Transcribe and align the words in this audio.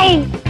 Go! 0.00 0.49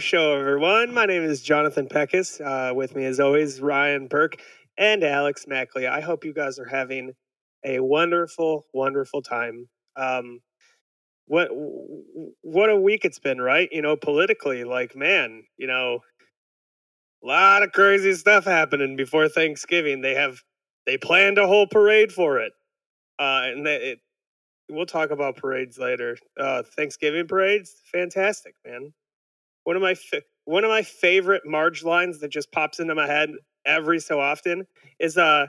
Show, 0.00 0.38
everyone. 0.38 0.94
My 0.94 1.06
name 1.06 1.24
is 1.24 1.42
Jonathan 1.42 1.88
Pechous. 1.88 2.40
Uh, 2.40 2.72
with 2.72 2.94
me, 2.94 3.04
as 3.04 3.18
always, 3.18 3.60
Ryan 3.60 4.06
Bourke 4.06 4.40
and 4.76 5.02
Alex 5.02 5.46
Mackley. 5.48 5.88
I 5.88 6.00
hope 6.00 6.24
you 6.24 6.32
guys 6.32 6.58
are 6.60 6.68
having 6.68 7.14
a 7.64 7.80
wonderful, 7.80 8.66
wonderful 8.72 9.22
time. 9.22 9.68
Um, 9.96 10.40
what 11.26 11.48
what 12.42 12.70
a 12.70 12.76
week 12.76 13.04
it's 13.04 13.18
been, 13.18 13.40
right? 13.40 13.68
You 13.72 13.82
know, 13.82 13.96
politically, 13.96 14.62
like 14.62 14.94
man, 14.94 15.42
you 15.56 15.66
know, 15.66 15.98
a 17.24 17.26
lot 17.26 17.64
of 17.64 17.72
crazy 17.72 18.14
stuff 18.14 18.44
happening 18.44 18.94
before 18.94 19.28
Thanksgiving. 19.28 20.00
They 20.00 20.14
have 20.14 20.40
they 20.86 20.96
planned 20.96 21.38
a 21.38 21.46
whole 21.48 21.66
parade 21.66 22.12
for 22.12 22.38
it, 22.38 22.52
uh, 23.18 23.42
and 23.44 23.66
they, 23.66 23.76
it, 23.76 23.98
we'll 24.70 24.86
talk 24.86 25.10
about 25.10 25.36
parades 25.36 25.76
later. 25.76 26.16
Uh, 26.38 26.62
Thanksgiving 26.76 27.26
parades, 27.26 27.82
fantastic, 27.92 28.54
man. 28.64 28.92
One 29.68 29.76
of 29.76 29.82
my 29.82 29.92
fa- 29.94 30.22
one 30.46 30.64
of 30.64 30.70
my 30.70 30.80
favorite 30.80 31.42
Marge 31.44 31.84
lines 31.84 32.20
that 32.20 32.30
just 32.30 32.50
pops 32.52 32.80
into 32.80 32.94
my 32.94 33.06
head 33.06 33.28
every 33.66 34.00
so 34.00 34.18
often 34.18 34.66
is 34.98 35.18
uh 35.18 35.48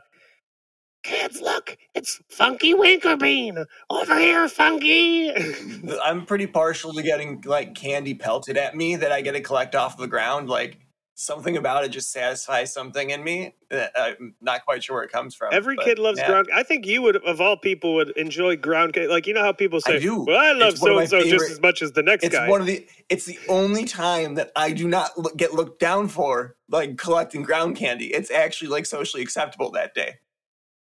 Kids, 1.04 1.40
look, 1.40 1.78
it's 1.96 2.20
Funky 2.30 2.74
Winkerbean 2.74 3.66
over 3.90 4.20
here, 4.20 4.50
Funky. 4.50 5.32
I'm 6.04 6.26
pretty 6.26 6.48
partial 6.48 6.92
to 6.96 7.02
getting 7.02 7.42
like 7.46 7.76
candy 7.76 8.14
pelted 8.14 8.58
at 8.58 8.76
me 8.76 8.98
that 8.98 9.14
I 9.14 9.22
get 9.22 9.32
to 9.32 9.40
collect 9.40 9.74
off 9.74 9.96
the 9.96 10.06
ground. 10.06 10.50
Like 10.50 10.78
something 11.20 11.58
about 11.58 11.84
it 11.84 11.90
just 11.90 12.12
satisfies 12.12 12.74
something 12.74 13.10
in 13.10 13.22
me. 13.24 13.54
that 13.70 13.92
I'm 13.96 14.36
not 14.42 14.64
quite 14.64 14.84
sure 14.84 14.96
where 14.96 15.04
it 15.04 15.12
comes 15.12 15.36
from. 15.36 15.50
Every 15.54 15.76
but, 15.76 15.86
kid 15.86 16.00
loves 16.00 16.18
yeah. 16.18 16.28
ground. 16.28 16.48
I 16.54 16.64
think 16.64 16.86
you 16.86 17.02
would, 17.02 17.18
of 17.18 17.42
all 17.42 17.58
people, 17.58 17.96
would 17.96 18.12
enjoy 18.12 18.56
ground 18.56 18.94
cake. 18.94 19.10
Like 19.10 19.28
you 19.28 19.34
know 19.34 19.44
how 19.44 19.52
people 19.52 19.82
say, 19.82 19.98
I 19.98 20.00
do. 20.00 20.24
"Well, 20.24 20.40
I 20.40 20.54
love 20.54 20.74
It's 20.74 20.82
one 20.82 20.92
of 20.92 21.10
so 21.10 21.18
and 21.18 21.26
so 21.26 21.30
just 21.30 21.52
as 21.52 21.62
much 21.62 21.82
as 21.82 21.92
the 21.92 22.04
next 22.04 22.24
It's 22.24 22.36
guy." 22.36 22.50
one 22.50 22.62
of 22.62 22.68
the. 22.68 22.88
It's 23.10 23.26
the 23.26 23.38
only 23.50 23.86
time 23.86 24.36
that 24.36 24.52
I 24.56 24.72
do 24.72 24.88
not 24.88 25.18
look, 25.18 25.36
get 25.36 25.54
looked 25.54 25.80
down 25.80 26.08
for 26.08 26.56
like 26.70 26.98
collecting 26.98 27.44
ground 27.44 27.76
candy. 27.76 28.08
It's 28.08 28.32
actually 28.32 28.70
like 28.70 28.86
socially 28.86 29.22
acceptable 29.22 29.72
that 29.72 29.94
day. 29.94 30.16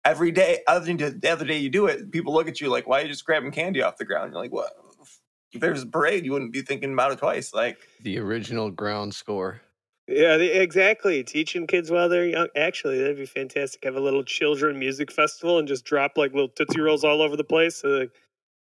Every 0.05 0.31
day, 0.31 0.59
other 0.67 0.85
than 0.85 1.19
the 1.19 1.29
other 1.29 1.45
day 1.45 1.57
you 1.57 1.69
do 1.69 1.87
it, 1.87 2.11
people 2.11 2.33
look 2.33 2.47
at 2.47 2.61
you 2.61 2.69
like, 2.69 2.87
"Why 2.87 2.99
are 2.99 3.03
you 3.03 3.09
just 3.09 3.25
grabbing 3.25 3.51
candy 3.51 3.81
off 3.81 3.97
the 3.97 4.05
ground?" 4.05 4.31
You're 4.33 4.41
like, 4.41 4.51
"What?" 4.53 4.71
If 5.51 5.61
there's 5.61 5.81
a 5.81 5.87
parade, 5.87 6.25
you 6.25 6.33
wouldn't 6.33 6.51
be 6.53 6.61
thinking 6.61 6.93
about 6.93 7.13
it 7.13 7.19
twice. 7.19 7.53
Like, 7.53 7.77
The 8.01 8.19
original 8.19 8.69
ground 8.69 9.15
score. 9.15 9.61
Yeah, 10.07 10.37
the, 10.37 10.61
exactly. 10.61 11.23
Teaching 11.23 11.67
kids 11.67 11.91
while 11.91 12.09
they're 12.09 12.27
young. 12.27 12.47
Actually, 12.55 12.99
that'd 12.99 13.17
be 13.17 13.25
fantastic. 13.25 13.83
Have 13.85 13.95
a 13.97 14.01
little 14.01 14.23
children 14.23 14.79
music 14.79 15.11
festival 15.11 15.59
and 15.59 15.67
just 15.67 15.85
drop 15.85 16.13
like 16.17 16.33
little 16.33 16.49
tootsie 16.49 16.81
rolls 16.81 17.03
all 17.03 17.21
over 17.23 17.35
the 17.37 17.43
place. 17.43 17.77
So, 17.77 17.89
like, 17.89 18.11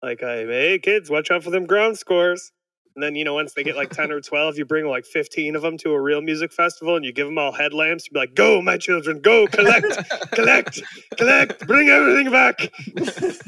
like, 0.03 0.23
uh, 0.23 0.27
hey 0.49 0.81
kids, 0.83 1.11
watch 1.11 1.31
out 1.31 1.45
for 1.45 1.51
them 1.51 1.67
ground 1.67 1.99
scores. 1.99 2.53
And 2.97 3.03
then 3.03 3.15
you 3.15 3.25
know, 3.25 3.35
once 3.35 3.55
they 3.55 3.65
get 3.65 3.77
like 3.77 3.91
ten 3.91 4.11
or 4.13 4.21
twelve, 4.23 4.59
you 4.59 4.65
bring 4.65 4.87
like 4.87 5.05
fifteen 5.05 5.57
of 5.57 5.63
them 5.63 5.79
to 5.79 5.93
a 5.93 6.01
real 6.01 6.23
music 6.23 6.53
festival, 6.53 6.97
and 6.97 7.05
you 7.05 7.13
give 7.13 7.27
them 7.27 7.39
all 7.39 7.53
headlamps. 7.53 8.07
You'd 8.07 8.15
be 8.15 8.21
like, 8.21 8.35
"Go, 8.35 8.63
my 8.63 8.79
children, 8.79 9.21
go! 9.21 9.47
Collect, 9.49 9.87
collect, 10.33 10.83
collect! 11.19 11.67
Bring 11.67 11.89
everything 11.91 12.33
back! 12.33 12.73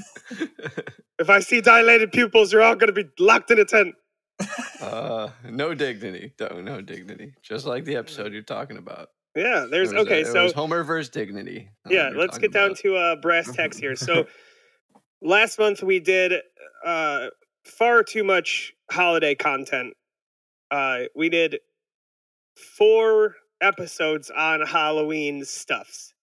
If 1.20 1.30
I 1.30 1.40
see 1.40 1.60
dilated 1.60 2.12
pupils, 2.12 2.52
you're 2.52 2.62
all 2.62 2.76
going 2.76 2.94
to 2.94 3.04
be 3.04 3.10
locked 3.18 3.50
in 3.50 3.58
a 3.58 3.64
tent." 3.64 3.94
Uh, 4.80 5.28
no 5.44 5.74
dignity. 5.74 6.32
No, 6.40 6.60
no 6.60 6.80
dignity. 6.80 7.34
Just 7.42 7.66
like 7.66 7.84
the 7.84 7.96
episode 7.96 8.32
you're 8.32 8.42
talking 8.42 8.76
about. 8.76 9.08
Yeah, 9.38 9.66
there's 9.70 9.92
okay. 9.92 10.22
it 10.22 10.26
so 10.26 10.44
was 10.44 10.52
Homer 10.52 10.82
versus 10.82 11.10
Dignity. 11.10 11.70
uh, 11.86 11.90
yeah 11.90 12.10
let's 12.14 12.38
get 12.38 12.52
down 12.52 12.70
about. 12.70 12.78
to 12.78 12.96
uh 12.96 13.16
brass 13.16 13.50
tacks 13.52 13.78
here 13.78 13.94
so 13.94 14.26
last 15.22 15.58
month 15.60 15.82
we 15.82 16.00
did 16.00 16.32
uh 16.84 17.28
far 17.64 18.02
too 18.02 18.24
much 18.24 18.72
holiday 18.90 19.36
content 19.36 19.94
uh 20.72 21.00
we 21.14 21.28
did 21.28 21.58
four 22.76 23.36
episodes 23.60 24.30
on 24.36 24.62
halloween 24.62 25.44
stuffs 25.44 26.14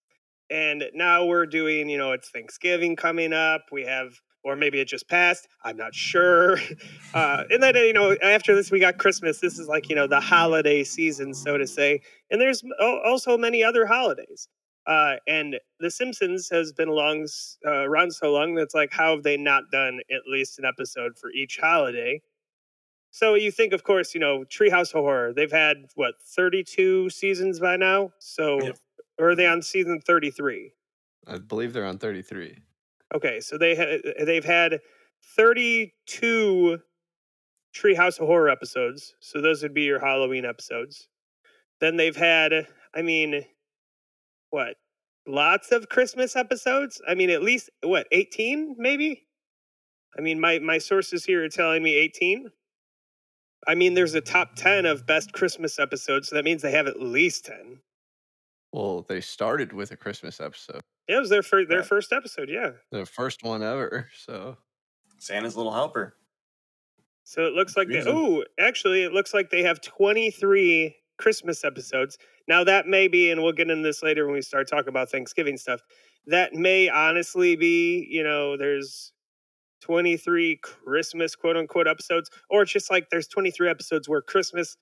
and 0.50 0.84
now 0.92 1.24
we're 1.24 1.46
doing 1.46 1.88
you 1.88 1.96
know 1.96 2.12
it's 2.12 2.28
thanksgiving 2.30 2.96
coming 2.96 3.32
up 3.32 3.62
we 3.72 3.84
have 3.84 4.12
or 4.46 4.56
maybe 4.56 4.80
it 4.80 4.86
just 4.86 5.08
passed 5.08 5.48
i'm 5.64 5.76
not 5.76 5.94
sure 5.94 6.58
uh 7.14 7.44
and 7.50 7.62
then 7.62 7.74
you 7.74 7.92
know 7.92 8.16
after 8.22 8.54
this 8.54 8.70
we 8.70 8.78
got 8.78 8.96
christmas 8.96 9.40
this 9.40 9.58
is 9.58 9.68
like 9.68 9.90
you 9.90 9.96
know 9.96 10.06
the 10.06 10.20
holiday 10.20 10.82
season 10.82 11.34
so 11.34 11.58
to 11.58 11.66
say 11.66 12.00
and 12.30 12.40
there's 12.40 12.62
also 12.80 13.36
many 13.36 13.62
other 13.62 13.84
holidays 13.86 14.48
uh, 14.86 15.16
and 15.26 15.58
The 15.80 15.90
Simpsons 15.90 16.48
has 16.52 16.72
been 16.72 16.86
along 16.88 17.26
uh, 17.66 17.70
around 17.88 18.12
so 18.12 18.32
long 18.32 18.54
that's 18.54 18.72
like, 18.72 18.92
how 18.92 19.16
have 19.16 19.24
they 19.24 19.36
not 19.36 19.64
done 19.72 19.98
at 20.12 20.20
least 20.30 20.60
an 20.60 20.64
episode 20.64 21.18
for 21.18 21.30
each 21.32 21.58
holiday? 21.60 22.20
So 23.10 23.34
you 23.34 23.50
think, 23.50 23.72
of 23.72 23.82
course, 23.82 24.14
you 24.14 24.20
know, 24.20 24.44
Treehouse 24.44 24.94
of 24.94 25.00
Horror. 25.02 25.32
They've 25.32 25.50
had 25.50 25.86
what 25.96 26.14
thirty-two 26.36 27.10
seasons 27.10 27.58
by 27.58 27.76
now. 27.76 28.12
So, 28.20 28.62
Yep. 28.62 28.78
or 29.18 29.30
are 29.30 29.34
they 29.34 29.46
on 29.46 29.62
season 29.62 30.00
thirty-three? 30.00 30.72
I 31.26 31.38
believe 31.38 31.72
they're 31.72 31.84
on 31.84 31.98
33. 31.98 32.56
Okay, 33.14 33.40
so 33.40 33.56
they 33.56 33.74
ha- 33.76 34.24
they've 34.24 34.44
had 34.44 34.80
thirty-two 35.36 36.78
Treehouse 37.74 38.20
of 38.20 38.26
Horror 38.26 38.48
episodes. 38.48 39.14
So 39.20 39.40
those 39.40 39.62
would 39.62 39.74
be 39.74 39.82
your 39.82 40.00
Halloween 40.00 40.44
episodes. 40.44 41.08
Then 41.80 41.96
they've 41.96 42.16
had, 42.16 42.66
I 42.94 43.02
mean, 43.02 43.44
what? 44.50 44.76
Lots 45.26 45.72
of 45.72 45.88
Christmas 45.88 46.36
episodes. 46.36 47.00
I 47.06 47.14
mean, 47.14 47.30
at 47.30 47.42
least 47.42 47.70
what? 47.82 48.06
Eighteen, 48.12 48.74
maybe. 48.78 49.26
I 50.16 50.22
mean, 50.22 50.40
my 50.40 50.58
my 50.60 50.78
sources 50.78 51.24
here 51.24 51.44
are 51.44 51.48
telling 51.48 51.82
me 51.82 51.94
eighteen. 51.94 52.48
I 53.68 53.74
mean, 53.74 53.94
there's 53.94 54.14
a 54.14 54.20
top 54.20 54.54
ten 54.54 54.86
of 54.86 55.06
best 55.06 55.32
Christmas 55.32 55.78
episodes, 55.78 56.28
so 56.28 56.36
that 56.36 56.44
means 56.44 56.62
they 56.62 56.70
have 56.70 56.86
at 56.86 57.02
least 57.02 57.44
ten. 57.44 57.80
Well, 58.72 59.02
they 59.08 59.20
started 59.20 59.72
with 59.72 59.90
a 59.90 59.96
Christmas 59.96 60.40
episode, 60.40 60.82
Yeah, 61.08 61.16
it 61.16 61.20
was 61.20 61.30
their 61.30 61.42
first 61.42 61.68
their 61.68 61.78
Yeah. 61.78 61.84
first 61.84 62.12
episode. 62.12 62.48
Yeah. 62.48 62.72
the 62.90 63.06
first 63.06 63.42
one 63.42 63.62
ever. 63.62 64.08
So 64.16 64.56
Santa's 65.18 65.56
little 65.56 65.72
helper. 65.72 66.16
So 67.24 67.44
it 67.44 67.54
looks 67.54 67.76
like 67.76 67.88
they, 67.88 68.04
oh, 68.06 68.44
actually, 68.60 69.02
it 69.02 69.12
looks 69.12 69.34
like 69.34 69.50
they 69.50 69.62
have 69.64 69.80
23 69.80 70.94
Christmas 71.18 71.64
episodes. 71.64 72.18
Now 72.46 72.62
that 72.62 72.86
may 72.86 73.08
be, 73.08 73.30
and 73.32 73.42
we'll 73.42 73.52
get 73.52 73.68
into 73.68 73.82
this 73.82 74.00
later 74.02 74.26
when 74.26 74.34
we 74.34 74.42
start 74.42 74.68
talking 74.68 74.88
about 74.90 75.10
Thanksgiving 75.10 75.56
stuff. 75.56 75.80
That 76.26 76.54
may 76.54 76.88
honestly 76.88 77.56
be, 77.56 78.06
you 78.08 78.22
know, 78.22 78.56
there's 78.56 79.12
23 79.82 80.56
Christmas 80.62 81.34
quote 81.34 81.56
unquote 81.56 81.88
episodes, 81.88 82.30
or 82.50 82.62
it's 82.62 82.72
just 82.72 82.90
like 82.90 83.08
there's 83.10 83.26
23 83.28 83.68
episodes 83.68 84.08
where 84.08 84.22
Christmas 84.22 84.76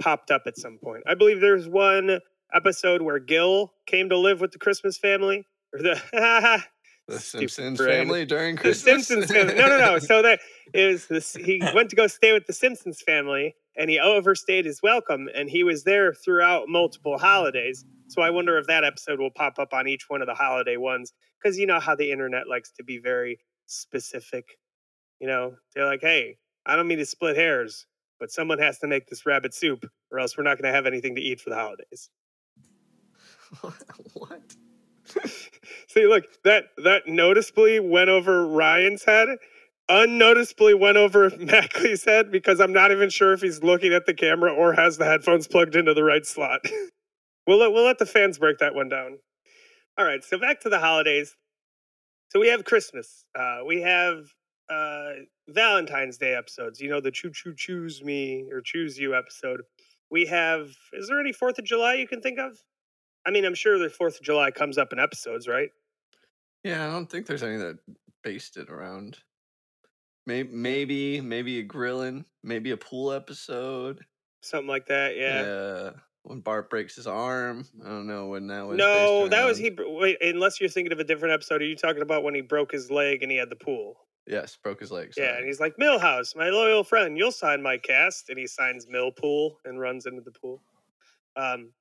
popped 0.00 0.30
up 0.30 0.42
at 0.46 0.56
some 0.56 0.78
point. 0.78 1.02
I 1.06 1.14
believe 1.14 1.40
there's 1.40 1.68
one 1.68 2.20
episode 2.54 3.02
where 3.02 3.18
Gil 3.18 3.72
came 3.86 4.08
to 4.08 4.16
live 4.16 4.40
with 4.40 4.52
the 4.52 4.58
Christmas 4.58 4.96
family, 4.98 5.44
or 5.72 5.82
the 5.82 6.62
the 7.08 7.18
Simpsons 7.18 7.78
family 7.78 8.24
during 8.24 8.56
Christmas. 8.56 8.82
the 8.82 9.14
Simpsons 9.16 9.32
family. 9.32 9.54
No, 9.54 9.66
no, 9.66 9.78
no. 9.78 9.98
So 9.98 10.22
that 10.22 10.40
is 10.74 11.06
this. 11.06 11.34
He 11.34 11.60
went 11.74 11.90
to 11.90 11.96
go 11.96 12.06
stay 12.06 12.32
with 12.32 12.46
the 12.46 12.52
Simpsons 12.52 13.00
family, 13.00 13.54
and 13.76 13.88
he 13.90 13.98
overstayed 13.98 14.66
his 14.66 14.80
welcome, 14.82 15.28
and 15.34 15.48
he 15.48 15.64
was 15.64 15.84
there 15.84 16.12
throughout 16.12 16.68
multiple 16.68 17.18
holidays. 17.18 17.84
So 18.08 18.22
I 18.22 18.30
wonder 18.30 18.58
if 18.58 18.66
that 18.66 18.84
episode 18.84 19.18
will 19.18 19.30
pop 19.30 19.58
up 19.58 19.72
on 19.72 19.88
each 19.88 20.04
one 20.08 20.20
of 20.20 20.26
the 20.26 20.34
holiday 20.34 20.76
ones, 20.76 21.12
because 21.42 21.58
you 21.58 21.66
know 21.66 21.80
how 21.80 21.94
the 21.94 22.10
internet 22.10 22.48
likes 22.48 22.70
to 22.72 22.84
be 22.84 22.98
very 22.98 23.38
specific. 23.66 24.44
You 25.20 25.26
know, 25.26 25.54
they're 25.74 25.86
like, 25.86 26.02
"Hey, 26.02 26.38
I 26.66 26.76
don't 26.76 26.88
mean 26.88 26.98
to 26.98 27.06
split 27.06 27.36
hairs, 27.36 27.86
but 28.20 28.30
someone 28.30 28.58
has 28.58 28.78
to 28.80 28.86
make 28.86 29.06
this 29.06 29.24
rabbit 29.24 29.54
soup, 29.54 29.84
or 30.12 30.18
else 30.18 30.36
we're 30.36 30.44
not 30.44 30.58
going 30.58 30.70
to 30.70 30.76
have 30.76 30.86
anything 30.86 31.14
to 31.16 31.22
eat 31.22 31.40
for 31.40 31.50
the 31.50 31.56
holidays." 31.56 32.10
what? 34.12 34.56
See, 35.88 36.06
look, 36.06 36.24
that 36.44 36.66
that 36.84 37.06
noticeably 37.06 37.80
went 37.80 38.10
over 38.10 38.46
Ryan's 38.46 39.04
head. 39.04 39.28
Unnoticeably 39.88 40.74
went 40.74 40.98
over 40.98 41.30
Mackley's 41.38 42.04
head 42.04 42.30
because 42.30 42.60
I'm 42.60 42.72
not 42.72 42.92
even 42.92 43.08
sure 43.08 43.32
if 43.32 43.40
he's 43.40 43.62
looking 43.62 43.92
at 43.94 44.06
the 44.06 44.14
camera 44.14 44.52
or 44.52 44.74
has 44.74 44.98
the 44.98 45.06
headphones 45.06 45.46
plugged 45.46 45.76
into 45.76 45.94
the 45.94 46.04
right 46.04 46.26
slot. 46.26 46.60
we'll 47.46 47.58
let, 47.58 47.72
we'll 47.72 47.84
let 47.84 47.98
the 47.98 48.06
fans 48.06 48.38
break 48.38 48.58
that 48.58 48.74
one 48.74 48.88
down. 48.88 49.18
All 49.96 50.04
right, 50.04 50.22
so 50.22 50.38
back 50.38 50.60
to 50.60 50.68
the 50.68 50.78
holidays. 50.78 51.34
So 52.28 52.38
we 52.38 52.48
have 52.48 52.64
Christmas. 52.64 53.24
Uh, 53.34 53.60
we 53.66 53.80
have 53.80 54.24
uh, 54.70 55.10
Valentine's 55.48 56.18
Day 56.18 56.34
episodes. 56.34 56.80
You 56.80 56.90
know, 56.90 57.00
the 57.00 57.10
choo 57.10 57.30
choo 57.32 57.54
choose 57.56 58.02
me 58.04 58.46
or 58.52 58.60
choose 58.60 58.98
you 58.98 59.16
episode. 59.16 59.62
We 60.10 60.26
have. 60.26 60.68
Is 60.92 61.08
there 61.08 61.18
any 61.20 61.32
Fourth 61.32 61.58
of 61.58 61.64
July 61.64 61.94
you 61.94 62.06
can 62.06 62.20
think 62.20 62.38
of? 62.38 62.58
I 63.28 63.30
mean, 63.30 63.44
I'm 63.44 63.54
sure 63.54 63.78
the 63.78 63.90
Fourth 63.90 64.16
of 64.16 64.22
July 64.22 64.50
comes 64.50 64.78
up 64.78 64.90
in 64.90 64.98
episodes, 64.98 65.46
right? 65.46 65.68
Yeah, 66.64 66.88
I 66.88 66.90
don't 66.90 67.10
think 67.10 67.26
there's 67.26 67.42
any 67.42 67.58
that 67.58 67.78
based 68.24 68.56
it 68.56 68.70
around. 68.70 69.18
Maybe, 70.26 70.48
maybe, 70.50 71.20
maybe 71.20 71.58
a 71.58 71.62
grilling, 71.62 72.24
maybe 72.42 72.70
a 72.70 72.78
pool 72.78 73.12
episode. 73.12 74.02
Something 74.40 74.68
like 74.68 74.86
that. 74.86 75.14
Yeah. 75.18 75.42
Yeah. 75.42 75.90
When 76.22 76.40
Bart 76.40 76.70
breaks 76.70 76.96
his 76.96 77.06
arm, 77.06 77.66
I 77.84 77.88
don't 77.90 78.06
know 78.06 78.28
when 78.28 78.46
that 78.46 78.66
was. 78.66 78.78
no, 78.78 79.28
that 79.28 79.44
was 79.44 79.58
he. 79.58 79.76
Wait, 79.78 80.16
unless 80.22 80.58
you're 80.58 80.70
thinking 80.70 80.92
of 80.92 80.98
a 80.98 81.04
different 81.04 81.34
episode. 81.34 81.60
Are 81.60 81.66
you 81.66 81.76
talking 81.76 82.02
about 82.02 82.22
when 82.22 82.34
he 82.34 82.40
broke 82.40 82.72
his 82.72 82.90
leg 82.90 83.22
and 83.22 83.30
he 83.30 83.36
had 83.36 83.50
the 83.50 83.56
pool? 83.56 83.96
Yes, 84.26 84.56
broke 84.62 84.80
his 84.80 84.90
leg. 84.90 85.12
Yeah, 85.18 85.36
and 85.36 85.44
he's 85.44 85.60
like, 85.60 85.76
Milhouse, 85.76 86.34
my 86.34 86.48
loyal 86.48 86.82
friend, 86.82 87.18
you'll 87.18 87.30
sign 87.30 87.62
my 87.62 87.76
cast. 87.76 88.30
And 88.30 88.38
he 88.38 88.46
signs 88.46 88.86
Millpool 88.86 89.56
and 89.66 89.78
runs 89.78 90.06
into 90.06 90.22
the 90.22 90.32
pool. 90.32 90.62
Um, 91.36 91.72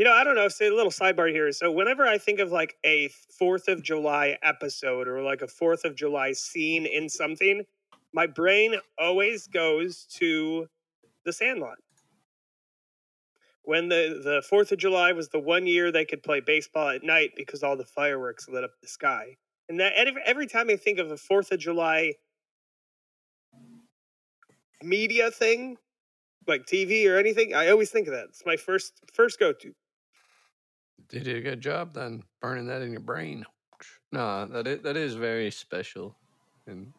you 0.00 0.04
know, 0.04 0.14
I 0.14 0.24
don't 0.24 0.34
know. 0.34 0.48
Say 0.48 0.68
a 0.68 0.74
little 0.74 0.90
sidebar 0.90 1.30
here. 1.30 1.52
So 1.52 1.70
whenever 1.70 2.06
I 2.06 2.16
think 2.16 2.40
of 2.40 2.50
like 2.50 2.78
a 2.86 3.08
Fourth 3.38 3.68
of 3.68 3.82
July 3.82 4.38
episode 4.42 5.06
or 5.06 5.20
like 5.20 5.42
a 5.42 5.46
Fourth 5.46 5.84
of 5.84 5.94
July 5.94 6.32
scene 6.32 6.86
in 6.86 7.06
something, 7.06 7.66
my 8.14 8.26
brain 8.26 8.76
always 8.98 9.46
goes 9.46 10.06
to 10.14 10.68
the 11.26 11.34
Sandlot. 11.34 11.76
When 13.64 13.90
the 13.90 14.22
the 14.24 14.42
Fourth 14.48 14.72
of 14.72 14.78
July 14.78 15.12
was 15.12 15.28
the 15.28 15.38
one 15.38 15.66
year 15.66 15.92
they 15.92 16.06
could 16.06 16.22
play 16.22 16.40
baseball 16.40 16.88
at 16.88 17.04
night 17.04 17.32
because 17.36 17.62
all 17.62 17.76
the 17.76 17.84
fireworks 17.84 18.48
lit 18.48 18.64
up 18.64 18.70
the 18.80 18.88
sky. 18.88 19.36
And 19.68 19.78
that 19.80 19.92
every, 19.96 20.22
every 20.24 20.46
time 20.46 20.70
I 20.70 20.76
think 20.76 20.98
of 20.98 21.10
a 21.10 21.18
Fourth 21.18 21.52
of 21.52 21.60
July 21.60 22.14
media 24.82 25.30
thing, 25.30 25.76
like 26.46 26.64
TV 26.64 27.06
or 27.06 27.18
anything, 27.18 27.52
I 27.52 27.68
always 27.68 27.90
think 27.90 28.06
of 28.08 28.14
that. 28.14 28.28
It's 28.30 28.46
my 28.46 28.56
first 28.56 28.94
first 29.12 29.38
go 29.38 29.52
to. 29.52 29.74
They 31.10 31.18
did 31.18 31.36
a 31.36 31.40
good 31.40 31.60
job 31.60 31.94
then 31.94 32.22
burning 32.40 32.66
that 32.66 32.82
in 32.82 32.92
your 32.92 33.00
brain. 33.00 33.44
No, 34.12 34.46
that 34.46 34.66
is, 34.66 34.82
that 34.82 34.96
is 34.96 35.14
very 35.14 35.50
special 35.50 36.16
and 36.66 36.92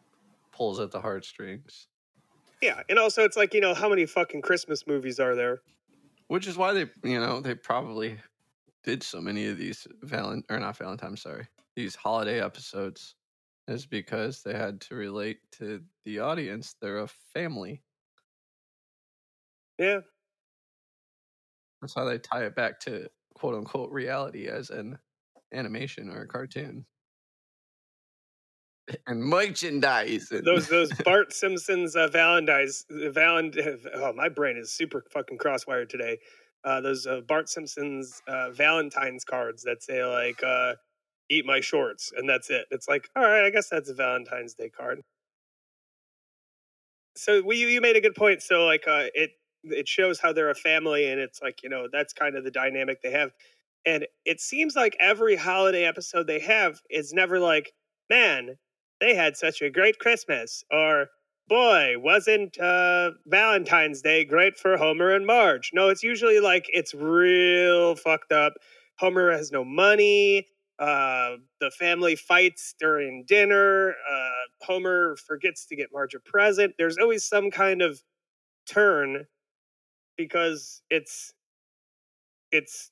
pulls 0.52 0.80
at 0.80 0.90
the 0.90 1.00
heartstrings. 1.00 1.88
Yeah, 2.60 2.82
and 2.88 2.98
also 2.98 3.24
it's 3.24 3.36
like 3.36 3.54
you 3.54 3.60
know 3.60 3.74
how 3.74 3.88
many 3.88 4.06
fucking 4.06 4.42
Christmas 4.42 4.86
movies 4.86 5.18
are 5.18 5.34
there? 5.34 5.62
Which 6.28 6.46
is 6.46 6.56
why 6.56 6.72
they, 6.72 6.86
you 7.04 7.20
know, 7.20 7.40
they 7.40 7.54
probably 7.54 8.18
did 8.84 9.02
so 9.02 9.20
many 9.20 9.46
of 9.46 9.58
these 9.58 9.86
Valent 10.02 10.44
or 10.50 10.58
not 10.58 10.76
Valentine, 10.76 11.16
sorry, 11.16 11.46
these 11.76 11.94
holiday 11.94 12.42
episodes, 12.42 13.14
is 13.68 13.86
because 13.86 14.42
they 14.42 14.54
had 14.54 14.80
to 14.82 14.94
relate 14.94 15.38
to 15.52 15.82
the 16.04 16.20
audience. 16.20 16.74
They're 16.80 17.00
a 17.00 17.08
family. 17.08 17.82
Yeah, 19.78 20.00
That's 21.80 21.94
how 21.94 22.04
they 22.04 22.18
tie 22.18 22.44
it 22.44 22.54
back 22.54 22.78
to 22.80 23.08
quote 23.34 23.54
unquote 23.54 23.90
reality 23.90 24.48
as 24.48 24.70
an 24.70 24.98
animation 25.52 26.10
or 26.10 26.22
a 26.22 26.28
cartoon. 26.28 26.86
And 29.06 29.22
merchandise. 29.22 30.28
those 30.44 30.68
those 30.68 30.92
Bart 31.04 31.32
Simpson's 31.32 31.94
uh, 31.94 32.08
Valentine's 32.08 32.84
Valent. 32.90 33.56
Oh, 33.94 34.12
my 34.12 34.28
brain 34.28 34.56
is 34.56 34.72
super 34.72 35.04
fucking 35.12 35.38
crosswired 35.38 35.88
today. 35.88 36.18
Uh, 36.64 36.80
those 36.80 37.06
uh, 37.06 37.20
Bart 37.20 37.48
Simpson's 37.48 38.20
uh, 38.26 38.50
Valentine's 38.50 39.24
cards 39.24 39.62
that 39.62 39.82
say 39.84 40.04
like 40.04 40.42
uh, 40.42 40.74
"Eat 41.30 41.46
my 41.46 41.60
shorts" 41.60 42.12
and 42.16 42.28
that's 42.28 42.50
it. 42.50 42.66
It's 42.72 42.88
like, 42.88 43.08
all 43.14 43.22
right, 43.22 43.44
I 43.44 43.50
guess 43.50 43.68
that's 43.68 43.88
a 43.88 43.94
Valentine's 43.94 44.54
Day 44.54 44.68
card. 44.68 45.00
So 47.16 47.42
we 47.42 47.56
you 47.58 47.80
made 47.80 47.96
a 47.96 48.00
good 48.00 48.14
point. 48.14 48.42
So 48.42 48.64
like 48.64 48.88
uh, 48.88 49.06
it 49.14 49.30
it 49.64 49.88
shows 49.88 50.20
how 50.20 50.32
they're 50.32 50.50
a 50.50 50.54
family, 50.54 51.10
and 51.10 51.20
it's 51.20 51.42
like 51.42 51.62
you 51.62 51.68
know 51.68 51.88
that's 51.92 52.12
kind 52.12 52.36
of 52.36 52.44
the 52.44 52.50
dynamic 52.50 53.02
they 53.02 53.10
have. 53.12 53.32
And 53.84 54.06
it 54.24 54.40
seems 54.40 54.76
like 54.76 54.96
every 55.00 55.36
holiday 55.36 55.84
episode 55.84 56.26
they 56.26 56.38
have 56.40 56.80
is 56.88 57.12
never 57.12 57.40
like, 57.40 57.72
man, 58.08 58.56
they 59.00 59.14
had 59.14 59.36
such 59.36 59.60
a 59.60 59.70
great 59.70 59.98
Christmas, 59.98 60.62
or 60.70 61.08
boy, 61.48 61.94
wasn't 61.98 62.58
uh, 62.58 63.10
Valentine's 63.26 64.00
Day 64.02 64.24
great 64.24 64.56
for 64.56 64.76
Homer 64.76 65.10
and 65.10 65.26
Marge? 65.26 65.70
No, 65.74 65.88
it's 65.88 66.02
usually 66.02 66.40
like 66.40 66.66
it's 66.68 66.94
real 66.94 67.96
fucked 67.96 68.32
up. 68.32 68.54
Homer 68.98 69.32
has 69.32 69.50
no 69.50 69.64
money. 69.64 70.48
Uh, 70.78 71.36
the 71.60 71.70
family 71.70 72.16
fights 72.16 72.74
during 72.78 73.24
dinner. 73.26 73.94
Uh, 74.10 74.64
Homer 74.64 75.16
forgets 75.16 75.66
to 75.66 75.76
get 75.76 75.92
Marge 75.92 76.14
a 76.14 76.20
present. 76.20 76.74
There's 76.78 76.98
always 76.98 77.24
some 77.24 77.50
kind 77.50 77.82
of 77.82 78.00
turn 78.66 79.26
because 80.16 80.82
it's 80.90 81.34
it's 82.50 82.90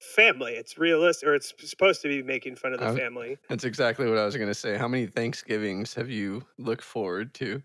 family. 0.00 0.54
It's 0.54 0.78
realistic, 0.78 1.28
or 1.28 1.34
it's 1.34 1.52
supposed 1.68 2.02
to 2.02 2.08
be 2.08 2.22
making 2.22 2.56
fun 2.56 2.72
of 2.72 2.80
the 2.80 2.92
family. 2.96 3.38
That's 3.48 3.64
exactly 3.64 4.08
what 4.08 4.18
I 4.18 4.24
was 4.24 4.36
going 4.36 4.48
to 4.48 4.54
say. 4.54 4.76
How 4.76 4.88
many 4.88 5.06
Thanksgivings 5.06 5.94
have 5.94 6.10
you 6.10 6.46
looked 6.58 6.82
forward 6.82 7.34
to? 7.34 7.62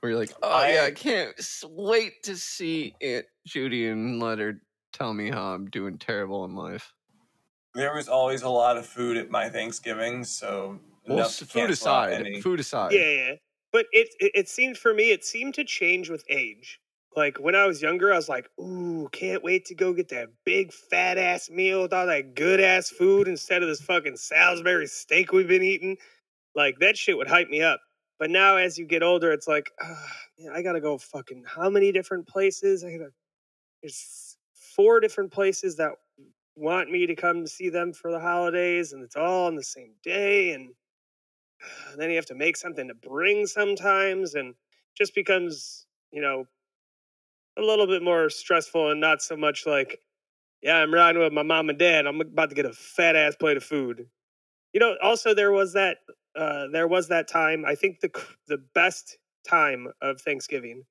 Where 0.00 0.10
you're 0.10 0.18
like, 0.18 0.32
oh 0.42 0.66
yeah, 0.66 0.82
I- 0.82 0.86
I 0.86 0.90
can't 0.90 1.34
wait 1.64 2.22
to 2.24 2.36
see 2.36 2.94
Aunt 3.00 3.26
Judy 3.46 3.88
and 3.88 4.20
let 4.20 4.38
her 4.38 4.60
tell 4.92 5.14
me 5.14 5.30
how 5.30 5.54
I'm 5.54 5.70
doing 5.70 5.98
terrible 5.98 6.44
in 6.44 6.56
life. 6.56 6.92
There 7.74 7.94
was 7.94 8.08
always 8.08 8.42
a 8.42 8.48
lot 8.50 8.76
of 8.76 8.84
food 8.84 9.16
at 9.16 9.30
my 9.30 9.48
Thanksgiving, 9.48 10.24
so 10.24 10.78
Well, 11.06 11.18
enough 11.18 11.34
food 11.36 11.70
aside, 11.70 12.26
food 12.42 12.60
aside. 12.60 12.92
Yeah, 12.94 13.10
yeah. 13.10 13.34
But 13.70 13.86
it, 13.92 14.08
it 14.20 14.32
it 14.34 14.48
seemed 14.48 14.76
for 14.76 14.92
me, 14.92 15.10
it 15.10 15.24
seemed 15.24 15.54
to 15.54 15.64
change 15.64 16.10
with 16.10 16.24
age. 16.28 16.81
Like 17.16 17.38
when 17.38 17.54
I 17.54 17.66
was 17.66 17.82
younger, 17.82 18.12
I 18.12 18.16
was 18.16 18.28
like, 18.28 18.48
"Ooh, 18.60 19.08
can't 19.12 19.42
wait 19.44 19.66
to 19.66 19.74
go 19.74 19.92
get 19.92 20.08
that 20.10 20.28
big 20.44 20.72
fat 20.72 21.18
ass 21.18 21.50
meal 21.50 21.82
with 21.82 21.92
all 21.92 22.06
that 22.06 22.34
good 22.34 22.60
ass 22.60 22.88
food 22.90 23.28
instead 23.28 23.62
of 23.62 23.68
this 23.68 23.82
fucking 23.82 24.16
Salisbury 24.16 24.86
steak 24.86 25.32
we've 25.32 25.48
been 25.48 25.62
eating." 25.62 25.98
Like 26.54 26.78
that 26.80 26.96
shit 26.96 27.16
would 27.16 27.28
hype 27.28 27.48
me 27.48 27.62
up. 27.62 27.80
But 28.18 28.30
now, 28.30 28.56
as 28.56 28.78
you 28.78 28.86
get 28.86 29.02
older, 29.02 29.32
it's 29.32 29.48
like, 29.48 29.70
man, 30.38 30.52
I 30.54 30.62
gotta 30.62 30.80
go 30.80 30.98
fucking 30.98 31.44
how 31.46 31.68
many 31.70 31.92
different 31.92 32.26
places? 32.28 32.84
I 32.84 32.92
gotta. 32.92 33.10
There's 33.82 34.38
four 34.54 35.00
different 35.00 35.32
places 35.32 35.76
that 35.76 35.92
want 36.56 36.90
me 36.90 37.06
to 37.06 37.16
come 37.16 37.46
see 37.46 37.68
them 37.70 37.92
for 37.92 38.10
the 38.10 38.20
holidays, 38.20 38.92
and 38.92 39.02
it's 39.02 39.16
all 39.16 39.46
on 39.48 39.56
the 39.56 39.64
same 39.64 39.94
day, 40.02 40.52
and 40.52 40.70
then 41.96 42.10
you 42.10 42.16
have 42.16 42.26
to 42.26 42.34
make 42.34 42.56
something 42.56 42.88
to 42.88 42.94
bring 42.94 43.46
sometimes 43.46 44.34
and 44.34 44.54
just 44.96 45.14
becomes 45.14 45.86
you 46.12 46.22
know 46.22 46.46
a 47.58 47.62
little 47.62 47.86
bit 47.86 48.02
more 48.02 48.30
stressful 48.30 48.90
and 48.90 49.00
not 49.00 49.22
so 49.22 49.36
much 49.36 49.66
like 49.66 50.00
yeah 50.62 50.76
i'm 50.76 50.92
riding 50.92 51.22
with 51.22 51.32
my 51.32 51.42
mom 51.42 51.68
and 51.68 51.78
dad 51.78 52.06
i'm 52.06 52.20
about 52.20 52.48
to 52.50 52.54
get 52.56 52.66
a 52.66 52.72
fat 52.72 53.16
ass 53.16 53.36
plate 53.36 53.56
of 53.56 53.64
food. 53.64 54.06
You 54.72 54.80
know 54.80 54.96
also 55.02 55.34
there 55.34 55.52
was 55.52 55.74
that 55.74 55.98
uh 56.36 56.66
there 56.72 56.88
was 56.88 57.08
that 57.08 57.28
time 57.28 57.64
i 57.66 57.74
think 57.74 58.00
the 58.00 58.10
the 58.48 58.58
best 58.74 59.18
time 59.48 59.88
of 60.02 60.20
thanksgiving 60.20 60.84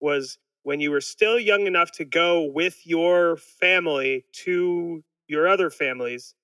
was 0.00 0.38
when 0.62 0.80
you 0.80 0.90
were 0.90 1.00
still 1.00 1.38
young 1.38 1.66
enough 1.66 1.90
to 1.92 2.04
go 2.04 2.42
with 2.44 2.86
your 2.86 3.36
family 3.36 4.24
to 4.32 5.02
your 5.28 5.48
other 5.48 5.70
families 5.70 6.34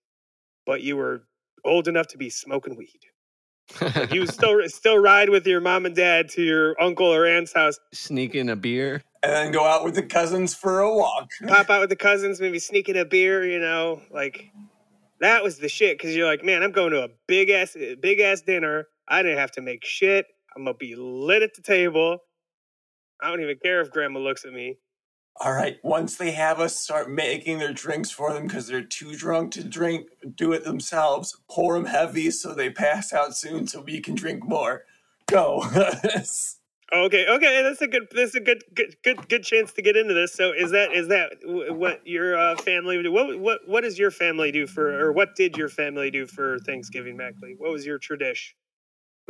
but 0.66 0.82
you 0.82 0.96
were 0.96 1.24
old 1.64 1.88
enough 1.88 2.08
to 2.08 2.18
be 2.18 2.30
smoking 2.30 2.76
weed 2.76 3.00
you 4.10 4.26
still 4.26 4.60
still 4.68 4.98
ride 4.98 5.28
with 5.30 5.46
your 5.46 5.60
mom 5.60 5.86
and 5.86 5.94
dad 5.94 6.28
to 6.30 6.42
your 6.42 6.80
uncle 6.80 7.06
or 7.06 7.26
aunt's 7.26 7.52
house, 7.52 7.78
Sneak 7.92 8.34
in 8.34 8.48
a 8.48 8.56
beer. 8.56 9.02
and 9.22 9.32
then 9.32 9.52
go 9.52 9.64
out 9.64 9.84
with 9.84 9.94
the 9.94 10.02
cousins 10.02 10.54
for 10.54 10.80
a 10.80 10.94
walk. 10.94 11.30
pop 11.48 11.70
out 11.70 11.80
with 11.80 11.90
the 11.90 11.96
cousins, 11.96 12.40
maybe 12.40 12.58
sneak 12.58 12.88
in 12.88 12.96
a 12.96 13.04
beer, 13.04 13.44
you 13.44 13.58
know, 13.58 14.00
like 14.10 14.50
that 15.20 15.42
was 15.42 15.58
the 15.58 15.68
shit. 15.68 15.98
Because 15.98 16.16
you're 16.16 16.26
like, 16.26 16.44
man, 16.44 16.62
I'm 16.62 16.72
going 16.72 16.90
to 16.92 17.04
a 17.04 17.08
big 17.26 17.50
ass 17.50 17.76
big 18.00 18.20
ass 18.20 18.40
dinner. 18.42 18.86
I 19.08 19.22
didn't 19.22 19.38
have 19.38 19.52
to 19.52 19.60
make 19.60 19.84
shit. 19.84 20.26
I'm 20.56 20.64
gonna 20.64 20.76
be 20.76 20.94
lit 20.96 21.42
at 21.42 21.54
the 21.54 21.62
table. 21.62 22.18
I 23.22 23.28
don't 23.28 23.40
even 23.42 23.58
care 23.62 23.80
if 23.80 23.90
grandma 23.90 24.20
looks 24.20 24.44
at 24.44 24.52
me. 24.52 24.78
All 25.42 25.54
right, 25.54 25.78
once 25.82 26.16
they 26.16 26.32
have 26.32 26.60
us 26.60 26.76
start 26.76 27.10
making 27.10 27.58
their 27.58 27.72
drinks 27.72 28.10
for 28.10 28.34
them 28.34 28.46
because 28.46 28.66
they're 28.66 28.82
too 28.82 29.16
drunk 29.16 29.52
to 29.52 29.64
drink, 29.64 30.08
do 30.34 30.52
it 30.52 30.64
themselves. 30.64 31.34
Pour 31.48 31.74
them 31.74 31.86
heavy 31.86 32.30
so 32.30 32.52
they 32.52 32.68
pass 32.68 33.14
out 33.14 33.34
soon, 33.34 33.66
so 33.66 33.80
we 33.80 34.00
can 34.00 34.14
drink 34.14 34.44
more. 34.44 34.84
Go. 35.26 35.64
Okay, 36.92 37.24
okay, 37.28 37.62
that's 37.62 37.80
a 37.82 37.86
good, 37.86 38.08
that's 38.10 38.34
a 38.34 38.40
good, 38.40 38.64
good, 38.74 38.96
good, 39.04 39.28
good 39.28 39.44
chance 39.44 39.72
to 39.74 39.80
get 39.80 39.96
into 39.96 40.12
this. 40.12 40.34
So, 40.34 40.50
is 40.50 40.72
that, 40.72 40.92
is 40.92 41.06
that 41.06 41.30
what 41.44 42.04
your 42.04 42.36
uh, 42.36 42.56
family 42.56 43.00
do? 43.00 43.12
What, 43.12 43.38
what, 43.38 43.60
what 43.68 43.82
does 43.82 43.96
your 43.96 44.10
family 44.10 44.50
do 44.50 44.66
for, 44.66 45.00
or 45.00 45.12
what 45.12 45.36
did 45.36 45.56
your 45.56 45.68
family 45.68 46.10
do 46.10 46.26
for 46.26 46.58
Thanksgiving, 46.66 47.16
Mackley? 47.16 47.54
What 47.56 47.70
was 47.70 47.86
your 47.86 47.98
tradition? 47.98 48.56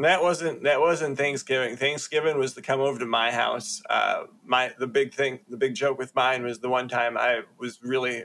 That 0.05 0.23
wasn't 0.23 0.63
that 0.65 0.81
wasn't 0.81 1.19
Thanksgiving. 1.19 1.77
Thanksgiving 1.77 2.39
was 2.39 2.55
to 2.55 2.63
come 2.63 2.81
over 2.81 2.99
to 2.99 3.07
my 3.07 3.31
house. 3.31 3.83
Uh, 3.89 4.25
my 4.45 4.73
the 4.79 4.87
big 4.87 5.15
thing, 5.15 5.41
the 5.49 5.57
big 5.57 5.75
joke 5.75 5.99
with 5.99 6.15
mine 6.15 6.43
was 6.43 6.61
the 6.61 6.69
one 6.69 6.89
time 6.89 7.17
I 7.17 7.43
was 7.59 7.81
really 7.83 8.25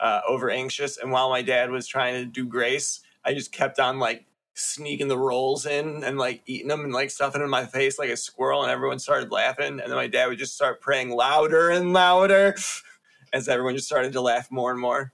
uh, 0.00 0.20
over 0.26 0.50
anxious, 0.50 0.98
and 0.98 1.10
while 1.12 1.30
my 1.30 1.42
dad 1.42 1.70
was 1.70 1.86
trying 1.86 2.14
to 2.14 2.24
do 2.24 2.46
grace, 2.46 3.00
I 3.24 3.34
just 3.34 3.52
kept 3.52 3.78
on 3.78 3.98
like 3.98 4.24
sneaking 4.54 5.08
the 5.08 5.18
rolls 5.18 5.66
in 5.66 6.04
and 6.04 6.16
like 6.16 6.42
eating 6.46 6.68
them 6.68 6.82
and 6.82 6.92
like 6.92 7.10
stuffing 7.10 7.40
them 7.40 7.46
in 7.46 7.50
my 7.50 7.66
face 7.66 7.98
like 7.98 8.10
a 8.10 8.16
squirrel, 8.16 8.62
and 8.62 8.70
everyone 8.70 8.98
started 8.98 9.30
laughing. 9.30 9.80
And 9.80 9.90
then 9.90 9.94
my 9.96 10.06
dad 10.06 10.26
would 10.26 10.38
just 10.38 10.54
start 10.54 10.80
praying 10.80 11.10
louder 11.10 11.70
and 11.70 11.92
louder 11.92 12.54
as 13.32 13.48
everyone 13.48 13.74
just 13.74 13.86
started 13.86 14.12
to 14.12 14.20
laugh 14.20 14.50
more 14.50 14.70
and 14.70 14.80
more. 14.80 15.12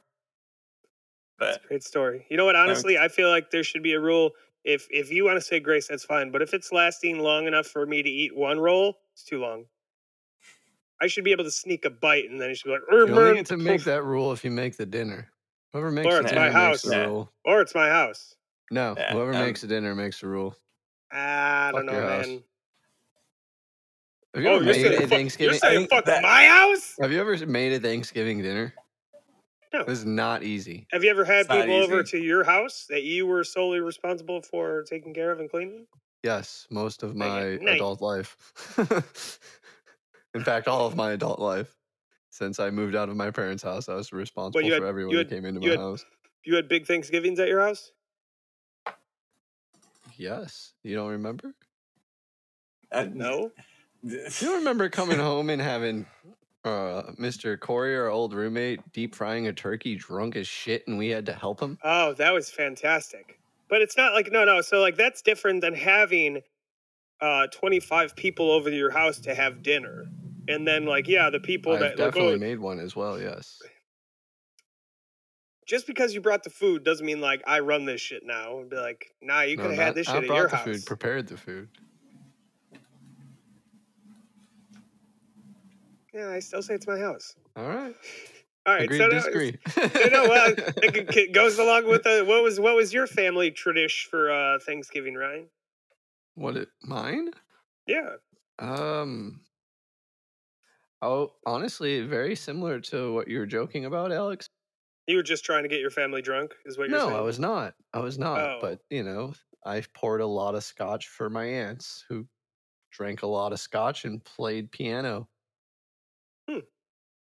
That's 1.40 1.56
a 1.64 1.68
great 1.68 1.82
story. 1.82 2.26
You 2.30 2.36
know 2.36 2.44
what? 2.44 2.54
Honestly, 2.54 2.98
I 2.98 3.08
feel 3.08 3.30
like 3.30 3.50
there 3.50 3.64
should 3.64 3.82
be 3.82 3.94
a 3.94 4.00
rule. 4.00 4.32
If 4.64 4.86
if 4.90 5.10
you 5.10 5.24
want 5.24 5.36
to 5.36 5.40
say 5.40 5.58
grace, 5.60 5.88
that's 5.88 6.04
fine. 6.04 6.30
But 6.30 6.42
if 6.42 6.52
it's 6.54 6.70
lasting 6.72 7.18
long 7.18 7.46
enough 7.46 7.66
for 7.66 7.86
me 7.86 8.02
to 8.02 8.10
eat 8.10 8.36
one 8.36 8.58
roll, 8.60 8.98
it's 9.14 9.24
too 9.24 9.40
long. 9.40 9.64
I 11.00 11.06
should 11.06 11.24
be 11.24 11.32
able 11.32 11.44
to 11.44 11.50
sneak 11.50 11.86
a 11.86 11.90
bite, 11.90 12.28
and 12.28 12.38
then 12.38 12.50
it 12.50 12.56
should 12.58 12.66
be 12.66 12.72
like, 12.72 12.82
"Er, 12.92 13.06
You 13.06 13.12
only 13.14 13.24
man," 13.24 13.34
get 13.36 13.46
to 13.46 13.56
make 13.56 13.84
that 13.84 14.04
rule 14.04 14.32
if 14.32 14.44
you 14.44 14.50
make 14.50 14.76
the 14.76 14.84
dinner. 14.84 15.30
Whoever 15.72 15.90
makes 15.90 16.06
Or 16.08 16.18
the 16.18 16.20
it's 16.20 16.30
dinner 16.32 16.40
my 16.40 16.46
makes 16.48 16.54
house. 16.54 16.82
the 16.82 17.06
rule. 17.08 17.32
or 17.44 17.60
it's 17.62 17.74
my 17.74 17.88
house. 17.88 18.34
No, 18.70 18.94
Yeah, 18.98 19.12
whoever 19.14 19.32
um, 19.32 19.40
makes 19.46 19.62
the 19.62 19.66
dinner 19.66 19.94
makes 19.94 20.20
the 20.20 20.26
rule. 20.28 20.54
I 21.10 21.70
don't 21.72 21.86
Fuck 21.86 21.92
know, 21.94 21.98
your 22.00 22.08
house. 22.10 22.26
man. 22.26 22.42
Have 24.34 24.42
you 24.44 24.48
Oh, 24.50 24.56
ever 24.56 24.64
made 24.64 24.74
saying, 24.74 24.86
a 24.86 25.08
fuck, 25.08 25.40
you're 25.40 25.54
saying 25.54 25.78
think 25.78 25.90
fuck 25.90 26.04
that- 26.04 26.22
my 26.22 26.44
house? 26.46 26.94
Have 27.00 27.10
you 27.12 27.20
ever 27.20 27.46
made 27.46 27.72
a 27.72 27.80
Thanksgiving 27.80 28.42
dinner? 28.42 28.74
No. 29.72 29.80
It 29.80 29.86
was 29.86 30.04
not 30.04 30.42
easy. 30.42 30.86
Have 30.90 31.04
you 31.04 31.10
ever 31.10 31.24
had 31.24 31.46
It's 31.46 31.48
people 31.48 31.74
over 31.76 32.02
to 32.02 32.18
your 32.18 32.42
house 32.44 32.86
that 32.88 33.04
you 33.04 33.26
were 33.26 33.44
solely 33.44 33.80
responsible 33.80 34.42
for 34.42 34.82
taking 34.82 35.14
care 35.14 35.30
of 35.30 35.38
and 35.38 35.48
cleaning? 35.48 35.86
Yes, 36.24 36.66
most 36.70 37.02
of 37.02 37.14
my 37.14 37.40
Okay, 37.42 37.64
nice. 37.64 37.76
adult 37.76 38.00
life. 38.02 38.36
In 40.34 40.42
fact, 40.44 40.66
all 40.68 40.86
of 40.86 40.96
my 40.96 41.12
adult 41.12 41.38
life. 41.40 41.76
Since 42.30 42.60
I 42.60 42.70
moved 42.70 42.94
out 42.94 43.08
of 43.08 43.16
my 43.16 43.30
parents' 43.30 43.62
house, 43.62 43.88
I 43.88 43.94
was 43.94 44.12
responsible 44.12 44.68
had- 44.68 44.78
for 44.78 44.86
everyone 44.86 45.12
you 45.12 45.18
who 45.18 45.24
came 45.24 45.44
into 45.44 45.60
you 45.60 45.68
my 45.68 45.72
had- 45.72 45.80
house. 45.80 46.04
You 46.44 46.54
had 46.56 46.68
big 46.68 46.86
Thanksgivings 46.86 47.38
at 47.38 47.48
your 47.48 47.60
house? 47.60 47.92
Yes. 50.16 50.72
You 50.82 50.96
don't 50.96 51.10
remember? 51.10 51.54
uh, 52.92 53.06
No. 53.12 53.52
You 54.02 54.18
don't 54.40 54.58
remember 54.60 54.88
coming 54.88 55.18
home 55.18 55.50
and 55.50 55.60
having 55.60 56.06
uh, 56.64 57.12
Mr. 57.18 57.58
Corey, 57.58 57.96
our 57.96 58.08
old 58.08 58.34
roommate, 58.34 58.80
deep 58.92 59.14
frying 59.14 59.46
a 59.46 59.52
turkey 59.52 59.96
drunk 59.96 60.36
as 60.36 60.46
shit 60.46 60.86
and 60.86 60.98
we 60.98 61.08
had 61.08 61.26
to 61.26 61.32
help 61.32 61.60
him? 61.60 61.78
Oh, 61.82 62.12
that 62.14 62.32
was 62.32 62.50
fantastic. 62.50 63.38
But 63.68 63.82
it's 63.82 63.96
not 63.96 64.12
like 64.14 64.30
no, 64.32 64.44
no. 64.44 64.60
So 64.60 64.80
like 64.80 64.96
that's 64.96 65.22
different 65.22 65.60
than 65.60 65.74
having 65.74 66.42
uh 67.20 67.46
25 67.48 68.16
people 68.16 68.50
over 68.50 68.70
to 68.70 68.76
your 68.76 68.90
house 68.90 69.18
to 69.20 69.34
have 69.34 69.62
dinner. 69.62 70.06
And 70.48 70.66
then 70.66 70.86
like 70.86 71.06
yeah, 71.06 71.30
the 71.30 71.40
people 71.40 71.72
I've 71.72 71.80
that 71.80 71.98
like 71.98 72.14
definitely 72.14 72.34
oh, 72.34 72.38
made 72.38 72.58
one 72.58 72.80
as 72.80 72.96
well, 72.96 73.20
yes. 73.20 73.60
just 75.70 75.86
because 75.86 76.12
you 76.12 76.20
brought 76.20 76.42
the 76.42 76.50
food 76.50 76.82
doesn't 76.82 77.06
mean 77.06 77.20
like 77.20 77.42
I 77.46 77.60
run 77.60 77.84
this 77.84 78.00
shit 78.00 78.24
now. 78.24 78.58
And 78.58 78.68
be 78.68 78.76
like, 78.76 79.06
nah, 79.22 79.42
you 79.42 79.56
No, 79.56 79.62
could 79.62 79.70
have 79.70 79.80
had 79.80 79.94
this 79.94 80.08
I 80.08 80.14
shit 80.14 80.22
at 80.24 80.26
brought 80.26 80.36
your 80.38 80.48
the 80.48 80.56
house. 80.56 80.64
food, 80.64 80.86
prepared 80.86 81.28
the 81.28 81.36
food. 81.36 81.68
Yeah, 86.12 86.30
I 86.30 86.40
still 86.40 86.62
say 86.62 86.74
it's 86.74 86.86
my 86.86 86.98
house. 86.98 87.34
All 87.56 87.68
right. 87.68 87.94
All 88.66 88.74
right, 88.74 88.84
Agree 88.84 88.98
so 88.98 89.08
disagree. 89.08 89.58
you 90.00 90.10
know, 90.10 90.28
well, 90.28 90.54
it 90.82 91.32
goes 91.32 91.58
along 91.58 91.86
with 91.86 92.02
the 92.02 92.24
what 92.26 92.42
was 92.42 92.60
what 92.60 92.76
was 92.76 92.92
your 92.92 93.06
family 93.06 93.50
tradition 93.50 94.08
for 94.10 94.30
uh 94.30 94.58
Thanksgiving, 94.58 95.14
Ryan? 95.14 95.48
what 96.34 96.56
it 96.56 96.68
mine? 96.82 97.30
Yeah. 97.86 98.16
Um 98.58 99.40
Oh, 101.02 101.32
honestly, 101.46 102.02
very 102.02 102.36
similar 102.36 102.78
to 102.80 103.14
what 103.14 103.28
you 103.28 103.38
were 103.38 103.46
joking 103.46 103.86
about, 103.86 104.12
Alex. 104.12 104.50
You 105.06 105.16
were 105.16 105.22
just 105.22 105.44
trying 105.44 105.62
to 105.62 105.68
get 105.68 105.80
your 105.80 105.90
family 105.90 106.20
drunk, 106.20 106.54
is 106.66 106.76
what 106.76 106.90
you're 106.90 106.98
No, 106.98 107.06
saying? 107.06 107.16
I 107.16 107.22
was 107.22 107.38
not. 107.38 107.74
I 107.94 108.00
was 108.00 108.18
not. 108.18 108.38
Oh. 108.38 108.58
But 108.60 108.80
you 108.90 109.02
know, 109.02 109.32
I 109.64 109.82
poured 109.94 110.20
a 110.20 110.26
lot 110.26 110.54
of 110.54 110.62
scotch 110.62 111.08
for 111.08 111.30
my 111.30 111.46
aunts 111.46 112.04
who 112.08 112.26
drank 112.92 113.22
a 113.22 113.26
lot 113.26 113.52
of 113.54 113.60
scotch 113.60 114.04
and 114.04 114.22
played 114.22 114.70
piano. 114.70 115.29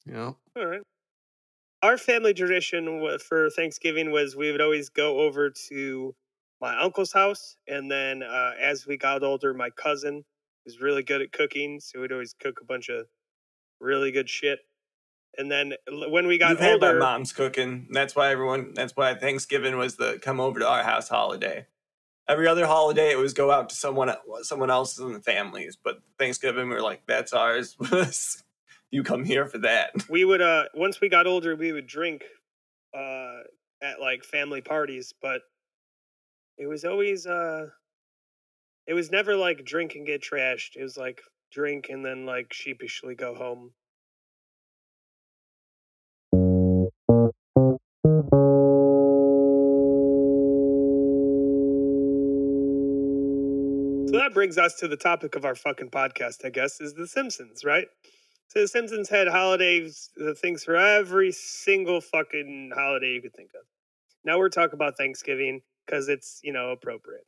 Know, 0.06 0.38
All 0.58 0.66
right. 0.66 0.82
Our 1.84 1.98
family 1.98 2.34
tradition 2.34 3.18
for 3.28 3.50
Thanksgiving 3.50 4.12
was 4.12 4.36
we 4.36 4.52
would 4.52 4.62
always 4.62 4.90
go 4.90 5.20
over 5.20 5.50
to 5.70 6.16
my 6.60 6.80
uncle's 6.80 7.12
house, 7.12 7.58
and 7.68 7.90
then 7.90 8.22
uh, 8.22 8.52
as 8.62 8.86
we 8.86 8.98
got 8.98 9.24
older, 9.24 9.54
my 9.54 9.72
cousin 9.72 10.24
was 10.66 10.80
really 10.80 11.02
good 11.02 11.22
at 11.22 11.32
cooking, 11.32 11.80
so 11.80 12.02
we'd 12.02 12.12
always 12.12 12.36
cook 12.40 12.60
a 12.62 12.66
bunch 12.66 12.90
of 12.90 13.08
really 13.80 14.12
good 14.12 14.30
shit. 14.30 14.60
And 15.38 15.50
then 15.50 15.74
when 15.88 16.28
we 16.28 16.38
got 16.38 16.52
You've 16.52 16.60
had 16.60 16.82
my 16.82 16.88
older, 16.88 17.00
mom's 17.00 17.32
cooking. 17.32 17.88
That's 17.90 18.16
why 18.16 18.32
everyone. 18.32 18.74
That's 18.74 18.96
why 18.96 19.16
Thanksgiving 19.16 19.78
was 19.78 19.96
the 19.96 20.20
come 20.22 20.40
over 20.40 20.60
to 20.60 20.68
our 20.68 20.84
house 20.84 21.08
holiday. 21.10 21.68
Every 22.28 22.48
other 22.48 22.68
holiday, 22.68 23.12
it 23.12 23.18
was 23.18 23.34
go 23.34 23.50
out 23.50 23.70
to 23.70 23.76
someone 23.76 24.14
someone 24.44 24.70
else's 24.70 25.00
in 25.00 25.14
the 25.14 25.22
families. 25.22 25.78
But 25.82 26.02
Thanksgiving, 26.20 26.70
we 26.70 26.76
were 26.76 26.82
like, 26.82 27.04
that's 27.08 27.34
ours. 27.34 27.76
you 28.94 29.04
come 29.04 29.24
here 29.24 29.48
for 29.48 29.58
that. 29.60 29.92
we 30.10 30.26
would 30.26 30.42
uh 30.42 30.66
once 30.76 31.02
we 31.02 31.10
got 31.10 31.26
older, 31.26 31.56
we 31.56 31.72
would 31.72 31.88
drink 31.88 32.24
uh 32.94 33.40
at 33.82 34.00
like 34.00 34.24
family 34.24 34.62
parties, 34.62 35.14
but 35.22 35.42
it 36.58 36.68
was 36.68 36.84
always 36.84 37.26
uh 37.26 37.68
it 38.88 38.94
was 38.94 39.10
never 39.10 39.36
like 39.36 39.64
drink 39.64 39.96
and 39.96 40.06
get 40.06 40.22
trashed. 40.22 40.76
It 40.76 40.84
was 40.84 40.98
like 40.98 41.22
drink 41.52 41.88
and 41.90 42.06
then 42.06 42.26
like 42.26 42.54
sheepishly 42.54 43.16
go 43.16 43.34
home. 43.34 43.72
So 54.10 54.18
that 54.18 54.34
brings 54.34 54.58
us 54.58 54.76
to 54.80 54.90
the 54.90 54.98
topic 54.98 55.38
of 55.38 55.46
our 55.46 55.56
fucking 55.56 55.90
podcast, 55.90 56.44
I 56.44 56.50
guess, 56.50 56.82
is 56.82 56.94
The 56.94 57.08
Simpsons, 57.08 57.64
right? 57.64 57.88
So 58.52 58.60
The 58.60 58.68
Simpsons 58.68 59.08
had 59.08 59.30
holidays, 59.30 60.10
the 60.18 60.36
things 60.36 60.66
for 60.66 60.76
every 60.76 61.32
single 61.32 62.02
fucking 62.02 62.72
holiday 62.76 63.14
you 63.14 63.22
could 63.22 63.34
think 63.34 63.52
of. 63.56 63.62
Now 64.26 64.38
we're 64.40 64.50
talking 64.50 64.74
about 64.74 64.98
Thanksgiving 64.98 65.62
because 65.86 66.10
it's, 66.10 66.42
you 66.44 66.52
know, 66.52 66.72
appropriate. 66.72 67.24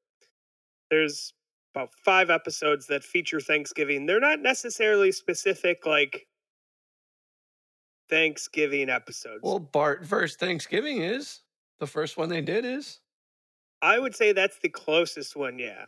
There's 0.92 1.34
about 1.74 1.92
five 2.04 2.30
episodes 2.30 2.88
that 2.88 3.06
feature 3.06 3.40
Thanksgiving. 3.40 4.06
They're 4.06 4.20
not 4.20 4.42
necessarily 4.42 5.14
specific, 5.14 5.86
like 5.86 6.28
Thanksgiving 8.10 8.90
episodes. 8.90 9.40
well, 9.44 9.60
Bart 9.60 10.06
first 10.06 10.42
Thanksgiving 10.42 11.04
is 11.04 11.40
the 11.80 11.88
first 11.88 12.18
one 12.18 12.28
they 12.28 12.42
did 12.42 12.66
is 12.66 13.00
I 13.82 13.98
would 13.98 14.14
say 14.14 14.34
that's 14.34 14.60
the 14.60 14.68
closest 14.68 15.38
one, 15.38 15.58
yeah. 15.58 15.86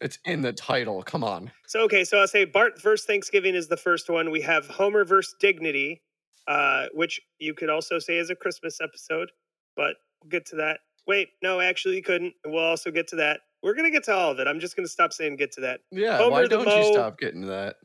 It's 0.00 0.18
in 0.24 0.42
the 0.42 0.52
title. 0.52 1.02
Come 1.02 1.22
on, 1.24 1.50
So 1.66 1.80
okay, 1.82 2.04
so 2.04 2.18
I'll 2.18 2.26
say 2.28 2.44
Bart 2.44 2.80
versus 2.82 3.06
Thanksgiving 3.06 3.54
is 3.54 3.68
the 3.68 3.76
first 3.76 4.10
one. 4.10 4.30
We 4.30 4.40
have 4.42 4.66
Homer 4.66 5.04
versus 5.04 5.34
Dignity, 5.40 6.02
uh, 6.48 6.86
which 6.92 7.20
you 7.38 7.54
could 7.54 7.70
also 7.70 7.98
say 7.98 8.18
is 8.18 8.28
a 8.30 8.34
Christmas 8.34 8.80
episode, 8.80 9.30
but 9.76 9.94
we'll 10.22 10.30
get 10.30 10.46
to 10.46 10.56
that. 10.56 10.80
Wait, 11.06 11.28
no, 11.42 11.60
actually 11.60 11.96
you 11.96 12.02
couldn't. 12.02 12.34
We'll 12.44 12.64
also 12.64 12.90
get 12.90 13.06
to 13.08 13.16
that. 13.16 13.40
We're 13.62 13.74
gonna 13.74 13.90
get 13.90 14.04
to 14.04 14.12
all 14.14 14.30
of 14.32 14.40
it. 14.40 14.46
I'm 14.48 14.60
just 14.60 14.74
gonna 14.76 14.88
stop 14.88 15.12
saying 15.12 15.36
get 15.36 15.52
to 15.52 15.60
that. 15.62 15.80
yeah. 15.90 16.18
Homer 16.18 16.30
why 16.30 16.46
don't 16.46 16.64
Mo- 16.66 16.76
you 16.76 16.92
stop 16.92 17.18
getting 17.18 17.42
to 17.42 17.46
that? 17.48 17.76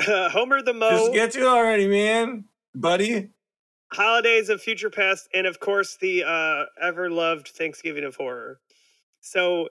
Homer 0.32 0.60
the 0.62 0.72
Mo, 0.74 0.90
Just 0.90 1.12
get 1.12 1.30
to 1.32 1.40
it 1.40 1.46
already, 1.46 1.86
man, 1.86 2.44
buddy. 2.74 3.28
Holidays 3.92 4.48
of 4.48 4.60
Future 4.60 4.90
Passed, 4.90 5.28
and 5.34 5.46
of 5.46 5.60
course 5.60 5.96
the 6.00 6.24
uh, 6.24 6.64
ever 6.82 7.10
loved 7.10 7.48
Thanksgiving 7.48 8.02
of 8.02 8.16
Horror. 8.16 8.58
So 9.20 9.68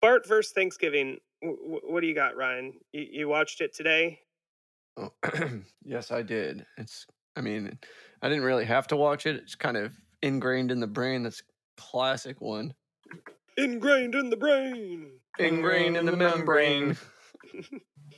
Bart 0.00 0.26
versus 0.26 0.52
Thanksgiving. 0.52 1.18
W- 1.42 1.60
w- 1.62 1.80
what 1.84 2.00
do 2.00 2.06
you 2.06 2.14
got, 2.14 2.36
Ryan? 2.36 2.74
You, 2.92 3.06
you 3.10 3.28
watched 3.28 3.60
it 3.60 3.74
today? 3.74 4.20
Oh, 4.96 5.10
yes, 5.84 6.10
I 6.10 6.22
did. 6.22 6.64
It's. 6.78 7.06
I 7.36 7.42
mean, 7.42 7.78
I 8.22 8.28
didn't 8.30 8.44
really 8.44 8.64
have 8.64 8.86
to 8.88 8.96
watch 8.96 9.26
it. 9.26 9.36
It's 9.36 9.54
kind 9.54 9.76
of 9.76 9.92
ingrained 10.22 10.70
in 10.70 10.80
the 10.80 10.86
brain. 10.86 11.22
That's 11.22 11.40
a 11.40 11.80
classic 11.80 12.40
one. 12.40 12.72
Ingrained 13.58 14.14
in 14.14 14.30
the 14.30 14.36
brain. 14.36 15.10
Ingrained 15.38 15.96
in 15.96 16.06
the 16.06 16.16
membrane. 16.16 16.96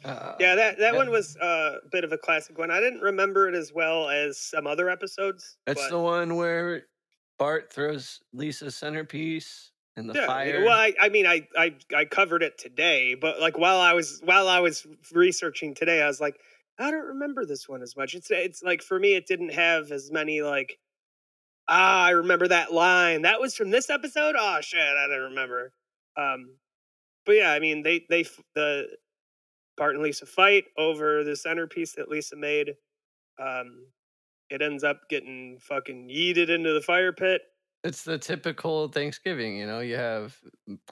Uh, 0.05 0.35
Yeah, 0.39 0.55
that 0.55 0.79
that 0.79 0.93
yeah. 0.93 0.97
one 0.97 1.11
was 1.11 1.37
uh, 1.39 1.79
a 1.85 1.89
bit 1.91 2.05
of 2.05 2.13
a 2.13 2.19
classic 2.19 2.57
one. 2.57 2.71
I 2.71 2.79
didn't 2.79 3.01
remember 3.01 3.49
it 3.49 3.55
as 3.57 3.73
well 3.73 4.09
as 4.09 4.39
some 4.39 4.67
other 4.67 4.89
episodes. 4.89 5.57
That's 5.67 5.83
but, 5.83 5.91
the 5.91 5.99
one 5.99 6.37
where 6.37 6.85
Bart 7.37 7.73
throws 7.73 8.21
Lisa's 8.33 8.77
centerpiece 8.77 9.73
in 9.99 10.07
the 10.07 10.15
yeah, 10.15 10.27
fire. 10.27 10.65
Well, 10.65 10.79
I, 10.79 10.95
I 11.01 11.09
mean, 11.09 11.27
I, 11.27 11.47
I 11.57 11.75
I 11.95 12.05
covered 12.05 12.43
it 12.43 12.59
today, 12.59 13.15
but 13.15 13.41
like 13.41 13.59
while 13.59 13.81
I 13.81 13.93
was 13.93 14.21
while 14.25 14.49
I 14.49 14.61
was 14.61 14.87
researching 15.13 15.75
today, 15.75 16.03
I 16.03 16.07
was 16.07 16.21
like, 16.21 16.39
I 16.79 16.91
don't 16.91 17.07
remember 17.07 17.45
this 17.45 17.69
one 17.69 17.83
as 17.83 17.97
much. 17.97 18.15
It's 18.15 18.31
it's 18.31 18.63
like 18.63 18.83
for 18.83 18.99
me, 18.99 19.15
it 19.15 19.27
didn't 19.27 19.53
have 19.53 19.91
as 19.91 20.11
many 20.11 20.43
like. 20.43 20.79
Ah, 21.71 22.05
I 22.05 22.11
remember 22.11 22.49
that 22.49 22.73
line. 22.73 23.23
That 23.23 23.41
was 23.41 23.55
from 23.55 23.71
this 23.71 23.91
episode. 23.91 24.37
Oh 24.39 24.59
shit, 24.63 24.81
I 24.81 25.07
don't 25.09 25.31
remember. 25.31 25.73
Um, 26.17 26.57
but 27.27 27.33
yeah, 27.33 27.53
I 27.53 27.61
mean, 27.61 27.83
they 27.83 28.07
they 28.09 28.25
the 28.55 28.87
Bart 29.77 29.95
and 29.95 30.03
Lisa 30.03 30.27
fight 30.27 30.65
over 30.79 31.25
the 31.25 31.37
centerpiece 31.37 31.93
that 31.95 32.09
Lisa 32.09 32.37
made. 32.37 32.75
Um, 33.39 33.87
it 34.51 34.63
ends 34.63 34.83
up 34.83 35.03
getting 35.11 35.59
fucking 35.61 36.09
yeeted 36.09 36.49
into 36.49 36.73
the 36.73 36.81
fire 36.81 37.13
pit. 37.13 37.43
It's 37.85 38.03
the 38.03 38.19
typical 38.19 38.89
Thanksgiving, 38.89 39.57
you 39.57 39.67
know. 39.67 39.81
You 39.81 39.97
have 39.97 40.37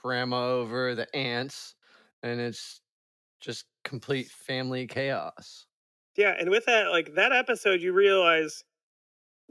grandma 0.00 0.50
over, 0.50 0.94
the 0.94 1.14
aunts, 1.14 1.74
and 2.22 2.40
it's 2.40 2.80
just 3.40 3.66
complete 3.84 4.28
family 4.28 4.86
chaos. 4.86 5.66
Yeah, 6.16 6.34
and 6.38 6.48
with 6.48 6.64
that, 6.66 6.90
like 6.90 7.14
that 7.14 7.32
episode, 7.32 7.80
you 7.82 7.92
realize 7.92 8.64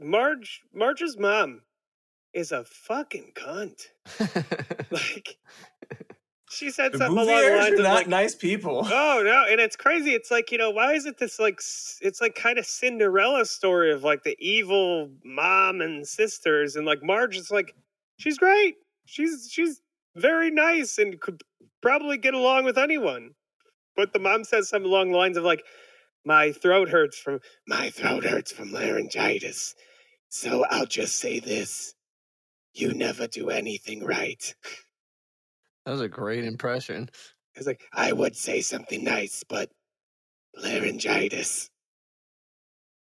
Marge, 0.00 0.62
Marge's 0.74 1.16
mom 1.18 1.62
is 2.32 2.52
a 2.52 2.64
fucking 2.64 3.32
cunt. 3.34 3.86
Like 4.90 5.36
she 6.48 6.70
said 6.70 6.92
The 6.92 6.98
something 6.98 7.18
along 7.18 7.26
the 7.26 7.56
lines 7.56 7.78
of 7.78 7.84
not 7.84 7.94
like, 7.94 8.08
nice 8.08 8.34
people. 8.34 8.82
"Oh 8.90 9.22
no!" 9.24 9.44
And 9.48 9.60
it's 9.60 9.76
crazy. 9.76 10.12
It's 10.12 10.30
like 10.30 10.52
you 10.52 10.58
know, 10.58 10.70
why 10.70 10.92
is 10.94 11.06
it 11.06 11.18
this 11.18 11.38
like? 11.38 11.60
It's 12.00 12.20
like 12.20 12.34
kind 12.34 12.58
of 12.58 12.66
Cinderella 12.66 13.44
story 13.46 13.92
of 13.92 14.04
like 14.04 14.22
the 14.22 14.36
evil 14.38 15.10
mom 15.24 15.80
and 15.80 16.06
sisters, 16.06 16.76
and 16.76 16.86
like 16.86 17.02
Marge 17.02 17.36
is 17.36 17.50
like, 17.50 17.74
she's 18.18 18.38
great. 18.38 18.76
She's 19.06 19.48
she's 19.50 19.80
very 20.14 20.50
nice 20.50 20.98
and 20.98 21.20
could 21.20 21.42
probably 21.82 22.16
get 22.18 22.34
along 22.34 22.64
with 22.64 22.78
anyone. 22.78 23.30
But 23.96 24.12
the 24.12 24.18
mom 24.18 24.44
says 24.44 24.68
something 24.68 24.90
along 24.90 25.10
the 25.12 25.18
lines 25.18 25.36
of 25.36 25.44
like, 25.44 25.64
"My 26.24 26.52
throat 26.52 26.90
hurts 26.90 27.18
from 27.18 27.40
my 27.66 27.90
throat 27.90 28.24
hurts 28.24 28.52
from 28.52 28.72
laryngitis, 28.72 29.74
so 30.28 30.64
I'll 30.70 30.86
just 30.86 31.18
say 31.18 31.40
this: 31.40 31.94
you 32.72 32.94
never 32.94 33.26
do 33.26 33.50
anything 33.50 34.04
right." 34.04 34.54
That 35.86 35.92
was 35.92 36.00
a 36.00 36.08
great 36.08 36.44
impression. 36.44 37.08
It's 37.54 37.66
like 37.68 37.84
I 37.94 38.12
would 38.12 38.36
say 38.36 38.60
something 38.60 39.04
nice, 39.04 39.44
but 39.48 39.70
laryngitis. 40.56 41.70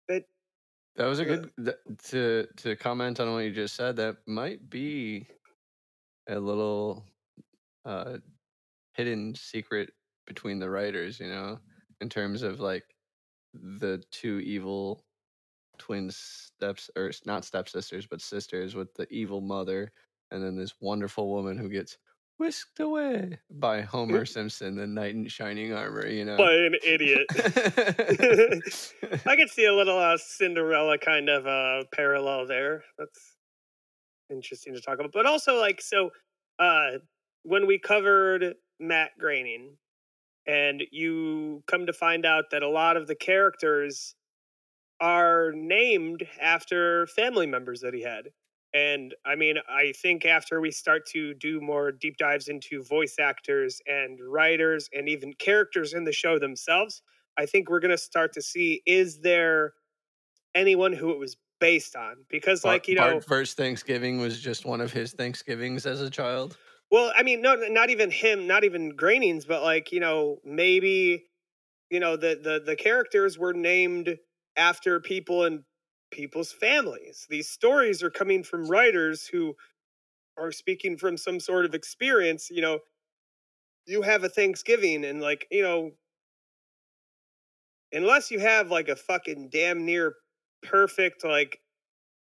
But 0.08 0.24
That 0.96 1.06
was 1.06 1.20
a 1.20 1.26
good 1.26 1.52
th- 1.64 1.78
to 2.10 2.48
to 2.58 2.76
comment 2.76 3.20
on 3.20 3.32
what 3.32 3.46
you 3.46 3.52
just 3.52 3.76
said. 3.76 3.96
That 3.98 4.18
might 4.26 4.68
be 4.68 5.28
a 6.28 6.40
little 6.40 7.06
uh, 7.86 8.18
hidden 8.94 9.36
secret 9.36 9.92
between 10.26 10.58
the 10.58 10.70
writers, 10.70 11.20
you 11.20 11.28
know, 11.28 11.60
in 12.02 12.10
terms 12.10 12.42
of 12.42 12.60
like 12.60 12.84
the 13.54 14.04
two 14.10 14.40
evil 14.40 15.06
twin 15.78 16.10
steps 16.10 16.90
or 16.96 17.12
not 17.26 17.44
stepsisters 17.44 18.06
but 18.06 18.22
sisters 18.22 18.76
with 18.76 18.94
the 18.94 19.12
evil 19.12 19.42
mother 19.42 19.92
and 20.30 20.44
then 20.44 20.56
this 20.56 20.76
wonderful 20.80 21.30
woman 21.30 21.58
who 21.58 21.68
gets 21.70 21.98
whisked 22.42 22.80
away 22.80 23.38
by 23.52 23.82
Homer 23.82 24.26
Simpson, 24.26 24.76
the 24.76 24.88
knight 24.88 25.14
in 25.14 25.28
shining 25.28 25.74
armor, 25.74 26.08
you 26.08 26.26
know. 26.26 26.38
by 26.38 26.52
an 26.52 26.76
idiot. 26.84 27.28
I 29.28 29.36
could 29.36 29.52
see 29.52 29.66
a 29.66 29.74
little 29.74 30.00
uh, 30.00 30.18
Cinderella 30.18 30.98
kind 30.98 31.30
of 31.30 31.46
uh, 31.46 31.84
parallel 31.94 32.48
there. 32.48 32.84
That's 32.98 33.36
interesting 34.32 34.74
to 34.74 34.82
talk 34.82 34.96
about. 34.96 35.12
But 35.14 35.28
also, 35.28 35.60
like, 35.60 35.84
so 35.84 36.10
uh, 36.58 36.98
when 37.44 37.68
we 37.68 37.78
covered 37.78 38.56
Matt 38.80 39.12
Groening, 39.20 39.78
and 40.48 40.82
you 40.90 41.62
come 41.68 41.86
to 41.86 41.94
find 41.94 42.26
out 42.26 42.46
that 42.50 42.64
a 42.64 42.70
lot 42.70 42.98
of 42.98 43.06
the 43.06 43.14
characters 43.14 44.16
are 45.00 45.52
named 45.54 46.26
after 46.42 47.06
family 47.06 47.46
members 47.46 47.82
that 47.82 47.94
he 47.94 48.02
had. 48.02 48.30
And 48.74 49.14
I 49.26 49.36
mean, 49.36 49.58
I 49.70 49.94
think 50.02 50.26
after 50.26 50.62
we 50.62 50.72
start 50.72 51.06
to 51.08 51.34
do 51.34 51.60
more 51.60 51.92
deep 51.92 52.18
dives 52.18 52.48
into 52.48 52.84
voice 52.84 53.16
actors 53.20 53.82
and 53.86 54.18
writers 54.26 54.90
and 54.94 55.10
even 55.10 55.34
characters 55.34 55.94
in 55.94 56.06
the 56.06 56.14
show 56.14 56.40
themselves, 56.40 57.02
I 57.38 57.46
think 57.46 57.70
we're 57.70 57.82
going 57.82 57.92
to 57.92 57.98
start 57.98 58.34
to 58.34 58.42
see 58.42 58.82
is 58.86 59.20
there 59.20 59.74
anyone 60.56 60.94
who 60.94 61.12
it 61.12 61.20
was 61.20 61.36
based 61.60 61.96
on? 61.96 62.18
Because, 62.30 62.62
Bart- 62.62 62.76
like, 62.76 62.88
you 62.88 62.96
know, 62.96 63.12
Bart 63.12 63.26
first 63.26 63.58
Thanksgiving 63.58 64.20
was 64.22 64.40
just 64.40 64.66
one 64.66 64.80
of 64.80 64.94
his 64.94 65.12
Thanksgivings 65.12 65.86
as 65.86 66.02
a 66.02 66.10
child. 66.10 66.58
Well, 66.92 67.12
I 67.16 67.24
mean, 67.24 67.42
no, 67.42 67.56
not 67.56 67.90
even 67.90 68.12
him, 68.12 68.48
not 68.48 68.64
even 68.64 68.96
Groening's, 68.96 69.46
but 69.46 69.64
like 69.64 69.92
you 69.92 70.00
know, 70.00 70.40
maybe 70.46 71.26
you 71.90 72.00
know 72.00 72.18
the 72.18 72.40
the 72.42 72.62
the 72.66 72.76
characters 72.76 73.38
were 73.38 73.54
named 73.54 74.18
after 74.58 75.00
people 75.00 75.46
in 75.46 75.64
people's 76.12 76.52
families. 76.52 77.26
These 77.30 77.50
stories 77.50 78.04
are 78.04 78.10
coming 78.10 78.44
from 78.44 78.68
writers 78.68 79.28
who 79.28 79.56
are 80.38 80.52
speaking 80.52 80.98
from 80.98 81.18
some 81.18 81.40
sort 81.40 81.66
of 81.66 81.76
experience. 81.76 82.50
You 82.52 82.62
know, 82.62 82.80
you 83.86 84.02
have 84.04 84.24
a 84.24 84.30
Thanksgiving, 84.30 85.06
and 85.06 85.22
like 85.22 85.48
you 85.52 85.64
know, 85.64 85.92
unless 87.92 88.32
you 88.32 88.40
have 88.40 88.72
like 88.72 88.90
a 88.90 88.96
fucking 88.96 89.50
damn 89.50 89.86
near 89.86 90.16
perfect 90.64 91.24
like 91.24 91.60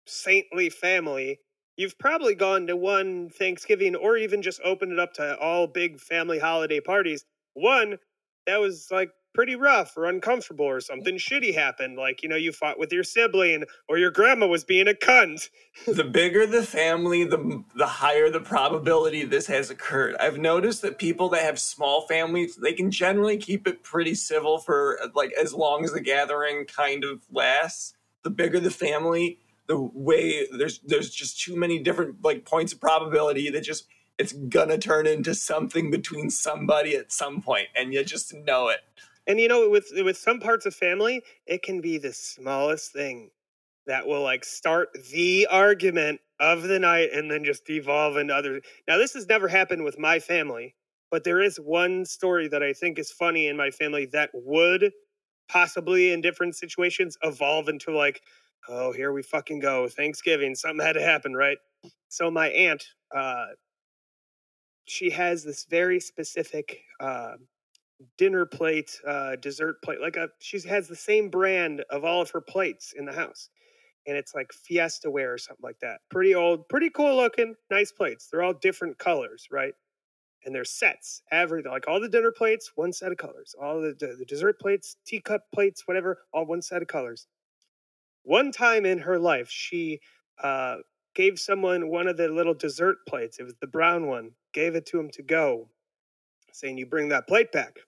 saintly 0.07 0.71
family 0.71 1.41
you've 1.79 1.99
probably 1.99 2.35
gone 2.35 2.67
to 2.67 2.77
one 2.77 3.31
Thanksgiving 3.31 3.97
or 3.97 4.19
even 4.19 4.43
just 4.43 4.61
opened 4.65 4.93
it 4.93 4.99
up 4.99 5.15
to 5.15 5.39
all 5.39 5.67
big 5.67 5.99
family 6.01 6.39
holiday 6.39 6.81
parties. 6.81 7.25
One 7.55 7.99
that 8.47 8.61
was 8.61 8.89
like 8.91 9.11
pretty 9.39 9.55
rough 9.55 9.97
or 9.97 10.07
uncomfortable 10.07 10.65
or 10.65 10.81
something 10.81 11.15
shitty 11.15 11.55
happened. 11.55 11.97
Like, 11.97 12.25
you 12.25 12.29
know, 12.29 12.35
you 12.35 12.51
fought 12.51 12.77
with 12.77 12.93
your 12.93 13.05
sibling 13.05 13.63
or 13.89 13.97
your 13.97 14.11
grandma 14.11 14.49
was 14.49 14.65
being 14.65 14.89
a 14.89 14.95
cunt. 14.95 15.49
the 15.87 16.03
bigger 16.03 16.45
the 16.45 16.65
family, 16.65 17.23
the 17.23 17.63
the 17.77 17.87
higher 17.87 18.31
the 18.31 18.41
probability 18.41 19.25
this 19.25 19.47
has 19.47 19.71
occurred. 19.71 20.17
I've 20.19 20.39
noticed 20.39 20.83
that 20.83 20.99
people 20.99 21.29
that 21.29 21.43
have 21.43 21.61
small 21.61 22.09
families, 22.09 22.57
they 22.57 22.73
can 22.73 22.91
generally 22.91 23.37
keep 23.37 23.69
it 23.69 23.85
pretty 23.85 24.17
civil 24.17 24.59
for 24.59 24.99
like 25.15 25.31
as 25.41 25.55
long 25.55 25.85
as 25.85 25.93
the 25.93 26.01
gathering 26.01 26.65
kind 26.65 27.05
of 27.05 27.23
lasts. 27.31 27.95
The 28.25 28.31
bigger 28.31 28.59
the 28.59 28.73
family, 28.73 29.39
the 29.69 29.79
way 29.79 30.49
there's 30.51 30.81
there's 30.81 31.11
just 31.11 31.41
too 31.41 31.55
many 31.55 31.79
different 31.79 32.25
like 32.25 32.45
points 32.45 32.73
of 32.73 32.81
probability 32.81 33.51
that 33.51 33.63
just 33.63 33.85
it's 34.19 34.33
gonna 34.33 34.79
turn 34.79 35.07
into 35.07 35.33
something 35.33 35.93
between 35.93 36.29
somebody 36.29 36.97
at 36.97 37.13
some 37.13 37.41
point, 37.41 37.69
and 37.77 37.95
you 37.95 38.03
just 38.03 38.35
know 38.35 38.67
it. 38.67 38.81
And 39.29 39.39
you 39.39 39.49
know, 39.49 39.69
with 39.71 39.91
with 39.97 40.17
some 40.17 40.41
parts 40.41 40.67
of 40.67 40.75
family, 40.75 41.23
it 41.47 41.63
can 41.63 41.81
be 41.83 41.99
the 41.99 42.13
smallest 42.13 42.93
thing 42.93 43.31
that 43.87 44.07
will 44.07 44.23
like 44.23 44.45
start 44.45 44.89
the 45.13 45.47
argument 45.51 46.21
of 46.41 46.63
the 46.63 46.79
night 46.79 47.11
and 47.13 47.31
then 47.31 47.45
just 47.45 47.65
devolve 47.67 48.17
into 48.17 48.35
other. 48.35 48.61
Now, 48.89 48.97
this 48.97 49.15
has 49.15 49.27
never 49.29 49.49
happened 49.49 49.85
with 49.85 49.99
my 49.99 50.19
family, 50.19 50.75
but 51.11 51.25
there 51.25 51.41
is 51.43 51.59
one 51.59 52.05
story 52.07 52.49
that 52.49 52.63
I 52.63 52.73
think 52.73 52.99
is 52.99 53.13
funny 53.13 53.49
in 53.49 53.57
my 53.57 53.71
family 53.71 54.07
that 54.13 54.31
would 54.35 54.93
possibly 55.49 56.13
in 56.13 56.21
different 56.21 56.57
situations 56.57 57.17
evolve 57.23 57.69
into 57.69 57.97
like, 57.97 58.23
oh, 58.69 58.93
here 58.93 59.13
we 59.13 59.23
fucking 59.23 59.61
go. 59.61 59.89
Thanksgiving, 59.89 60.55
something 60.55 60.85
had 60.85 60.93
to 60.95 61.03
happen, 61.03 61.35
right? 61.35 61.59
So 62.09 62.31
my 62.31 62.49
aunt, 62.49 62.85
uh, 63.15 63.47
she 64.85 65.11
has 65.11 65.45
this 65.45 65.67
very 65.69 66.01
specific 66.01 66.81
uh, 67.01 67.35
dinner 68.17 68.47
plate, 68.47 68.99
uh, 69.07 69.37
dessert 69.37 69.83
plate. 69.83 70.01
Like 70.01 70.17
a, 70.17 70.29
she 70.41 70.61
has 70.69 70.89
the 70.89 70.97
same 70.97 71.31
brand 71.31 71.85
of 71.91 72.05
all 72.05 72.23
of 72.23 72.31
her 72.31 72.41
plates 72.41 72.95
in 72.97 73.05
the 73.05 73.13
house, 73.13 73.51
and 74.07 74.17
it's 74.17 74.35
like 74.35 74.53
Fiesta 74.53 75.11
ware 75.11 75.35
or 75.35 75.39
something 75.39 75.65
like 75.65 75.81
that. 75.81 76.01
Pretty 76.11 76.35
old, 76.35 76.69
pretty 76.69 76.91
cool 76.91 77.17
looking, 77.17 77.55
nice 77.71 77.93
plates. 77.93 78.29
They're 78.31 78.43
all 78.43 78.55
different 78.55 78.99
colors, 78.99 79.47
right? 79.51 79.75
And 80.45 80.55
they're 80.55 80.65
sets. 80.65 81.23
Every 81.33 81.63
like 81.63 81.89
all 81.89 82.01
the 82.01 82.09
dinner 82.09 82.33
plates, 82.33 82.73
one 82.77 82.93
set 82.93 83.13
of 83.13 83.19
colors. 83.19 83.55
All 83.61 83.81
the 83.81 83.95
the 83.99 84.25
dessert 84.27 84.61
plates, 84.61 84.97
teacup 85.07 85.43
plates, 85.55 85.83
whatever, 85.87 86.19
all 86.33 86.47
one 86.47 86.63
set 86.63 86.83
of 86.83 86.89
colors. 86.89 87.27
One 88.25 88.53
time 88.53 88.87
in 88.87 88.99
her 88.99 89.19
life, 89.19 89.49
she 89.51 90.01
uh, 90.43 90.77
gave 91.15 91.39
someone 91.39 91.89
one 91.91 92.09
of 92.09 92.17
the 92.17 92.29
little 92.29 92.55
dessert 92.55 92.99
plates. 93.09 93.39
It 93.39 93.45
was 93.45 93.55
the 93.61 93.67
brown 93.67 94.07
one. 94.07 94.33
Gave 94.53 94.75
it 94.75 94.87
to 94.87 95.01
him 95.01 95.11
to 95.13 95.23
go, 95.23 95.71
saying, 96.53 96.79
"You 96.79 96.87
bring 96.87 97.09
that 97.11 97.29
plate 97.29 97.53
back." 97.53 97.79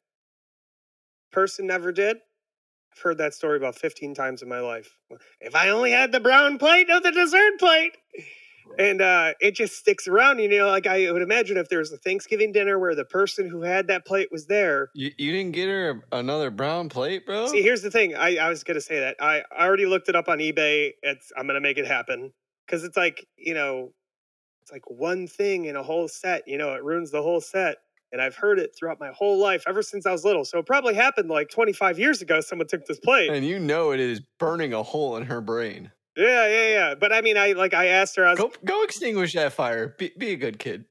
Person 1.33 1.67
never 1.67 1.93
did. 1.93 2.19
I've 2.93 2.99
heard 2.99 3.19
that 3.19 3.35
story 3.35 3.57
about 3.57 3.77
15 3.77 4.15
times 4.15 4.43
in 4.43 4.49
my 4.49 4.61
life. 4.61 4.99
If 5.41 5.55
I 5.55 5.69
only 5.69 5.93
had 5.93 6.13
the 6.13 6.21
brown 6.21 6.59
plate 6.59 6.91
of 6.91 7.03
the 7.03 7.13
dessert 7.13 7.59
plate. 7.59 7.97
And 8.79 9.01
uh, 9.01 9.35
it 9.41 9.55
just 9.57 9.77
sticks 9.77 10.07
around. 10.07 10.39
You 10.39 10.49
know, 10.49 10.69
like 10.69 10.87
I 10.87 11.11
would 11.11 11.23
imagine 11.23 11.57
if 11.57 11.69
there 11.69 11.81
was 11.81 11.93
a 11.93 11.97
Thanksgiving 11.97 12.53
dinner 12.53 12.79
where 12.79 12.95
the 12.95 13.05
person 13.05 13.49
who 13.49 13.63
had 13.63 13.89
that 13.89 14.07
plate 14.07 14.29
was 14.31 14.47
there. 14.47 14.91
You, 14.95 15.11
you 15.19 15.33
didn't 15.33 15.53
get 15.53 15.69
her 15.69 16.05
another 16.13 16.51
brown 16.51 16.89
plate, 16.89 17.27
bro? 17.27 17.49
See, 17.49 17.63
here's 17.63 17.83
the 17.83 17.91
thing. 17.91 18.15
I, 18.15 18.37
I 18.37 18.49
was 18.49 18.63
going 18.63 18.77
to 18.77 18.81
say 18.81 19.01
that. 19.01 19.17
I 19.21 19.43
I 19.57 19.67
already 19.67 19.87
looked 19.87 20.09
it 20.09 20.15
up 20.15 20.29
on 20.29 20.39
eBay. 20.39 20.93
It's 21.03 21.33
I'm 21.37 21.47
going 21.47 21.55
to 21.55 21.61
make 21.61 21.79
it 21.79 21.87
happen. 21.87 22.33
Because 22.65 22.85
it's 22.85 22.97
like, 22.97 23.27
you 23.37 23.55
know, 23.55 23.93
it's 24.63 24.71
like 24.71 24.89
one 24.89 25.27
thing 25.27 25.65
in 25.65 25.75
a 25.75 25.83
whole 25.83 26.07
set. 26.07 26.47
You 26.47 26.59
know, 26.59 26.73
it 26.75 26.85
ruins 26.85 27.11
the 27.11 27.23
whole 27.23 27.41
set. 27.41 27.79
And 28.13 28.21
I've 28.21 28.35
heard 28.35 28.59
it 28.59 28.75
throughout 28.77 28.99
my 28.99 29.11
whole 29.11 29.39
life, 29.39 29.63
ever 29.69 29.83
since 29.83 30.05
I 30.05 30.11
was 30.13 30.25
little. 30.25 30.45
So 30.45 30.59
it 30.59 30.67
probably 30.67 30.95
happened 30.95 31.29
like 31.31 31.49
25 31.49 31.99
years 31.99 32.21
ago. 32.21 32.41
Someone 32.41 32.67
took 32.67 32.85
this 32.87 32.99
plate. 32.99 33.31
and 33.31 33.47
you 33.47 33.59
know 33.61 33.93
it 33.93 34.01
is 34.01 34.21
burning 34.39 34.73
a 34.73 34.83
hole 34.83 35.17
in 35.17 35.25
her 35.27 35.41
brain. 35.41 35.93
Yeah, 36.17 36.47
yeah, 36.49 36.69
yeah. 36.69 36.95
But 36.97 37.13
I 37.13 37.21
mean, 37.21 37.37
I 37.37 37.53
like 37.53 37.73
I 37.73 37.87
asked 37.87 38.17
her. 38.17 38.27
I 38.27 38.31
was 38.31 38.39
Go, 38.41 38.53
go 38.65 38.83
extinguish 38.83 39.33
that 39.35 39.53
fire. 39.53 39.95
Be, 39.97 40.11
be 40.19 40.33
a 40.33 40.37
good 40.37 40.59
kid. 40.59 40.85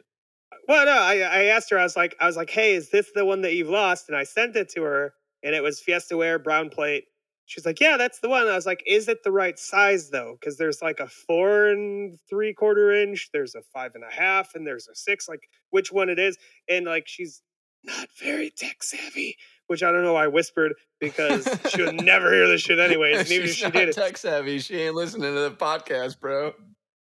well, 0.67 0.85
no, 0.85 0.93
I 0.93 1.17
I 1.17 1.43
asked 1.45 1.69
her. 1.71 1.77
I 1.77 1.83
was 1.83 1.97
like, 1.97 2.15
I 2.21 2.25
was 2.25 2.37
like, 2.37 2.49
hey, 2.49 2.73
is 2.73 2.89
this 2.89 3.11
the 3.13 3.25
one 3.25 3.41
that 3.41 3.53
you've 3.53 3.67
lost? 3.69 4.07
And 4.07 4.17
I 4.17 4.23
sent 4.23 4.55
it 4.55 4.69
to 4.75 4.81
her, 4.83 5.13
and 5.43 5.53
it 5.53 5.61
was 5.61 5.81
Fiesta 5.81 6.15
Ware 6.15 6.39
brown 6.39 6.69
plate. 6.69 7.03
She's 7.49 7.65
like, 7.65 7.79
yeah, 7.79 7.97
that's 7.97 8.19
the 8.19 8.29
one. 8.29 8.47
I 8.47 8.53
was 8.53 8.67
like, 8.67 8.83
is 8.85 9.07
it 9.07 9.23
the 9.23 9.31
right 9.31 9.57
size 9.57 10.11
though? 10.11 10.37
Because 10.39 10.57
there's 10.57 10.83
like 10.83 10.99
a 10.99 11.07
four 11.07 11.69
and 11.69 12.15
three 12.29 12.53
quarter 12.53 12.91
inch, 12.91 13.31
there's 13.33 13.55
a 13.55 13.63
five 13.73 13.95
and 13.95 14.03
a 14.03 14.13
half, 14.13 14.53
and 14.53 14.67
there's 14.67 14.87
a 14.87 14.93
six. 14.93 15.27
Like, 15.27 15.41
which 15.71 15.91
one 15.91 16.09
it 16.09 16.19
is? 16.19 16.37
And 16.69 16.85
like, 16.85 17.05
she's 17.07 17.41
not 17.83 18.07
very 18.21 18.51
tech 18.51 18.83
savvy, 18.83 19.35
which 19.65 19.81
I 19.81 19.91
don't 19.91 20.03
know 20.03 20.13
why 20.13 20.25
I 20.25 20.27
whispered 20.27 20.73
because 20.99 21.47
she 21.69 21.81
would 21.81 21.95
never 22.05 22.31
hear 22.31 22.47
this 22.47 22.61
shit 22.61 22.77
anyways. 22.77 23.17
And 23.17 23.31
even 23.31 23.45
if 23.45 23.49
She's 23.49 23.55
she 23.57 23.63
not 23.63 23.73
did 23.73 23.89
it, 23.89 23.95
tech 23.95 24.17
savvy. 24.17 24.59
She 24.59 24.75
ain't 24.81 24.93
listening 24.93 25.33
to 25.33 25.39
the 25.39 25.51
podcast, 25.51 26.19
bro. 26.19 26.53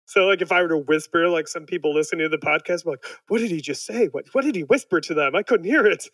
So 0.05 0.25
like 0.25 0.41
if 0.41 0.51
I 0.51 0.61
were 0.61 0.69
to 0.69 0.77
whisper, 0.77 1.27
like 1.27 1.47
some 1.47 1.65
people 1.65 1.93
listening 1.93 2.29
to 2.29 2.29
the 2.29 2.37
podcast, 2.37 2.83
be 2.83 2.91
like, 2.91 3.05
what 3.27 3.39
did 3.39 3.51
he 3.51 3.61
just 3.61 3.85
say? 3.85 4.07
What 4.07 4.25
what 4.33 4.43
did 4.43 4.55
he 4.55 4.63
whisper 4.63 5.01
to 5.01 5.13
them? 5.13 5.35
I 5.35 5.43
couldn't 5.43 5.65
hear 5.65 5.85
it. 5.85 6.07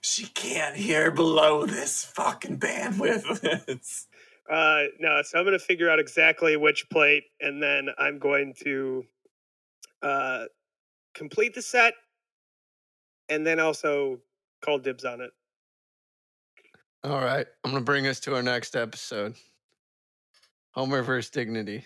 She 0.00 0.26
can't 0.26 0.76
hear 0.76 1.10
below 1.10 1.66
this 1.66 2.04
fucking 2.04 2.58
bandwidth. 2.58 4.06
Uh, 4.50 4.82
no, 5.00 5.22
so 5.22 5.38
I'm 5.38 5.44
going 5.44 5.58
to 5.58 5.64
figure 5.64 5.88
out 5.88 5.98
exactly 5.98 6.58
which 6.58 6.90
plate, 6.90 7.24
and 7.40 7.62
then 7.62 7.88
I'm 7.96 8.18
going 8.18 8.52
to 8.62 9.06
uh, 10.02 10.44
complete 11.14 11.54
the 11.54 11.62
set, 11.62 11.94
and 13.30 13.46
then 13.46 13.58
also 13.58 14.20
call 14.60 14.78
dibs 14.78 15.06
on 15.06 15.22
it. 15.22 15.30
All 17.04 17.20
right. 17.20 17.46
I'm 17.64 17.70
going 17.70 17.82
to 17.82 17.84
bring 17.84 18.06
us 18.06 18.20
to 18.20 18.34
our 18.34 18.42
next 18.42 18.76
episode 18.76 19.34
Homer 20.72 21.02
versus 21.02 21.30
Dignity. 21.30 21.84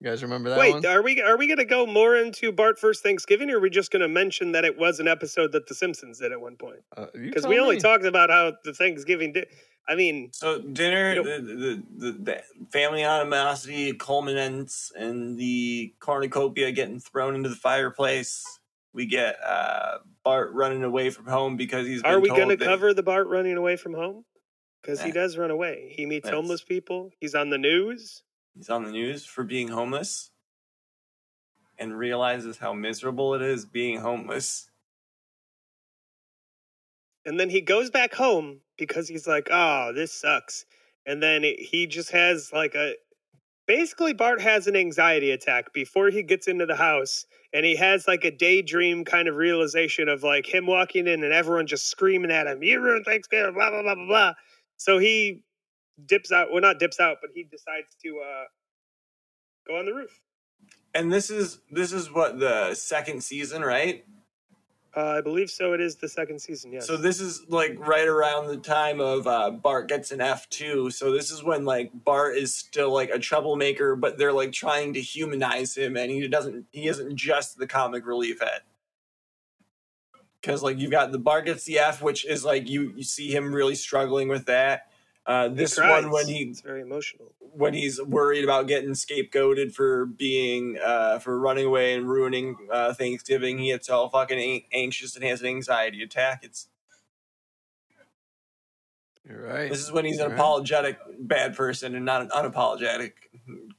You 0.00 0.10
guys 0.10 0.22
remember 0.22 0.50
that 0.50 0.58
Wait, 0.60 0.74
one? 0.74 0.86
are 0.86 1.02
we 1.02 1.20
are 1.20 1.36
we 1.36 1.48
going 1.48 1.58
to 1.58 1.64
go 1.64 1.84
more 1.84 2.16
into 2.16 2.52
Bart 2.52 2.78
first 2.78 3.02
Thanksgiving, 3.02 3.50
or 3.50 3.56
are 3.56 3.60
we 3.60 3.68
just 3.68 3.90
going 3.90 4.02
to 4.02 4.08
mention 4.08 4.52
that 4.52 4.64
it 4.64 4.78
was 4.78 5.00
an 5.00 5.08
episode 5.08 5.50
that 5.52 5.66
The 5.66 5.74
Simpsons 5.74 6.18
did 6.20 6.30
at 6.30 6.40
one 6.40 6.56
point? 6.56 6.80
Uh, 6.96 7.06
Because 7.12 7.42
tell 7.42 7.50
we 7.50 7.58
only 7.58 7.78
talked 7.78 8.04
about 8.04 8.30
how 8.30 8.52
the 8.64 8.72
Thanksgiving 8.72 9.32
did. 9.32 9.48
I 9.88 9.96
mean, 9.96 10.30
so 10.32 10.60
dinner, 10.60 11.14
You 11.14 11.22
the, 11.24 11.40
the, 11.40 11.82
the, 12.12 12.12
the 12.12 12.42
family 12.70 13.02
animosity 13.02 13.92
culminates 13.94 14.92
in 14.96 15.34
the 15.36 15.94
cornucopia 15.98 16.70
getting 16.72 17.00
thrown 17.00 17.34
into 17.34 17.48
the 17.48 17.56
fireplace. 17.56 18.44
We 18.92 19.06
get 19.06 19.36
uh, 19.44 19.98
Bart 20.24 20.52
running 20.52 20.84
away 20.84 21.10
from 21.10 21.26
home 21.26 21.56
because 21.56 21.86
he's. 21.86 22.02
are 22.02 22.20
we 22.20 22.28
going 22.28 22.50
to 22.50 22.56
that- 22.56 22.64
cover 22.64 22.94
the 22.94 23.02
Bart 23.02 23.26
running 23.28 23.56
away 23.56 23.76
from 23.76 23.94
home? 23.94 24.24
Because 24.82 25.02
he 25.02 25.10
does 25.10 25.36
run 25.36 25.50
away. 25.50 25.92
He 25.96 26.06
meets 26.06 26.24
That's- 26.24 26.40
homeless 26.40 26.62
people. 26.62 27.10
He's 27.18 27.34
on 27.34 27.50
the 27.50 27.58
news. 27.58 28.22
He's 28.58 28.68
on 28.68 28.84
the 28.84 28.90
news 28.90 29.24
for 29.24 29.44
being 29.44 29.68
homeless, 29.68 30.32
and 31.78 31.96
realizes 31.96 32.58
how 32.58 32.74
miserable 32.74 33.32
it 33.34 33.40
is 33.40 33.64
being 33.64 34.00
homeless. 34.00 34.68
and 37.28 37.38
then 37.38 37.50
he 37.50 37.60
goes 37.60 37.90
back 37.90 38.14
home 38.14 38.60
because 38.78 39.06
he's 39.06 39.26
like, 39.26 39.48
"Oh, 39.50 39.92
this 39.94 40.12
sucks." 40.12 40.64
And 41.06 41.22
then 41.22 41.42
he 41.42 41.86
just 41.86 42.10
has 42.10 42.50
like 42.54 42.74
a 42.74 42.94
basically 43.66 44.14
Bart 44.14 44.40
has 44.40 44.66
an 44.66 44.76
anxiety 44.76 45.30
attack 45.30 45.72
before 45.74 46.10
he 46.10 46.22
gets 46.22 46.48
into 46.48 46.66
the 46.66 46.76
house 46.76 47.26
and 47.52 47.66
he 47.66 47.76
has 47.76 48.08
like 48.08 48.24
a 48.24 48.30
daydream 48.30 49.04
kind 49.04 49.28
of 49.28 49.36
realization 49.36 50.08
of 50.08 50.22
like 50.22 50.46
him 50.46 50.66
walking 50.66 51.06
in 51.06 51.22
and 51.22 51.32
everyone 51.32 51.66
just 51.66 51.88
screaming 51.88 52.30
at 52.30 52.46
him, 52.46 52.62
"You 52.62 52.80
ruined 52.80 53.04
Thanksgiving!" 53.04 53.54
blah 53.54 53.70
blah 53.70 53.82
blah 53.82 53.94
blah 53.94 54.06
blah. 54.06 54.34
So 54.78 54.98
he 54.98 55.44
dips 56.06 56.32
out, 56.32 56.52
well 56.52 56.60
not 56.60 56.78
dips 56.78 57.00
out, 57.00 57.18
but 57.20 57.30
he 57.34 57.44
decides 57.44 57.94
to 58.04 58.20
uh 58.20 58.44
go 59.66 59.78
on 59.78 59.86
the 59.86 59.94
roof. 59.94 60.20
And 60.94 61.12
this 61.12 61.30
is 61.30 61.60
this 61.70 61.92
is 61.92 62.12
what 62.12 62.38
the 62.38 62.74
second 62.74 63.22
season, 63.22 63.62
right? 63.62 64.04
Uh, 64.96 65.18
I 65.18 65.20
believe 65.20 65.50
so. 65.50 65.74
It 65.74 65.80
is 65.80 65.96
the 65.96 66.08
second 66.08 66.40
season. 66.40 66.72
Yes. 66.72 66.86
So 66.86 66.96
this 66.96 67.20
is 67.20 67.42
like 67.48 67.76
right 67.78 68.08
around 68.08 68.48
the 68.48 68.56
time 68.56 69.00
of 69.00 69.26
uh, 69.26 69.50
Bart 69.50 69.86
gets 69.86 70.10
an 70.10 70.20
F 70.20 70.48
two. 70.48 70.90
So 70.90 71.12
this 71.12 71.30
is 71.30 71.44
when 71.44 71.64
like 71.64 71.92
Bart 71.92 72.36
is 72.36 72.56
still 72.56 72.92
like 72.92 73.10
a 73.10 73.18
troublemaker, 73.18 73.94
but 73.94 74.18
they're 74.18 74.32
like 74.32 74.50
trying 74.50 74.94
to 74.94 75.00
humanize 75.00 75.76
him, 75.76 75.96
and 75.96 76.10
he 76.10 76.26
doesn't. 76.26 76.66
He 76.72 76.88
isn't 76.88 77.14
just 77.16 77.58
the 77.58 77.66
comic 77.66 78.06
relief 78.06 78.40
head. 78.40 78.62
Because 80.40 80.62
like 80.62 80.78
you've 80.78 80.90
got 80.90 81.12
the 81.12 81.18
Bart 81.18 81.44
gets 81.44 81.64
the 81.64 81.78
F, 81.78 82.02
which 82.02 82.24
is 82.24 82.44
like 82.44 82.68
you 82.68 82.94
you 82.96 83.04
see 83.04 83.30
him 83.32 83.54
really 83.54 83.74
struggling 83.74 84.28
with 84.28 84.46
that. 84.46 84.87
Uh, 85.28 85.48
this 85.48 85.74
cries. 85.74 86.02
one 86.04 86.10
when 86.10 86.26
he 86.26 86.44
it's 86.44 86.62
very 86.62 86.80
emotional. 86.80 87.32
when 87.38 87.74
he's 87.74 88.00
worried 88.02 88.42
about 88.44 88.66
getting 88.66 88.90
scapegoated 88.92 89.74
for 89.74 90.06
being 90.06 90.78
uh, 90.82 91.18
for 91.18 91.38
running 91.38 91.66
away 91.66 91.94
and 91.94 92.08
ruining 92.08 92.56
uh, 92.72 92.94
Thanksgiving, 92.94 93.58
he 93.58 93.66
gets 93.70 93.90
all 93.90 94.08
fucking 94.08 94.38
an- 94.38 94.62
anxious 94.72 95.14
and 95.14 95.24
has 95.24 95.42
an 95.42 95.48
anxiety 95.48 96.02
attack. 96.02 96.40
It's 96.42 96.68
You're 99.28 99.42
right. 99.42 99.68
this 99.70 99.80
is 99.80 99.92
when 99.92 100.06
he's 100.06 100.16
an 100.16 100.20
You're 100.20 100.28
right. 100.30 100.38
apologetic 100.38 100.98
bad 101.20 101.54
person 101.54 101.94
and 101.94 102.04
not 102.06 102.22
an 102.22 102.28
unapologetic 102.30 103.12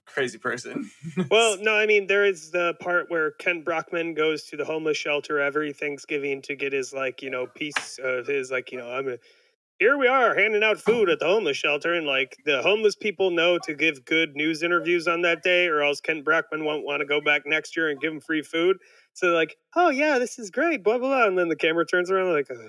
crazy 0.06 0.38
person. 0.38 0.90
Well, 1.32 1.58
no, 1.60 1.76
I 1.76 1.86
mean 1.88 2.06
there 2.08 2.26
is 2.26 2.52
the 2.52 2.76
part 2.80 3.10
where 3.10 3.32
Kent 3.32 3.66
Brockman 3.66 4.14
goes 4.14 4.44
to 4.46 4.58
the 4.58 4.66
homeless 4.66 4.98
shelter 4.98 5.40
every 5.40 5.74
Thanksgiving 5.74 6.42
to 6.44 6.56
get 6.56 6.74
his 6.74 6.94
like 6.94 7.22
you 7.24 7.30
know 7.32 7.48
piece 7.48 8.00
of 8.04 8.28
his 8.28 8.52
like 8.52 8.72
you 8.72 8.78
know 8.78 8.90
I'm 8.92 9.08
a, 9.08 9.18
here 9.80 9.98
we 9.98 10.08
are 10.08 10.36
handing 10.36 10.62
out 10.62 10.78
food 10.78 11.10
at 11.10 11.20
the 11.20 11.26
homeless 11.26 11.56
shelter 11.56 11.94
and 11.94 12.06
like 12.06 12.36
the 12.46 12.62
homeless 12.62 12.96
people 12.96 13.32
know 13.32 13.58
to 13.60 13.74
give 13.74 14.04
good 14.04 14.36
news 14.36 14.62
interviews 14.62 15.08
on 15.08 15.22
that 15.22 15.42
day 15.42 15.68
or 15.68 15.82
else 15.82 16.02
Kent 16.02 16.26
Brockman 16.26 16.66
won't 16.66 16.84
want 16.84 17.00
to 17.00 17.06
go 17.06 17.22
back 17.22 17.44
next 17.46 17.78
year 17.78 17.90
and 17.90 18.00
give 18.00 18.12
them 18.12 18.20
free 18.20 18.42
food. 18.42 18.78
So 19.14 19.28
like, 19.28 19.56
oh 19.78 19.90
yeah, 19.90 20.20
this 20.20 20.38
is 20.38 20.52
great, 20.52 20.84
blah 20.84 20.98
blah 20.98 21.08
blah, 21.08 21.28
and 21.28 21.38
then 21.38 21.48
the 21.48 21.56
camera 21.56 21.86
turns 21.86 22.12
around 22.12 22.34
like. 22.34 22.48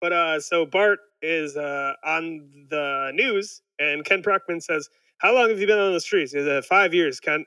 But 0.00 0.12
uh, 0.12 0.38
so 0.40 0.64
Bart 0.64 1.00
is 1.22 1.56
uh, 1.56 1.94
on 2.04 2.48
the 2.70 3.10
news, 3.14 3.62
and 3.80 4.04
Kent 4.04 4.22
Brockman 4.22 4.60
says, 4.60 4.88
"How 5.18 5.34
long 5.34 5.48
have 5.48 5.58
you 5.58 5.66
been 5.66 5.78
on 5.78 5.92
the 5.92 6.00
streets?" 6.00 6.32
He 6.32 6.38
said, 6.38 6.64
Five 6.64 6.94
years, 6.94 7.18
Ken." 7.18 7.44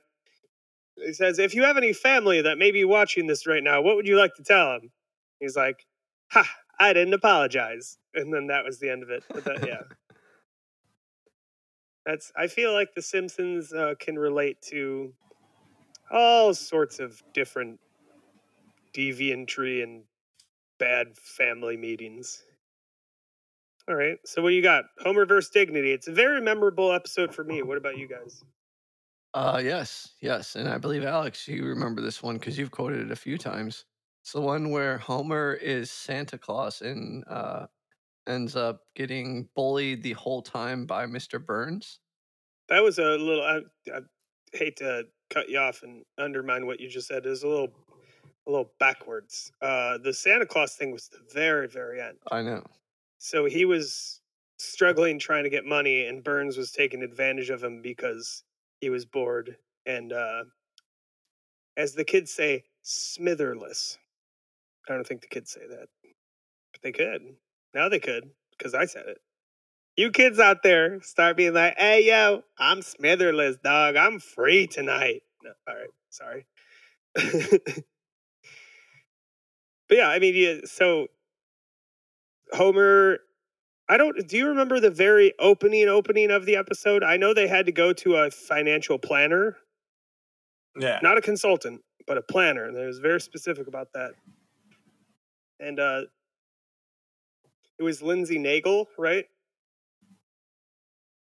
He 0.98 1.14
says, 1.14 1.40
"If 1.40 1.54
you 1.56 1.64
have 1.64 1.78
any 1.78 1.94
family 1.94 2.42
that 2.42 2.58
may 2.58 2.72
be 2.72 2.84
watching 2.84 3.28
this 3.28 3.48
right 3.48 3.64
now, 3.64 3.82
what 3.82 3.96
would 3.96 4.08
you 4.08 4.18
like 4.18 4.36
to 4.36 4.44
tell 4.44 4.74
them?" 4.74 4.92
He's 5.40 5.56
like, 5.56 5.86
"Ha! 6.32 6.50
I 6.80 6.94
didn't 6.94 7.14
apologize," 7.14 7.98
and 8.14 8.34
then 8.34 8.48
that 8.48 8.66
was 8.66 8.80
the 8.80 8.90
end 8.90 9.04
of 9.04 9.10
it. 9.10 9.24
But 9.30 9.44
that, 9.46 9.68
yeah, 9.68 9.82
that's. 12.06 12.32
I 12.36 12.48
feel 12.48 12.74
like 12.74 12.94
The 12.94 13.02
Simpsons 13.02 13.74
uh, 13.74 13.96
can 14.00 14.18
relate 14.18 14.62
to 14.70 15.14
all 16.12 16.54
sorts 16.54 17.00
of 17.00 17.22
different 17.34 17.80
deviantry 18.94 19.82
and 19.82 20.04
bad 20.80 21.18
family 21.18 21.78
meetings. 21.78 22.44
All 23.88 23.96
right. 23.96 24.18
So 24.26 24.42
what 24.42 24.50
do 24.50 24.56
you 24.56 24.62
got? 24.62 24.86
Homer 25.00 25.26
versus 25.26 25.52
Dignity. 25.52 25.92
It's 25.92 26.08
a 26.08 26.12
very 26.12 26.42
memorable 26.42 26.92
episode 26.92 27.34
for 27.34 27.44
me. 27.44 27.62
What 27.62 27.78
about 27.78 27.98
you 27.98 28.08
guys? 28.08 28.44
Uh, 29.34 29.62
yes, 29.64 30.10
yes, 30.20 30.58
and 30.58 30.68
I 30.68 30.78
believe 30.78 31.06
Alex, 31.06 31.48
you 31.48 31.64
remember 31.64 32.02
this 32.02 32.22
one 32.22 32.38
because 32.38 32.58
you've 32.58 32.72
quoted 32.72 33.00
it 33.00 33.12
a 33.12 33.16
few 33.16 33.38
times. 33.38 33.86
It's 34.22 34.34
the 34.34 34.42
one 34.42 34.70
where 34.70 34.98
Homer 35.00 35.54
is 35.54 35.90
Santa 35.90 36.38
Claus 36.38 36.82
and 36.82 37.24
uh, 37.28 37.66
ends 38.28 38.56
up 38.56 38.82
getting 38.96 39.50
bullied 39.56 40.04
the 40.04 40.14
whole 40.14 40.42
time 40.42 40.86
by 40.86 41.06
Mr. 41.06 41.44
Burns. 41.44 42.00
That 42.70 42.82
was 42.84 43.00
a 43.00 43.04
little. 43.04 43.44
I, 43.44 43.62
I 43.92 44.00
hate 44.54 44.78
to 44.78 45.06
cut 45.30 45.50
you 45.50 45.58
off 45.58 45.84
and 45.84 46.04
undermine 46.18 46.66
what 46.66 46.80
you 46.80 46.88
just 46.88 47.08
said. 47.08 47.26
It 47.26 47.30
was 47.30 47.44
a 47.44 47.48
little, 47.48 47.74
a 48.48 48.52
little 48.52 48.72
backwards. 48.80 49.52
Uh, 49.62 49.98
the 49.98 50.14
Santa 50.14 50.46
Claus 50.46 50.76
thing 50.76 50.92
was 50.92 51.08
the 51.08 51.20
very, 51.34 51.68
very 51.68 52.00
end. 52.00 52.18
I 52.32 52.44
know. 52.44 52.64
So 53.18 53.46
he 53.46 53.66
was 53.66 54.22
struggling 54.60 55.18
trying 55.18 55.44
to 55.44 55.50
get 55.50 55.66
money, 55.66 56.06
and 56.06 56.24
Burns 56.24 56.58
was 56.58 56.72
taking 56.72 57.02
advantage 57.02 57.50
of 57.50 57.64
him 57.64 57.82
because 57.82 58.44
he 58.80 58.90
was 58.90 59.06
bored 59.06 59.58
and, 59.86 60.14
uh, 60.14 60.44
as 61.78 61.94
the 61.94 62.04
kids 62.04 62.32
say, 62.32 62.64
smitherless. 62.84 63.98
I 64.90 64.94
don't 64.94 65.08
think 65.08 65.22
the 65.22 65.28
kids 65.28 65.52
say 65.52 65.62
that, 65.70 65.88
but 66.04 66.82
they 66.84 66.92
could. 66.92 67.22
Now 67.74 67.90
they 67.90 68.00
could 68.00 68.30
because 68.58 68.74
I 68.74 68.86
said 68.86 69.06
it. 69.08 69.18
You 69.98 70.12
kids 70.12 70.40
out 70.40 70.64
there 70.64 71.02
start 71.02 71.38
being 71.38 71.54
like, 71.54 71.78
"Hey, 71.78 72.06
yo, 72.08 72.44
I'm 72.58 72.80
smitherless, 72.80 73.62
dog. 73.62 73.96
I'm 73.96 74.20
free 74.20 74.68
tonight." 74.68 75.22
No, 75.44 75.52
all 75.68 75.76
right, 75.76 75.90
sorry. 76.10 76.46
but 77.16 77.84
yeah, 79.90 80.08
I 80.08 80.20
mean, 80.20 80.36
yeah, 80.36 80.62
so 80.66 81.08
Homer, 82.54 83.20
I 83.90 83.98
don't. 83.98 84.28
Do 84.28 84.38
you 84.38 84.48
remember 84.48 84.80
the 84.80 84.90
very 84.92 85.34
opening 85.40 85.88
opening 85.88 86.32
of 86.32 86.46
the 86.46 86.56
episode? 86.56 87.04
I 87.04 87.18
know 87.18 87.34
they 87.34 87.48
had 87.48 87.66
to 87.66 87.72
go 87.72 87.94
to 87.94 88.16
a 88.16 88.32
financial 88.32 88.98
planner, 88.98 89.58
yeah. 90.80 91.00
not 91.02 91.18
a 91.18 91.22
consultant, 91.22 91.82
but 92.08 92.18
a 92.18 92.22
planner, 92.22 92.66
and 92.66 92.78
it 92.78 92.86
was 92.86 93.00
very 93.00 93.20
specific 93.20 93.68
about 93.68 93.90
that. 93.94 94.12
And 95.62 95.80
uh 95.80 96.02
it 97.80 97.84
was 97.84 98.02
Lindsey 98.02 98.38
Naegle, 98.38 98.88
right? 98.98 99.26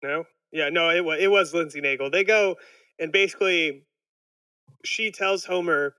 No, 0.02 0.26
yeah, 0.52 0.70
no, 0.70 0.90
it 0.90 1.06
was 1.06 1.20
it 1.20 1.30
was 1.30 1.54
Lindsey 1.54 1.82
Naegle. 1.82 2.12
They 2.12 2.24
go 2.24 2.56
and 2.98 3.12
basically, 3.12 3.84
she 4.84 5.12
tells 5.12 5.46
Homer, 5.46 5.96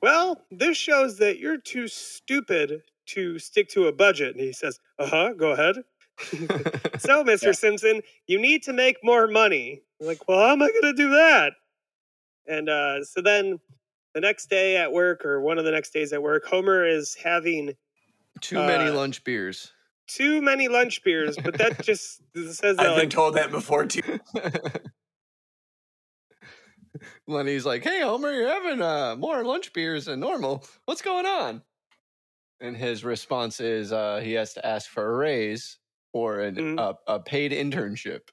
"Well, 0.00 0.44
this 0.50 0.76
shows 0.76 1.18
that 1.18 1.38
you're 1.40 1.58
too 1.58 1.88
stupid 1.88 2.82
to 3.06 3.38
stick 3.38 3.68
to 3.70 3.88
a 3.88 3.92
budget. 3.92 4.34
And 4.34 4.44
he 4.44 4.52
says, 4.52 4.78
Uh 4.98 5.06
huh, 5.06 5.32
go 5.36 5.52
ahead. 5.52 5.76
so, 6.98 7.24
Mr. 7.24 7.42
Yeah. 7.42 7.52
Simpson, 7.52 8.02
you 8.26 8.40
need 8.40 8.62
to 8.64 8.72
make 8.72 8.96
more 9.02 9.26
money. 9.26 9.82
I'm 10.00 10.06
like, 10.06 10.26
well, 10.28 10.38
how 10.38 10.52
am 10.52 10.62
I 10.62 10.68
going 10.68 10.94
to 10.94 11.02
do 11.02 11.10
that? 11.10 11.52
And 12.46 12.68
uh, 12.68 13.04
so 13.04 13.20
then 13.22 13.60
the 14.14 14.20
next 14.20 14.50
day 14.50 14.76
at 14.76 14.92
work, 14.92 15.24
or 15.24 15.40
one 15.40 15.58
of 15.58 15.64
the 15.64 15.70
next 15.70 15.92
days 15.92 16.12
at 16.12 16.22
work, 16.22 16.44
Homer 16.44 16.86
is 16.86 17.14
having 17.14 17.74
Too 18.40 18.56
many 18.56 18.88
Uh, 18.88 18.94
lunch 18.94 19.22
beers. 19.24 19.72
too 20.08 20.42
many 20.42 20.68
lunch 20.68 21.02
beers, 21.04 21.36
but 21.38 21.56
that 21.58 21.80
just 21.82 22.20
says 22.34 22.76
that, 22.76 22.80
I've 22.80 23.00
been 23.00 23.10
told 23.10 23.34
that 23.36 23.50
before 23.50 23.86
too. 23.86 24.18
Lenny's 27.26 27.64
like, 27.64 27.82
"Hey, 27.82 28.00
Homer, 28.02 28.32
you're 28.32 28.48
having 28.48 28.82
uh, 28.82 29.16
more 29.16 29.44
lunch 29.44 29.72
beers 29.72 30.06
than 30.06 30.20
normal. 30.20 30.64
What's 30.84 31.02
going 31.02 31.26
on?" 31.26 31.62
And 32.60 32.76
his 32.76 33.04
response 33.04 33.60
is, 33.60 33.92
uh, 33.92 34.20
he 34.20 34.32
has 34.34 34.52
to 34.54 34.64
ask 34.66 34.88
for 34.90 35.12
a 35.12 35.16
raise 35.16 35.78
or 36.12 36.40
an, 36.40 36.54
Mhm. 36.56 36.78
a, 36.78 37.14
a 37.14 37.20
paid 37.20 37.52
internship. 37.52 38.28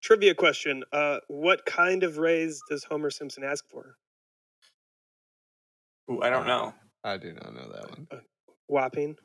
trivia 0.00 0.32
question. 0.34 0.84
Uh, 0.92 1.18
what 1.28 1.64
kind 1.66 2.02
of 2.04 2.18
raise 2.18 2.60
does 2.68 2.84
Homer 2.84 3.10
Simpson 3.10 3.42
ask 3.42 3.66
for? 3.68 3.96
Ooh, 6.10 6.22
I 6.22 6.30
don't 6.30 6.46
know. 6.46 6.74
I 7.04 7.16
do 7.16 7.32
not 7.32 7.54
know 7.54 7.70
that 7.72 7.90
one. 7.90 8.06
Whopping. 8.66 9.16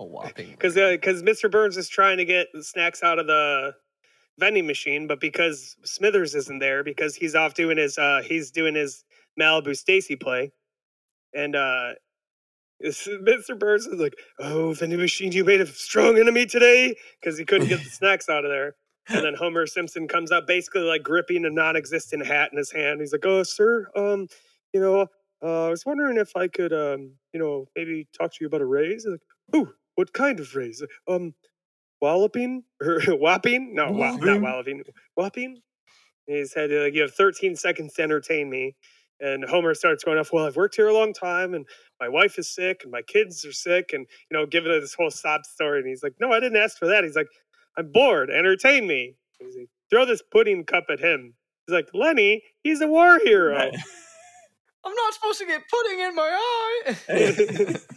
A 0.00 0.04
whopping. 0.04 0.50
because 0.50 0.74
because 0.74 1.22
Mr. 1.22 1.50
Burns 1.50 1.76
is 1.76 1.88
trying 1.88 2.18
to 2.18 2.24
get 2.24 2.48
snacks 2.60 3.02
out 3.02 3.18
of 3.18 3.26
the 3.26 3.72
vending 4.38 4.66
machine, 4.66 5.06
but 5.06 5.20
because 5.20 5.76
Smithers 5.84 6.34
isn't 6.34 6.58
there, 6.60 6.84
because 6.84 7.16
he's 7.16 7.34
off 7.34 7.54
doing 7.54 7.76
his 7.78 7.98
uh 7.98 8.22
he's 8.24 8.50
doing 8.50 8.74
his 8.74 9.04
Malibu 9.40 9.76
Stacy 9.76 10.16
play, 10.16 10.52
and 11.34 11.56
uh 11.56 11.94
Mr. 12.84 13.58
Burns 13.58 13.86
is 13.86 13.98
like, 14.00 14.14
"Oh, 14.38 14.72
vending 14.72 15.00
machine, 15.00 15.32
you 15.32 15.44
made 15.44 15.60
a 15.60 15.66
strong 15.66 16.16
enemy 16.18 16.46
today," 16.46 16.94
because 17.20 17.36
he 17.36 17.44
couldn't 17.44 17.68
get 17.68 17.82
the 17.82 17.90
snacks 17.90 18.28
out 18.28 18.44
of 18.44 18.50
there. 18.50 18.76
And 19.08 19.24
then 19.24 19.34
Homer 19.34 19.66
Simpson 19.66 20.06
comes 20.06 20.30
up, 20.30 20.46
basically 20.46 20.82
like 20.82 21.02
gripping 21.02 21.44
a 21.46 21.50
non-existent 21.50 22.26
hat 22.26 22.50
in 22.52 22.58
his 22.58 22.70
hand. 22.70 23.00
He's 23.00 23.10
like, 23.10 23.26
"Oh, 23.26 23.42
sir, 23.42 23.88
um, 23.96 24.28
you 24.72 24.80
know, 24.80 25.08
uh, 25.42 25.66
I 25.66 25.70
was 25.70 25.86
wondering 25.86 26.16
if 26.18 26.36
I 26.36 26.48
could, 26.48 26.72
um, 26.72 27.12
you 27.32 27.40
know, 27.40 27.66
maybe 27.76 28.08
talk 28.16 28.32
to 28.32 28.38
you 28.40 28.46
about 28.48 28.60
a 28.62 28.66
raise." 28.66 29.06
Like, 29.06 29.20
"Ooh, 29.56 29.72
what 29.96 30.12
kind 30.12 30.40
of 30.40 30.54
raise? 30.54 30.82
Um, 31.08 31.34
walloping 32.00 32.64
or 32.82 33.00
whopping? 33.16 33.74
No, 33.74 33.92
wa- 33.92 34.16
not 34.20 34.42
walloping. 34.42 34.82
Whopping." 35.16 35.60
And 36.28 36.36
he 36.38 36.44
said, 36.46 36.70
like, 36.72 36.94
"You 36.94 37.02
have 37.02 37.14
13 37.14 37.56
seconds 37.56 37.94
to 37.94 38.02
entertain 38.02 38.50
me." 38.50 38.76
And 39.20 39.44
Homer 39.44 39.74
starts 39.74 40.04
going 40.04 40.18
off. 40.18 40.32
Well, 40.32 40.46
I've 40.46 40.56
worked 40.56 40.76
here 40.76 40.88
a 40.88 40.94
long 40.94 41.12
time, 41.12 41.54
and 41.54 41.66
my 42.00 42.08
wife 42.08 42.38
is 42.38 42.54
sick, 42.54 42.80
and 42.84 42.92
my 42.92 43.02
kids 43.02 43.44
are 43.44 43.52
sick, 43.52 43.92
and 43.92 44.06
you 44.30 44.36
know, 44.38 44.46
giving 44.46 44.72
it 44.72 44.80
this 44.80 44.94
whole 44.94 45.10
sob 45.10 45.44
story. 45.44 45.80
And 45.80 45.88
he's 45.88 46.02
like, 46.02 46.14
"No, 46.20 46.32
I 46.32 46.40
didn't 46.40 46.58
ask 46.58 46.78
for 46.78 46.86
that." 46.88 47.04
He's 47.04 47.16
like, 47.16 47.28
"I'm 47.78 47.92
bored. 47.92 48.30
Entertain 48.30 48.86
me." 48.86 49.16
He's 49.40 49.56
like, 49.56 49.68
Throw 49.90 50.04
this 50.06 50.22
pudding 50.32 50.64
cup 50.64 50.84
at 50.90 51.00
him. 51.00 51.34
He's 51.66 51.74
like, 51.74 51.88
"Lenny, 51.94 52.42
he's 52.62 52.80
a 52.80 52.88
war 52.88 53.18
hero." 53.24 53.56
Right. 53.56 53.74
I'm 54.88 54.94
not 54.94 55.14
supposed 55.14 55.38
to 55.40 55.46
get 55.46 55.62
pudding 55.68 56.00
in 56.00 56.14
my 56.14 56.94
eye. 57.18 57.76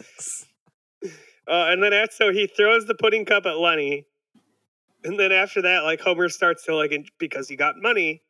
Uh, 1.48 1.66
and 1.70 1.82
then 1.82 1.92
after, 1.92 2.14
so 2.14 2.32
he 2.32 2.46
throws 2.46 2.86
the 2.86 2.94
pudding 2.94 3.24
cup 3.24 3.46
at 3.46 3.58
Lenny, 3.58 4.06
and 5.04 5.18
then 5.18 5.32
after 5.32 5.60
that, 5.62 5.82
like 5.82 6.00
Homer 6.00 6.28
starts 6.28 6.64
to 6.66 6.76
like 6.76 6.92
because 7.18 7.48
he 7.48 7.56
got 7.56 7.74
money, 7.76 8.22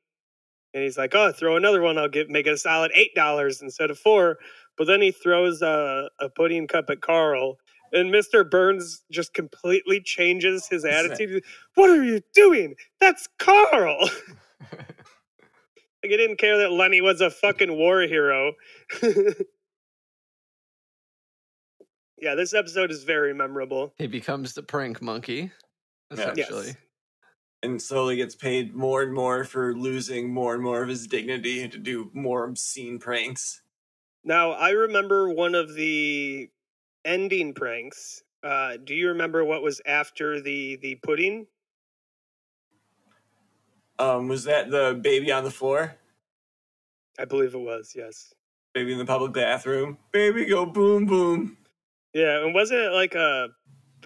and 0.72 0.82
he's 0.82 0.96
like, 0.96 1.14
"Oh, 1.14 1.30
throw 1.30 1.56
another 1.56 1.82
one. 1.82 1.98
I'll 1.98 2.08
give 2.08 2.30
make 2.30 2.46
it 2.46 2.54
a 2.54 2.56
solid 2.56 2.90
eight 2.94 3.14
dollars 3.14 3.60
instead 3.60 3.90
of 3.90 3.98
four. 3.98 4.38
But 4.78 4.86
then 4.86 5.02
he 5.02 5.10
throws 5.10 5.60
a, 5.60 6.08
a 6.20 6.30
pudding 6.30 6.66
cup 6.66 6.86
at 6.88 7.02
Carl, 7.02 7.58
and 7.92 8.10
Mister 8.10 8.44
Burns 8.44 9.02
just 9.10 9.34
completely 9.34 10.00
changes 10.00 10.66
his 10.66 10.82
That's 10.82 11.08
right. 11.08 11.12
attitude. 11.12 11.44
What 11.74 11.90
are 11.90 12.02
you 12.02 12.22
doing? 12.34 12.74
That's 12.98 13.28
Carl. 13.38 14.08
like 16.02 16.10
he 16.10 16.16
didn't 16.16 16.38
care 16.38 16.58
that 16.58 16.72
Lenny 16.72 17.00
was 17.00 17.20
a 17.20 17.30
fucking 17.30 17.76
war 17.76 18.00
hero. 18.02 18.52
yeah, 22.18 22.34
this 22.34 22.54
episode 22.54 22.90
is 22.90 23.04
very 23.04 23.34
memorable. 23.34 23.92
he 23.98 24.06
becomes 24.06 24.54
the 24.54 24.62
prank 24.62 25.00
monkey, 25.02 25.50
essentially. 26.10 26.66
Yes. 26.68 26.76
and 27.62 27.80
slowly 27.80 28.16
gets 28.16 28.34
paid 28.34 28.74
more 28.74 29.02
and 29.02 29.14
more 29.14 29.44
for 29.44 29.74
losing 29.74 30.32
more 30.32 30.54
and 30.54 30.62
more 30.62 30.82
of 30.82 30.88
his 30.88 31.06
dignity 31.06 31.68
to 31.68 31.78
do 31.78 32.10
more 32.12 32.44
obscene 32.44 32.98
pranks. 32.98 33.62
Now, 34.24 34.52
I 34.52 34.70
remember 34.70 35.28
one 35.32 35.54
of 35.54 35.74
the 35.74 36.48
ending 37.04 37.54
pranks. 37.54 38.22
Uh, 38.42 38.76
do 38.82 38.94
you 38.94 39.08
remember 39.08 39.44
what 39.44 39.62
was 39.62 39.80
after 39.86 40.40
the 40.40 40.76
the 40.76 40.96
pudding? 40.96 41.46
Um, 44.02 44.28
was 44.28 44.44
that 44.44 44.70
the 44.70 44.98
baby 45.00 45.30
on 45.30 45.44
the 45.44 45.50
floor? 45.50 45.96
I 47.18 47.24
believe 47.24 47.54
it 47.54 47.58
was. 47.58 47.92
Yes. 47.94 48.34
Baby 48.74 48.92
in 48.92 48.98
the 48.98 49.04
public 49.04 49.32
bathroom? 49.32 49.98
Baby 50.12 50.46
go 50.46 50.66
boom 50.66 51.06
boom. 51.06 51.56
Yeah, 52.14 52.44
and 52.44 52.54
wasn't 52.54 52.80
it 52.80 52.92
like 52.92 53.14
a 53.14 53.48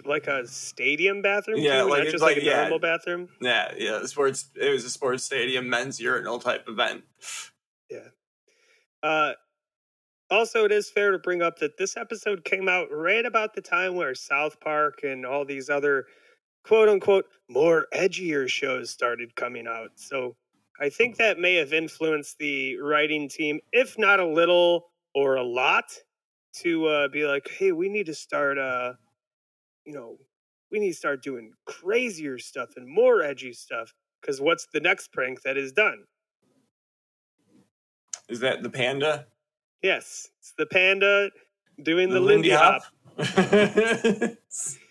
like 0.05 0.27
a 0.27 0.47
stadium 0.47 1.23
bathroom? 1.23 1.61
Yeah, 1.61 1.83
too, 1.83 1.91
like 1.91 2.05
not 2.05 2.13
just 2.13 2.23
like- 2.23 2.37
like, 2.37 2.43
a 2.43 2.47
yeah. 2.47 2.61
normal 2.63 2.79
bathroom. 2.79 3.29
Yeah, 3.41 3.73
yeah. 3.77 4.05
Sports. 4.05 4.51
It 4.55 4.71
was 4.71 4.85
a 4.85 4.91
sports 4.91 5.25
stadium, 5.25 5.69
men's 5.71 6.01
urinal 6.01 6.39
type 6.39 6.69
event. 6.69 7.05
Uh, 9.03 9.35
also, 10.31 10.65
it 10.65 10.73
is 10.73 10.91
fair 10.91 11.13
to 11.13 11.19
bring 11.19 11.41
up 11.41 11.59
that 11.61 11.77
this 11.79 11.97
episode 11.97 12.45
came 12.45 12.69
out 12.69 12.89
right 12.91 13.25
about 13.25 13.55
the 13.55 13.61
time 13.61 13.95
where 13.95 14.15
South 14.17 14.59
Park 14.59 15.01
and 15.05 15.25
all 15.25 15.45
these 15.45 15.71
other 15.71 16.07
quote 16.67 16.89
unquote 16.89 17.27
more 17.49 17.87
edgier 17.95 18.49
shows 18.49 18.91
started 18.91 19.35
coming 19.37 19.67
out. 19.67 19.91
So 19.95 20.37
I 20.81 20.89
think 20.89 21.17
that 21.17 21.39
may 21.39 21.55
have 21.55 21.73
influenced 21.73 22.39
the 22.39 22.77
writing 22.79 23.29
team, 23.29 23.61
if 23.73 23.99
not 23.99 24.21
a 24.21 24.27
little 24.27 24.89
or 25.15 25.37
a 25.37 25.43
lot, 25.43 25.85
to 26.57 26.87
uh, 26.87 27.09
be 27.09 27.27
like, 27.27 27.49
hey, 27.59 27.73
we 27.73 27.89
need 27.89 28.07
to 28.07 28.15
start, 28.15 28.59
uh, 28.59 28.95
you 29.85 29.93
know, 29.93 30.19
we 30.73 30.81
need 30.81 30.91
to 30.91 30.97
start 30.97 31.23
doing 31.23 31.53
crazier 31.67 32.39
stuff 32.39 32.71
and 32.77 32.87
more 32.89 33.23
edgy 33.23 33.53
stuff. 33.53 33.95
Because 34.21 34.41
what's 34.41 34.67
the 34.73 34.81
next 34.81 35.13
prank 35.13 35.43
that 35.43 35.57
is 35.57 35.73
done? 35.73 36.05
Is 38.29 38.41
that 38.41 38.63
the 38.63 38.71
panda? 38.71 39.27
Yes, 39.83 40.31
it's 40.41 40.53
the 40.59 40.67
panda 40.67 41.31
doing 41.81 42.11
the, 42.11 42.19
Lindy 42.19 42.51
Hop. 42.51 42.83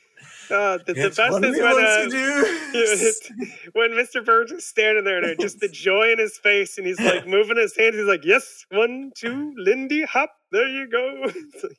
Uh, 0.51 0.77
the, 0.85 0.93
the 0.93 1.09
best 1.09 1.19
is 1.19 1.31
when, 1.31 1.85
uh, 1.85 2.03
to 2.03 2.09
do. 2.09 2.45
it's- 2.79 3.31
when 3.73 3.91
Mr. 3.91 4.23
Burns 4.23 4.51
is 4.51 4.65
standing 4.65 5.03
there 5.03 5.23
and 5.23 5.39
just 5.39 5.59
the 5.59 5.67
joy 5.69 6.11
in 6.11 6.19
his 6.19 6.37
face, 6.37 6.77
and 6.77 6.85
he's 6.85 6.99
like 6.99 7.25
moving 7.27 7.57
his 7.57 7.75
hands. 7.75 7.95
He's 7.95 8.05
like, 8.05 8.25
"Yes, 8.25 8.65
one, 8.69 9.11
two, 9.15 9.53
Lindy 9.57 10.03
Hop. 10.03 10.31
There 10.51 10.67
you 10.67 10.87
go." 10.87 11.23
It's 11.25 11.63
like- 11.63 11.77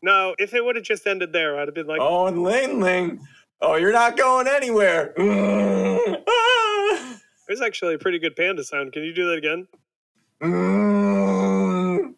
no, 0.00 0.34
if 0.38 0.54
it 0.54 0.64
would 0.64 0.76
have 0.76 0.84
just 0.84 1.06
ended 1.06 1.32
there, 1.32 1.58
I'd 1.58 1.66
have 1.68 1.74
been 1.74 1.88
like, 1.88 2.00
oh, 2.00 2.26
and 2.26 2.42
Ling 2.42 2.80
Ling. 2.80 3.20
Oh, 3.60 3.74
you're 3.74 3.92
not 3.92 4.16
going 4.16 4.46
anywhere. 4.46 5.12
Ah. 5.18 7.18
"It 7.48 7.60
actually 7.60 7.94
a 7.94 7.98
pretty 7.98 8.20
good 8.20 8.36
panda 8.36 8.62
sound. 8.62 8.92
Can 8.92 9.02
you 9.02 9.12
do 9.12 9.26
that 9.28 9.38
again?" 9.38 9.66
Mm. 10.40 12.14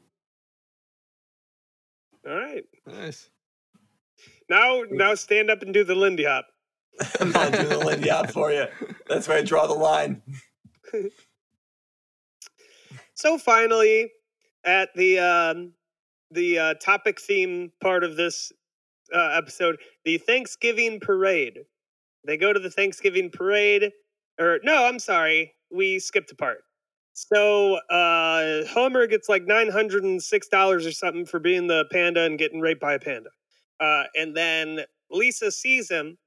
All 2.28 2.36
right, 2.36 2.64
Nice. 2.86 3.30
Now 4.50 4.82
now 4.90 5.14
stand 5.14 5.50
up 5.50 5.62
and 5.62 5.72
do 5.72 5.84
the 5.84 5.94
Lindy 5.94 6.24
Hop. 6.24 6.46
I'm 7.18 7.30
not 7.30 7.52
doing 7.52 7.68
the 7.68 7.78
Lindy 7.78 8.10
Hop 8.10 8.30
for 8.30 8.52
you. 8.52 8.66
That's 9.08 9.26
where 9.26 9.38
I 9.38 9.42
draw 9.42 9.66
the 9.66 9.72
line. 9.72 10.20
So 13.14 13.36
finally, 13.36 14.10
at 14.64 14.88
the 14.94 15.18
um, 15.18 15.72
the 16.30 16.58
uh, 16.58 16.74
topic 16.74 17.20
theme 17.20 17.70
part 17.82 18.02
of 18.02 18.16
this 18.16 18.50
uh, 19.14 19.34
episode, 19.36 19.76
the 20.04 20.16
Thanksgiving 20.18 21.00
parade. 21.00 21.60
They 22.26 22.38
go 22.38 22.52
to 22.52 22.60
the 22.60 22.70
Thanksgiving 22.70 23.30
parade, 23.30 23.92
or 24.38 24.60
no, 24.62 24.86
I'm 24.86 24.98
sorry, 24.98 25.54
we 25.70 25.98
skipped 25.98 26.32
a 26.32 26.34
part. 26.34 26.58
So 27.12 27.74
uh, 27.90 28.64
Homer 28.66 29.06
gets 29.06 29.28
like 29.28 29.44
nine 29.44 29.68
hundred 29.68 30.04
and 30.04 30.22
six 30.22 30.48
dollars 30.48 30.86
or 30.86 30.92
something 30.92 31.26
for 31.26 31.40
being 31.40 31.66
the 31.66 31.84
panda 31.90 32.22
and 32.22 32.38
getting 32.38 32.60
raped 32.60 32.80
by 32.80 32.94
a 32.94 32.98
panda, 32.98 33.30
uh, 33.80 34.04
and 34.14 34.36
then 34.36 34.80
Lisa 35.10 35.50
sees 35.50 35.90
him. 35.90 36.18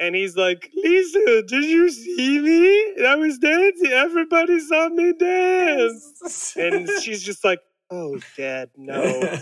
And 0.00 0.14
he's 0.14 0.36
like, 0.36 0.70
Lisa, 0.76 1.42
did 1.42 1.64
you 1.64 1.90
see 1.90 2.38
me? 2.38 3.04
I 3.04 3.16
was 3.16 3.36
dancing. 3.38 3.90
Everybody 3.90 4.60
saw 4.60 4.88
me 4.90 5.12
dance 5.12 6.08
and 6.56 6.88
she's 7.02 7.22
just 7.22 7.44
like, 7.44 7.60
"Oh, 7.90 8.18
Dad, 8.36 8.70
no." 8.76 9.38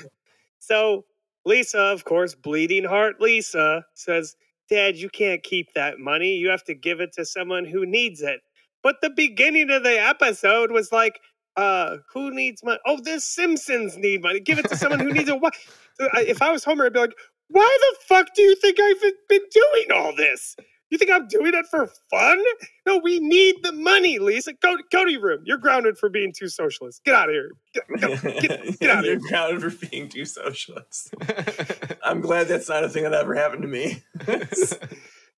so 0.58 1.04
Lisa, 1.44 1.80
of 1.80 2.04
course, 2.04 2.34
bleeding 2.34 2.84
heart 2.84 3.20
Lisa 3.20 3.84
says, 3.94 4.36
"Dad, 4.68 4.96
you 4.96 5.08
can't 5.10 5.42
keep 5.42 5.72
that 5.74 5.98
money. 5.98 6.34
You 6.36 6.48
have 6.50 6.64
to 6.64 6.74
give 6.74 7.00
it 7.00 7.12
to 7.14 7.24
someone 7.24 7.64
who 7.64 7.86
needs 7.86 8.22
it." 8.22 8.40
But 8.82 8.96
the 9.02 9.10
beginning 9.10 9.70
of 9.70 9.82
the 9.82 10.00
episode 10.00 10.70
was 10.70 10.90
like, 10.90 11.20
uh, 11.56 11.96
who 12.12 12.30
needs 12.34 12.62
money? 12.64 12.78
Oh, 12.86 12.98
the 13.02 13.20
Simpsons 13.20 13.96
need 13.96 14.22
money. 14.22 14.40
Give 14.40 14.58
it 14.58 14.68
to 14.68 14.76
someone 14.76 15.00
who 15.00 15.12
needs 15.12 15.28
a 15.28 15.36
what? 15.36 15.54
So 15.94 16.08
if 16.16 16.42
I 16.42 16.50
was 16.52 16.64
Homer, 16.64 16.86
I'd 16.86 16.92
be 16.92 17.00
like, 17.00 17.14
why 17.48 17.78
the 17.80 17.96
fuck 18.06 18.28
do 18.34 18.42
you 18.42 18.54
think 18.56 18.78
I've 18.80 19.00
been 19.28 19.42
doing 19.52 19.86
all 19.92 20.14
this? 20.14 20.56
You 20.90 20.98
think 20.98 21.10
I'm 21.12 21.28
doing 21.28 21.54
it 21.54 21.66
for 21.70 21.88
fun? 22.10 22.42
No, 22.84 22.98
we 22.98 23.20
need 23.20 23.56
the 23.62 23.70
money, 23.72 24.18
Lisa. 24.18 24.52
Go, 24.54 24.76
go 24.90 25.04
to 25.04 25.10
your 25.12 25.20
room. 25.22 25.42
You're 25.44 25.58
grounded 25.58 25.96
for 25.98 26.08
being 26.08 26.32
too 26.36 26.48
socialist. 26.48 27.04
Get 27.04 27.14
out 27.14 27.28
of 27.28 27.34
here. 27.34 27.50
Get, 27.74 28.00
go, 28.00 28.16
get, 28.40 28.78
get 28.80 28.90
out 28.90 28.98
of 29.00 29.04
You're 29.04 29.18
here. 29.20 29.28
grounded 29.28 29.72
for 29.72 29.86
being 29.86 30.08
too 30.08 30.24
socialist. 30.24 31.14
I'm 32.04 32.20
glad 32.20 32.48
that's 32.48 32.68
not 32.68 32.82
a 32.82 32.88
thing 32.88 33.04
that 33.04 33.14
ever 33.14 33.34
happened 33.36 33.62
to 33.62 33.68
me. 33.68 34.02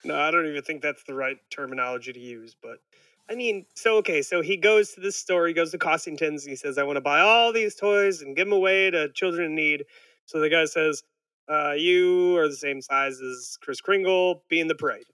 No, 0.05 0.19
I 0.19 0.33
don't 0.33 0.47
even 0.49 0.63
think 0.63 0.83
that's 0.83 1.05
the 1.05 1.15
right 1.15 1.37
terminology 1.51 2.13
to 2.13 2.19
use. 2.19 2.57
But 2.61 2.79
I 3.31 3.35
mean, 3.35 3.65
so 3.75 3.97
okay, 3.99 4.21
so 4.23 4.43
he 4.43 4.57
goes 4.57 4.93
to 4.93 5.01
this 5.01 5.17
store, 5.17 5.47
he 5.47 5.55
goes 5.55 5.71
to 5.71 5.79
Costington's, 5.79 6.45
and 6.45 6.51
he 6.51 6.57
says, 6.57 6.77
I 6.77 6.83
want 6.83 6.97
to 6.97 7.01
buy 7.01 7.21
all 7.21 7.53
these 7.53 7.75
toys 7.75 8.21
and 8.21 8.37
give 8.37 8.47
them 8.47 8.53
away 8.53 8.91
to 8.91 9.09
children 9.13 9.47
in 9.47 9.55
need. 9.55 9.85
So 10.27 10.41
the 10.41 10.49
guy 10.51 10.65
says, 10.67 11.03
uh, 11.49 11.73
You 11.73 12.37
are 12.37 12.49
the 12.49 12.57
same 12.57 12.81
size 12.83 13.21
as 13.21 13.57
Kris 13.63 13.81
Kringle, 13.81 14.43
be 14.49 14.61
in 14.61 14.69
the 14.69 14.75
parade. 14.75 15.05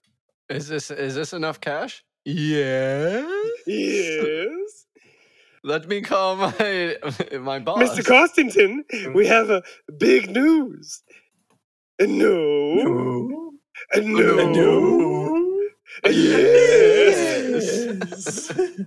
is 0.48 0.68
this 0.68 0.90
is 0.90 1.14
this 1.14 1.32
enough 1.32 1.60
cash? 1.60 2.02
Yes. 2.24 3.24
Yes. 3.66 4.86
Let 5.64 5.86
me 5.88 6.00
call 6.00 6.36
my 6.36 6.96
my 7.40 7.58
boss. 7.58 7.82
Mr. 7.82 8.02
Costington, 8.04 9.14
we 9.14 9.26
have 9.26 9.50
a 9.50 9.62
big 9.98 10.30
news. 10.30 11.02
And 11.98 12.18
no. 12.18 13.52
And 13.92 14.06
no. 14.14 14.52
No. 14.52 15.60
And 16.04 16.14
Yes. 16.14 17.27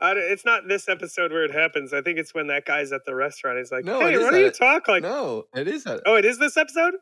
I 0.00 0.12
don't- 0.14 0.30
it's 0.30 0.44
not 0.44 0.68
this 0.68 0.88
episode 0.88 1.32
where 1.32 1.44
it 1.44 1.52
happens. 1.52 1.92
I 1.94 2.02
think 2.02 2.18
it's 2.18 2.34
when 2.34 2.48
that 2.48 2.64
guy's 2.66 2.92
at 2.92 3.04
the 3.06 3.14
restaurant. 3.14 3.58
He's 3.58 3.72
like, 3.72 3.84
No, 3.84 4.00
"Hey, 4.00 4.18
why 4.18 4.30
do 4.30 4.38
you 4.40 4.50
talk 4.50 4.88
like?" 4.88 5.02
no, 5.02 5.44
it 5.54 5.66
is 5.68 5.84
that. 5.84 6.02
Oh, 6.06 6.16
it 6.16 6.24
is 6.24 6.38
this 6.38 6.56
episode. 6.56 6.94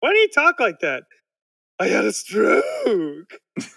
Why 0.00 0.10
do 0.12 0.18
you 0.18 0.28
talk 0.34 0.58
like 0.58 0.80
that? 0.80 1.04
I 1.78 1.86
had 1.86 2.04
a 2.04 2.12
stroke. 2.12 2.64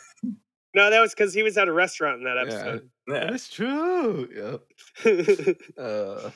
no, 0.73 0.89
that 0.89 0.99
was 0.99 1.13
because 1.13 1.34
he 1.34 1.43
was 1.43 1.58
at 1.58 1.67
a 1.67 1.71
restaurant 1.73 2.17
in 2.19 2.23
that 2.26 2.38
episode. 2.38 2.89
Yeah. 3.08 3.28
That's 3.30 3.49
true. 3.49 4.60
Yep. 5.06 5.58
Uh, 5.78 6.32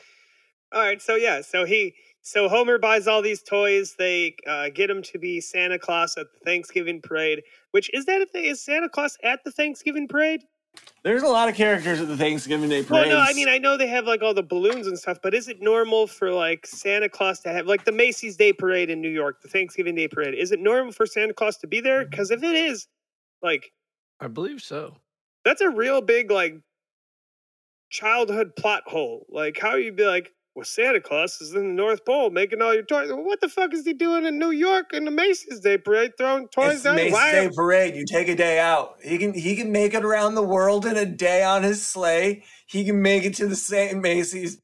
all 0.73 0.81
right, 0.81 1.01
so 1.01 1.15
yeah, 1.15 1.39
so 1.41 1.63
he, 1.65 1.93
so 2.27 2.49
Homer 2.49 2.77
buys 2.77 3.07
all 3.07 3.21
these 3.21 3.41
toys. 3.41 3.95
They 3.97 4.35
uh, 4.45 4.67
get 4.69 4.89
him 4.89 5.01
to 5.03 5.17
be 5.17 5.39
Santa 5.39 5.79
Claus 5.79 6.17
at 6.17 6.27
the 6.33 6.39
Thanksgiving 6.43 7.01
parade. 7.01 7.41
Which 7.71 7.89
is 7.93 8.03
that 8.05 8.21
a 8.21 8.25
thing? 8.25 8.45
Is 8.45 8.61
Santa 8.61 8.89
Claus 8.89 9.17
at 9.23 9.43
the 9.45 9.51
Thanksgiving 9.51 10.09
parade? 10.09 10.43
There's 11.03 11.23
a 11.23 11.27
lot 11.27 11.47
of 11.47 11.55
characters 11.55 12.01
at 12.01 12.07
the 12.09 12.17
Thanksgiving 12.17 12.69
Day 12.69 12.81
Well, 12.81 13.01
parade. 13.01 13.09
no, 13.09 13.17
I 13.19 13.31
mean 13.33 13.47
I 13.47 13.57
know 13.57 13.77
they 13.77 13.87
have 13.87 14.05
like 14.05 14.21
all 14.21 14.33
the 14.33 14.43
balloons 14.43 14.87
and 14.87 14.99
stuff, 14.99 15.19
but 15.23 15.33
is 15.33 15.47
it 15.47 15.61
normal 15.61 16.05
for 16.05 16.31
like 16.31 16.67
Santa 16.67 17.07
Claus 17.07 17.39
to 17.41 17.49
have 17.49 17.65
like 17.65 17.85
the 17.85 17.91
Macy's 17.93 18.35
Day 18.35 18.51
Parade 18.51 18.89
in 18.89 19.01
New 19.01 19.09
York, 19.09 19.41
the 19.41 19.47
Thanksgiving 19.47 19.95
Day 19.95 20.09
Parade? 20.09 20.33
Is 20.35 20.51
it 20.51 20.59
normal 20.59 20.91
for 20.91 21.05
Santa 21.05 21.33
Claus 21.33 21.57
to 21.59 21.67
be 21.67 21.79
there? 21.79 22.05
Because 22.05 22.29
if 22.29 22.43
it 22.43 22.55
is, 22.55 22.87
like 23.41 23.71
I 24.19 24.27
believe 24.27 24.61
so. 24.61 24.97
that's 25.45 25.61
a 25.61 25.69
real 25.69 26.01
big 26.01 26.29
like 26.29 26.55
childhood 27.89 28.55
plot 28.55 28.83
hole. 28.85 29.25
Like 29.29 29.57
how 29.57 29.75
you 29.75 29.93
be 29.93 30.05
like, 30.05 30.33
well, 30.57 30.65
Santa 30.65 30.99
Claus 30.99 31.39
is 31.39 31.53
in 31.53 31.67
the 31.67 31.73
North 31.75 32.03
Pole 32.03 32.31
making 32.31 32.63
all 32.63 32.73
your 32.73 32.81
toys. 32.81 33.09
Well, 33.09 33.23
what 33.23 33.41
the 33.41 33.47
fuck 33.47 33.75
is 33.75 33.85
he 33.85 33.93
doing 33.93 34.25
in 34.25 34.39
New 34.39 34.49
York 34.49 34.91
in 34.91 35.05
the 35.05 35.11
Macy's 35.11 35.59
Day 35.59 35.77
Parade 35.77 36.13
throwing 36.17 36.47
toys 36.47 36.73
it's 36.77 36.83
down? 36.83 36.95
Macy's 36.95 37.13
Why- 37.13 37.31
Day 37.31 37.49
parade. 37.55 37.95
You 37.95 38.05
take 38.07 38.27
a 38.27 38.33
day 38.35 38.57
out. 38.59 38.95
He 39.03 39.19
can 39.19 39.35
he 39.35 39.55
can 39.55 39.71
make 39.71 39.93
it 39.93 40.03
around 40.03 40.33
the 40.33 40.41
world 40.41 40.87
in 40.87 40.97
a 40.97 41.05
day 41.05 41.43
on 41.43 41.61
his 41.61 41.85
sleigh. 41.85 42.43
He 42.65 42.83
can 42.85 43.03
make 43.03 43.23
it 43.23 43.35
to 43.35 43.45
the 43.47 43.55
same 43.55 44.01
Macy's. 44.01 44.59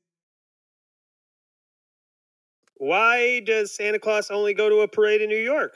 Why 2.78 3.40
does 3.42 3.76
Santa 3.76 4.00
Claus 4.00 4.32
only 4.32 4.56
go 4.56 4.70
to 4.70 4.78
a 4.78 4.88
parade 4.88 5.22
in 5.22 5.30
New 5.30 5.38
York? 5.38 5.74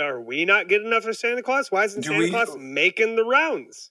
Are 0.00 0.18
we 0.18 0.46
not 0.46 0.68
good 0.68 0.80
enough 0.82 1.02
for 1.04 1.12
Santa 1.12 1.42
Claus? 1.42 1.70
Why 1.70 1.84
isn't 1.84 2.00
Do 2.00 2.08
Santa 2.08 2.18
we- 2.24 2.30
Claus 2.30 2.56
making 2.56 3.16
the 3.16 3.24
rounds? 3.26 3.90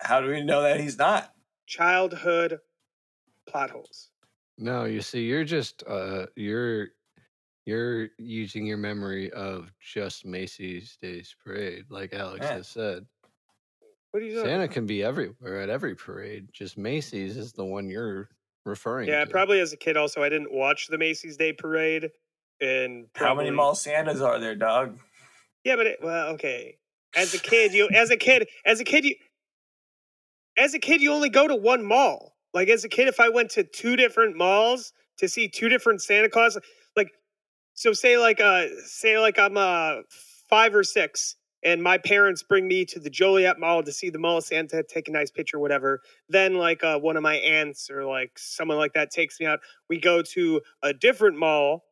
How 0.00 0.20
do 0.20 0.28
we 0.28 0.42
know 0.42 0.60
that 0.60 0.80
he's 0.80 0.98
not? 0.98 1.32
Childhood 1.66 2.58
plot 3.48 3.70
holes. 3.70 4.10
No, 4.58 4.84
you 4.84 5.00
see, 5.00 5.22
you're 5.24 5.44
just 5.44 5.82
uh, 5.86 6.26
you're 6.36 6.88
you're 7.66 8.08
using 8.18 8.66
your 8.66 8.76
memory 8.76 9.32
of 9.32 9.72
just 9.80 10.24
Macy's 10.26 10.98
Days 11.00 11.34
Parade, 11.44 11.86
like 11.88 12.12
Alex 12.12 12.44
Yeah. 12.46 12.54
has 12.56 12.68
said. 12.68 13.06
What 14.10 14.22
are 14.22 14.26
you 14.26 14.36
Santa 14.40 14.64
about? 14.64 14.70
can 14.70 14.86
be 14.86 15.02
everywhere 15.02 15.60
at 15.60 15.70
every 15.70 15.96
parade. 15.96 16.48
Just 16.52 16.78
Macy's 16.78 17.36
is 17.36 17.52
the 17.52 17.64
one 17.64 17.90
you're 17.90 18.28
referring 18.64 19.06
to. 19.06 19.12
Yeah, 19.12 19.24
to. 19.24 19.30
probably 19.30 19.58
as 19.58 19.72
a 19.72 19.76
kid. 19.76 19.96
Also, 19.96 20.22
I 20.22 20.28
didn't 20.28 20.52
watch 20.52 20.86
the 20.86 20.98
Macy's 20.98 21.36
Day 21.36 21.52
Parade, 21.52 22.10
and 22.60 23.06
How 23.16 23.34
many 23.34 23.50
mall 23.50 23.74
Santas 23.74 24.20
are 24.20 24.38
there, 24.38 24.54
dog? 24.54 25.00
Yeah, 25.64 25.74
but 25.74 25.86
it, 25.88 25.98
well, 26.00 26.28
okay. 26.34 26.78
As 27.16 27.34
a 27.34 27.38
kid, 27.38 27.72
you 27.72 27.88
as 27.92 28.10
a 28.10 28.16
kid, 28.16 28.46
as 28.64 28.78
a 28.78 28.84
kid, 28.84 29.04
you 29.04 29.16
as 30.56 30.74
a 30.74 30.78
kid 30.78 31.00
you 31.00 31.12
only 31.12 31.28
go 31.28 31.48
to 31.48 31.56
one 31.56 31.82
mall. 31.84 32.33
Like 32.54 32.68
as 32.68 32.84
a 32.84 32.88
kid, 32.88 33.08
if 33.08 33.20
I 33.20 33.28
went 33.28 33.50
to 33.52 33.64
two 33.64 33.96
different 33.96 34.36
malls 34.36 34.92
to 35.18 35.28
see 35.28 35.48
two 35.48 35.68
different 35.68 36.00
Santa 36.00 36.28
Claus, 36.28 36.56
like 36.96 37.10
so 37.74 37.92
say 37.92 38.16
like 38.16 38.40
uh 38.40 38.66
say 38.84 39.18
like 39.18 39.38
I'm 39.38 39.56
uh 39.56 40.02
five 40.48 40.74
or 40.74 40.84
six 40.84 41.36
and 41.64 41.82
my 41.82 41.96
parents 41.96 42.42
bring 42.42 42.68
me 42.68 42.84
to 42.84 43.00
the 43.00 43.08
Joliet 43.08 43.58
Mall 43.58 43.82
to 43.82 43.92
see 43.92 44.10
the 44.10 44.18
Mall 44.18 44.36
of 44.36 44.44
Santa, 44.44 44.82
take 44.82 45.08
a 45.08 45.12
nice 45.12 45.30
picture, 45.30 45.58
whatever. 45.58 46.02
Then 46.28 46.56
like 46.56 46.84
uh, 46.84 46.98
one 46.98 47.16
of 47.16 47.22
my 47.22 47.36
aunts 47.36 47.90
or 47.90 48.04
like 48.04 48.38
someone 48.38 48.76
like 48.76 48.92
that 48.92 49.10
takes 49.10 49.40
me 49.40 49.46
out. 49.46 49.60
We 49.88 49.98
go 49.98 50.20
to 50.22 50.60
a 50.82 50.92
different 50.92 51.38
mall 51.38 51.84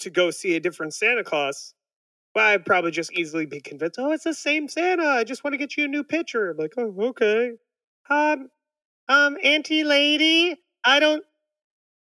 to 0.00 0.10
go 0.10 0.30
see 0.30 0.56
a 0.56 0.60
different 0.60 0.92
Santa 0.92 1.24
Claus. 1.24 1.74
Well, 2.34 2.46
I'd 2.46 2.66
probably 2.66 2.90
just 2.90 3.12
easily 3.12 3.46
be 3.46 3.60
convinced. 3.60 3.98
Oh, 3.98 4.12
it's 4.12 4.24
the 4.24 4.34
same 4.34 4.68
Santa. 4.68 5.06
I 5.06 5.24
just 5.24 5.42
want 5.42 5.54
to 5.54 5.58
get 5.58 5.76
you 5.76 5.84
a 5.84 5.88
new 5.88 6.04
picture. 6.04 6.50
I'm 6.50 6.58
like, 6.58 6.74
oh, 6.76 6.94
okay. 6.98 7.52
Um, 8.10 8.48
um, 9.08 9.36
Auntie 9.42 9.84
Lady, 9.84 10.56
I 10.84 11.00
don't. 11.00 11.24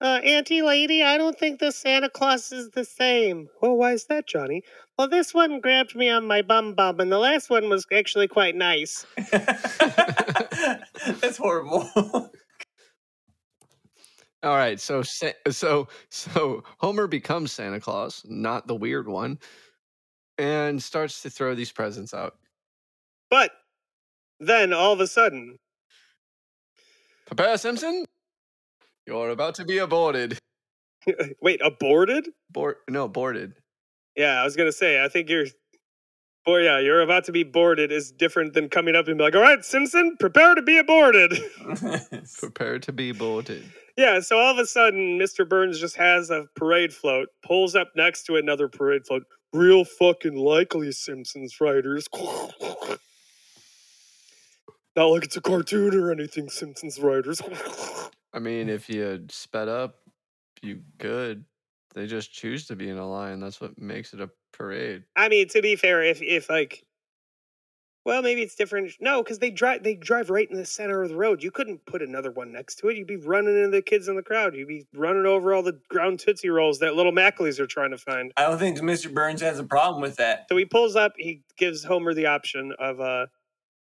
Uh, 0.01 0.21
Auntie 0.25 0.62
Lady, 0.62 1.05
I 1.05 1.17
don't 1.17 1.38
think 1.38 1.61
the 1.61 1.71
Santa 1.71 2.11
Claus 2.11 2.51
is 2.51 2.71
the 2.71 2.85
same. 2.85 3.49
Well, 3.61 3.77
why 3.77 3.93
is 3.93 4.07
that, 4.07 4.27
Jonny? 4.27 4.65
Well, 4.99 5.07
this 5.07 5.33
one 5.33 5.61
grabbed 5.61 5.95
me 5.95 6.09
on 6.09 6.27
my 6.27 6.43
bum 6.43 6.75
bum, 6.75 6.99
and 6.99 7.12
the 7.12 7.19
last 7.19 7.51
one 7.51 7.69
was 7.69 7.87
actually 7.93 8.27
quite 8.27 8.57
nice. 8.57 9.07
That's 9.31 11.37
horrible. 11.37 11.88
All 14.43 14.57
right, 14.57 14.81
so 14.81 15.03
so 15.03 15.87
so 16.11 16.65
Homer 16.79 17.07
becomes 17.07 17.53
Santa 17.53 17.79
Claus, 17.79 18.25
not 18.29 18.67
the 18.67 18.75
weird 18.75 19.07
one, 19.07 19.38
and 20.37 20.83
starts 20.83 21.23
to 21.23 21.31
throw 21.31 21.55
these 21.55 21.71
presents 21.71 22.12
out. 22.12 22.35
But 23.31 23.53
then 24.41 24.73
all 24.73 24.93
of 24.93 24.99
a 24.99 25.07
sudden, 25.07 25.59
Uh, 27.33 27.35
Papa 27.35 27.57
Simpson, 27.57 28.05
you're 29.07 29.31
about 29.31 29.55
to 29.55 29.64
be 29.64 29.79
aborted. 29.79 30.37
wait, 31.40 31.62
aborted? 31.64 32.29
Board? 32.51 32.77
No, 32.90 33.09
boarded. 33.09 33.55
Yeah, 34.14 34.42
I 34.42 34.45
was 34.45 34.55
gonna 34.55 34.71
say. 34.71 35.03
I 35.03 35.09
think 35.09 35.31
you're. 35.31 35.47
Boy, 36.45 36.64
yeah, 36.64 36.79
you're 36.81 37.01
about 37.01 37.25
to 37.25 37.33
be 37.33 37.42
boarded 37.42 37.90
is 37.90 38.12
different 38.12 38.53
than 38.53 38.68
coming 38.68 38.95
up 38.95 39.09
and 39.09 39.16
be 39.16 39.25
like, 39.25 39.35
"All 39.35 39.40
right, 39.40 39.64
Simpson, 39.64 40.14
prepare 40.21 40.55
to 40.55 40.61
be 40.61 40.77
aborted." 40.77 41.33
Prepare 42.38 42.79
to 42.81 42.92
be 42.92 43.12
boarded. 43.12 43.64
yeah. 43.97 44.21
So 44.21 44.38
all 44.38 44.53
of 44.53 44.59
a 44.59 44.66
sudden, 44.66 45.18
Mr. 45.18 45.49
Burns 45.49 45.81
just 45.81 45.97
has 45.97 46.29
a 46.29 46.45
parade 46.55 46.92
float, 46.92 47.29
pulls 47.47 47.75
up 47.75 47.92
next 47.97 48.25
to 48.25 48.37
another 48.37 48.68
parade 48.68 49.07
float. 49.07 49.23
Real 49.55 49.87
fucking 49.87 50.37
likely, 50.37 50.92
Simpsons 50.92 51.62
writers. 51.62 52.07
Not 54.94 55.07
like 55.07 55.24
it's 55.24 55.37
a 55.37 55.40
cartoon 55.40 55.94
or 55.94 56.11
anything, 56.11 56.48
Simpsons 56.50 56.98
writers. 57.00 57.40
I 58.35 58.38
mean, 58.38 58.68
if 58.68 58.88
you 58.88 59.02
had 59.02 59.33
sped 59.33 59.68
up, 59.68 59.96
you 60.62 60.81
could. 60.98 61.44
They 61.94 62.07
just 62.07 62.33
choose 62.33 62.66
to 62.66 62.76
be 62.76 62.88
in 62.88 62.98
a 62.98 63.09
line. 63.09 63.40
That's 63.40 63.61
what 63.61 63.78
makes 63.78 64.14
it 64.14 64.20
a 64.20 64.31
parade. 64.52 65.05
I 65.16 65.28
mean, 65.28 65.48
to 65.48 65.61
be 65.61 65.76
fair, 65.76 66.02
if 66.02 66.22
if 66.22 66.48
like, 66.48 66.85
well, 68.05 68.23
maybe 68.23 68.42
it's 68.42 68.54
different. 68.54 68.92
No, 69.00 69.23
because 69.23 69.38
they 69.38 69.50
drive 69.50 69.83
they 69.83 69.94
drive 69.94 70.31
right 70.31 70.50
in 70.50 70.56
the 70.56 70.64
center 70.64 71.02
of 71.02 71.10
the 71.10 71.17
road. 71.17 71.42
You 71.42 71.50
couldn't 71.50 71.85
put 71.85 72.00
another 72.00 72.31
one 72.31 72.50
next 72.50 72.77
to 72.77 72.88
it. 72.88 72.96
You'd 72.96 73.06
be 73.06 73.17
running 73.17 73.56
into 73.56 73.71
the 73.71 73.83
kids 73.83 74.08
in 74.08 74.17
the 74.17 74.23
crowd. 74.23 74.54
You'd 74.54 74.69
be 74.69 74.87
running 74.94 75.27
over 75.27 75.52
all 75.52 75.62
the 75.62 75.79
ground 75.88 76.21
tootsie 76.21 76.48
rolls 76.48 76.79
that 76.79 76.94
little 76.94 77.12
Mackleys 77.12 77.58
are 77.60 77.67
trying 77.67 77.90
to 77.90 77.98
find. 77.98 78.33
I 78.37 78.42
don't 78.42 78.58
think 78.58 78.79
Mr. 78.79 79.12
Burns 79.12 79.42
has 79.42 79.58
a 79.58 79.64
problem 79.64 80.00
with 80.00 80.17
that. 80.17 80.46
So 80.48 80.56
he 80.56 80.64
pulls 80.64 80.96
up. 80.96 81.12
He 81.19 81.42
gives 81.58 81.85
Homer 81.85 82.14
the 82.14 82.27
option 82.27 82.73
of, 82.79 83.00
uh, 83.00 83.27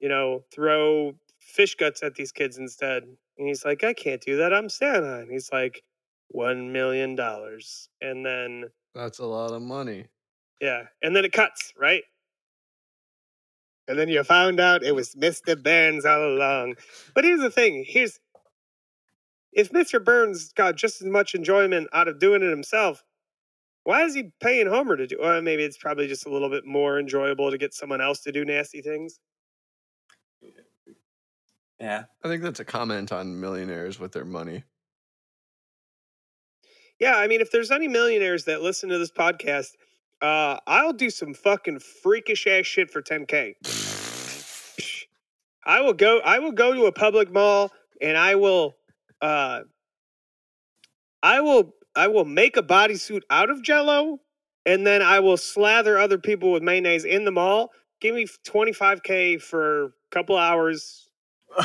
you 0.02 0.08
know, 0.08 0.44
throw 0.52 1.14
fish 1.38 1.76
guts 1.76 2.02
at 2.02 2.16
these 2.16 2.32
kids 2.32 2.58
instead. 2.58 3.04
And 3.38 3.48
he's 3.48 3.64
like, 3.64 3.84
I 3.84 3.94
can't 3.94 4.20
do 4.20 4.36
that. 4.36 4.52
I'm 4.52 4.68
Santa. 4.68 5.20
And 5.20 5.30
he's 5.30 5.50
like, 5.50 5.82
one 6.28 6.72
million 6.72 7.14
dollars. 7.14 7.88
And 8.02 8.26
then 8.26 8.64
That's 8.94 9.20
a 9.20 9.26
lot 9.26 9.52
of 9.52 9.62
money. 9.62 10.06
Yeah, 10.60 10.84
and 11.02 11.16
then 11.16 11.24
it 11.24 11.32
cuts, 11.32 11.72
right? 11.78 12.02
And 13.88 13.98
then 13.98 14.08
you 14.08 14.22
found 14.22 14.60
out 14.60 14.84
it 14.84 14.94
was 14.94 15.14
Mr. 15.14 15.60
Burns 15.60 16.04
all 16.04 16.24
along. 16.24 16.76
But 17.14 17.24
here's 17.24 17.40
the 17.40 17.50
thing. 17.50 17.84
Here's 17.86 18.20
if 19.52 19.70
Mr. 19.70 20.02
Burns 20.02 20.52
got 20.52 20.76
just 20.76 21.02
as 21.02 21.08
much 21.08 21.34
enjoyment 21.34 21.88
out 21.92 22.08
of 22.08 22.18
doing 22.18 22.42
it 22.42 22.48
himself, 22.50 23.04
why 23.84 24.04
is 24.04 24.14
he 24.14 24.30
paying 24.40 24.68
Homer 24.68 24.96
to 24.96 25.06
do? 25.06 25.18
Well, 25.20 25.42
maybe 25.42 25.64
it's 25.64 25.76
probably 25.76 26.06
just 26.06 26.26
a 26.26 26.30
little 26.30 26.48
bit 26.48 26.64
more 26.64 26.98
enjoyable 26.98 27.50
to 27.50 27.58
get 27.58 27.74
someone 27.74 28.00
else 28.00 28.20
to 28.20 28.32
do 28.32 28.44
nasty 28.44 28.80
things. 28.80 29.18
Yeah. 31.82 32.04
I 32.22 32.28
think 32.28 32.44
that's 32.44 32.60
a 32.60 32.64
comment 32.64 33.10
on 33.10 33.40
millionaires 33.40 33.98
with 33.98 34.12
their 34.12 34.24
money. 34.24 34.62
Yeah, 37.00 37.16
I 37.16 37.26
mean, 37.26 37.40
if 37.40 37.50
there's 37.50 37.72
any 37.72 37.88
millionaires 37.88 38.44
that 38.44 38.62
listen 38.62 38.88
to 38.90 38.98
this 38.98 39.10
podcast, 39.10 39.72
uh, 40.22 40.58
I'll 40.68 40.92
do 40.92 41.10
some 41.10 41.34
fucking 41.34 41.80
freakish 41.80 42.46
ass 42.46 42.66
shit 42.66 42.88
for 42.88 43.02
10k. 43.02 43.54
I 45.66 45.80
will 45.80 45.92
go. 45.92 46.20
I 46.20 46.38
will 46.38 46.52
go 46.52 46.72
to 46.72 46.84
a 46.84 46.92
public 46.92 47.32
mall 47.32 47.72
and 48.00 48.16
I 48.16 48.36
will. 48.36 48.76
Uh, 49.20 49.62
I 51.20 51.40
will. 51.40 51.74
I 51.96 52.06
will 52.06 52.24
make 52.24 52.56
a 52.56 52.62
bodysuit 52.62 53.22
out 53.28 53.50
of 53.50 53.60
Jello, 53.62 54.20
and 54.64 54.86
then 54.86 55.02
I 55.02 55.18
will 55.18 55.36
slather 55.36 55.98
other 55.98 56.18
people 56.18 56.52
with 56.52 56.62
mayonnaise 56.62 57.04
in 57.04 57.24
the 57.24 57.32
mall. 57.32 57.70
Give 58.00 58.14
me 58.14 58.26
25k 58.46 59.42
for 59.42 59.84
a 59.86 59.90
couple 60.12 60.36
hours. 60.36 61.08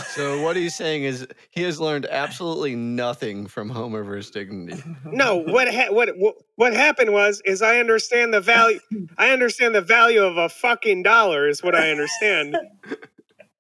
So 0.10 0.42
what 0.42 0.56
he's 0.56 0.76
saying 0.76 1.04
is 1.04 1.28
he 1.52 1.62
has 1.64 1.80
learned 1.80 2.08
absolutely 2.10 2.76
nothing 2.76 3.48
from 3.48 3.70
Homer 3.70 4.04
versus 4.04 4.32
Dignity. 4.32 4.82
No, 5.06 5.36
what 5.38 5.74
ha- 5.74 5.92
what 5.92 6.10
what 6.56 6.74
happened 6.74 7.14
was 7.14 7.42
is 7.46 7.62
I 7.62 7.80
understand 7.80 8.34
the 8.34 8.42
value. 8.42 8.80
I 9.18 9.30
understand 9.30 9.76
the 9.76 9.82
value 9.82 10.24
of 10.24 10.38
a 10.38 10.50
fucking 10.50 11.04
dollar 11.04 11.48
is 11.48 11.64
what 11.64 11.76
I 11.76 11.92
understand. 11.92 12.58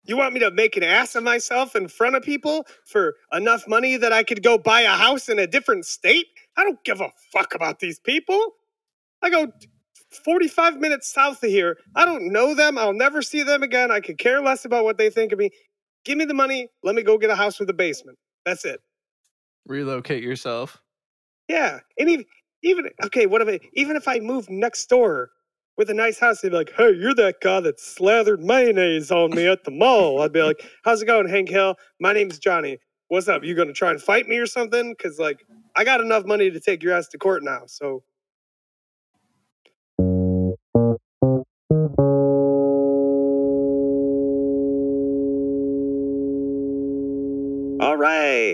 You 0.05 0.15
want 0.15 0.33
me 0.33 0.39
to 0.39 0.51
make 0.51 0.77
an 0.77 0.83
ass 0.83 1.15
of 1.15 1.23
myself 1.23 1.75
in 1.75 1.89
front 1.89 2.15
of 2.15 2.23
people 2.23 2.65
for 2.85 3.15
enough 3.33 3.67
money 3.67 3.97
that 3.97 4.13
I 4.13 4.23
could 4.23 4.41
go 4.41 4.57
buy 4.57 4.81
a 4.81 4.89
house 4.95 5.27
in 5.27 5.37
a 5.37 5.45
different 5.45 5.85
state? 5.85 6.27
I 6.55 6.63
don't 6.63 6.81
give 6.85 7.01
a 7.01 7.11
fuck 7.33 7.53
about 7.53 7.79
these 7.79 7.99
people. 7.99 8.53
I 9.21 9.29
go 9.29 9.51
45 10.23 10.77
minutes 10.77 11.11
south 11.11 11.43
of 11.43 11.49
here. 11.49 11.77
I 11.95 12.05
don't 12.05 12.31
know 12.31 12.55
them. 12.55 12.77
I'll 12.77 12.93
never 12.93 13.21
see 13.21 13.43
them 13.43 13.63
again. 13.63 13.91
I 13.91 13.99
could 13.99 14.17
care 14.17 14.41
less 14.41 14.63
about 14.63 14.85
what 14.85 14.97
they 14.97 15.09
think 15.09 15.33
of 15.33 15.39
me. 15.39 15.49
Give 16.07 16.17
me 16.17 16.23
the 16.23 16.33
money. 16.33 16.69
Let 16.83 16.95
me 16.95 17.03
go 17.03 17.17
get 17.17 17.29
a 17.29 17.35
house 17.35 17.59
with 17.59 17.69
a 17.69 17.73
basement. 17.73 18.17
That's 18.45 18.63
it. 18.63 18.79
Relocate 19.67 20.23
yourself. 20.23 20.81
Yeah, 21.49 21.79
and 21.99 22.09
even 22.09 22.25
even 22.63 22.89
okay, 23.03 23.25
what 23.25 23.41
if 23.41 23.49
I, 23.49 23.59
even 23.73 23.97
if 23.97 24.07
I 24.07 24.19
move 24.19 24.49
next 24.49 24.85
door 24.85 25.31
with 25.77 25.89
a 25.89 25.93
nice 25.93 26.17
house, 26.17 26.39
they'd 26.39 26.49
be 26.49 26.55
like, 26.55 26.71
"Hey, 26.77 26.93
you're 26.93 27.13
that 27.15 27.41
guy 27.41 27.59
that 27.59 27.81
slathered 27.81 28.41
mayonnaise 28.41 29.11
on 29.11 29.31
me 29.31 29.47
at 29.47 29.65
the 29.65 29.71
mall." 29.71 30.21
I'd 30.21 30.31
be 30.31 30.41
like, 30.41 30.61
"How's 30.85 31.01
it 31.01 31.07
going, 31.07 31.27
Hank 31.27 31.49
Hill? 31.49 31.75
My 31.99 32.13
name's 32.13 32.39
Jonny. 32.39 32.77
What's 33.09 33.27
up? 33.27 33.43
You 33.43 33.53
gonna 33.53 33.73
try 33.73 33.91
and 33.91 34.01
fight 34.01 34.29
me 34.29 34.37
or 34.37 34.45
something? 34.45 34.95
Because 34.97 35.19
like 35.19 35.45
I 35.75 35.83
got 35.83 35.99
enough 35.99 36.23
money 36.23 36.49
to 36.49 36.59
take 36.61 36.83
your 36.83 36.93
ass 36.93 37.09
to 37.09 37.17
court 37.17 37.43
now. 37.43 37.63
So 37.65 38.03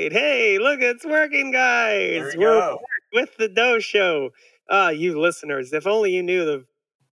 right, 0.03 0.11
hey, 0.11 0.59
look, 0.59 0.81
it's 0.81 1.05
working, 1.05 1.51
guys. 1.51 2.33
We 2.35 2.43
We're 2.43 2.59
go. 2.59 2.79
with 3.13 3.37
the 3.37 3.47
Doh 3.47 3.79
Show. 3.79 4.31
Ah, 4.69 4.89
you 4.89 5.19
listeners, 5.19 5.71
if 5.73 5.87
only 5.87 6.11
you 6.11 6.23
knew 6.23 6.45
the 6.45 6.65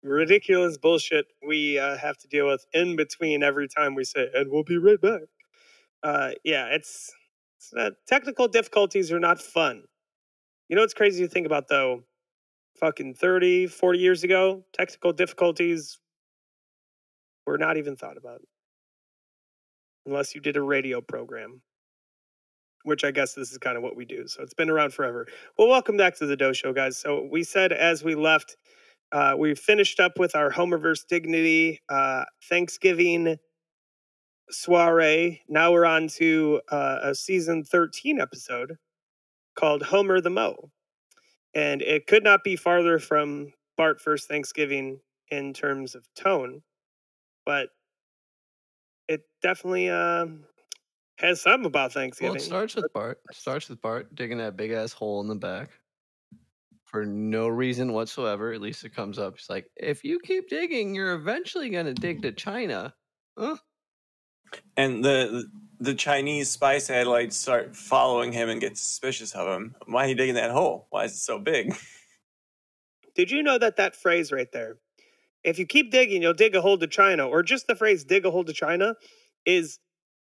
ridiculous 0.03 0.77
bullshit 0.77 1.25
we 1.45 1.77
uh, 1.77 1.97
have 1.97 2.17
to 2.17 2.27
deal 2.27 2.47
with 2.47 2.65
in 2.73 2.95
between 2.95 3.43
every 3.43 3.67
time 3.67 3.95
we 3.95 4.03
say, 4.03 4.27
and 4.33 4.51
we'll 4.51 4.63
be 4.63 4.77
right 4.77 5.01
back. 5.01 5.21
Uh, 6.01 6.31
yeah, 6.43 6.67
it's, 6.67 7.11
it's 7.57 7.71
not, 7.73 7.93
technical 8.07 8.47
difficulties 8.47 9.11
are 9.11 9.19
not 9.19 9.41
fun. 9.41 9.83
You 10.67 10.75
know 10.75 10.81
what's 10.83 10.93
crazy 10.93 11.23
to 11.23 11.29
think 11.29 11.45
about 11.45 11.67
though? 11.67 12.03
Fucking 12.79 13.15
30, 13.15 13.67
40 13.67 13.99
years 13.99 14.23
ago, 14.23 14.63
technical 14.73 15.11
difficulties 15.11 15.99
were 17.45 17.57
not 17.57 17.77
even 17.77 17.95
thought 17.95 18.17
about. 18.17 18.41
Unless 20.05 20.33
you 20.33 20.41
did 20.41 20.55
a 20.55 20.61
radio 20.61 21.01
program 21.01 21.61
which 22.83 23.03
I 23.03 23.11
guess 23.11 23.33
this 23.33 23.51
is 23.51 23.57
kind 23.57 23.77
of 23.77 23.83
what 23.83 23.95
we 23.95 24.05
do. 24.05 24.27
So 24.27 24.41
it's 24.41 24.53
been 24.53 24.69
around 24.69 24.93
forever. 24.93 25.27
Well, 25.57 25.67
welcome 25.67 25.97
back 25.97 26.15
to 26.17 26.25
the 26.25 26.35
Doh 26.35 26.53
Show, 26.53 26.73
guys. 26.73 26.97
So 26.97 27.27
we 27.31 27.43
said 27.43 27.71
as 27.71 28.03
we 28.03 28.15
left, 28.15 28.55
uh, 29.11 29.35
we 29.37 29.55
finished 29.55 29.99
up 29.99 30.19
with 30.19 30.35
our 30.35 30.49
Homer 30.49 30.77
versus 30.77 31.05
Dignity 31.09 31.81
uh, 31.89 32.23
Thanksgiving 32.47 33.37
soiree. 34.51 35.41
Now 35.47 35.71
we're 35.71 35.85
on 35.85 36.07
to 36.09 36.61
uh, 36.71 36.99
a 37.03 37.15
season 37.15 37.63
13 37.63 38.19
episode 38.19 38.77
called 39.55 39.83
Homer 39.83 40.21
the 40.21 40.29
Moe. 40.29 40.69
And 41.53 41.81
it 41.81 42.07
could 42.07 42.23
not 42.23 42.43
be 42.43 42.55
farther 42.55 42.99
from 42.99 43.51
Bart 43.77 43.99
First 43.99 44.27
Thanksgiving 44.27 44.99
in 45.31 45.53
terms 45.53 45.95
of 45.95 46.07
tone, 46.15 46.61
but 47.45 47.69
it 49.07 49.21
definitely 49.41 49.89
um, 49.89 50.45
has 51.19 51.41
some 51.41 51.65
about 51.65 51.93
Well, 51.95 52.03
Thanksgiving. 52.03 52.35
it 52.37 52.41
starts 52.41 52.75
with 52.75 52.91
Bart. 52.93 53.19
It 53.29 53.35
starts 53.35 53.69
with 53.69 53.81
Bart 53.81 54.13
digging 54.15 54.37
that 54.39 54.57
big 54.57 54.71
ass 54.71 54.93
hole 54.93 55.21
in 55.21 55.27
the 55.27 55.35
back 55.35 55.69
for 56.85 57.05
no 57.05 57.47
reason 57.47 57.93
whatsoever. 57.93 58.51
At 58.53 58.61
least 58.61 58.83
it 58.85 58.95
comes 58.95 59.19
up. 59.19 59.37
He's 59.37 59.49
like, 59.49 59.69
if 59.75 60.03
you 60.03 60.19
keep 60.19 60.49
digging, 60.49 60.95
you're 60.95 61.13
eventually 61.13 61.69
gonna 61.69 61.93
dig 61.93 62.21
to 62.23 62.31
China. 62.31 62.93
Huh? 63.37 63.57
And 64.77 65.03
the 65.03 65.45
the 65.79 65.93
Chinese 65.93 66.49
spy 66.49 66.77
satellites 66.79 67.37
start 67.37 67.75
following 67.75 68.31
him 68.33 68.49
and 68.49 68.59
get 68.59 68.77
suspicious 68.77 69.33
of 69.33 69.47
him. 69.47 69.75
Why 69.85 70.05
are 70.05 70.07
you 70.09 70.15
digging 70.15 70.35
that 70.35 70.51
hole? 70.51 70.87
Why 70.89 71.05
is 71.05 71.13
it 71.13 71.19
so 71.19 71.39
big? 71.39 71.73
Did 73.15 73.31
you 73.31 73.43
know 73.43 73.57
that 73.57 73.77
that 73.77 73.95
phrase 73.95 74.31
right 74.31 74.51
there, 74.51 74.77
if 75.43 75.59
you 75.59 75.65
keep 75.65 75.91
digging, 75.91 76.21
you'll 76.21 76.33
dig 76.33 76.55
a 76.55 76.61
hole 76.61 76.77
to 76.77 76.87
China, 76.87 77.27
or 77.27 77.43
just 77.43 77.67
the 77.67 77.75
phrase 77.75 78.03
dig 78.03 78.25
a 78.25 78.31
hole 78.31 78.43
to 78.43 78.53
China, 78.53 78.95
is 79.45 79.79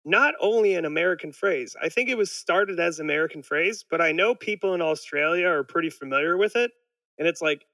not 0.04 0.34
only 0.40 0.74
an 0.74 0.84
American 0.84 1.32
phrase. 1.32 1.76
I 1.80 1.88
think 1.88 2.08
it 2.08 2.18
was 2.18 2.30
started 2.30 2.80
as 2.80 2.98
an 2.98 3.06
American 3.06 3.42
phrase, 3.42 3.84
but 3.88 4.00
I 4.00 4.12
know 4.12 4.34
people 4.34 4.74
in 4.74 4.82
Australia 4.82 5.46
are 5.46 5.64
pretty 5.64 5.90
familiar 5.90 6.36
with 6.36 6.56
it. 6.56 6.72
And 7.18 7.28
it's 7.28 7.40
like, 7.40 7.64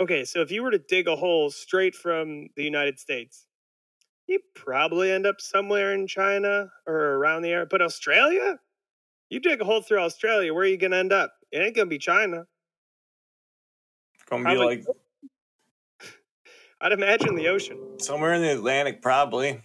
okay, 0.00 0.24
so 0.24 0.40
if 0.40 0.50
you 0.50 0.62
were 0.62 0.72
to 0.72 0.78
dig 0.78 1.06
a 1.06 1.16
hole 1.16 1.50
straight 1.50 1.94
from 1.94 2.48
the 2.56 2.64
United 2.64 2.98
States, 2.98 3.46
you 4.26 4.40
probably 4.54 5.12
end 5.12 5.26
up 5.26 5.40
somewhere 5.40 5.94
in 5.94 6.06
China 6.06 6.68
or 6.86 6.94
around 6.94 7.42
the 7.42 7.50
area. 7.50 7.66
But 7.70 7.82
Australia? 7.82 8.58
You 9.30 9.40
dig 9.40 9.60
a 9.60 9.64
hole 9.64 9.82
through 9.82 10.00
Australia, 10.00 10.54
where 10.54 10.62
are 10.62 10.68
you 10.68 10.76
going 10.76 10.92
to 10.92 10.98
end 10.98 11.12
up? 11.12 11.32
It 11.50 11.58
ain't 11.58 11.74
going 11.74 11.86
to 11.86 11.90
be 11.90 11.98
China. 11.98 12.46
Gonna 14.28 14.50
be 14.50 14.56
like 14.56 14.84
I'd 16.80 16.92
imagine 16.92 17.36
the 17.36 17.48
ocean. 17.48 17.78
somewhere 17.98 18.34
in 18.34 18.42
the 18.42 18.52
Atlantic, 18.52 19.00
probably. 19.00 19.62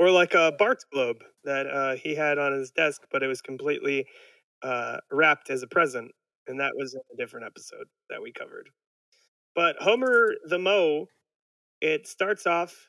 Or 0.00 0.10
like 0.10 0.32
a 0.34 0.52
Bart's 0.58 0.86
globe 0.90 1.18
that 1.44 1.66
uh, 1.68 1.94
he 1.94 2.16
had 2.16 2.38
on 2.38 2.54
his 2.54 2.70
desk, 2.70 3.02
but 3.12 3.22
it 3.22 3.28
was 3.28 3.42
completely 3.42 4.06
uh, 4.62 4.96
wrapped 5.12 5.50
as 5.50 5.62
a 5.62 5.66
present, 5.68 6.10
and 6.48 6.58
that 6.58 6.72
was 6.74 6.94
a 6.94 7.16
different 7.18 7.46
episode 7.46 7.86
that 8.08 8.22
we 8.22 8.32
covered. 8.32 8.70
But 9.54 9.76
Homer 9.78 10.36
the 10.48 10.58
Moe, 10.58 11.08
it 11.82 12.06
starts 12.06 12.46
off 12.46 12.88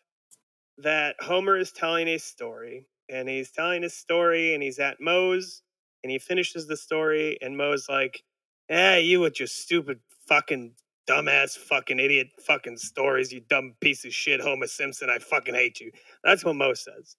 that 0.77 1.17
Homer 1.19 1.57
is 1.57 1.73
telling 1.73 2.07
a 2.07 2.17
story, 2.17 2.87
and 3.09 3.27
he's 3.27 3.51
telling 3.51 3.83
his 3.83 3.93
story, 3.93 4.53
and 4.53 4.63
he's 4.63 4.79
at 4.79 5.01
Moe's, 5.01 5.63
and 6.03 6.11
he 6.11 6.19
finishes 6.19 6.67
the 6.67 6.77
story, 6.77 7.37
and 7.41 7.57
Moe's 7.57 7.89
like, 7.89 8.23
"Eh, 8.69 8.99
you 8.99 9.19
with 9.19 9.39
your 9.39 9.47
stupid 9.47 9.99
fucking." 10.27 10.75
Dumbass 11.11 11.57
fucking 11.57 11.99
idiot 11.99 12.27
fucking 12.39 12.77
stories, 12.77 13.31
you 13.33 13.41
dumb 13.49 13.75
piece 13.81 14.05
of 14.05 14.13
shit, 14.13 14.39
Homer 14.39 14.67
Simpson. 14.67 15.09
I 15.09 15.19
fucking 15.19 15.53
hate 15.55 15.79
you. 15.79 15.91
That's 16.23 16.45
what 16.45 16.55
Moe 16.55 16.73
says. 16.73 17.17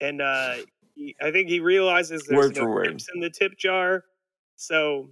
And 0.00 0.20
uh, 0.20 0.56
he, 0.94 1.16
I 1.22 1.30
think 1.30 1.48
he 1.48 1.60
realizes 1.60 2.24
there's 2.24 2.48
Word 2.48 2.56
no 2.56 2.66
word. 2.66 2.88
chips 2.88 3.08
in 3.14 3.20
the 3.20 3.30
tip 3.30 3.56
jar. 3.56 4.04
So 4.56 5.08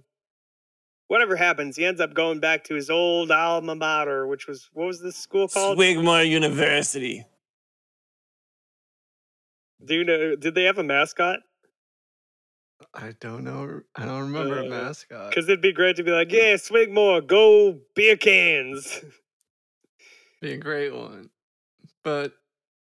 whatever 1.07 1.35
happens, 1.35 1.75
he 1.75 1.85
ends 1.85 1.99
up 2.01 2.13
going 2.13 2.39
back 2.39 2.63
to 2.65 2.75
his 2.75 2.89
old 2.89 3.31
alma 3.31 3.75
mater, 3.75 4.27
which 4.27 4.47
was 4.47 4.69
what 4.73 4.85
was 4.85 5.01
this 5.01 5.15
school 5.15 5.47
called? 5.47 5.77
Swigmore 5.77 6.27
University. 6.29 7.25
Do 9.83 9.95
you 9.95 10.03
know? 10.03 10.35
Did 10.35 10.55
they 10.55 10.63
have 10.63 10.77
a 10.77 10.83
mascot? 10.83 11.39
I 12.93 13.13
don't 13.19 13.43
know. 13.43 13.81
I 13.95 14.05
don't 14.05 14.21
remember 14.31 14.59
a 14.59 14.65
Uh, 14.65 14.69
mascot. 14.69 15.29
Because 15.29 15.45
it'd 15.45 15.61
be 15.61 15.71
great 15.73 15.95
to 15.97 16.03
be 16.03 16.11
like, 16.11 16.31
yeah, 16.31 16.53
Swigmore, 16.55 17.25
go 17.25 17.79
beer 17.95 18.15
cans. 18.17 19.03
Be 20.41 20.53
a 20.53 20.57
great 20.57 20.93
one. 20.93 21.29
But 22.03 22.33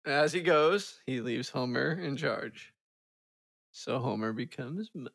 as 0.06 0.32
he 0.32 0.40
goes, 0.40 0.98
he 1.04 1.20
leaves 1.20 1.50
Homer 1.50 1.92
in 1.92 2.16
charge. 2.16 2.72
So 3.72 3.98
Homer 3.98 4.32
becomes 4.32 4.90
Moe. 4.94 5.08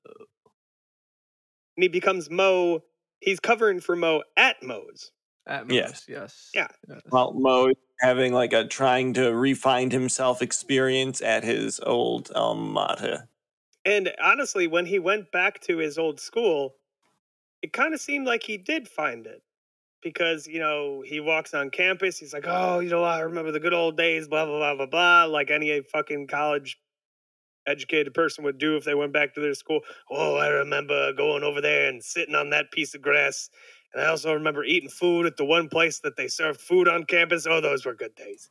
and 1.76 1.84
he 1.84 1.88
becomes 1.88 2.30
Moe. 2.30 2.84
He's 3.20 3.40
covering 3.40 3.80
for 3.80 3.96
Moe 3.96 4.24
at 4.38 4.62
Moe's. 4.62 5.12
At 5.48 5.70
Yeah. 5.72 5.88
most, 5.88 6.08
yes. 6.08 6.52
Yeah. 6.54 6.68
Yes. 6.88 7.02
Well, 7.12 7.34
Moe 7.34 7.72
having 8.00 8.32
like 8.34 8.54
a 8.54 8.68
trying 8.68 9.14
to 9.16 9.34
refine 9.34 9.90
himself 9.92 10.42
experience 10.44 11.22
at 11.22 11.44
his 11.44 11.80
old 11.80 12.32
alma 12.36 12.62
mater. 12.72 13.30
And 13.86 14.12
honestly, 14.22 14.68
when 14.68 14.86
he 14.86 15.00
went 15.00 15.32
back 15.32 15.62
to 15.62 15.78
his 15.78 15.98
old 15.98 16.20
school, 16.20 16.76
it 17.62 17.72
kind 17.72 17.94
of 17.94 18.02
seemed 18.02 18.26
like 18.26 18.44
he 18.44 18.58
did 18.58 18.88
find 18.88 19.26
it. 19.28 19.42
Because, 20.02 20.46
you 20.46 20.60
know, 20.60 21.04
he 21.06 21.20
walks 21.20 21.56
on 21.56 21.72
campus, 21.72 22.20
he's 22.20 22.34
like, 22.34 22.46
oh, 22.48 22.80
you 22.80 22.90
know, 22.90 23.04
I 23.04 23.22
remember 23.22 23.52
the 23.52 23.60
good 23.60 23.74
old 23.74 23.98
days, 23.98 24.28
blah, 24.28 24.46
blah, 24.46 24.58
blah, 24.58 24.76
blah, 24.76 24.86
blah, 24.86 25.24
like 25.26 25.50
any 25.50 25.82
fucking 25.82 26.28
college 26.28 26.78
educated 27.68 28.14
person 28.14 28.44
would 28.44 28.60
do 28.60 28.78
if 28.78 28.84
they 28.84 28.94
went 28.94 29.14
back 29.14 29.34
to 29.34 29.42
their 29.42 29.56
school. 29.56 29.80
Oh, 30.12 30.36
I 30.36 30.50
remember 30.50 31.12
going 31.14 31.44
over 31.44 31.62
there 31.62 31.90
and 31.90 32.04
sitting 32.04 32.36
on 32.36 32.52
that 32.52 32.72
piece 32.72 32.94
of 32.94 33.02
grass. 33.02 33.50
And 33.94 34.04
I 34.04 34.08
also 34.08 34.34
remember 34.34 34.64
eating 34.64 34.90
food 34.90 35.26
at 35.26 35.38
the 35.38 35.46
one 35.46 35.70
place 35.70 36.00
that 36.02 36.18
they 36.18 36.28
served 36.28 36.62
food 36.62 36.88
on 36.88 37.06
campus. 37.06 37.48
Oh, 37.50 37.62
those 37.62 37.86
were 37.86 37.96
good 37.96 38.14
days. 38.16 38.50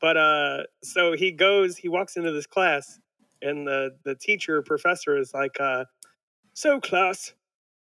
But 0.00 0.16
uh 0.16 0.62
so 0.82 1.12
he 1.12 1.32
goes, 1.32 1.76
he 1.76 1.88
walks 1.88 2.16
into 2.16 2.30
this 2.30 2.46
class 2.46 2.98
and 3.42 3.66
the 3.66 3.96
the 4.04 4.14
teacher 4.14 4.62
professor 4.62 5.16
is 5.16 5.32
like 5.34 5.60
uh 5.60 5.84
so 6.54 6.80
class 6.80 7.34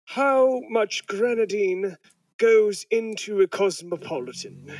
how 0.05 0.61
much 0.69 1.07
grenadine 1.07 1.97
goes 2.39 2.87
into 2.91 3.43
a 3.43 3.49
cosmopolitan? 3.49 4.73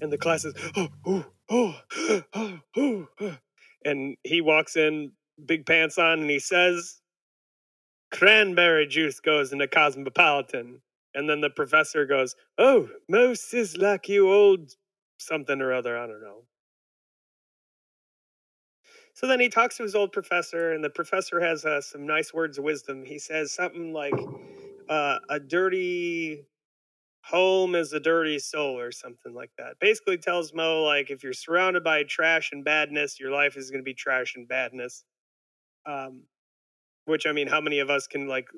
And 0.00 0.12
the 0.12 0.18
class 0.18 0.44
is 0.44 0.54
oh 0.76 0.88
oh 1.06 1.24
oh 1.50 1.80
oh, 2.76 3.08
oh, 3.20 3.36
and 3.84 4.16
he 4.24 4.40
walks 4.40 4.76
in 4.76 5.12
big 5.46 5.64
pants 5.66 5.98
on 5.98 6.20
and 6.20 6.30
he 6.30 6.38
says 6.40 7.00
cranberry 8.12 8.86
juice 8.86 9.20
goes 9.20 9.52
into 9.52 9.68
cosmopolitan. 9.68 10.80
And 11.14 11.28
then 11.28 11.40
the 11.40 11.50
professor 11.50 12.04
goes 12.06 12.34
oh 12.58 12.88
most 13.08 13.54
is 13.54 13.76
like 13.76 14.08
you 14.08 14.32
old 14.32 14.72
something 15.18 15.60
or 15.60 15.72
other 15.72 15.96
i 15.96 16.06
don't 16.06 16.20
know 16.20 16.42
so 19.22 19.28
then 19.28 19.38
he 19.38 19.48
talks 19.48 19.76
to 19.76 19.84
his 19.84 19.94
old 19.94 20.10
professor, 20.10 20.72
and 20.72 20.82
the 20.82 20.90
professor 20.90 21.38
has 21.38 21.64
uh, 21.64 21.80
some 21.80 22.04
nice 22.04 22.34
words 22.34 22.58
of 22.58 22.64
wisdom. 22.64 23.04
He 23.04 23.20
says 23.20 23.52
something 23.52 23.92
like, 23.92 24.14
uh, 24.88 25.20
"A 25.28 25.38
dirty 25.38 26.44
home 27.24 27.76
is 27.76 27.92
a 27.92 28.00
dirty 28.00 28.40
soul," 28.40 28.76
or 28.78 28.90
something 28.90 29.32
like 29.32 29.52
that. 29.58 29.78
Basically, 29.80 30.18
tells 30.18 30.52
Moe 30.52 30.82
like 30.82 31.10
if 31.10 31.22
you're 31.22 31.32
surrounded 31.32 31.84
by 31.84 32.02
trash 32.02 32.50
and 32.50 32.64
badness, 32.64 33.20
your 33.20 33.30
life 33.30 33.56
is 33.56 33.70
going 33.70 33.80
to 33.80 33.84
be 33.84 33.94
trash 33.94 34.34
and 34.34 34.48
badness. 34.48 35.04
Um, 35.86 36.24
which 37.04 37.26
I 37.26 37.32
mean, 37.32 37.46
how 37.46 37.60
many 37.60 37.78
of 37.78 37.90
us 37.90 38.08
can 38.08 38.26
like? 38.26 38.48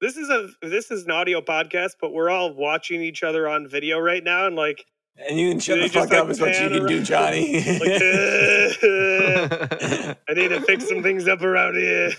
This 0.00 0.16
is 0.16 0.30
a 0.30 0.48
this 0.62 0.92
is 0.92 1.04
an 1.04 1.10
audio 1.10 1.40
podcast, 1.40 1.94
but 2.00 2.12
we're 2.12 2.30
all 2.30 2.54
watching 2.54 3.02
each 3.02 3.24
other 3.24 3.48
on 3.48 3.66
video 3.68 3.98
right 3.98 4.22
now, 4.22 4.46
and 4.46 4.54
like 4.54 4.86
And 5.16 5.38
you 5.38 5.50
can 5.50 5.60
shut 5.60 5.78
the 5.78 5.88
just, 5.88 5.94
fuck 5.94 6.12
up 6.12 6.24
like, 6.24 6.32
is 6.32 6.40
what 6.40 6.60
you 6.60 6.68
can 6.68 6.86
do, 6.86 7.02
Jonny. 7.02 7.54
like 7.54 7.64
I 10.28 10.34
need 10.34 10.48
to 10.48 10.60
fix 10.66 10.88
some 10.88 11.02
things 11.02 11.28
up 11.28 11.42
around 11.42 11.76
here. 11.76 12.10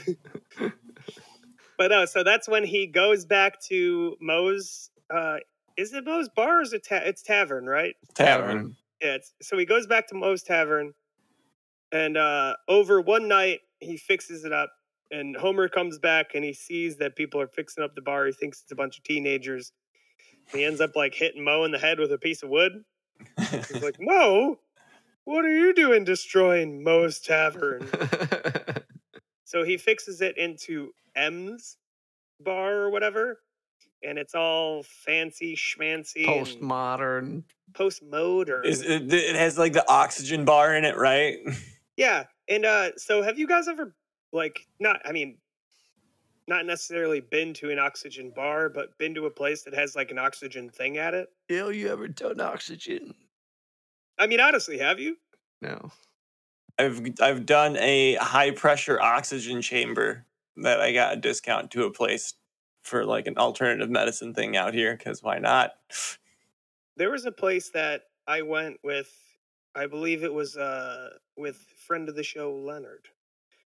but 1.78 1.92
no, 1.92 2.06
so 2.06 2.24
that's 2.24 2.48
when 2.48 2.64
he 2.64 2.88
goes 2.88 3.26
back 3.26 3.60
to 3.64 4.16
Moe's. 4.22 4.92
Uh, 5.14 5.38
is 5.78 5.94
it 5.94 6.06
Moe's 6.06 6.30
bar 6.30 6.60
or 6.60 6.62
is 6.62 6.72
it 6.72 6.86
ta- 6.88 7.02
it's 7.04 7.22
tavern, 7.22 7.66
right? 7.66 7.96
Tavern. 8.14 8.78
Yeah. 9.02 9.16
It's, 9.16 9.34
so 9.42 9.58
he 9.58 9.66
goes 9.66 9.88
back 9.88 10.08
to 10.08 10.16
Moe's 10.16 10.42
tavern, 10.42 10.94
and 11.92 12.16
uh, 12.16 12.54
over 12.70 13.02
one 13.02 13.28
night 13.28 13.60
he 13.80 13.98
fixes 13.98 14.46
it 14.46 14.54
up. 14.54 14.72
And 15.12 15.36
Homer 15.36 15.68
comes 15.68 16.00
back 16.00 16.32
and 16.34 16.44
he 16.44 16.54
sees 16.54 16.98
that 16.98 17.16
people 17.16 17.40
are 17.40 17.48
fixing 17.48 17.84
up 17.84 17.94
the 17.94 18.02
bar. 18.02 18.26
He 18.26 18.32
thinks 18.32 18.64
it's 18.64 18.72
a 18.72 18.76
bunch 18.76 18.98
of 18.98 19.04
teenagers. 19.04 19.72
He 20.52 20.64
ends 20.64 20.82
up 20.82 20.96
like 20.96 21.14
hitting 21.16 21.44
Moe 21.44 21.64
in 21.64 21.72
the 21.72 21.80
head 21.80 22.00
with 22.00 22.12
a 22.12 22.18
piece 22.18 22.44
of 22.44 22.50
wood. 22.50 22.84
He's 23.50 23.82
like, 23.84 23.98
Moe, 24.00 24.60
what 25.24 25.46
are 25.46 25.56
you 25.56 25.74
doing 25.74 26.04
destroying 26.04 26.84
Moe's 26.84 27.20
tavern? 27.20 27.88
So 29.46 29.64
he 29.64 29.78
fixes 29.78 30.22
it 30.22 30.38
into 30.38 30.92
M's 31.16 31.78
bar 32.42 32.74
or 32.74 32.90
whatever, 32.90 33.40
and 34.04 34.18
it's 34.18 34.34
all 34.34 34.84
fancy 34.84 35.56
schmancy 35.56 36.28
and 36.28 36.46
Postmodern. 36.46 37.44
post 37.74 38.04
mode 38.04 38.50
or 38.50 38.64
Is 38.64 38.82
it, 38.82 39.14
it 39.14 39.36
has 39.36 39.58
like 39.58 39.74
the 39.74 39.90
oxygen 39.90 40.46
bar 40.46 40.76
in 40.76 40.84
it, 40.84 40.98
right? 40.98 41.38
yeah. 41.96 42.26
And 42.50 42.66
uh, 42.66 42.98
so 42.98 43.22
have 43.22 43.38
you 43.40 43.48
guys 43.48 43.68
ever 43.68 43.96
like 44.34 44.68
not? 44.80 45.00
I 45.06 45.12
mean, 45.12 45.38
not 46.48 46.66
necessarily 46.66 47.22
been 47.22 47.54
to 47.56 47.72
an 47.72 47.80
oxygen 47.80 48.32
bar, 48.36 48.70
but 48.70 48.98
been 48.98 49.16
to 49.16 49.26
a 49.26 49.32
place 49.32 49.64
that 49.64 49.74
has 49.74 49.96
like 49.96 50.12
an 50.12 50.20
oxygen 50.20 50.70
thing 50.70 50.98
at 50.98 51.14
it. 51.14 51.30
Yo, 51.50 51.70
you 51.70 51.90
ever 51.90 52.08
done 52.08 52.40
oxygen? 52.40 53.14
I 54.18 54.28
mean, 54.28 54.40
honestly, 54.40 54.78
have 54.78 55.00
you? 55.00 55.18
No. 55.62 55.92
I've 56.78 57.02
I've 57.22 57.46
done 57.46 57.78
a 57.78 58.16
high 58.16 58.52
pressure 58.52 59.02
oxygen 59.02 59.62
chamber 59.62 60.26
that 60.58 60.82
I 60.82 60.94
got 60.94 61.14
a 61.14 61.18
discount 61.18 61.72
to 61.72 61.86
a 61.86 61.92
place 61.92 62.34
for 62.84 63.06
like 63.06 63.28
an 63.28 63.38
alternative 63.38 63.90
medicine 63.90 64.34
thing 64.34 64.56
out 64.56 64.74
here 64.74 64.96
because 64.96 65.24
why 65.24 65.40
not? 65.40 65.72
There 66.98 67.12
was 67.12 67.26
a 67.26 67.32
place 67.32 67.70
that 67.70 68.04
I 68.28 68.42
went 68.42 68.80
with. 68.84 69.12
I 69.74 69.88
believe 69.88 70.24
it 70.24 70.34
was 70.34 70.56
uh 70.56 71.10
with 71.38 71.58
friend 71.88 72.08
of 72.08 72.16
the 72.16 72.24
show 72.24 72.54
Leonard. 72.54 73.08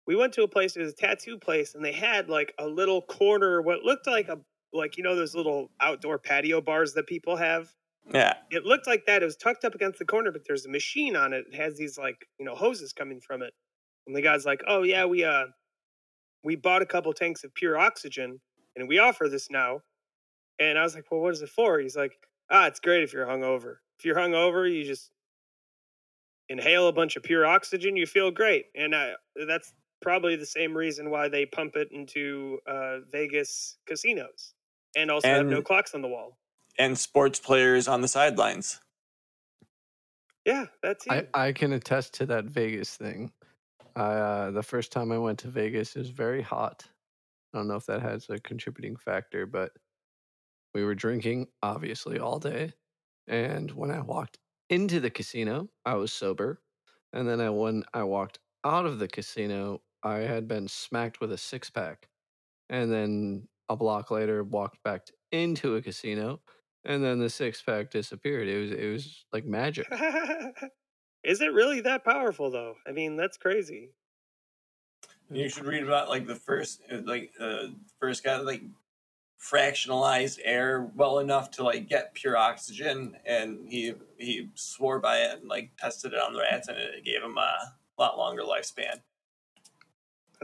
We 0.07 0.15
went 0.15 0.33
to 0.33 0.43
a 0.43 0.47
place. 0.47 0.75
It 0.75 0.81
was 0.81 0.93
a 0.93 0.95
tattoo 0.95 1.37
place, 1.39 1.75
and 1.75 1.83
they 1.83 1.91
had 1.93 2.29
like 2.29 2.53
a 2.59 2.67
little 2.67 3.01
corner, 3.01 3.61
what 3.61 3.83
looked 3.83 4.07
like 4.07 4.27
a 4.29 4.39
like 4.73 4.97
you 4.97 5.03
know 5.03 5.15
those 5.15 5.35
little 5.35 5.71
outdoor 5.81 6.19
patio 6.19 6.61
bars 6.61 6.93
that 6.93 7.07
people 7.07 7.37
have. 7.37 7.73
Yeah, 8.13 8.37
It 8.51 8.65
looked 8.65 8.87
like 8.87 9.05
that. 9.07 9.21
It 9.23 9.25
was 9.25 9.37
tucked 9.37 9.65
up 9.65 9.75
against 9.75 9.99
the 9.99 10.05
corner, 10.05 10.31
but 10.31 10.43
there's 10.47 10.65
a 10.65 10.69
machine 10.69 11.15
on 11.15 11.33
it. 11.33 11.45
It 11.51 11.55
has 11.55 11.77
these 11.77 11.97
like 11.97 12.27
you 12.39 12.45
know 12.45 12.55
hoses 12.55 12.93
coming 12.93 13.21
from 13.21 13.41
it. 13.41 13.53
And 14.07 14.15
the 14.15 14.21
guy's 14.21 14.45
like, 14.45 14.61
"Oh 14.67 14.83
yeah, 14.83 15.05
we 15.05 15.23
uh 15.25 15.47
we 16.43 16.55
bought 16.55 16.81
a 16.81 16.85
couple 16.85 17.13
tanks 17.13 17.43
of 17.43 17.53
pure 17.53 17.77
oxygen, 17.77 18.41
and 18.75 18.87
we 18.87 18.99
offer 18.99 19.29
this 19.29 19.49
now." 19.49 19.81
And 20.59 20.77
I 20.79 20.83
was 20.83 20.95
like, 20.95 21.11
"Well, 21.11 21.21
what 21.21 21.33
is 21.33 21.41
it 21.43 21.49
for?" 21.49 21.79
He's 21.79 21.97
like, 21.97 22.13
"Ah, 22.49 22.67
it's 22.67 22.79
great 22.81 23.03
if 23.03 23.13
you're 23.13 23.27
hungover. 23.27 23.77
If 23.99 24.05
you're 24.05 24.15
hungover, 24.17 24.71
you 24.71 24.85
just 24.85 25.11
inhale 26.49 26.87
a 26.87 26.93
bunch 26.93 27.15
of 27.15 27.23
pure 27.23 27.45
oxygen, 27.45 27.95
you 27.97 28.05
feel 28.05 28.31
great." 28.31 28.65
And 28.75 28.95
I, 28.95 29.13
that's 29.47 29.73
probably 30.05 30.35
the 30.37 30.45
same 30.45 30.77
reason 30.77 31.09
why 31.09 31.27
they 31.27 31.45
pump 31.45 31.75
it 31.75 31.89
into 31.91 32.59
uh, 32.67 32.99
Vegas 33.11 33.77
casinos 33.85 34.53
and 34.95 35.11
also 35.11 35.27
have 35.27 35.47
no 35.47 35.61
clocks 35.61 35.93
on 35.93 36.01
the 36.01 36.07
wall. 36.07 36.37
and 36.79 36.97
sports 36.97 37.39
players 37.39 37.87
on 37.87 38.01
the 38.01 38.07
sidelines. 38.07 38.79
Yeah, 40.45 40.65
that's 40.83 41.05
I. 41.09 41.27
I 41.33 41.51
can 41.51 41.73
attest 41.73 42.13
to 42.15 42.25
that 42.27 42.45
Vegas 42.45 42.95
thing. 42.95 43.31
I 43.95 44.01
uh, 44.01 44.51
the 44.51 44.63
first 44.63 44.91
time 44.91 45.11
I 45.11 45.17
went 45.17 45.39
to 45.39 45.47
Vegas, 45.47 45.95
it 45.95 45.99
was 45.99 46.09
very 46.09 46.41
hot. 46.41 46.85
I 47.53 47.57
don't 47.57 47.67
know 47.67 47.75
if 47.75 47.85
that 47.87 48.01
has 48.01 48.29
a 48.29 48.37
contributing 48.39 48.95
factor, 48.95 49.45
but 49.45 49.71
we 50.75 50.83
were 50.83 50.95
drinking 50.95 51.47
obviously 51.63 52.19
all 52.19 52.37
day. 52.37 52.73
And 53.27 53.71
when 53.71 53.89
I 53.89 54.01
walked 54.01 54.37
into 54.69 54.99
the 54.99 55.09
casino, 55.09 55.69
I 55.85 55.95
was 55.95 56.13
sober. 56.13 56.61
And 57.13 57.27
then 57.27 57.39
I, 57.39 57.49
when 57.49 57.83
I 57.93 58.03
walked 58.03 58.39
out 58.65 58.85
of 58.85 58.99
the 58.99 59.07
casino, 59.07 59.81
I 60.05 60.19
had 60.19 60.47
been 60.47 60.67
smacked 60.67 61.19
with 61.19 61.31
a 61.31 61.37
six 61.37 61.69
pack. 61.69 62.07
And 62.69 62.91
then 62.91 63.47
a 63.69 63.75
block 63.75 64.11
later, 64.11 64.43
walked 64.43 64.81
back 64.83 65.07
into 65.31 65.75
a 65.75 65.81
casino, 65.81 66.41
and 66.85 67.03
then 67.03 67.19
the 67.19 67.29
six 67.29 67.61
pack 67.61 67.91
disappeared. 67.91 68.47
It 68.47 68.59
was 68.59 68.71
it 68.71 68.91
was 68.91 69.25
like 69.33 69.45
magic. 69.45 69.87
Is 71.23 71.41
it 71.41 71.53
really 71.53 71.81
that 71.81 72.03
powerful 72.03 72.51
though? 72.51 72.75
I 72.87 72.91
mean, 72.91 73.17
that's 73.17 73.37
crazy. 73.37 73.89
You 75.31 75.49
should 75.49 75.65
read 75.65 75.83
about 75.83 76.09
like 76.09 76.27
the 76.27 76.35
first, 76.35 76.81
uh, 76.91 76.99
like 77.03 77.31
uh, 77.39 77.67
first 77.99 78.23
guy 78.23 78.37
that, 78.37 78.45
like 78.45 78.61
fractionalized 79.41 80.39
air 80.43 80.91
well 80.95 81.19
enough 81.19 81.51
to 81.51 81.63
like 81.63 81.89
get 81.89 82.13
pure 82.13 82.37
oxygen, 82.37 83.17
and 83.25 83.67
he 83.67 83.93
he 84.19 84.49
swore 84.53 84.99
by 84.99 85.19
it 85.19 85.39
and 85.39 85.49
like 85.49 85.71
tested 85.77 86.13
it 86.13 86.21
on 86.21 86.33
the 86.33 86.39
rats, 86.39 86.67
and 86.67 86.77
it 86.77 87.03
gave 87.03 87.23
him 87.23 87.37
a 87.37 87.73
lot 87.97 88.17
longer 88.19 88.43
lifespan. 88.43 89.01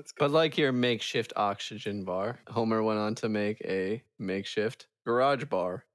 That's 0.02 0.14
good. 0.14 0.24
But 0.24 0.32
like 0.32 0.58
your 0.58 0.72
makeshift 0.72 1.32
oxygen 1.36 2.04
bar, 2.04 2.40
Homer 2.50 2.82
went 2.82 2.98
on 2.98 3.14
to 3.16 3.30
make 3.30 3.62
a 3.62 4.02
makeshift 4.18 4.88
garage 5.06 5.46
bar 5.46 5.86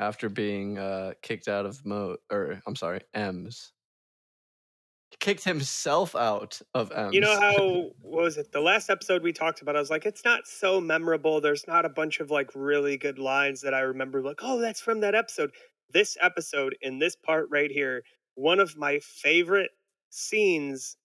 after 0.00 0.28
being 0.28 0.76
uh, 0.76 1.12
kicked 1.22 1.46
out 1.46 1.64
of 1.64 1.86
Moe 1.86 2.16
or 2.32 2.60
I'm 2.66 2.74
sorry, 2.74 3.02
M's. 3.14 3.72
Kicked 5.20 5.44
himself 5.44 6.16
out 6.16 6.60
of 6.74 6.90
M's. 6.90 7.14
You 7.14 7.20
know 7.20 7.38
how 7.38 7.90
what 8.00 8.24
was 8.24 8.38
it? 8.38 8.50
The 8.50 8.60
last 8.60 8.90
episode 8.90 9.22
we 9.22 9.32
talked 9.32 9.62
about, 9.62 9.76
I 9.76 9.78
was 9.78 9.90
like, 9.90 10.04
it's 10.04 10.24
not 10.24 10.48
so 10.48 10.80
memorable. 10.80 11.40
There's 11.40 11.68
not 11.68 11.84
a 11.84 11.90
bunch 11.90 12.18
of 12.18 12.32
like 12.32 12.50
really 12.56 12.96
good 12.96 13.20
lines 13.20 13.60
that 13.60 13.72
I 13.72 13.80
remember. 13.80 14.20
Like, 14.20 14.40
oh, 14.42 14.58
that's 14.58 14.80
from 14.80 14.98
that 14.98 15.14
episode. 15.14 15.52
This 15.92 16.16
episode 16.20 16.74
in 16.80 16.98
this 16.98 17.14
part 17.14 17.46
right 17.52 17.70
here, 17.70 18.02
one 18.34 18.58
of 18.58 18.76
my 18.76 18.98
favorite 18.98 19.70
scenes 20.10 20.96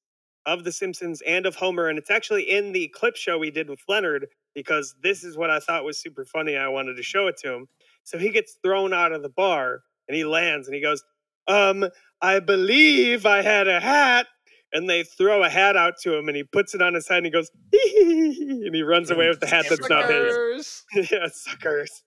of 0.48 0.64
The 0.64 0.72
Simpsons 0.72 1.22
and 1.28 1.46
of 1.46 1.56
Homer, 1.56 1.90
and 1.90 2.00
it's 2.00 2.10
actually 2.10 2.50
in 2.50 2.72
the 2.72 2.88
clip 2.88 3.18
show 3.18 3.38
we 3.38 3.52
did 3.52 3.70
with 3.70 3.82
Leonard 3.88 4.28
because 4.56 4.96
this 5.04 5.24
is 5.24 5.38
what 5.38 5.52
I 5.52 5.60
thought 5.60 5.84
was 5.84 6.02
super 6.02 6.26
funny. 6.26 6.56
I 6.56 6.70
wanted 6.70 6.96
to 6.96 7.04
show 7.04 7.28
it 7.28 7.38
to 7.44 7.54
him. 7.54 7.68
So 8.06 8.18
he 8.18 8.32
gets 8.32 8.58
thrown 8.64 8.94
out 8.94 9.12
of 9.12 9.22
the 9.22 9.30
bar 9.30 9.82
and 10.08 10.16
he 10.16 10.24
lands 10.24 10.68
and 10.68 10.74
he 10.74 10.82
goes, 10.82 11.04
Um, 11.48 11.86
I 12.22 12.40
believe 12.40 13.26
I 13.26 13.42
had 13.44 13.68
a 13.68 13.80
hat. 13.80 14.28
And 14.74 14.90
they 14.90 15.04
throw 15.04 15.44
a 15.44 15.50
hat 15.50 15.78
out 15.78 15.94
to 16.02 16.14
him 16.14 16.28
and 16.28 16.36
he 16.36 16.44
puts 16.44 16.76
it 16.76 16.82
on 16.82 16.94
his 16.94 17.08
head 17.08 17.18
and 17.18 17.26
he 17.26 17.32
goes, 17.32 17.50
and 17.72 18.76
he 18.76 18.82
runs 18.82 19.12
away 19.12 19.30
with 19.30 19.40
the 19.40 19.48
hat 19.48 19.66
that's 19.70 19.88
not 19.88 20.10
his. 20.10 20.84
Suckers. 20.94 21.12
yeah, 21.12 21.28
suckers. 21.32 22.04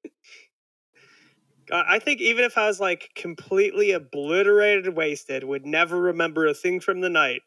I 1.72 1.98
think 1.98 2.20
even 2.20 2.44
if 2.44 2.58
I 2.58 2.66
was 2.66 2.80
like 2.80 3.10
completely 3.14 3.92
obliterated, 3.92 4.94
wasted, 4.94 5.44
would 5.44 5.66
never 5.66 5.98
remember 5.98 6.46
a 6.46 6.54
thing 6.54 6.80
from 6.80 7.00
the 7.00 7.08
night, 7.08 7.42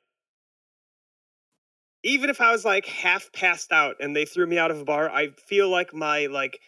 even 2.03 2.29
if 2.29 2.41
I 2.41 2.51
was 2.51 2.65
like 2.65 2.85
half 2.85 3.31
passed 3.33 3.71
out 3.71 3.97
and 3.99 4.15
they 4.15 4.25
threw 4.25 4.47
me 4.47 4.57
out 4.57 4.71
of 4.71 4.79
a 4.79 4.85
bar, 4.85 5.09
I 5.09 5.29
feel 5.47 5.69
like 5.69 5.93
my 5.93 6.27
like 6.27 6.59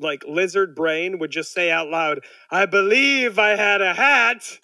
like 0.00 0.24
lizard 0.26 0.74
brain 0.74 1.18
would 1.18 1.30
just 1.30 1.52
say 1.52 1.70
out 1.70 1.88
loud, 1.88 2.20
"I 2.50 2.66
believe 2.66 3.38
I 3.38 3.50
had 3.56 3.80
a 3.80 3.94
hat." 3.94 4.58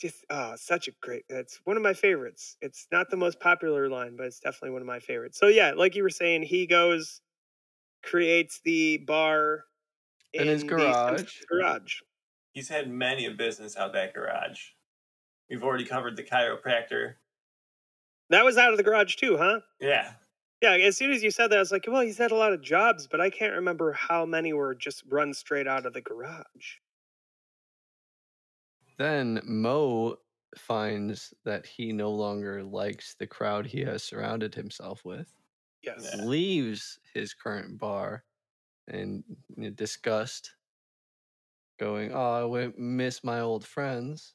Just 0.00 0.24
oh, 0.28 0.54
such 0.56 0.88
a 0.88 0.92
great. 1.00 1.24
It's 1.28 1.60
one 1.64 1.76
of 1.76 1.82
my 1.82 1.94
favorites. 1.94 2.56
It's 2.60 2.86
not 2.90 3.10
the 3.10 3.16
most 3.16 3.40
popular 3.40 3.88
line, 3.88 4.16
but 4.16 4.26
it's 4.26 4.40
definitely 4.40 4.70
one 4.70 4.82
of 4.82 4.88
my 4.88 4.98
favorites. 4.98 5.38
So 5.38 5.46
yeah, 5.46 5.72
like 5.76 5.94
you 5.94 6.02
were 6.02 6.10
saying, 6.10 6.42
he 6.42 6.66
goes, 6.66 7.20
creates 8.04 8.60
the 8.64 8.98
bar 8.98 9.64
In 10.32 10.46
his 10.48 10.64
garage. 10.64 11.18
Simpsons 11.18 11.46
garage. 11.48 12.00
He's 12.52 12.68
had 12.68 12.88
many 12.88 13.26
a 13.26 13.30
business 13.32 13.76
out 13.76 13.92
that 13.94 14.14
garage. 14.14 14.60
We've 15.50 15.62
already 15.62 15.84
covered 15.84 16.16
the 16.16 16.22
chiropractor. 16.22 17.14
That 18.30 18.44
was 18.44 18.56
out 18.56 18.70
of 18.70 18.76
the 18.76 18.82
garage 18.82 19.16
too, 19.16 19.36
huh? 19.36 19.60
Yeah. 19.80 20.12
Yeah. 20.62 20.72
As 20.72 20.96
soon 20.96 21.10
as 21.10 21.22
you 21.22 21.30
said 21.30 21.50
that, 21.50 21.56
I 21.56 21.60
was 21.60 21.72
like, 21.72 21.84
well, 21.88 22.00
he's 22.00 22.18
had 22.18 22.30
a 22.30 22.36
lot 22.36 22.52
of 22.52 22.62
jobs, 22.62 23.06
but 23.06 23.20
I 23.20 23.28
can't 23.28 23.54
remember 23.54 23.92
how 23.92 24.24
many 24.24 24.52
were 24.52 24.74
just 24.74 25.02
run 25.08 25.34
straight 25.34 25.66
out 25.66 25.84
of 25.84 25.92
the 25.92 26.00
garage. 26.00 26.78
Then 28.98 29.40
Moe 29.44 30.16
finds 30.56 31.34
that 31.44 31.66
he 31.66 31.92
no 31.92 32.10
longer 32.10 32.62
likes 32.62 33.14
the 33.18 33.26
crowd 33.26 33.66
he 33.66 33.80
has 33.80 34.04
surrounded 34.04 34.54
himself 34.54 35.04
with, 35.04 35.32
Yes. 35.84 36.14
Leaves 36.14 36.98
his 37.12 37.34
current 37.34 37.78
bar 37.78 38.24
in 38.88 39.22
you 39.56 39.64
know, 39.64 39.70
disgust, 39.70 40.54
going, 41.78 42.12
Oh, 42.12 42.32
I 42.32 42.40
wi- 42.40 42.72
miss 42.76 43.24
my 43.24 43.40
old 43.40 43.64
friends. 43.64 44.34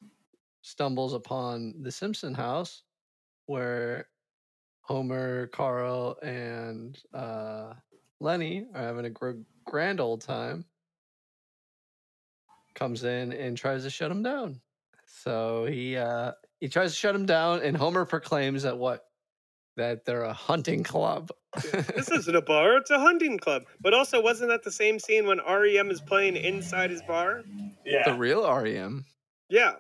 Stumbles 0.62 1.14
upon 1.14 1.82
the 1.82 1.92
Simpson 1.92 2.34
house 2.34 2.84
where 3.46 4.10
Homer, 4.82 5.48
Carl, 5.48 6.18
and 6.22 7.02
uh, 7.14 7.74
Lenny 8.20 8.68
are 8.74 8.82
having 8.82 9.06
a 9.06 9.10
gr- 9.10 9.42
grand 9.66 10.00
old 10.00 10.22
time. 10.22 10.66
Comes 12.76 13.04
in 13.04 13.34
and 13.34 13.58
tries 13.58 13.84
to 13.84 13.90
shut 13.90 14.12
him 14.12 14.24
down. 14.24 14.62
So 15.06 15.66
he 15.66 15.98
uh, 15.98 16.34
he 16.60 16.70
tries 16.70 16.92
to 16.92 16.98
shut 16.98 17.16
him 17.16 17.26
down, 17.26 17.62
and 17.62 17.76
Homer 17.76 18.06
proclaims 18.06 18.64
that 18.64 18.78
what 18.78 19.09
that 19.80 20.06
they're 20.06 20.24
a 20.24 20.34
hunting 20.34 20.84
club. 20.84 21.32
this 21.96 22.10
isn't 22.12 22.36
a 22.36 22.42
bar; 22.42 22.78
it's 22.78 22.92
a 22.92 23.00
hunting 23.00 23.38
club. 23.40 23.64
But 23.82 23.94
also, 23.94 24.22
wasn't 24.22 24.50
that 24.50 24.64
the 24.64 24.72
same 24.72 25.00
scene 25.00 25.26
when 25.26 25.40
REM 25.40 25.90
is 25.90 26.00
playing 26.02 26.36
inside 26.36 26.90
his 26.92 27.02
bar? 27.02 27.44
Yeah. 27.86 28.04
the 28.06 28.14
real 28.14 28.44
REM. 28.50 29.06
Yeah, 29.50 29.74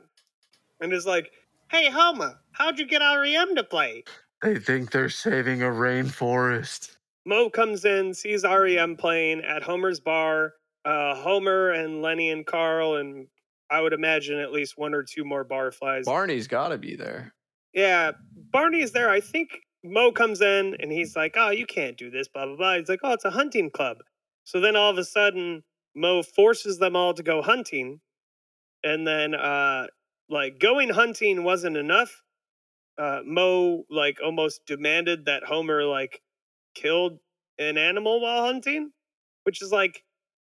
and 0.81 0.91
is 0.93 1.05
like, 1.05 1.31
"Hey, 1.69 1.89
Homer, 1.89 2.39
how'd 2.53 2.79
you 2.79 2.87
get 2.87 2.99
REM 3.01 3.55
to 3.55 3.63
play?" 3.63 4.03
They 4.41 4.57
think 4.57 4.91
they're 4.91 5.09
saving 5.09 5.61
a 5.61 5.65
rainforest. 5.65 6.95
Moe 7.25 7.49
comes 7.49 7.85
in, 7.85 8.13
sees 8.13 8.43
REM 8.43 8.95
playing 8.95 9.41
at 9.41 9.61
Homer's 9.61 9.99
bar. 9.99 10.53
Uh, 10.85 11.13
Homer 11.13 11.71
and 11.71 12.01
Lenny 12.01 12.31
and 12.31 12.45
Carl, 12.45 12.95
and 12.95 13.27
I 13.69 13.81
would 13.81 13.91
imagine 13.93 14.39
at 14.39 14.51
least 14.53 14.77
one 14.77 14.93
or 14.95 15.03
two 15.03 15.25
more 15.25 15.43
barflies. 15.45 16.05
Barney's 16.05 16.47
got 16.47 16.69
to 16.69 16.77
be 16.77 16.95
there. 16.95 17.33
yeah, 17.73 18.13
Barney's 18.51 18.91
there. 18.93 19.09
I 19.09 19.19
think 19.19 19.59
Moe 19.83 20.11
comes 20.11 20.41
in 20.41 20.75
and 20.79 20.91
he's 20.91 21.15
like, 21.15 21.35
"Oh, 21.37 21.49
you 21.51 21.65
can't 21.65 21.97
do 21.97 22.09
this." 22.09 22.27
Blah 22.27 22.45
blah 22.47 22.55
blah. 22.57 22.77
He's 22.77 22.89
like, 22.89 22.99
"Oh, 23.03 23.13
it's 23.13 23.25
a 23.25 23.31
hunting 23.31 23.69
club." 23.69 23.97
So 24.43 24.59
then 24.59 24.75
all 24.75 24.89
of 24.91 24.97
a 24.97 25.03
sudden, 25.05 25.63
Moe 25.95 26.23
forces 26.23 26.79
them 26.79 26.95
all 26.95 27.13
to 27.13 27.23
go 27.23 27.41
hunting, 27.41 28.01
and 28.83 29.07
then 29.07 29.33
uh, 29.35 29.87
like 30.29 30.59
going 30.59 30.89
hunting 30.89 31.43
wasn't 31.43 31.77
enough. 31.77 32.23
Uh, 32.97 33.21
Moe 33.25 33.85
like 33.89 34.19
almost 34.23 34.65
demanded 34.65 35.25
that 35.25 35.43
Homer 35.45 35.83
like 35.85 36.21
killed 36.75 37.19
an 37.57 37.77
animal 37.77 38.21
while 38.21 38.43
hunting, 38.45 38.91
which 39.43 39.61
is 39.61 39.71
like 39.71 40.03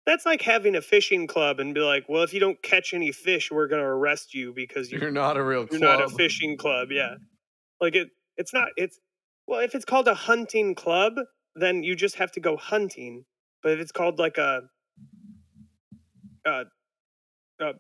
that's 0.05 0.25
like 0.25 0.41
having 0.41 0.75
a 0.75 0.81
fishing 0.81 1.27
club 1.27 1.59
and 1.59 1.73
be 1.73 1.79
like, 1.81 2.09
well, 2.09 2.23
if 2.23 2.33
you 2.33 2.39
don't 2.41 2.61
catch 2.63 2.93
any 2.93 3.11
fish, 3.13 3.49
we're 3.51 3.67
gonna 3.67 3.83
arrest 3.83 4.33
you 4.33 4.51
because 4.53 4.91
you, 4.91 4.99
You're 4.99 5.11
not 5.11 5.37
a 5.37 5.43
real 5.43 5.65
club. 5.65 5.79
you're 5.79 5.89
club. 5.89 5.99
not 5.99 6.11
a 6.11 6.15
fishing 6.15 6.57
club. 6.57 6.89
Yeah, 6.91 7.15
like 7.79 7.95
it. 7.95 8.09
It's 8.37 8.53
not. 8.53 8.69
It's 8.75 8.99
well, 9.51 9.59
if 9.59 9.75
it's 9.75 9.83
called 9.83 10.07
a 10.07 10.13
hunting 10.13 10.73
club, 10.73 11.15
then 11.55 11.83
you 11.83 11.93
just 11.93 12.15
have 12.15 12.31
to 12.31 12.39
go 12.39 12.55
hunting. 12.55 13.25
But 13.61 13.73
if 13.73 13.79
it's 13.81 13.91
called 13.91 14.17
like 14.17 14.37
a, 14.37 14.61
a, 16.45 16.63
a 17.59 17.73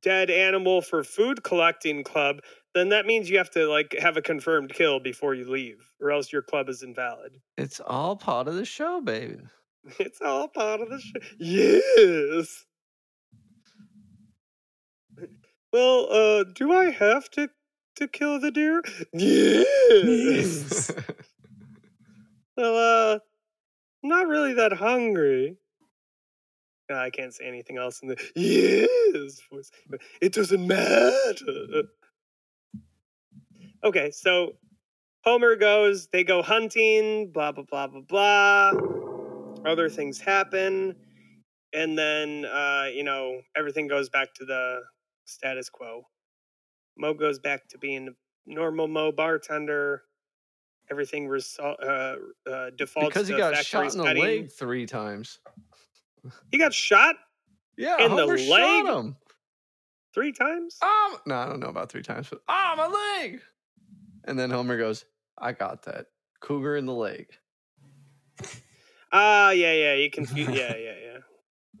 dead 0.00 0.30
animal 0.30 0.80
for 0.80 1.02
food 1.02 1.42
collecting 1.42 2.04
club, 2.04 2.38
then 2.72 2.90
that 2.90 3.04
means 3.04 3.28
you 3.28 3.36
have 3.36 3.50
to 3.50 3.66
like 3.66 3.96
have 3.98 4.16
a 4.16 4.22
confirmed 4.22 4.72
kill 4.72 5.00
before 5.00 5.34
you 5.34 5.50
leave, 5.50 5.90
or 6.00 6.12
else 6.12 6.32
your 6.32 6.42
club 6.42 6.68
is 6.68 6.84
invalid. 6.84 7.40
It's 7.58 7.80
all 7.80 8.14
part 8.14 8.46
of 8.46 8.54
the 8.54 8.64
show, 8.64 9.00
baby. 9.00 9.40
It's 9.98 10.20
all 10.22 10.48
part 10.48 10.80
of 10.80 10.88
the 10.88 11.00
show. 11.00 11.20
Yes. 11.38 12.64
Well, 15.72 16.06
uh, 16.08 16.44
do 16.54 16.70
I 16.72 16.92
have 16.92 17.28
to 17.30 17.48
to 17.96 18.08
kill 18.08 18.40
the 18.40 18.50
deer? 18.50 18.82
Yes. 19.12 20.90
well, 22.56 23.14
uh, 23.14 23.18
not 24.02 24.26
really 24.26 24.54
that 24.54 24.72
hungry. 24.72 25.56
Uh, 26.90 26.96
I 26.96 27.10
can't 27.10 27.32
say 27.32 27.46
anything 27.46 27.78
else 27.78 28.00
in 28.02 28.08
the 28.08 28.16
yes 28.36 29.40
voice. 29.50 29.70
but 29.88 30.00
It 30.20 30.32
doesn't 30.32 30.66
matter. 30.66 31.84
Okay, 33.82 34.10
so 34.10 34.52
Homer 35.24 35.56
goes. 35.56 36.08
They 36.08 36.24
go 36.24 36.42
hunting. 36.42 37.30
Blah 37.32 37.52
blah 37.52 37.64
blah 37.64 37.86
blah 37.86 38.02
blah 38.02 38.72
other 39.66 39.88
things 39.88 40.20
happen 40.20 40.94
and 41.72 41.98
then 41.98 42.44
uh, 42.44 42.86
you 42.92 43.02
know 43.02 43.40
everything 43.56 43.88
goes 43.88 44.08
back 44.08 44.32
to 44.34 44.44
the 44.44 44.80
status 45.24 45.68
quo 45.68 46.02
Moe 46.96 47.14
goes 47.14 47.38
back 47.38 47.68
to 47.68 47.78
being 47.78 48.08
a 48.08 48.12
normal 48.46 48.88
Moe 48.88 49.12
bartender 49.12 50.02
everything 50.90 51.26
resol- 51.28 51.82
uh, 51.82 52.50
uh, 52.50 52.70
defaults 52.76 53.08
because 53.08 53.28
he 53.28 53.34
got 53.36 53.56
shot 53.64 53.92
in 53.92 53.98
the 53.98 54.14
leg 54.14 54.50
three 54.52 54.86
times. 54.86 55.38
he 56.52 56.58
got 56.58 56.74
shot 56.74 57.16
Yeah, 57.76 58.04
In 58.04 58.10
the 58.14 58.22
Homer 58.22 58.36
leg? 58.38 58.84
shot 58.86 58.98
him. 58.98 59.16
three 60.14 60.32
times 60.32 60.78
Um, 60.82 61.16
no, 61.26 61.36
I 61.36 61.46
don't 61.46 61.60
know 61.60 61.68
about 61.68 61.90
three 61.90 62.02
times, 62.02 62.28
but 62.28 62.40
ah, 62.48 62.74
my 62.76 62.86
leg. 63.22 63.40
And 64.24 64.38
then 64.38 64.50
Homer 64.50 64.78
goes, 64.78 65.04
"I 65.38 65.52
got 65.52 65.82
that 65.84 66.06
cougar 66.40 66.76
in 66.76 66.86
the 66.86 66.92
leg." 66.94 67.28
ah 69.12 69.50
yeah 69.50 69.72
yeah 69.72 69.94
you 69.94 70.10
confuse 70.10 70.48
yeah 70.48 70.74
yeah 70.76 71.18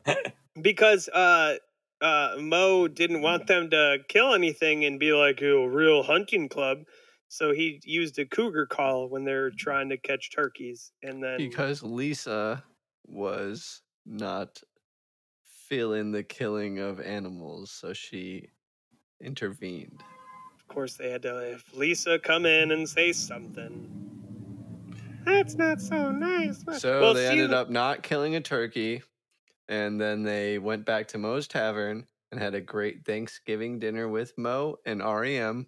yeah 0.06 0.14
because 0.62 1.08
uh 1.08 1.56
uh 2.04 2.36
Moe 2.38 2.86
didn't 2.86 3.22
want 3.22 3.46
them 3.46 3.70
to 3.70 3.98
kill 4.08 4.34
anything 4.34 4.84
and 4.84 5.00
be 5.00 5.12
like 5.12 5.40
a 5.40 5.66
real 5.66 6.02
hunting 6.02 6.48
club. 6.48 6.84
So 7.28 7.52
he 7.52 7.80
used 7.84 8.18
a 8.18 8.26
cougar 8.26 8.66
call 8.66 9.08
when 9.08 9.24
they're 9.24 9.50
trying 9.50 9.88
to 9.88 9.96
catch 9.96 10.30
turkeys 10.30 10.92
and 11.02 11.22
then 11.22 11.38
because 11.38 11.82
Lisa 11.82 12.62
was 13.06 13.80
not 14.06 14.62
feeling 15.68 16.12
the 16.12 16.22
killing 16.22 16.78
of 16.78 17.00
animals, 17.00 17.70
so 17.70 17.92
she 17.94 18.50
intervened. 19.20 20.02
of 20.58 20.68
course 20.68 20.94
they 20.94 21.10
had 21.10 21.22
to 21.22 21.34
have 21.34 21.64
lisa 21.72 22.18
come 22.18 22.44
in 22.44 22.70
and 22.70 22.88
say 22.88 23.12
something. 23.12 23.90
That's 25.24 25.54
not 25.54 25.80
so 25.80 26.10
nice 26.10 26.62
So 26.78 27.00
Well, 27.00 27.14
they 27.14 27.26
ended 27.26 27.54
up 27.54 27.70
not 27.70 28.02
killing 28.02 28.36
a 28.36 28.42
turkey, 28.42 29.02
and 29.68 30.00
then 30.00 30.22
they 30.22 30.58
went 30.58 30.84
back 30.84 31.08
to 31.08 31.18
Moe's 31.18 31.48
Tavern 31.48 32.06
and 32.30 32.40
had 32.40 32.54
a 32.54 32.60
great 32.60 33.04
Thanksgiving 33.04 33.78
dinner 33.78 34.08
with 34.08 34.36
Moe 34.36 34.76
and 34.84 35.02
REM 35.02 35.66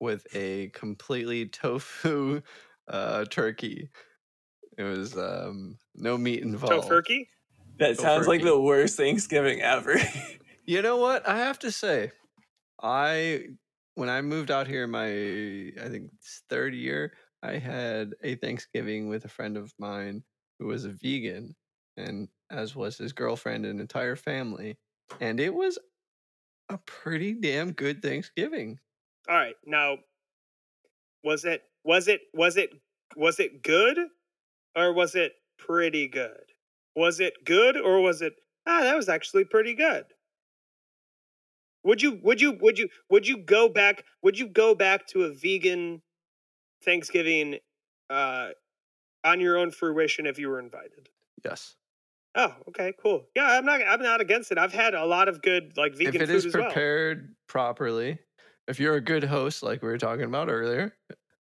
with 0.00 0.26
a 0.34 0.68
completely 0.68 1.46
tofu 1.46 2.42
uh, 2.88 3.24
turkey. 3.26 3.90
It 4.76 4.82
was 4.82 5.16
um, 5.16 5.78
no 5.94 6.18
meat 6.18 6.42
involved. 6.42 6.88
tofurkey 6.88 7.28
That 7.78 7.98
sounds 7.98 8.26
like 8.26 8.42
the 8.42 8.60
worst 8.60 8.96
Thanksgiving 8.96 9.62
ever. 9.62 9.96
You 10.68 10.82
know 10.82 10.96
what? 10.96 11.28
I 11.28 11.38
have 11.38 11.60
to 11.60 11.70
say, 11.70 12.10
I 12.82 13.50
when 13.94 14.08
I 14.08 14.20
moved 14.20 14.50
out 14.50 14.66
here, 14.66 14.82
in 14.82 14.90
my 14.90 15.06
I 15.06 15.88
think 15.88 16.10
it's 16.18 16.42
third 16.50 16.74
year, 16.74 17.12
I 17.40 17.52
had 17.52 18.14
a 18.24 18.34
Thanksgiving 18.34 19.08
with 19.08 19.24
a 19.24 19.28
friend 19.28 19.56
of 19.56 19.72
mine 19.78 20.24
who 20.58 20.66
was 20.66 20.84
a 20.84 20.90
vegan, 20.90 21.54
and 21.96 22.28
as 22.50 22.76
was 22.76 22.98
his 22.98 23.12
girlfriend 23.12 23.66
and 23.66 23.80
entire 23.80 24.16
family, 24.16 24.76
and 25.20 25.40
it 25.40 25.54
was 25.54 25.78
a 26.68 26.78
pretty 26.78 27.34
damn 27.34 27.72
good 27.72 28.02
Thanksgiving. 28.02 28.78
All 29.28 29.36
right, 29.36 29.56
now 29.64 29.98
was 31.24 31.44
it 31.44 31.62
was 31.84 32.08
it 32.08 32.20
was 32.32 32.56
it 32.56 32.70
was 33.16 33.40
it 33.40 33.62
good 33.62 33.98
or 34.76 34.92
was 34.92 35.14
it 35.14 35.32
pretty 35.58 36.08
good? 36.08 36.52
Was 36.94 37.20
it 37.20 37.34
good 37.44 37.76
or 37.76 38.00
was 38.00 38.22
it 38.22 38.34
ah 38.66 38.82
that 38.82 38.96
was 38.96 39.08
actually 39.08 39.44
pretty 39.44 39.74
good? 39.74 40.04
Would 41.84 42.02
you 42.02 42.20
would 42.22 42.40
you 42.40 42.52
would 42.60 42.78
you 42.78 42.88
would 43.10 43.26
you 43.26 43.38
go 43.38 43.68
back 43.68 44.04
would 44.22 44.38
you 44.38 44.48
go 44.48 44.74
back 44.74 45.06
to 45.08 45.24
a 45.24 45.32
vegan 45.32 46.02
Thanksgiving 46.84 47.58
uh 48.10 48.50
on 49.24 49.40
your 49.40 49.56
own 49.58 49.70
fruition 49.70 50.26
if 50.26 50.38
you 50.38 50.48
were 50.48 50.60
invited? 50.60 51.08
Yes. 51.44 51.76
Oh, 52.36 52.54
okay, 52.68 52.92
cool. 53.02 53.30
Yeah, 53.34 53.46
I'm 53.46 53.64
not 53.64 53.80
I'm 53.86 54.02
not 54.02 54.20
against 54.20 54.52
it. 54.52 54.58
I've 54.58 54.72
had 54.72 54.94
a 54.94 55.04
lot 55.06 55.28
of 55.28 55.42
good 55.42 55.76
like 55.76 55.94
vegan 55.96 56.10
if 56.10 56.20
it 56.20 56.30
food 56.30 56.36
is 56.36 56.44
as 56.44 56.56
well. 56.56 56.70
prepared 56.70 57.34
properly, 57.48 58.18
if 58.68 58.78
you're 58.78 58.96
a 58.96 59.00
good 59.00 59.24
host, 59.24 59.62
like 59.62 59.82
we 59.82 59.88
were 59.88 59.98
talking 59.98 60.24
about 60.24 60.48
earlier, 60.48 60.96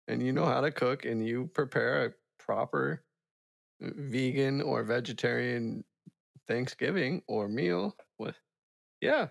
and 0.08 0.24
you 0.24 0.32
know 0.32 0.46
how 0.46 0.62
to 0.62 0.72
cook 0.72 1.06
and 1.06 1.26
you 1.26 1.48
prepare 1.48 2.06
a 2.06 2.14
proper 2.40 3.04
vegan 3.82 4.62
or 4.62 4.84
vegetarian 4.84 5.86
Thanksgiving 6.48 7.24
or 7.28 7.50
meal, 7.50 7.98
with 8.20 8.38
yeah, 9.02 9.30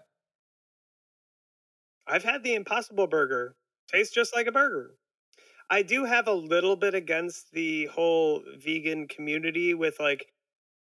I've 2.07 2.25
had 2.25 2.43
the 2.43 2.55
Impossible 2.55 3.07
Burger. 3.07 3.57
Tastes 3.89 4.15
just 4.15 4.35
like 4.35 4.47
a 4.47 4.53
burger. 4.53 4.97
I 5.71 5.83
do 5.83 6.05
have 6.05 6.29
a 6.29 6.35
little 6.35 6.77
bit 6.77 6.95
against 6.95 7.53
the 7.53 7.87
whole 7.87 8.45
vegan 8.59 9.09
community 9.09 9.75
with 9.75 10.01
like, 10.01 10.34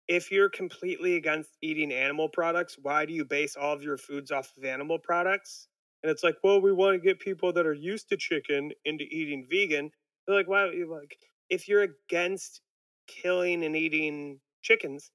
if 0.07 0.31
you're 0.31 0.49
completely 0.49 1.15
against 1.15 1.57
eating 1.61 1.91
animal 1.91 2.29
products, 2.29 2.77
why 2.81 3.05
do 3.05 3.13
you 3.13 3.25
base 3.25 3.55
all 3.55 3.73
of 3.73 3.81
your 3.81 3.97
foods 3.97 4.31
off 4.31 4.51
of 4.57 4.65
animal 4.65 4.99
products? 4.99 5.67
And 6.03 6.11
it's 6.11 6.23
like, 6.23 6.35
well, 6.43 6.61
we 6.61 6.73
want 6.73 6.95
to 6.95 7.05
get 7.05 7.19
people 7.19 7.53
that 7.53 7.65
are 7.65 7.73
used 7.73 8.09
to 8.09 8.17
chicken 8.17 8.71
into 8.83 9.05
eating 9.05 9.47
vegan. 9.49 9.89
They're 10.27 10.35
like, 10.35 10.49
why? 10.49 10.65
Like, 10.65 11.17
if 11.49 11.67
you're 11.67 11.87
against 12.09 12.61
killing 13.07 13.63
and 13.63 13.75
eating 13.75 14.39
chickens, 14.61 15.11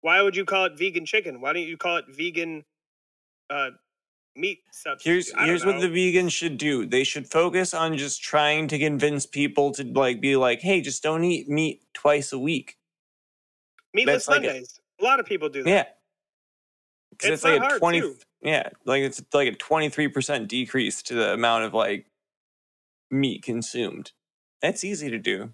why 0.00 0.22
would 0.22 0.34
you 0.34 0.46
call 0.46 0.64
it 0.64 0.78
vegan 0.78 1.04
chicken? 1.04 1.40
Why 1.40 1.52
don't 1.52 1.62
you 1.62 1.76
call 1.76 1.98
it 1.98 2.06
vegan 2.08 2.64
uh, 3.50 3.70
meat 4.34 4.60
substitute? 4.72 5.12
Here's 5.12 5.32
here's 5.44 5.66
what 5.66 5.80
the 5.80 5.88
vegans 5.88 6.32
should 6.32 6.56
do. 6.56 6.86
They 6.86 7.04
should 7.04 7.26
focus 7.26 7.74
on 7.74 7.98
just 7.98 8.22
trying 8.22 8.68
to 8.68 8.78
convince 8.78 9.26
people 9.26 9.72
to 9.72 9.84
like 9.84 10.22
be 10.22 10.36
like, 10.36 10.60
hey, 10.60 10.80
just 10.80 11.02
don't 11.02 11.24
eat 11.24 11.48
meat 11.48 11.82
twice 11.92 12.32
a 12.32 12.38
week. 12.38 12.76
Meatless 13.94 14.28
like 14.28 14.42
a- 14.42 14.46
Mondays. 14.46 14.80
A 15.00 15.04
lot 15.04 15.20
of 15.20 15.26
people 15.26 15.48
do 15.48 15.62
that. 15.62 15.70
Yeah. 15.70 15.84
It's 17.12 17.24
it's, 17.26 17.44
like 17.44 17.58
a 17.58 17.60
hard, 17.60 17.78
twenty 17.78 18.00
too. 18.00 18.16
yeah, 18.40 18.70
like 18.86 19.02
it's 19.02 19.22
like 19.34 19.48
a 19.48 19.56
twenty 19.56 19.88
three 19.88 20.08
percent 20.08 20.48
decrease 20.48 21.02
to 21.02 21.14
the 21.14 21.32
amount 21.34 21.64
of 21.64 21.74
like 21.74 22.06
meat 23.10 23.42
consumed. 23.42 24.12
That's 24.62 24.84
easy 24.84 25.10
to 25.10 25.18
do. 25.18 25.50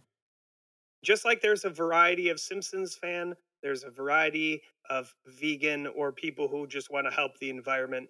Just 1.02 1.24
like 1.24 1.40
there's 1.40 1.64
a 1.64 1.70
variety 1.70 2.28
of 2.28 2.38
Simpsons 2.38 2.94
fan, 2.94 3.34
there's 3.62 3.84
a 3.84 3.90
variety 3.90 4.62
of 4.90 5.14
vegan 5.26 5.86
or 5.88 6.12
people 6.12 6.46
who 6.48 6.66
just 6.66 6.90
want 6.90 7.06
to 7.06 7.12
help 7.12 7.38
the 7.38 7.50
environment. 7.50 8.08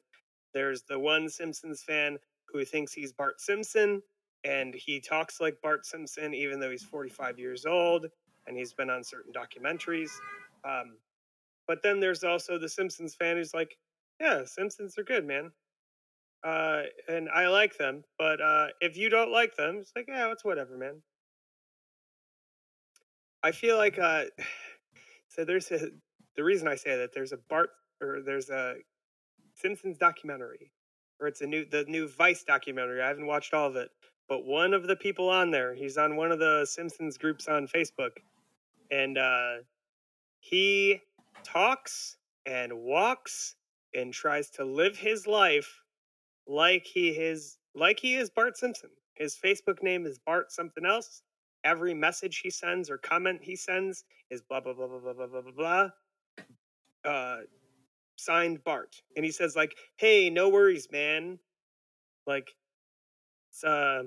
There's 0.53 0.83
the 0.83 0.99
one 0.99 1.29
Simpsons 1.29 1.83
fan 1.83 2.19
who 2.49 2.65
thinks 2.65 2.93
he's 2.93 3.13
Bart 3.13 3.41
Simpson 3.41 4.03
and 4.45 4.75
he 4.75 5.01
talks 5.01 5.41
like 5.41 5.61
Bart 5.63 5.85
Simpson 5.85 6.35
even 6.35 6.61
though 6.61 6.71
he's 6.71 6.85
45 6.85 7.39
years 7.39 7.67
old 7.67 8.07
and 8.47 8.57
he's 8.57 8.73
been 8.73 8.91
on 8.91 9.03
certain 9.05 9.33
documentaries. 9.33 10.11
Um, 10.65 10.97
but 11.67 11.83
then 11.83 12.01
there's 12.01 12.25
also 12.25 12.59
the 12.59 12.69
Simpsons 12.69 13.15
fan 13.15 13.37
who's 13.37 13.55
like, 13.55 13.77
yeah, 14.21 14.45
Simpsons 14.45 14.97
are 14.99 15.05
good, 15.05 15.27
man. 15.27 15.51
Uh, 16.45 16.83
and 17.09 17.29
I 17.29 17.49
like 17.49 17.77
them, 17.77 18.05
but 18.19 18.41
uh, 18.41 18.69
if 18.81 18.97
you 18.97 19.09
don't 19.09 19.33
like 19.33 19.57
them, 19.57 19.79
it's 19.81 19.93
like, 19.97 20.07
yeah, 20.09 20.31
it's 20.31 20.45
whatever, 20.45 20.77
man. 20.77 21.03
I 23.43 23.53
feel 23.53 23.77
like 23.77 23.99
uh, 23.99 24.25
so 25.29 25.45
there's 25.45 25.71
a 25.71 25.89
the 26.37 26.45
reason 26.45 26.69
I 26.69 26.75
say 26.75 26.97
that 26.97 27.13
there's 27.15 27.33
a 27.33 27.39
Bart 27.49 27.71
or 28.03 28.21
there's 28.25 28.51
a 28.51 28.75
Simpsons 29.55 29.99
documentary, 29.99 30.71
or 31.21 31.27
it's 31.27 31.41
a 31.41 31.47
new 31.47 31.65
the 31.65 31.85
new 31.89 32.09
Vice 32.09 32.45
documentary. 32.45 33.03
I 33.03 33.09
haven't 33.09 33.27
watched 33.27 33.55
all 33.55 33.69
of 33.69 33.77
it, 33.77 33.91
but 34.29 34.45
one 34.45 34.75
of 34.75 34.87
the 34.87 34.97
people 34.97 35.29
on 35.29 35.51
there, 35.51 35.75
he's 35.75 35.97
on 35.97 36.17
one 36.17 36.33
of 36.33 36.39
the 36.39 36.67
Simpsons 36.67 37.17
groups 37.17 37.49
on 37.49 37.67
Facebook, 37.67 38.11
and 38.91 39.19
uh, 39.19 39.57
he 40.41 41.01
talks 41.45 42.17
and 42.45 42.73
walks 42.73 43.57
and 43.95 44.13
tries 44.13 44.51
to 44.51 44.65
live 44.65 44.97
his 44.97 45.27
life 45.27 45.83
like 46.47 46.85
he 46.87 47.09
is 47.09 47.59
like 47.75 47.99
he 48.01 48.17
is 48.17 48.31
Bart 48.31 48.57
Simpson. 48.57 48.91
His 49.15 49.37
Facebook 49.37 49.83
name 49.83 50.07
is 50.07 50.19
Bart 50.19 50.53
something 50.53 50.85
else. 50.85 51.23
Every 51.65 51.95
message 51.95 52.41
he 52.43 52.51
sends 52.51 52.91
or 52.91 52.99
comment 52.99 53.41
he 53.43 53.57
sends 53.57 54.05
is 54.31 54.43
blah 54.43 54.61
blah 54.61 54.75
blah 54.75 54.87
blah 54.87 55.01
blah 55.01 55.13
blah 55.13 55.27
blah 55.27 55.43
blah 55.43 55.89
blah. 57.05 57.11
Uh, 57.11 57.39
signed 58.17 58.63
Bart, 58.65 58.97
and 59.17 59.25
he 59.25 59.31
says 59.31 59.57
like, 59.57 59.77
"Hey, 59.97 60.31
no 60.31 60.49
worries, 60.49 60.89
man. 60.91 61.39
Like, 62.27 62.49
uh." 63.65 64.05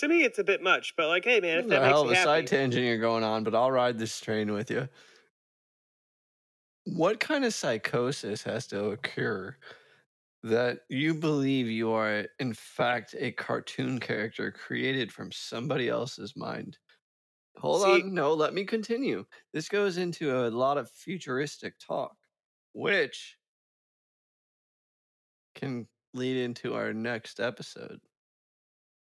To 0.00 0.08
me, 0.08 0.24
it's 0.24 0.38
a 0.38 0.44
bit 0.44 0.62
much, 0.62 0.94
but 0.96 1.08
like, 1.08 1.24
hey, 1.24 1.40
man, 1.40 1.58
if 1.58 1.68
that 1.68 1.78
a 1.78 1.80
makes 1.80 1.88
hell 1.90 2.02
of 2.02 2.10
a 2.10 2.14
happy, 2.14 2.24
side 2.24 2.46
tangent 2.46 2.84
you're 2.84 2.98
going 2.98 3.24
on, 3.24 3.44
but 3.44 3.54
I'll 3.54 3.70
ride 3.70 3.98
this 3.98 4.20
train 4.20 4.52
with 4.52 4.70
you. 4.70 4.88
What 6.84 7.18
kind 7.18 7.44
of 7.44 7.52
psychosis 7.54 8.42
has 8.44 8.66
to 8.68 8.90
occur 8.90 9.56
that 10.42 10.80
you 10.88 11.14
believe 11.14 11.66
you 11.66 11.90
are, 11.92 12.26
in 12.38 12.54
fact, 12.54 13.14
a 13.18 13.32
cartoon 13.32 13.98
character 13.98 14.52
created 14.52 15.10
from 15.12 15.32
somebody 15.32 15.88
else's 15.88 16.36
mind? 16.36 16.78
Hold 17.58 17.82
See- 17.82 18.02
on. 18.02 18.14
No, 18.14 18.34
let 18.34 18.54
me 18.54 18.64
continue. 18.64 19.24
This 19.52 19.68
goes 19.68 19.96
into 19.96 20.36
a 20.46 20.50
lot 20.50 20.78
of 20.78 20.90
futuristic 20.90 21.74
talk, 21.78 22.14
which 22.74 23.36
can 25.54 25.88
lead 26.12 26.36
into 26.36 26.74
our 26.74 26.92
next 26.92 27.40
episode. 27.40 27.98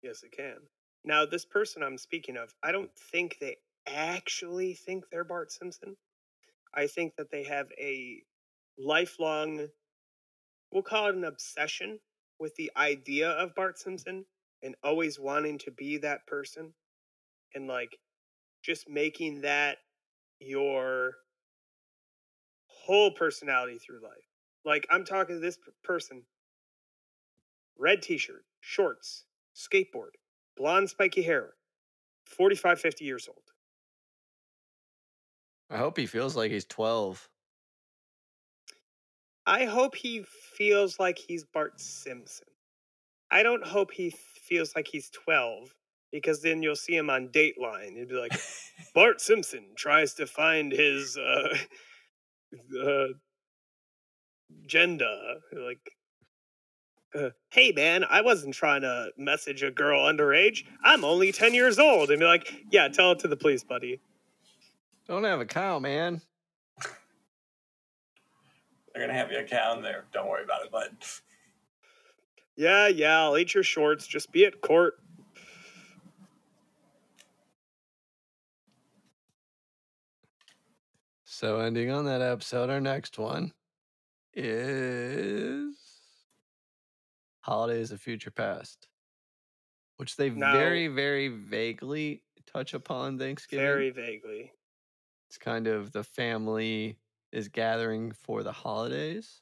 Yes, 0.02 0.22
it 0.22 0.32
can. 0.32 0.56
Now, 1.04 1.26
this 1.26 1.44
person 1.44 1.82
I'm 1.82 1.98
speaking 1.98 2.36
of, 2.36 2.54
I 2.62 2.72
don't 2.72 2.90
think 3.12 3.38
they 3.40 3.56
actually 3.86 4.74
think 4.74 5.04
they're 5.10 5.24
Bart 5.24 5.50
Simpson. 5.52 5.96
I 6.74 6.86
think 6.86 7.16
that 7.16 7.30
they 7.30 7.44
have 7.44 7.68
a 7.80 8.22
lifelong, 8.78 9.68
we'll 10.72 10.82
call 10.82 11.08
it 11.08 11.14
an 11.16 11.24
obsession 11.24 11.98
with 12.38 12.54
the 12.56 12.70
idea 12.76 13.30
of 13.30 13.54
Bart 13.54 13.78
Simpson 13.78 14.24
and 14.62 14.74
always 14.82 15.18
wanting 15.18 15.58
to 15.58 15.70
be 15.70 15.98
that 15.98 16.26
person 16.26 16.74
and 17.54 17.66
like 17.66 17.98
just 18.62 18.88
making 18.88 19.42
that 19.42 19.78
your 20.40 21.12
whole 22.66 23.10
personality 23.12 23.78
through 23.78 24.02
life. 24.02 24.12
Like, 24.64 24.86
I'm 24.90 25.04
talking 25.04 25.36
to 25.36 25.40
this 25.40 25.58
person 25.84 26.22
red 27.78 28.02
t 28.02 28.18
shirt, 28.18 28.44
shorts, 28.60 29.24
skateboard, 29.58 30.14
blonde 30.56 30.88
spiky 30.88 31.22
hair, 31.22 31.54
45, 32.26 32.80
50 32.80 33.04
years 33.04 33.28
old. 33.28 33.42
I 35.70 35.76
hope 35.76 35.98
he 35.98 36.06
feels 36.06 36.36
like 36.36 36.50
he's 36.50 36.64
12. 36.64 37.28
I 39.46 39.64
hope 39.64 39.94
he 39.94 40.24
feels 40.56 40.98
like 40.98 41.18
he's 41.18 41.44
Bart 41.44 41.80
Simpson. 41.80 42.48
I 43.30 43.42
don't 43.42 43.66
hope 43.66 43.92
he 43.92 44.14
feels 44.42 44.74
like 44.74 44.88
he's 44.88 45.10
12 45.10 45.74
because 46.12 46.40
then 46.42 46.62
you'll 46.62 46.76
see 46.76 46.96
him 46.96 47.10
on 47.10 47.28
Dateline. 47.28 47.96
He'd 47.96 48.08
be 48.08 48.14
like, 48.14 48.32
Bart 48.94 49.20
Simpson 49.20 49.64
tries 49.76 50.14
to 50.14 50.26
find 50.26 50.72
his 50.72 51.18
uh, 51.18 51.56
uh, 52.82 53.06
agenda. 54.64 55.40
Like, 55.52 55.97
uh, 57.18 57.30
hey 57.50 57.72
man, 57.72 58.04
I 58.08 58.20
wasn't 58.20 58.54
trying 58.54 58.82
to 58.82 59.10
message 59.16 59.62
a 59.62 59.70
girl 59.70 60.00
underage. 60.00 60.64
I'm 60.82 61.04
only 61.04 61.32
10 61.32 61.54
years 61.54 61.78
old. 61.78 62.10
And 62.10 62.20
be 62.20 62.26
like, 62.26 62.52
yeah, 62.70 62.88
tell 62.88 63.12
it 63.12 63.18
to 63.20 63.28
the 63.28 63.36
police, 63.36 63.64
buddy. 63.64 64.00
Don't 65.06 65.24
have 65.24 65.40
a 65.40 65.46
cow, 65.46 65.78
man. 65.78 66.20
They're 68.92 69.06
gonna 69.06 69.18
have 69.18 69.30
you 69.30 69.38
a 69.38 69.44
cow 69.44 69.74
in 69.76 69.82
there. 69.82 70.06
Don't 70.12 70.28
worry 70.28 70.44
about 70.44 70.64
it, 70.64 70.72
bud. 70.72 70.90
Yeah, 72.56 72.88
yeah, 72.88 73.20
I'll 73.20 73.38
eat 73.38 73.54
your 73.54 73.62
shorts. 73.62 74.06
Just 74.06 74.32
be 74.32 74.44
at 74.44 74.60
court. 74.60 74.94
So, 81.24 81.60
ending 81.60 81.90
on 81.92 82.04
that 82.06 82.20
episode, 82.20 82.68
our 82.68 82.80
next 82.80 83.16
one 83.16 83.52
is 84.34 85.77
Holidays 87.48 87.92
of 87.92 88.00
Future 88.00 88.30
Passed. 88.30 88.88
which 89.96 90.14
they 90.16 90.28
very, 90.28 90.86
very 90.86 91.28
vaguely 91.28 92.22
touch 92.46 92.74
upon 92.74 93.18
Thanksgiving. 93.18 93.64
Very 93.64 93.90
vaguely. 93.90 94.52
It's 95.28 95.38
kind 95.38 95.66
of 95.66 95.90
the 95.90 96.04
family 96.04 96.98
is 97.32 97.48
gathering 97.48 98.12
for 98.12 98.42
the 98.42 98.52
holidays, 98.52 99.40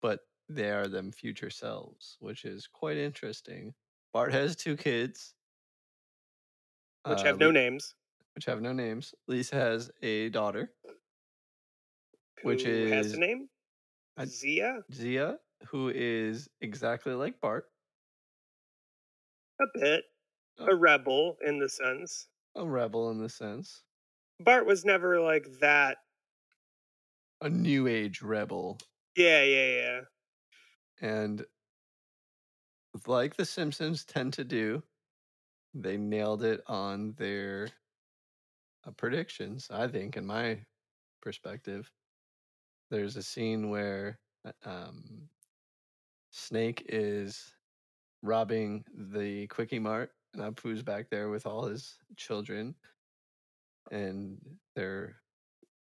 but 0.00 0.20
they 0.48 0.70
are 0.70 0.88
them 0.88 1.10
future 1.10 1.50
selves, 1.50 2.16
which 2.20 2.44
is 2.44 2.68
quite 2.68 2.96
interesting. 2.96 3.74
Bart 4.12 4.32
has 4.32 4.54
two 4.54 4.76
kids, 4.76 5.34
Which 7.06 7.20
uh, 7.20 7.24
have 7.24 7.38
no 7.38 7.50
names. 7.50 7.94
which 8.34 8.44
have 8.44 8.60
no 8.60 8.72
names. 8.72 9.14
Lisa 9.26 9.56
has 9.56 9.90
a 10.02 10.28
daughter, 10.28 10.70
which 12.42 12.64
Who 12.64 12.86
has 12.86 13.14
a 13.14 13.18
name? 13.18 13.48
Zia? 14.26 14.82
Zia, 14.92 15.38
who 15.68 15.88
is 15.94 16.48
exactly 16.60 17.14
like 17.14 17.40
Bart, 17.40 17.66
A 19.60 19.64
bit. 19.74 20.04
Oh. 20.58 20.66
A 20.66 20.74
rebel 20.74 21.38
in 21.46 21.58
the 21.58 21.68
sense. 21.68 22.28
a 22.54 22.66
rebel 22.66 23.10
in 23.10 23.18
the 23.18 23.28
sense, 23.28 23.82
Bart 24.40 24.66
was 24.66 24.84
never 24.84 25.20
like 25.20 25.46
that. 25.60 25.98
a 27.40 27.48
new 27.50 27.86
age 27.86 28.22
rebel, 28.22 28.78
Yeah, 29.16 29.42
yeah, 29.42 29.68
yeah. 29.76 30.00
and 31.00 31.44
like 33.06 33.36
the 33.36 33.44
Simpsons 33.44 34.04
tend 34.04 34.32
to 34.34 34.44
do, 34.44 34.82
they 35.74 35.96
nailed 35.96 36.42
it 36.42 36.62
on 36.66 37.12
their 37.14 37.70
uh, 38.84 38.90
predictions. 38.92 39.68
I 39.70 39.88
think, 39.88 40.16
in 40.16 40.26
my 40.26 40.64
perspective, 41.20 41.90
there's 42.90 43.16
a 43.16 43.22
scene 43.22 43.70
where 43.70 44.18
uh, 44.44 44.52
um, 44.64 45.28
Snake 46.32 46.86
is 46.88 47.54
robbing 48.22 48.84
the 48.94 49.46
Kwik-E-Mart, 49.48 50.10
and 50.34 50.42
Apu's 50.42 50.82
back 50.82 51.10
there 51.10 51.28
with 51.28 51.46
all 51.46 51.66
his 51.66 51.96
children, 52.16 52.74
and 53.90 54.38
they're 54.74 55.16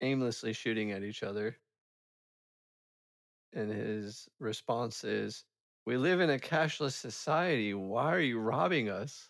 aimlessly 0.02 0.54
shooting 0.54 0.92
at 0.92 1.04
each 1.04 1.24
other. 1.24 1.58
And 3.54 3.72
his 3.72 4.30
response 4.40 5.04
is, 5.04 5.46
We 5.86 5.98
live 5.98 6.22
in 6.22 6.30
a 6.30 6.38
cashless 6.38 6.94
society. 6.94 7.74
Why 7.74 8.14
are 8.14 8.20
you 8.20 8.40
robbing 8.40 8.90
us? 8.90 9.30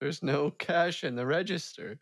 There's 0.00 0.22
no 0.22 0.50
cash 0.50 1.04
in 1.04 1.14
the 1.14 1.26
register. 1.26 2.00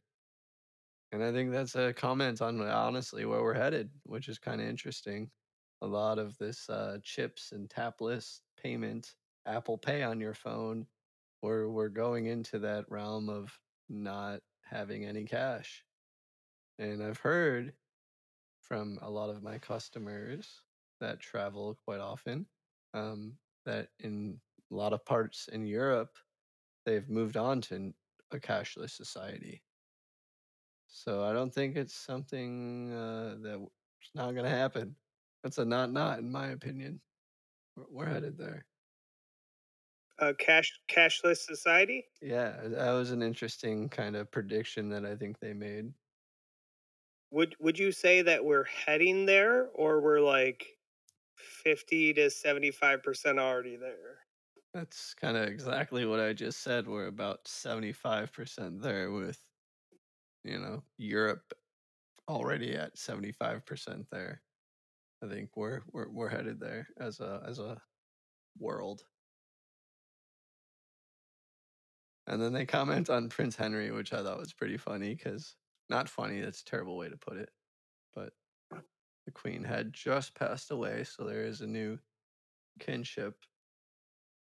And 1.12 1.22
I 1.22 1.32
think 1.32 1.52
that's 1.52 1.74
a 1.74 1.92
comment 1.92 2.40
on 2.40 2.60
honestly 2.62 3.26
where 3.26 3.42
we're 3.42 3.54
headed, 3.54 3.90
which 4.04 4.28
is 4.28 4.38
kind 4.38 4.60
of 4.60 4.66
interesting. 4.66 5.30
A 5.82 5.86
lot 5.86 6.18
of 6.18 6.36
this 6.38 6.68
uh, 6.70 6.98
chips 7.02 7.52
and 7.52 7.68
tapless 7.68 8.40
payment, 8.62 9.14
Apple 9.46 9.78
Pay 9.78 10.02
on 10.02 10.20
your 10.20 10.34
phone, 10.34 10.86
we're, 11.42 11.68
we're 11.68 11.88
going 11.88 12.26
into 12.26 12.58
that 12.60 12.90
realm 12.90 13.28
of 13.28 13.56
not 13.88 14.40
having 14.64 15.04
any 15.04 15.24
cash. 15.24 15.84
And 16.78 17.02
I've 17.02 17.18
heard 17.18 17.72
from 18.62 18.98
a 19.02 19.10
lot 19.10 19.30
of 19.30 19.42
my 19.42 19.58
customers 19.58 20.60
that 21.00 21.20
travel 21.20 21.78
quite 21.84 22.00
often 22.00 22.46
um, 22.94 23.34
that 23.64 23.88
in 24.00 24.40
a 24.72 24.74
lot 24.74 24.92
of 24.92 25.04
parts 25.04 25.48
in 25.52 25.66
Europe, 25.66 26.16
they've 26.84 27.08
moved 27.08 27.36
on 27.36 27.60
to 27.60 27.92
a 28.32 28.38
cashless 28.38 28.90
society. 28.90 29.62
So 30.88 31.24
I 31.24 31.32
don't 31.32 31.52
think 31.52 31.76
it's 31.76 31.94
something 31.94 32.92
uh, 32.92 33.36
that's 33.42 34.14
not 34.14 34.32
going 34.32 34.44
to 34.44 34.50
happen. 34.50 34.96
That's 35.46 35.58
a 35.58 35.64
not 35.64 35.92
not 35.92 36.18
in 36.18 36.32
my 36.32 36.48
opinion. 36.48 37.00
We're, 37.88 38.06
headed 38.06 38.36
there. 38.36 38.64
A 40.18 40.34
cash 40.34 40.72
cashless 40.90 41.36
society? 41.36 42.04
Yeah, 42.20 42.56
that 42.64 42.90
was 42.90 43.12
an 43.12 43.22
interesting 43.22 43.88
kind 43.88 44.16
of 44.16 44.28
prediction 44.28 44.88
that 44.88 45.06
I 45.06 45.14
think 45.14 45.38
they 45.38 45.52
made. 45.52 45.92
Would 47.30 47.54
would 47.60 47.78
you 47.78 47.92
say 47.92 48.22
that 48.22 48.44
we're 48.44 48.64
heading 48.64 49.24
there 49.24 49.68
or 49.72 50.00
we're 50.00 50.18
like 50.18 50.66
50 51.36 52.14
to 52.14 52.22
75% 52.22 53.38
already 53.38 53.76
there? 53.76 54.18
That's 54.74 55.14
kind 55.14 55.36
of 55.36 55.46
exactly 55.46 56.06
what 56.06 56.18
I 56.18 56.32
just 56.32 56.60
said. 56.64 56.88
We're 56.88 57.06
about 57.06 57.44
75% 57.44 58.82
there 58.82 59.12
with, 59.12 59.38
you 60.42 60.58
know, 60.58 60.82
Europe 60.98 61.54
already 62.28 62.74
at 62.74 62.96
75% 62.96 64.06
there. 64.10 64.42
I 65.22 65.28
think 65.28 65.50
we're 65.56 65.80
we're 65.92 66.08
we're 66.10 66.28
headed 66.28 66.60
there 66.60 66.88
as 66.98 67.20
a 67.20 67.42
as 67.46 67.58
a 67.58 67.80
world. 68.58 69.04
And 72.26 72.42
then 72.42 72.52
they 72.52 72.66
comment 72.66 73.08
on 73.08 73.28
Prince 73.28 73.56
Henry, 73.56 73.90
which 73.92 74.12
I 74.12 74.22
thought 74.22 74.38
was 74.38 74.52
pretty 74.52 74.76
funny 74.76 75.14
because 75.14 75.56
not 75.88 76.08
funny, 76.08 76.40
that's 76.40 76.62
a 76.62 76.64
terrible 76.64 76.96
way 76.96 77.08
to 77.08 77.16
put 77.16 77.36
it. 77.36 77.50
But 78.14 78.32
the 78.70 79.32
queen 79.32 79.62
had 79.62 79.92
just 79.92 80.34
passed 80.34 80.70
away, 80.70 81.04
so 81.04 81.24
there 81.24 81.44
is 81.44 81.60
a 81.60 81.66
new 81.66 81.98
kinship 82.80 83.36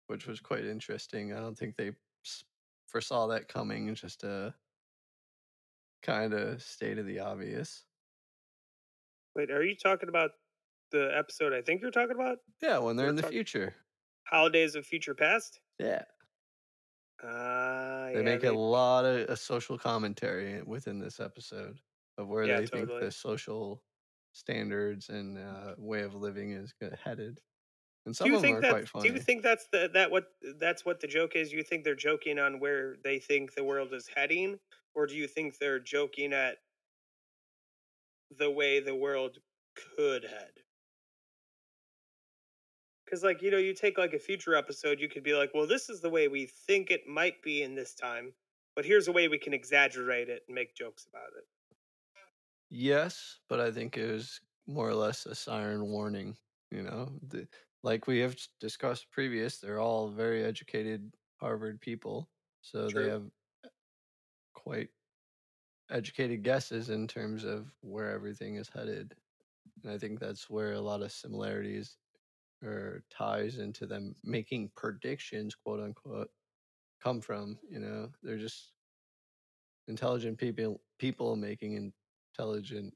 which 0.10 0.26
was 0.26 0.40
quite 0.40 0.66
interesting. 0.66 1.34
I 1.34 1.40
don't 1.40 1.58
think 1.58 1.76
they 1.76 1.92
foresaw 2.88 3.28
that 3.28 3.48
coming. 3.48 3.94
Just 3.94 4.24
a 4.24 4.56
kind 6.02 6.34
of 6.34 6.64
state 6.64 6.98
of 6.98 7.06
the 7.06 7.20
obvious. 7.20 7.86
Wait, 9.36 9.52
are 9.52 9.64
you 9.64 9.76
talking 9.76 10.10
about 10.10 10.32
the 10.92 11.16
episode 11.16 11.54
I 11.54 11.62
think 11.62 11.82
you're 11.82 11.92
talking 11.92 12.16
about? 12.16 12.40
Yeah, 12.62 12.80
when 12.80 12.96
they're 12.96 13.08
We're 13.08 13.12
in 13.12 13.16
the 13.18 13.24
future. 13.24 13.76
Holidays 14.28 14.76
of 14.76 14.86
Future 14.86 15.14
Passed? 15.16 15.62
Yeah, 15.80 16.06
Uh, 17.22 18.10
they 18.14 18.22
yeah, 18.22 18.24
make 18.24 18.42
they- 18.42 18.48
a 18.48 18.52
lot 18.54 19.06
of 19.06 19.30
a 19.30 19.38
social 19.38 19.78
commentary 19.78 20.62
within 20.64 21.00
this 21.00 21.20
episode 21.20 21.80
of 22.18 22.28
where 22.28 22.48
Yeah, 22.48 22.58
they 22.58 22.68
think 22.68 22.90
the 23.00 23.12
social 23.12 23.84
standards 24.32 25.10
and 25.10 25.38
uh, 25.38 25.76
way 25.78 26.02
of 26.02 26.14
living 26.16 26.52
is 26.52 26.74
headed. 27.04 27.42
And 28.06 28.16
some 28.16 28.28
do 28.28 28.32
you 28.32 28.38
of 28.38 28.42
them 28.44 28.52
think 28.52 28.58
are 28.58 28.62
that 28.62 28.70
quite 28.70 28.90
funny. 28.90 29.08
do 29.08 29.14
you 29.14 29.20
think 29.20 29.44
that's 29.44 29.68
the 29.72 29.90
that 29.94 30.12
what 30.12 30.26
that's 30.58 30.86
what 30.86 31.00
the 31.00 31.08
joke 31.08 31.36
is? 31.36 31.52
You 31.54 31.64
think 31.64 31.84
they're 31.84 31.96
joking 31.96 32.38
on 32.40 32.60
where 32.60 32.98
they 33.04 33.20
think 33.20 33.54
the 33.56 33.64
world 33.64 33.94
is 33.94 34.08
heading, 34.08 34.60
or 34.94 35.08
do 35.08 35.16
you 35.16 35.28
think 35.28 35.58
they're 35.58 35.80
joking 35.80 36.34
at 36.34 36.58
the 38.32 38.50
way 38.50 38.80
the 38.80 38.96
world 38.96 39.38
could 39.76 40.24
head? 40.24 40.64
Because, 43.10 43.24
like, 43.24 43.42
you 43.42 43.50
know, 43.50 43.58
you 43.58 43.74
take 43.74 43.98
like 43.98 44.14
a 44.14 44.20
future 44.20 44.54
episode, 44.54 45.00
you 45.00 45.10
could 45.10 45.24
be 45.24 45.34
like, 45.34 45.52
well, 45.56 45.66
this 45.66 45.90
is 45.90 46.00
the 46.00 46.10
way 46.12 46.28
we 46.28 46.46
think 46.46 46.92
it 46.92 47.08
might 47.08 47.42
be 47.42 47.64
in 47.64 47.74
this 47.74 47.96
time, 47.96 48.34
but 48.76 48.86
here's 48.86 49.08
a 49.08 49.12
way 49.12 49.28
we 49.28 49.40
can 49.40 49.52
exaggerate 49.52 50.30
it 50.30 50.44
and 50.48 50.54
make 50.54 50.76
jokes 50.76 51.08
about 51.10 51.30
it. 51.36 51.44
Yes, 52.70 53.40
but 53.50 53.60
I 53.60 53.72
think 53.72 53.98
it 53.98 54.12
was 54.12 54.40
more 54.68 54.88
or 54.88 54.94
less 54.94 55.26
a 55.26 55.34
siren 55.34 55.88
warning. 55.88 56.38
You 56.70 56.84
know, 56.84 57.10
the, 57.30 57.48
like 57.82 58.06
we 58.06 58.20
have 58.20 58.36
discussed 58.60 59.10
previous, 59.10 59.58
they're 59.58 59.80
all 59.80 60.10
very 60.10 60.44
educated 60.44 61.12
Harvard 61.38 61.82
people, 61.82 62.30
so 62.62 62.92
True. 62.92 63.06
they 63.06 63.10
have 63.10 63.24
uh, 63.66 63.70
quite 64.54 64.90
educated 65.90 66.44
guesses 66.44 66.92
in 66.92 67.08
terms 67.08 67.44
of 67.44 67.72
where 67.82 68.12
everything 68.12 68.58
is 68.58 68.70
headed. 68.70 69.16
And 69.84 69.92
I 69.92 69.98
think 69.98 70.20
that's 70.20 70.48
where 70.48 70.74
a 70.74 70.80
lot 70.80 71.02
of 71.02 71.12
similarities 71.12 71.98
or 72.64 73.04
ties 73.10 73.60
into 73.60 73.86
them 73.86 74.16
making 74.24 74.72
predictions, 74.76 75.56
quote 75.56 75.80
unquote, 75.80 76.30
come 77.02 77.22
from. 77.22 77.58
You 77.70 77.80
know, 77.80 78.10
they're 78.24 78.38
just 78.38 78.72
intelligent 79.88 80.38
people 80.38 80.82
people 81.00 81.36
making 81.36 81.92
intelligent 82.38 82.94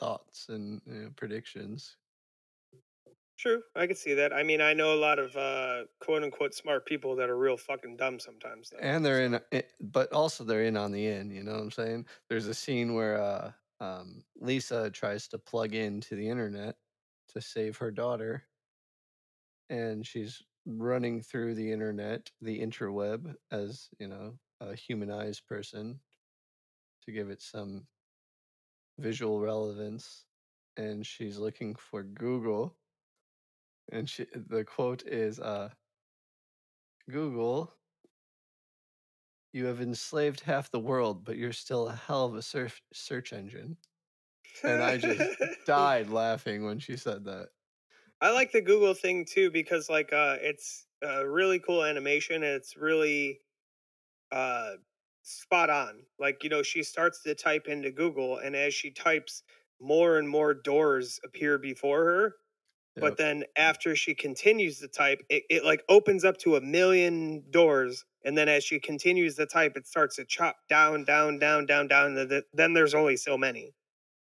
thoughts 0.00 0.46
and 0.48 0.80
you 0.86 0.94
know, 0.94 1.10
predictions. 1.16 1.96
True, 3.38 3.62
I 3.74 3.86
could 3.86 3.98
see 3.98 4.14
that. 4.14 4.32
I 4.32 4.44
mean, 4.44 4.60
I 4.60 4.72
know 4.72 4.94
a 4.94 5.00
lot 5.00 5.18
of 5.18 5.34
uh, 5.36 5.84
quote 6.00 6.22
unquote 6.22 6.54
smart 6.54 6.86
people 6.86 7.16
that 7.16 7.28
are 7.28 7.36
real 7.36 7.56
fucking 7.56 7.96
dumb 7.96 8.20
sometimes. 8.20 8.70
Though. 8.70 8.78
And 8.78 9.04
they're 9.04 9.22
in, 9.22 9.40
but 9.80 10.12
also 10.12 10.44
they're 10.44 10.64
in 10.64 10.76
on 10.76 10.92
the 10.92 11.06
end. 11.06 11.32
You 11.32 11.42
know 11.42 11.52
what 11.52 11.62
I'm 11.62 11.70
saying? 11.70 12.06
There's 12.28 12.46
a 12.46 12.54
scene 12.54 12.94
where 12.94 13.20
uh, 13.20 13.50
um, 13.80 14.22
Lisa 14.40 14.90
tries 14.90 15.26
to 15.28 15.38
plug 15.38 15.74
into 15.74 16.14
the 16.14 16.28
internet 16.28 16.76
to 17.30 17.40
save 17.40 17.76
her 17.78 17.90
daughter, 17.90 18.44
and 19.70 20.06
she's 20.06 20.42
running 20.66 21.20
through 21.20 21.54
the 21.54 21.72
internet, 21.72 22.30
the 22.40 22.60
interweb, 22.60 23.34
as 23.50 23.88
you 23.98 24.08
know, 24.08 24.38
a 24.60 24.74
humanized 24.74 25.46
person 25.46 26.00
to 27.04 27.12
give 27.12 27.30
it 27.30 27.42
some 27.42 27.86
visual 28.98 29.40
relevance. 29.40 30.24
And 30.76 31.06
she's 31.06 31.38
looking 31.38 31.74
for 31.74 32.02
Google, 32.02 32.76
and 33.90 34.08
she 34.08 34.26
the 34.34 34.64
quote 34.64 35.02
is 35.06 35.38
uh, 35.38 35.68
Google 37.10 37.74
you 39.52 39.66
have 39.66 39.80
enslaved 39.80 40.40
half 40.40 40.70
the 40.70 40.80
world, 40.80 41.24
but 41.24 41.36
you're 41.36 41.52
still 41.52 41.88
a 41.88 41.94
hell 41.94 42.24
of 42.24 42.34
a 42.34 42.42
surf, 42.42 42.80
search 42.92 43.32
engine. 43.32 43.76
And 44.64 44.82
I 44.82 44.96
just 44.96 45.38
died 45.66 46.08
laughing 46.08 46.64
when 46.64 46.78
she 46.78 46.96
said 46.96 47.24
that. 47.24 47.48
I 48.22 48.30
like 48.30 48.52
the 48.52 48.62
Google 48.62 48.94
thing 48.94 49.26
too 49.26 49.50
because 49.50 49.90
like 49.90 50.12
uh 50.12 50.36
it's 50.40 50.86
a 51.02 51.28
really 51.28 51.58
cool 51.58 51.84
animation 51.84 52.36
and 52.36 52.44
it's 52.44 52.76
really 52.76 53.40
uh 54.30 54.72
spot 55.22 55.70
on. 55.70 56.04
Like, 56.18 56.44
you 56.44 56.50
know, 56.50 56.62
she 56.62 56.84
starts 56.84 57.22
to 57.24 57.34
type 57.34 57.66
into 57.66 57.90
Google 57.90 58.38
and 58.38 58.56
as 58.56 58.74
she 58.74 58.92
types 58.92 59.42
more 59.80 60.18
and 60.18 60.28
more 60.28 60.54
doors 60.54 61.20
appear 61.24 61.58
before 61.58 62.04
her. 62.04 62.36
But 63.00 63.16
then 63.16 63.44
after 63.56 63.96
she 63.96 64.14
continues 64.14 64.78
to 64.80 64.88
type, 64.88 65.22
it, 65.30 65.44
it 65.50 65.64
like 65.64 65.82
opens 65.88 66.24
up 66.24 66.38
to 66.38 66.56
a 66.56 66.60
million 66.60 67.44
doors. 67.50 68.04
And 68.24 68.38
then 68.38 68.48
as 68.48 68.64
she 68.64 68.78
continues 68.80 69.36
to 69.36 69.46
type, 69.46 69.76
it 69.76 69.86
starts 69.86 70.16
to 70.16 70.26
chop 70.26 70.56
down, 70.68 71.04
down, 71.04 71.38
down, 71.38 71.66
down, 71.66 71.88
down. 71.88 72.42
Then 72.52 72.74
there's 72.74 72.94
only 72.94 73.16
so 73.16 73.38
many. 73.38 73.74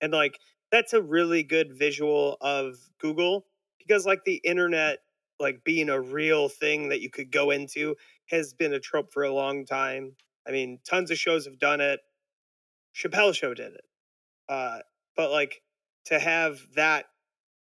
And 0.01 0.13
like 0.13 0.39
that's 0.71 0.93
a 0.93 1.01
really 1.01 1.43
good 1.43 1.77
visual 1.77 2.37
of 2.41 2.75
Google 2.99 3.45
because 3.85 4.05
like 4.05 4.23
the 4.25 4.41
internet 4.43 4.99
like 5.39 5.63
being 5.63 5.89
a 5.89 5.99
real 5.99 6.47
thing 6.49 6.89
that 6.89 7.01
you 7.01 7.09
could 7.09 7.31
go 7.31 7.51
into 7.51 7.95
has 8.29 8.53
been 8.53 8.73
a 8.73 8.79
trope 8.79 9.11
for 9.11 9.23
a 9.23 9.33
long 9.33 9.65
time. 9.65 10.15
I 10.47 10.51
mean, 10.51 10.79
tons 10.87 11.11
of 11.11 11.17
shows 11.17 11.45
have 11.45 11.59
done 11.59 11.81
it. 11.81 11.99
Chappelle 12.95 13.35
show 13.35 13.53
did 13.53 13.73
it. 13.73 13.85
Uh 14.47 14.79
but 15.15 15.31
like 15.31 15.61
to 16.05 16.19
have 16.19 16.61
that 16.75 17.05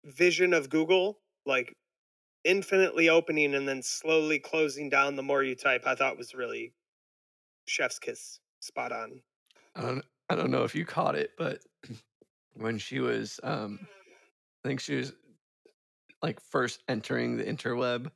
vision 0.06 0.54
of 0.54 0.70
Google 0.70 1.20
like 1.46 1.76
infinitely 2.44 3.10
opening 3.10 3.54
and 3.54 3.68
then 3.68 3.82
slowly 3.82 4.40
closing 4.40 4.90
down 4.90 5.16
the 5.16 5.24
more 5.24 5.44
you 5.44 5.56
type, 5.56 5.84
I 5.86 5.96
thought 5.96 6.18
was 6.18 6.34
really 6.34 6.74
chef's 7.66 8.00
kiss 8.00 8.40
spot 8.60 8.92
on. 8.92 9.22
I 9.76 9.82
don't 9.82 10.06
I 10.30 10.36
don't 10.36 10.52
know 10.52 10.64
if 10.64 10.76
you 10.76 10.86
caught 10.86 11.16
it, 11.16 11.32
but 11.38 11.64
when 12.54 12.78
she 12.78 13.00
was 13.00 13.40
um 13.44 13.88
I 14.64 14.68
think 14.68 14.80
she 14.80 14.96
was 14.96 15.14
like 16.22 16.40
first 16.42 16.84
entering 16.88 17.38
the 17.38 17.44
interweb, 17.46 18.12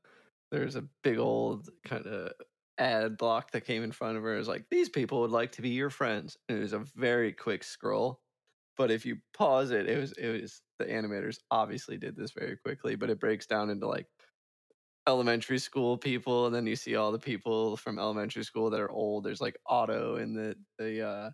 there's 0.51 0.75
a 0.75 0.87
big 1.03 1.17
old 1.17 1.69
kind 1.85 2.05
of 2.05 2.33
ad 2.77 3.17
block 3.17 3.51
that 3.51 3.61
came 3.65 3.83
in 3.83 3.91
front 3.91 4.17
of 4.17 4.23
her. 4.23 4.35
It 4.35 4.39
was 4.39 4.47
like, 4.47 4.65
these 4.69 4.89
people 4.89 5.21
would 5.21 5.31
like 5.31 5.53
to 5.53 5.61
be 5.61 5.69
your 5.69 5.89
friends. 5.89 6.37
And 6.49 6.57
it 6.57 6.61
was 6.61 6.73
a 6.73 6.79
very 6.79 7.33
quick 7.33 7.63
scroll. 7.63 8.21
But 8.77 8.91
if 8.91 9.05
you 9.05 9.17
pause 9.33 9.71
it, 9.71 9.87
it 9.87 9.99
was 9.99 10.13
it 10.13 10.41
was 10.41 10.61
the 10.79 10.85
animators 10.85 11.37
obviously 11.51 11.97
did 11.97 12.15
this 12.15 12.31
very 12.31 12.57
quickly, 12.57 12.95
but 12.95 13.09
it 13.11 13.19
breaks 13.19 13.45
down 13.45 13.69
into 13.69 13.87
like 13.87 14.07
elementary 15.07 15.59
school 15.59 15.97
people, 15.97 16.45
and 16.45 16.55
then 16.55 16.65
you 16.67 16.75
see 16.75 16.95
all 16.95 17.11
the 17.11 17.19
people 17.19 17.77
from 17.77 17.99
elementary 17.99 18.43
school 18.43 18.69
that 18.69 18.79
are 18.79 18.91
old. 18.91 19.23
There's 19.23 19.41
like 19.41 19.57
Otto 19.65 20.15
and 20.15 20.35
the 20.37 20.55
the 20.77 21.01
uh 21.07 21.31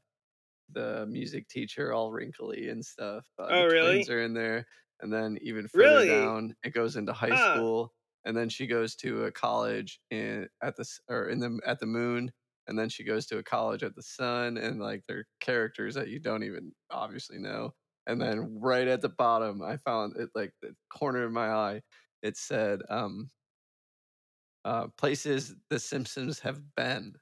the 0.69 1.07
music 1.07 1.49
teacher 1.49 1.93
all 1.93 2.11
wrinkly 2.13 2.69
and 2.69 2.85
stuff. 2.85 3.27
Uh, 3.39 3.49
Oh, 3.49 3.65
the 3.65 3.65
really? 3.65 4.05
twins 4.05 4.09
are 4.09 4.21
in 4.21 4.33
there, 4.33 4.67
and 5.01 5.11
then 5.13 5.37
even 5.41 5.67
further 5.67 6.03
Really? 6.03 6.03
down, 6.03 6.55
it 6.63 6.71
goes 6.71 6.95
into 6.95 7.13
high 7.13 7.33
Huh. 7.33 7.35
school, 7.35 7.93
and 8.25 8.35
then 8.37 8.49
she 8.49 8.67
goes 8.67 8.95
to 8.97 9.25
a 9.25 9.31
college 9.31 9.99
in 10.11 10.49
at 10.61 10.75
the 10.75 10.85
or 11.09 11.29
in 11.29 11.39
the 11.39 11.59
at 11.65 11.79
the 11.79 11.85
moon, 11.87 12.31
and 12.67 12.77
then 12.77 12.89
she 12.89 13.03
goes 13.03 13.25
to 13.27 13.37
a 13.39 13.43
college 13.43 13.83
at 13.83 13.95
the 13.95 14.03
sun, 14.03 14.57
and 14.57 14.79
like 14.81 15.03
they're 15.07 15.25
characters 15.39 15.95
that 15.95 16.09
you 16.09 16.19
don't 16.19 16.43
even 16.43 16.73
obviously 16.91 17.37
know. 17.39 17.73
And 18.07 18.21
then 18.21 18.59
right 18.59 18.87
at 18.87 19.01
the 19.01 19.09
bottom, 19.09 19.61
I 19.61 19.77
found 19.77 20.17
it 20.17 20.29
like 20.35 20.53
the 20.61 20.75
corner 20.89 21.23
of 21.23 21.31
my 21.31 21.49
eye. 21.51 21.81
It 22.21 22.37
said, 22.37 22.81
um, 22.89 23.29
uh, 24.65 24.87
"Places 24.89 25.55
the 25.69 25.79
Simpsons 25.79 26.39
have 26.39 26.75
been." 26.75 27.15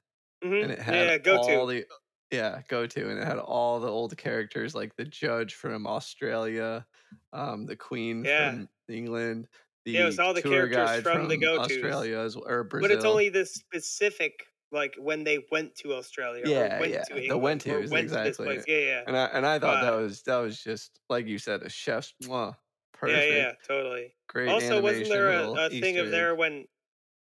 Mhm. 0.44 0.62
and 0.62 0.72
it 0.72 0.80
had 0.80 1.10
yeah, 1.10 1.18
go 1.18 1.36
all 1.36 1.38
to. 1.38 1.66
the 1.66 1.86
yeah 2.30 2.62
go 2.68 2.86
to 2.86 3.08
and 3.10 3.18
it 3.18 3.26
had 3.26 3.38
all 3.38 3.80
the 3.80 3.88
old 3.88 4.16
characters 4.16 4.74
like 4.74 4.94
the 4.96 5.04
judge 5.04 5.54
from 5.54 5.86
australia 5.86 6.86
um 7.32 7.66
the 7.66 7.76
queen 7.76 8.24
Yeah. 8.24 8.28
from 8.36 8.68
england 8.88 9.48
the 9.84 9.92
Yeah, 9.92 10.02
it 10.02 10.04
was 10.06 10.18
all 10.18 10.34
the 10.34 10.42
characters 10.42 10.70
guide 10.70 11.06
from 11.06 11.28
the 11.28 11.38
go-tos. 11.38 11.56
australia 11.56 12.18
as, 12.18 12.36
or 12.36 12.64
brazil 12.64 12.80
But 12.80 12.90
it's 12.92 13.04
only 13.04 13.28
the 13.30 13.46
specific 13.46 14.46
like 14.72 14.96
when 14.98 15.24
they 15.24 15.46
went 15.50 15.76
to 15.76 15.94
Australia 15.94 16.44
Yeah, 16.44 16.50
or 16.50 16.70
went 16.78 17.02
yeah, 17.02 17.04
to 17.04 17.14
the 17.26 17.36
went 17.36 17.62
or 17.66 17.82
tos, 17.82 17.92
went 17.92 18.12
to 18.22 18.34
exactly. 18.34 18.62
Yeah, 18.66 18.78
yeah. 18.78 19.04
and 19.06 19.16
i 19.16 19.24
and 19.26 19.44
i 19.46 19.58
thought 19.58 19.80
that 19.80 19.90
was 19.92 20.22
that 20.24 20.36
was 20.38 20.62
just 20.62 21.00
like 21.08 21.26
you 21.26 21.38
said 21.38 21.62
a 21.62 21.68
chef's 21.68 22.14
mwah, 22.22 22.56
perfect 22.92 23.24
Yeah, 23.24 23.24
yeah, 23.24 23.52
totally. 23.66 24.14
great 24.28 24.46
also, 24.46 24.78
wasn't 24.80 25.10
there 25.10 25.30
a, 25.30 25.48
a 25.54 25.70
thing 25.70 25.98
Easter 25.98 25.98
of 25.98 26.10
there 26.10 26.34
when 26.34 26.66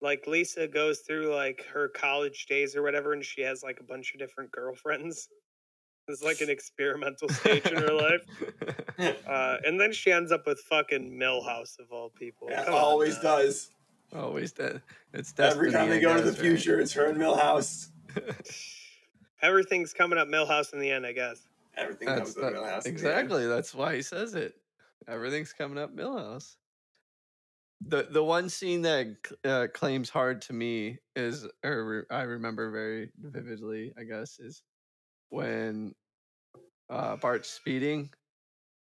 like 0.02 0.26
Lisa 0.26 0.66
goes 0.68 1.00
through 1.00 1.34
like 1.34 1.64
her 1.72 1.88
college 1.88 2.46
days 2.46 2.74
or 2.76 2.82
whatever, 2.82 3.12
and 3.12 3.24
she 3.24 3.40
has 3.42 3.62
like 3.62 3.78
a 3.80 3.84
bunch 3.84 4.12
of 4.12 4.18
different 4.20 4.50
girlfriends? 4.50 5.28
It's 6.08 6.22
like 6.22 6.40
an 6.40 6.50
experimental 6.50 7.28
stage 7.28 7.64
in 7.66 7.76
her 7.76 7.92
life. 7.92 8.22
Uh, 9.26 9.56
and 9.64 9.80
then 9.80 9.90
she 9.92 10.12
ends 10.12 10.30
up 10.30 10.46
with 10.46 10.60
fucking 10.68 11.10
Milhouse 11.18 11.78
of 11.80 11.90
all 11.90 12.10
people. 12.10 12.46
Yeah, 12.50 12.64
Come 12.66 12.74
always 12.74 13.16
now. 13.16 13.38
does. 13.38 13.70
always 14.14 14.52
does. 14.52 14.78
it's 15.14 15.32
Every 15.38 15.72
time 15.72 15.88
they 15.88 15.96
I 15.96 16.00
go 16.00 16.14
to 16.14 16.22
the 16.22 16.30
guess, 16.30 16.38
right? 16.40 16.46
future, 16.48 16.78
it's 16.80 16.92
her 16.92 17.06
and 17.06 17.18
Milhouse. 17.18 17.88
Everything's 19.42 19.92
coming 19.92 20.18
up 20.18 20.28
Milhouse 20.28 20.72
in 20.72 20.78
the 20.78 20.90
end, 20.90 21.04
I 21.06 21.12
guess. 21.12 21.46
Everything 21.76 22.06
That's 22.06 22.20
comes 22.20 22.34
to 22.34 22.40
that- 22.42 22.52
Milhouse. 22.52 22.60
in 22.60 22.62
the 22.82 22.88
end. 22.88 22.96
exactly. 22.98 23.46
That's 23.46 23.74
why 23.74 23.94
he 23.96 24.02
says 24.02 24.34
it. 24.34 24.54
Everything's 25.08 25.52
coming 25.52 25.78
up 25.78 25.96
Milhouse. 25.96 26.56
The 27.84 28.04
the 28.04 28.22
one 28.22 28.48
scene 28.48 28.82
that 28.82 29.16
uh, 29.44 29.66
claims 29.72 30.08
hard 30.08 30.42
to 30.42 30.52
me 30.52 30.98
is, 31.16 31.46
or 31.64 31.84
re- 31.84 32.04
I 32.10 32.22
remember 32.22 32.70
very 32.70 33.10
vividly, 33.18 33.92
I 33.98 34.04
guess, 34.04 34.38
is 34.38 34.62
when 35.30 35.94
uh, 36.90 37.16
Bart's 37.16 37.50
speeding, 37.50 38.10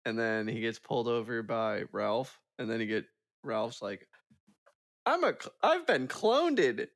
and 0.05 0.19
then 0.19 0.49
he 0.49 0.61
gets 0.61 0.79
pulled 0.79 1.09
over 1.09 1.43
by 1.43 1.85
Ralph, 1.93 2.41
and 2.59 2.71
then 2.71 2.81
he 2.81 2.87
get 2.87 3.07
Ralph's 3.45 3.83
like, 3.83 4.09
"I'm 5.07 5.25
a, 5.25 5.33
cl- 5.39 5.55
I've 5.63 5.87
been 5.87 6.09
cloned." 6.09 6.89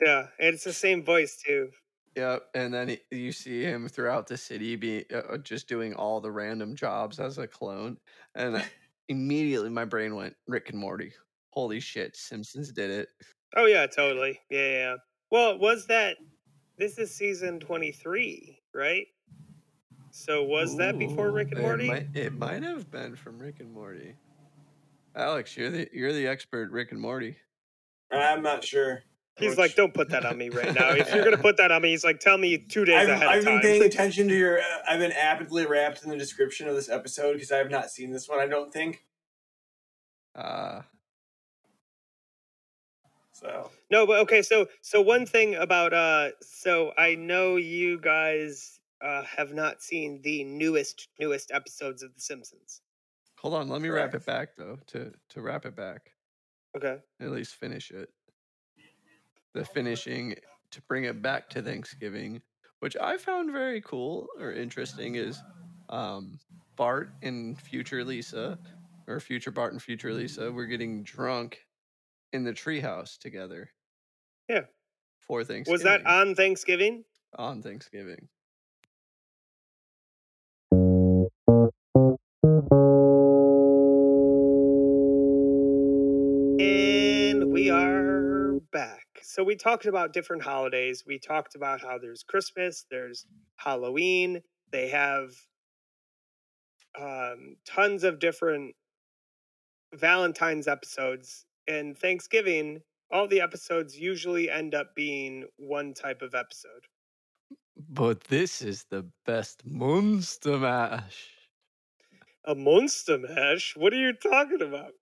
Yeah, 0.00 0.28
and 0.38 0.54
it's 0.54 0.64
the 0.64 0.72
same 0.72 1.04
voice 1.04 1.36
too. 1.36 1.70
Yep, 2.16 2.42
and 2.54 2.74
then 2.74 2.88
he, 2.88 3.00
you 3.10 3.32
see 3.32 3.62
him 3.62 3.88
throughout 3.88 4.26
the 4.26 4.36
city, 4.36 4.76
be 4.76 5.04
uh, 5.14 5.38
just 5.38 5.68
doing 5.68 5.94
all 5.94 6.20
the 6.20 6.32
random 6.32 6.74
jobs 6.74 7.20
as 7.20 7.38
a 7.38 7.46
clone, 7.46 7.98
and 8.34 8.62
immediately 9.10 9.68
my 9.68 9.84
brain 9.84 10.14
went 10.14 10.34
Rick 10.46 10.70
and 10.70 10.78
Morty. 10.78 11.12
Holy 11.50 11.80
shit, 11.80 12.16
Simpsons 12.16 12.72
did 12.72 12.90
it. 12.90 13.08
Oh 13.56 13.66
yeah, 13.66 13.86
totally. 13.86 14.40
Yeah, 14.48 14.58
yeah. 14.58 14.70
yeah. 14.70 14.96
Well, 15.30 15.58
was 15.58 15.86
that 15.88 16.16
this 16.78 16.96
is 16.98 17.14
season 17.14 17.60
twenty 17.60 17.92
three, 17.92 18.60
right? 18.74 19.06
So 20.12 20.44
was 20.44 20.76
that 20.78 20.98
before 20.98 21.30
Rick 21.30 21.52
and 21.52 21.60
Ooh, 21.60 21.62
Morty? 21.62 21.84
It 21.84 21.88
might, 21.88 22.06
it 22.14 22.38
might 22.38 22.62
have 22.62 22.90
been 22.90 23.14
from 23.14 23.38
Rick 23.38 23.60
and 23.60 23.72
Morty. 23.72 24.14
Alex, 25.14 25.56
you're 25.56 25.70
the 25.70 25.88
you're 25.92 26.12
the 26.12 26.26
expert, 26.26 26.70
Rick 26.70 26.92
and 26.92 27.00
Morty. 27.00 27.36
I'm 28.12 28.42
not 28.42 28.64
sure. 28.64 29.02
He's 29.40 29.58
like, 29.58 29.74
don't 29.74 29.92
put 29.94 30.08
that 30.10 30.24
on 30.24 30.36
me 30.38 30.48
right 30.50 30.74
now. 30.74 30.90
If 30.90 31.12
you're 31.14 31.24
gonna 31.24 31.38
put 31.38 31.56
that 31.56 31.72
on 31.72 31.82
me, 31.82 31.90
he's 31.90 32.04
like, 32.04 32.20
tell 32.20 32.38
me 32.38 32.58
two 32.58 32.84
days 32.84 32.96
I've, 32.96 33.08
ahead 33.08 33.28
I've 33.28 33.38
of 33.40 33.44
been 33.46 33.60
paying 33.60 33.82
attention 33.92 34.28
to 34.28 34.36
your. 34.36 34.58
Uh, 34.60 34.64
I've 34.88 35.00
been 35.00 35.12
aptly 35.12 35.66
wrapped 35.66 36.02
in 36.04 36.10
the 36.10 36.16
description 36.16 36.68
of 36.68 36.74
this 36.74 36.88
episode 36.88 37.34
because 37.34 37.50
I 37.50 37.56
have 37.58 37.70
not 37.70 37.90
seen 37.90 38.12
this 38.12 38.28
one. 38.28 38.38
I 38.40 38.46
don't 38.46 38.72
think 38.72 39.04
Uh, 40.34 40.82
so. 43.32 43.70
No, 43.90 44.06
but 44.06 44.18
okay, 44.20 44.42
so 44.42 44.66
so 44.82 45.00
one 45.00 45.26
thing 45.26 45.54
about 45.54 45.92
uh 45.92 46.30
so 46.42 46.92
I 46.98 47.14
know 47.14 47.56
you 47.56 47.98
guys 47.98 48.80
uh 49.02 49.22
have 49.24 49.52
not 49.54 49.82
seen 49.82 50.20
the 50.22 50.44
newest 50.44 51.08
newest 51.18 51.50
episodes 51.50 52.02
of 52.02 52.14
The 52.14 52.20
Simpsons. 52.20 52.82
hold 53.38 53.54
on, 53.54 53.68
let 53.68 53.80
me 53.80 53.88
wrap 53.88 54.14
it 54.14 54.26
back 54.26 54.50
though. 54.56 54.78
To 54.88 55.12
to 55.30 55.40
wrap 55.40 55.64
it 55.64 55.74
back, 55.74 56.10
Okay. 56.76 56.98
at 57.20 57.30
least 57.30 57.54
finish 57.56 57.90
it. 57.90 58.10
The 59.54 59.64
finishing 59.64 60.34
to 60.70 60.82
bring 60.82 61.04
it 61.04 61.22
back 61.22 61.48
to 61.50 61.62
Thanksgiving, 61.62 62.40
which 62.80 62.96
I 62.96 63.16
found 63.16 63.52
very 63.52 63.80
cool 63.80 64.28
or 64.38 64.52
interesting, 64.52 65.16
is 65.16 65.42
um, 65.88 66.38
Bart 66.76 67.12
and 67.22 67.58
future 67.58 68.04
Lisa, 68.04 68.58
or 69.08 69.18
future 69.20 69.50
Bart 69.50 69.72
and 69.72 69.82
future 69.82 70.12
Lisa, 70.12 70.52
we're 70.52 70.66
getting 70.66 71.02
drunk 71.02 71.58
in 72.32 72.44
the 72.44 72.52
treehouse 72.52 73.18
together. 73.18 73.70
Yeah. 74.48 74.62
For 75.18 75.44
Thanksgiving. 75.44 75.72
Was 75.72 75.82
that 75.82 76.06
on 76.06 76.34
Thanksgiving? 76.34 77.04
on 77.36 77.62
Thanksgiving? 77.62 78.28
So 89.32 89.44
we 89.44 89.54
talked 89.54 89.86
about 89.86 90.12
different 90.12 90.42
holidays. 90.42 91.04
We 91.06 91.20
talked 91.20 91.54
about 91.54 91.80
how 91.80 91.98
there's 91.98 92.24
Christmas, 92.24 92.84
there's 92.90 93.26
Halloween. 93.54 94.42
They 94.72 94.88
have 94.88 95.30
um, 97.00 97.54
tons 97.64 98.02
of 98.02 98.18
different 98.18 98.74
Valentine's 99.94 100.66
episodes. 100.66 101.46
And 101.68 101.96
Thanksgiving, 101.96 102.80
all 103.12 103.28
the 103.28 103.40
episodes 103.40 103.96
usually 103.96 104.50
end 104.50 104.74
up 104.74 104.96
being 104.96 105.44
one 105.58 105.94
type 105.94 106.22
of 106.22 106.34
episode. 106.34 106.88
But 107.88 108.24
this 108.24 108.60
is 108.60 108.84
the 108.90 109.06
best 109.26 109.62
Monster 109.64 110.58
Mash. 110.58 111.28
A 112.46 112.56
monster 112.56 113.16
mash? 113.16 113.76
What 113.76 113.92
are 113.92 113.96
you 113.96 114.12
talking 114.12 114.60
about? 114.60 114.94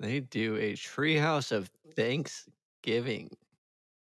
They 0.00 0.20
do 0.20 0.56
a 0.56 0.72
treehouse 0.72 1.52
of 1.52 1.70
Thanksgiving. 2.82 3.30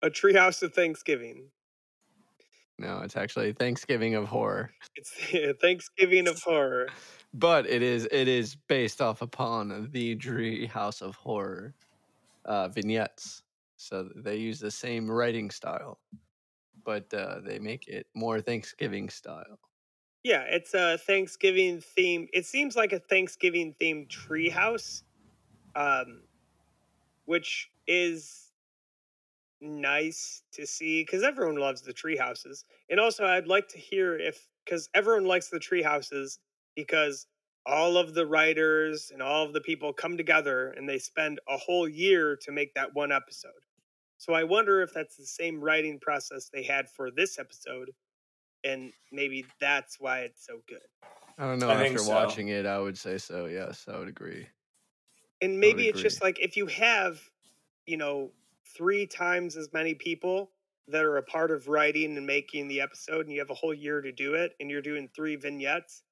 A 0.03 0.09
treehouse 0.09 0.61
of 0.61 0.73
Thanksgiving. 0.73 1.49
No, 2.80 2.99
it's 2.99 3.17
actually 3.17 3.53
Thanksgiving 3.53 4.15
of 4.15 4.25
horror. 4.25 4.71
It's 4.95 5.11
Thanksgiving 5.61 6.28
of 6.28 6.41
horror. 6.41 6.88
But 7.34 7.67
it 7.67 7.82
is 7.84 8.07
it 8.11 8.28
is 8.28 8.55
based 8.67 9.01
off 9.01 9.21
upon 9.21 9.89
the 9.91 10.15
Treehouse 10.15 11.01
of 11.03 11.15
Horror 11.15 11.75
uh, 12.45 12.69
vignettes. 12.69 13.43
So 13.75 14.09
they 14.15 14.38
use 14.38 14.59
the 14.59 14.71
same 14.71 15.09
writing 15.09 15.51
style, 15.51 15.99
but 16.84 17.13
uh, 17.13 17.41
they 17.45 17.59
make 17.59 17.88
it 17.88 18.07
more 18.15 18.41
Thanksgiving 18.41 19.09
style. 19.09 19.59
Yeah, 20.23 20.45
it's 20.47 20.73
a 20.73 20.97
Thanksgiving 20.97 21.80
theme. 21.80 22.28
It 22.34 22.47
seems 22.47 22.75
like 22.75 22.91
a 22.91 22.99
Thanksgiving 22.99 23.75
themed 23.80 24.07
treehouse, 24.07 25.03
um, 25.75 26.21
which 27.25 27.69
is 27.86 28.47
nice 29.62 30.43
to 30.53 30.66
see 30.66 31.01
because 31.01 31.24
everyone 31.24 31.58
loves 31.58 31.82
the 31.82 31.93
tree 31.93 32.18
houses. 32.18 32.66
And 32.89 32.99
also, 32.99 33.26
I'd 33.26 33.47
like 33.47 33.68
to 33.70 33.78
hear 33.78 34.18
if 34.18 34.47
because 34.66 34.89
everyone 34.93 35.26
likes 35.26 35.49
the 35.49 35.60
tree 35.60 35.84
houses 35.84 36.39
because 36.76 37.28
all 37.66 37.97
of 37.97 38.14
the 38.14 38.26
writers 38.26 39.12
and 39.14 39.22
all 39.22 39.45
of 39.45 39.53
the 39.53 39.62
people 39.62 39.91
come 39.91 40.16
together 40.16 40.74
and 40.78 40.88
they 40.88 40.97
spend 40.97 41.39
a 41.49 41.58
whole 41.58 41.88
year 41.88 42.38
to 42.41 42.51
make 42.51 42.74
that 42.76 42.93
one 42.93 43.12
episode. 43.12 43.51
So 44.18 44.34
I 44.34 44.43
wonder 44.43 44.82
if 44.82 44.93
that's 44.93 45.16
the 45.18 45.26
same 45.26 45.62
writing 45.62 45.99
process 45.99 46.49
they 46.51 46.64
had 46.64 46.89
for 46.89 47.12
this 47.12 47.38
episode, 47.38 47.91
and 48.64 48.91
maybe 49.12 49.45
that's 49.60 49.99
why 49.99 50.22
it's 50.22 50.45
so 50.45 50.60
good. 50.68 50.80
I 51.38 51.45
don't 51.45 51.60
know 51.60 51.70
I 51.70 51.78
think 51.78 51.95
after 51.95 52.05
so. 52.05 52.14
watching 52.14 52.47
it, 52.47 52.66
I 52.66 52.80
would 52.80 52.97
say 52.97 53.18
so. 53.20 53.45
Yes, 53.45 53.86
I 53.88 53.99
would 53.99 54.08
agree. 54.08 54.47
And 55.41 55.60
maybe 55.60 55.84
it's 55.84 55.99
agree. 55.99 56.03
just 56.03 56.24
like 56.24 56.39
if 56.39 56.58
you 56.58 56.66
have, 56.66 57.22
you 57.86 57.97
know, 57.97 58.32
three 58.78 59.07
times 59.07 59.57
as 59.57 59.73
many 59.73 59.93
people 59.93 60.51
that 60.88 61.03
are 61.03 61.17
a 61.17 61.23
part 61.23 61.51
of 61.51 61.67
writing 61.67 62.15
and 62.15 62.25
making 62.25 62.67
the 62.67 62.80
episode, 62.80 63.25
and 63.25 63.34
you 63.34 63.39
have 63.39 63.49
a 63.49 63.55
whole 63.55 63.73
year 63.73 64.01
to 64.01 64.11
do 64.11 64.36
it, 64.36 64.53
and 64.59 64.69
you're 64.69 64.82
doing 64.82 65.09
three 65.15 65.36
vignettes, 65.36 66.03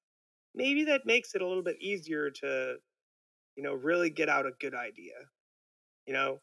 maybe 0.54 0.84
that 0.84 1.06
makes 1.06 1.34
it 1.34 1.42
a 1.42 1.46
little 1.46 1.62
bit 1.62 1.80
easier 1.80 2.30
to, 2.30 2.76
you 3.56 3.62
know, 3.62 3.74
really 3.74 4.10
get 4.10 4.28
out 4.28 4.46
a 4.46 4.50
good 4.60 4.74
idea. 4.74 5.14
You 6.06 6.12
know? 6.12 6.40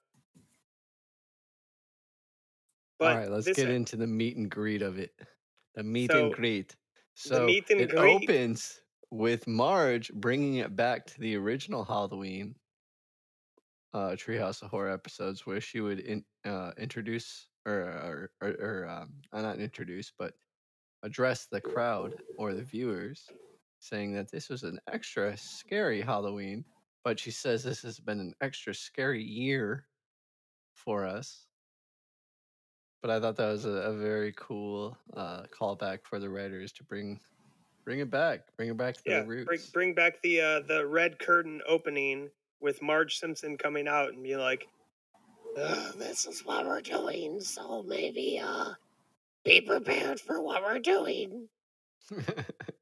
All 3.00 3.16
right, 3.16 3.30
let's 3.30 3.52
get 3.52 3.70
into 3.70 3.98
the 3.98 4.08
meet 4.08 4.38
and 4.38 4.50
greet 4.50 4.82
of 4.82 4.98
it. 4.98 5.12
The 5.76 5.84
meet 5.84 6.12
So, 6.12 6.26
and 6.26 6.34
greet. 6.34 6.76
So 7.16 7.48
and 7.48 7.50
it 7.50 7.90
greet- 7.90 8.00
opens 8.00 8.80
with 9.12 9.46
Marge 9.46 10.12
bringing 10.14 10.56
it 10.56 10.76
back 10.76 11.06
to 11.06 11.20
the 11.20 11.36
original 11.36 11.84
Halloween 11.84 12.56
uh, 13.94 14.12
Treehouse 14.12 14.62
of 14.62 14.70
Horror 14.70 14.92
episodes, 14.92 15.46
where 15.46 15.62
she 15.62 15.82
would 15.82 16.00
in, 16.00 16.24
uh, 16.46 16.72
introduce 16.78 17.48
or 17.66 17.74
or, 17.74 18.32
or, 18.42 18.50
or 18.50 18.90
um, 18.90 19.10
uh, 19.32 19.42
not 19.42 19.60
introduce, 19.60 20.12
but 20.18 20.34
address 21.04 21.48
the 21.52 21.62
crowd 21.62 22.16
or 22.38 22.54
the 22.54 22.64
viewers, 22.64 23.30
saying 23.80 24.14
that 24.14 24.32
this 24.32 24.50
was 24.50 24.64
an 24.64 24.80
extra 24.92 25.36
scary 25.38 26.02
Halloween. 26.02 26.66
But 27.04 27.20
she 27.20 27.32
says 27.32 27.64
this 27.64 27.82
has 27.82 28.00
been 28.00 28.20
an 28.20 28.34
extra 28.42 28.74
scary 28.74 29.24
year 29.24 29.86
for 30.74 31.06
us 31.06 31.48
but 33.04 33.12
I 33.12 33.20
thought 33.20 33.36
that 33.36 33.52
was 33.52 33.66
a, 33.66 33.70
a 33.70 33.94
very 33.94 34.34
cool 34.38 34.98
uh, 35.16 35.44
callback 35.52 36.00
for 36.04 36.20
the 36.20 36.30
writers 36.30 36.72
to 36.72 36.84
bring 36.86 37.20
bring 37.84 38.00
it 38.00 38.10
back, 38.10 38.48
bring 38.56 38.70
it 38.70 38.78
back 38.78 38.96
to 38.96 39.02
yeah, 39.06 39.20
the 39.20 39.28
roots. 39.28 39.46
bring, 39.46 39.60
bring 39.74 39.94
back 39.94 40.22
the 40.24 40.40
uh, 40.40 40.60
the 40.62 40.88
red 40.88 41.20
curtain 41.20 41.62
opening 41.68 42.30
with 42.64 42.82
Marge 42.82 43.18
Simpson 43.20 43.58
coming 43.58 43.88
out 43.90 44.10
and 44.14 44.24
being 44.24 44.40
like, 44.40 44.68
"This 45.56 46.26
is 46.26 46.46
what 46.46 46.66
we're 46.66 46.82
doing, 46.82 47.42
so 47.42 47.84
maybe 47.84 48.40
uh, 48.44 48.74
be 49.46 49.62
prepared 49.62 50.20
for 50.22 50.42
what 50.42 50.64
we're 50.64 50.80
doing." 50.80 51.50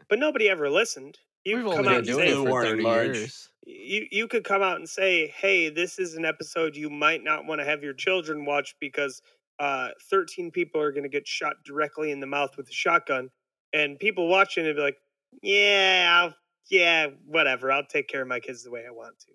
But 0.10 0.20
nobody 0.20 0.50
ever 0.50 0.70
listened. 0.70 1.20
You 1.46 1.58
We've 1.58 1.66
could 1.66 1.74
only 1.74 1.84
come 1.84 1.88
out 1.88 2.06
been 2.06 2.06
and 2.06 2.08
doing 2.08 2.28
say, 2.28 2.34
it 2.34 2.40
for 2.44 2.52
Warning, 2.52 2.78
thirty 2.78 2.84
Marge. 2.84 3.18
years. 3.18 3.50
you 3.66 4.08
you 4.12 4.28
could 4.28 4.44
come 4.44 4.62
out 4.62 4.78
and 4.78 4.90
say, 4.90 5.28
"Hey, 5.28 5.70
this 5.70 6.00
is 6.00 6.16
an 6.16 6.26
episode 6.26 6.76
you 6.76 6.90
might 6.90 7.24
not 7.24 7.46
want 7.46 7.60
to 7.62 7.66
have 7.66 7.84
your 7.84 7.94
children 7.94 8.46
watch 8.46 8.76
because 8.80 9.22
uh, 9.60 9.90
13 10.10 10.52
people 10.52 10.82
are 10.82 10.92
going 10.92 11.04
to 11.04 11.10
get 11.10 11.28
shot 11.28 11.56
directly 11.66 12.12
in 12.12 12.20
the 12.20 12.28
mouth 12.28 12.58
with 12.58 12.70
a 12.70 12.74
shotgun," 12.74 13.30
and 13.74 14.00
people 14.00 14.28
watching 14.28 14.66
it 14.66 14.76
be 14.76 14.82
like, 14.82 14.98
"Yeah, 15.42 16.20
I'll, 16.24 16.36
yeah, 16.70 17.08
whatever. 17.26 17.72
I'll 17.72 17.86
take 17.86 18.08
care 18.08 18.22
of 18.24 18.28
my 18.28 18.40
kids 18.40 18.64
the 18.64 18.72
way 18.72 18.86
I 18.88 18.92
want 18.92 19.20
to." 19.22 19.32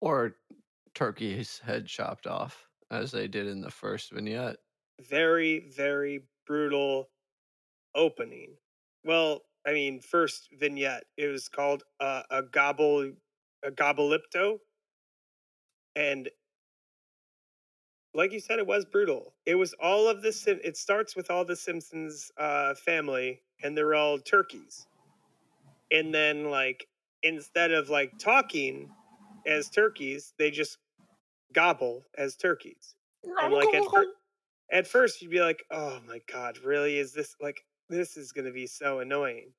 Or 0.00 0.36
turkey's 0.94 1.58
head 1.58 1.86
chopped 1.86 2.26
off, 2.26 2.68
as 2.90 3.10
they 3.12 3.28
did 3.28 3.46
in 3.46 3.60
the 3.60 3.70
first 3.70 4.12
vignette. 4.12 4.56
Very, 5.00 5.70
very 5.70 6.24
brutal 6.46 7.10
opening. 7.94 8.56
Well, 9.04 9.42
I 9.66 9.72
mean, 9.72 10.00
first 10.00 10.48
vignette. 10.58 11.04
It 11.16 11.28
was 11.28 11.48
called 11.48 11.82
uh, 12.00 12.22
a 12.30 12.42
gobble, 12.42 13.12
a 13.64 13.70
Gobblepto, 13.70 14.58
and 15.94 16.28
like 18.14 18.32
you 18.32 18.40
said, 18.40 18.58
it 18.58 18.66
was 18.66 18.84
brutal. 18.86 19.34
It 19.44 19.56
was 19.56 19.74
all 19.74 20.08
of 20.08 20.22
the. 20.22 20.32
Sim- 20.32 20.60
It 20.64 20.76
starts 20.76 21.14
with 21.14 21.30
all 21.30 21.44
the 21.44 21.56
Simpsons 21.56 22.30
uh, 22.38 22.74
family, 22.74 23.42
and 23.62 23.76
they're 23.76 23.94
all 23.94 24.18
turkeys. 24.18 24.86
And 25.90 26.14
then, 26.14 26.50
like, 26.50 26.86
instead 27.22 27.72
of 27.72 27.90
like 27.90 28.18
talking 28.18 28.90
as 29.46 29.68
turkeys, 29.70 30.32
they 30.38 30.50
just 30.50 30.78
gobble 31.52 32.04
as 32.18 32.36
turkeys. 32.36 32.94
And 33.42 33.52
like 33.54 33.74
at, 33.74 33.84
fir- 33.92 34.12
at 34.70 34.86
first, 34.86 35.22
you'd 35.22 35.30
be 35.30 35.40
like, 35.40 35.64
"Oh 35.70 36.00
my 36.06 36.20
god, 36.32 36.58
really? 36.64 36.98
Is 36.98 37.12
this 37.12 37.34
like 37.40 37.64
this 37.88 38.16
is 38.16 38.32
going 38.32 38.44
to 38.44 38.52
be 38.52 38.66
so 38.66 39.00
annoying?" 39.00 39.52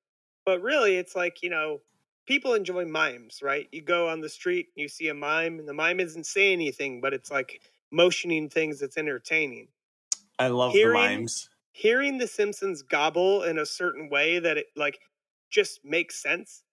But 0.46 0.62
really, 0.62 0.98
it's 0.98 1.16
like 1.16 1.42
you 1.44 1.50
know, 1.50 1.82
people 2.26 2.54
enjoy 2.54 2.86
mimes, 2.86 3.42
right? 3.42 3.68
You 3.72 3.82
go 3.82 4.08
on 4.08 4.22
the 4.22 4.30
street, 4.30 4.68
you 4.76 4.88
see 4.88 5.10
a 5.10 5.14
mime, 5.14 5.60
and 5.60 5.68
the 5.68 5.74
mime 5.74 6.00
isn't 6.00 6.26
saying 6.26 6.54
anything, 6.54 7.02
but 7.02 7.14
it's 7.14 7.32
like 7.32 7.62
motioning 7.92 8.50
things 8.50 8.80
that's 8.80 8.98
entertaining. 8.98 9.68
I 10.40 10.48
love 10.48 10.72
Hearing- 10.74 11.02
the 11.02 11.18
mimes. 11.18 11.50
Hearing 11.72 12.18
the 12.18 12.26
Simpsons 12.28 12.82
gobble 12.82 13.44
in 13.44 13.60
a 13.60 13.66
certain 13.66 14.10
way 14.10 14.40
that 14.40 14.58
it 14.58 14.68
like 14.76 15.00
just 15.52 15.86
makes 15.86 16.20
sense, 16.22 16.64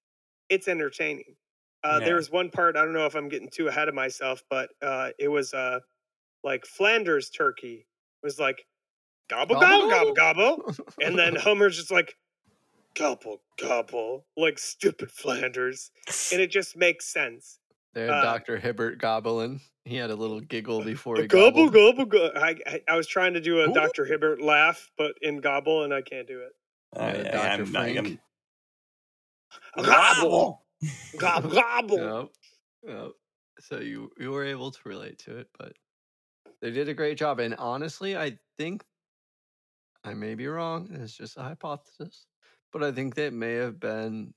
it's 0.48 0.66
entertaining. 0.66 1.36
Uh, 1.84 1.98
Yeah. 2.00 2.06
There 2.06 2.14
was 2.16 2.30
one 2.30 2.50
part 2.50 2.76
I 2.76 2.84
don't 2.84 2.94
know 2.94 3.06
if 3.06 3.14
I'm 3.14 3.28
getting 3.28 3.50
too 3.50 3.68
ahead 3.68 3.88
of 3.88 3.94
myself, 3.94 4.42
but 4.50 4.70
uh, 4.82 5.10
it 5.18 5.28
was 5.28 5.52
uh, 5.54 5.80
like 6.42 6.64
Flanders 6.66 7.30
turkey 7.30 7.86
was 8.22 8.38
like 8.40 8.64
gobble 9.28 9.54
gobble 9.60 9.90
Gobble, 9.90 10.14
gobble 10.14 10.62
gobble, 10.64 10.74
and 11.02 11.18
then 11.18 11.34
Homer's 11.36 11.76
just 11.76 11.90
like 11.90 12.16
gobble 12.94 13.42
gobble 13.60 14.24
like 14.36 14.58
stupid 14.58 15.10
Flanders, 15.10 15.90
and 16.32 16.40
it 16.40 16.50
just 16.50 16.76
makes 16.76 17.06
sense. 17.12 17.58
They 17.92 18.02
had 18.02 18.10
uh, 18.10 18.22
Dr. 18.22 18.56
Hibbert 18.58 18.98
gobbling. 18.98 19.60
He 19.84 19.96
had 19.96 20.10
a 20.10 20.16
little 20.16 20.40
giggle 20.40 20.82
before 20.82 21.16
he 21.16 21.26
Gobble 21.26 21.68
gobbled. 21.68 22.06
gobble 22.08 22.30
gobble. 22.30 22.30
I, 22.42 22.56
I 22.66 22.80
I 22.88 22.96
was 22.96 23.06
trying 23.06 23.34
to 23.34 23.40
do 23.40 23.60
a 23.60 23.68
Ooh. 23.68 23.74
Dr. 23.74 24.04
Hibbert 24.06 24.40
laugh, 24.40 24.90
but 24.96 25.12
in 25.20 25.40
gobble, 25.40 25.84
and 25.84 25.92
I 25.92 26.00
can't 26.02 26.26
do 26.26 26.40
it. 26.40 26.52
Oh, 26.96 27.06
Yeah, 27.06 27.16
yeah, 27.18 27.30
Dr. 27.56 27.62
I'm 27.64 27.72
not- 27.72 27.82
Frank. 27.82 27.96
I'm- 27.98 28.18
Gobble 29.84 30.63
gobble 31.16 31.50
gobble. 31.50 31.98
Yep. 31.98 32.28
Yep. 32.84 33.12
So 33.60 33.80
you 33.80 34.10
you 34.18 34.30
were 34.30 34.44
able 34.44 34.70
to 34.70 34.80
relate 34.84 35.18
to 35.20 35.38
it, 35.38 35.48
but 35.58 35.74
they 36.60 36.70
did 36.70 36.88
a 36.88 36.94
great 36.94 37.18
job. 37.18 37.40
And 37.40 37.54
honestly, 37.56 38.16
I 38.16 38.38
think 38.58 38.84
I 40.02 40.14
may 40.14 40.34
be 40.34 40.46
wrong. 40.46 40.88
It's 40.92 41.16
just 41.16 41.36
a 41.36 41.42
hypothesis, 41.42 42.26
but 42.72 42.82
I 42.82 42.92
think 42.92 43.14
that 43.14 43.32
may 43.32 43.54
have 43.54 43.80
been 43.80 44.34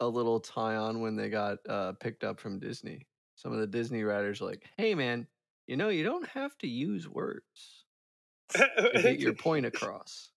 a 0.00 0.06
little 0.08 0.40
tie 0.40 0.76
on 0.76 1.00
when 1.00 1.16
they 1.16 1.30
got 1.30 1.58
uh, 1.68 1.92
picked 1.92 2.24
up 2.24 2.40
from 2.40 2.58
Disney. 2.58 3.06
Some 3.36 3.52
of 3.52 3.58
the 3.58 3.66
Disney 3.66 4.02
writers 4.02 4.40
like, 4.40 4.68
"Hey, 4.76 4.94
man, 4.94 5.26
you 5.66 5.76
know 5.76 5.88
you 5.88 6.04
don't 6.04 6.28
have 6.28 6.56
to 6.58 6.68
use 6.68 7.08
words 7.08 7.86
to 8.52 9.02
get 9.02 9.20
your 9.20 9.34
point 9.38 9.66
across." 9.66 10.30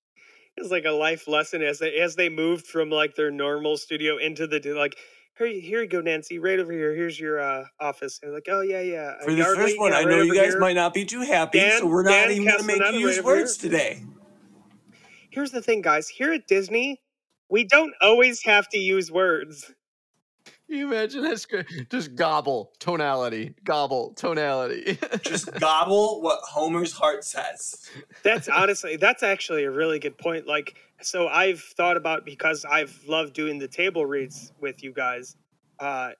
It's 0.55 0.71
like 0.71 0.85
a 0.85 0.91
life 0.91 1.27
lesson 1.27 1.61
as 1.61 1.79
they 1.79 1.99
as 1.99 2.15
they 2.15 2.29
moved 2.29 2.65
from 2.65 2.89
like 2.89 3.15
their 3.15 3.31
normal 3.31 3.77
studio 3.77 4.17
into 4.17 4.47
the 4.47 4.59
like. 4.73 4.97
Here, 5.37 5.47
here 5.47 5.81
you 5.83 5.87
go, 5.87 6.01
Nancy. 6.01 6.39
Right 6.39 6.59
over 6.59 6.71
here. 6.71 6.93
Here's 6.95 7.19
your 7.19 7.39
uh, 7.39 7.65
office. 7.79 8.19
And 8.23 8.33
like, 8.33 8.47
oh 8.49 8.61
yeah, 8.61 8.81
yeah. 8.81 9.13
uh, 9.19 9.23
For 9.25 9.31
the 9.31 9.37
Yardley, 9.37 9.63
first 9.63 9.79
one, 9.79 9.91
yeah, 9.91 9.97
I 9.99 10.03
right 10.03 10.09
know 10.09 10.21
you 10.21 10.33
guys 10.35 10.53
here. 10.53 10.59
might 10.59 10.75
not 10.75 10.93
be 10.93 11.05
too 11.05 11.21
happy, 11.21 11.59
Dan- 11.59 11.79
so 11.79 11.87
we're 11.87 12.03
not 12.03 12.09
Dan 12.11 12.31
even 12.31 12.45
going 12.45 12.59
to 12.59 12.63
make 12.65 12.81
you 12.93 12.99
use 12.99 13.17
right 13.17 13.25
words 13.25 13.61
here. 13.61 13.69
today. 13.71 14.03
Here's 15.29 15.51
the 15.51 15.61
thing, 15.61 15.81
guys. 15.81 16.07
Here 16.07 16.33
at 16.33 16.47
Disney, 16.47 16.99
we 17.49 17.63
don't 17.63 17.93
always 18.01 18.41
have 18.43 18.67
to 18.69 18.77
use 18.79 19.11
words. 19.11 19.71
Can 20.67 20.79
you 20.79 20.87
imagine 20.87 21.23
that's 21.23 21.45
good? 21.45 21.65
Just 21.89 22.15
gobble 22.15 22.73
tonality, 22.79 23.55
gobble 23.63 24.13
tonality. 24.15 24.99
Just 25.21 25.53
gobble 25.59 26.21
what 26.21 26.39
Homer's 26.43 26.91
heart 26.91 27.23
says. 27.23 27.89
That's 28.23 28.49
honestly, 28.53 28.97
that's 28.97 29.23
actually 29.23 29.63
a 29.63 29.71
really 29.71 29.97
good 29.97 30.17
point. 30.17 30.45
Like, 30.45 30.75
so 31.01 31.29
I've 31.29 31.61
thought 31.61 31.95
about 31.95 32.25
because 32.25 32.65
I've 32.65 32.99
loved 33.07 33.33
doing 33.33 33.59
the 33.59 33.67
table 33.69 34.05
reads 34.05 34.51
with 34.59 34.83
you 34.83 34.91
guys. 34.91 35.37
Uh, 35.79 36.11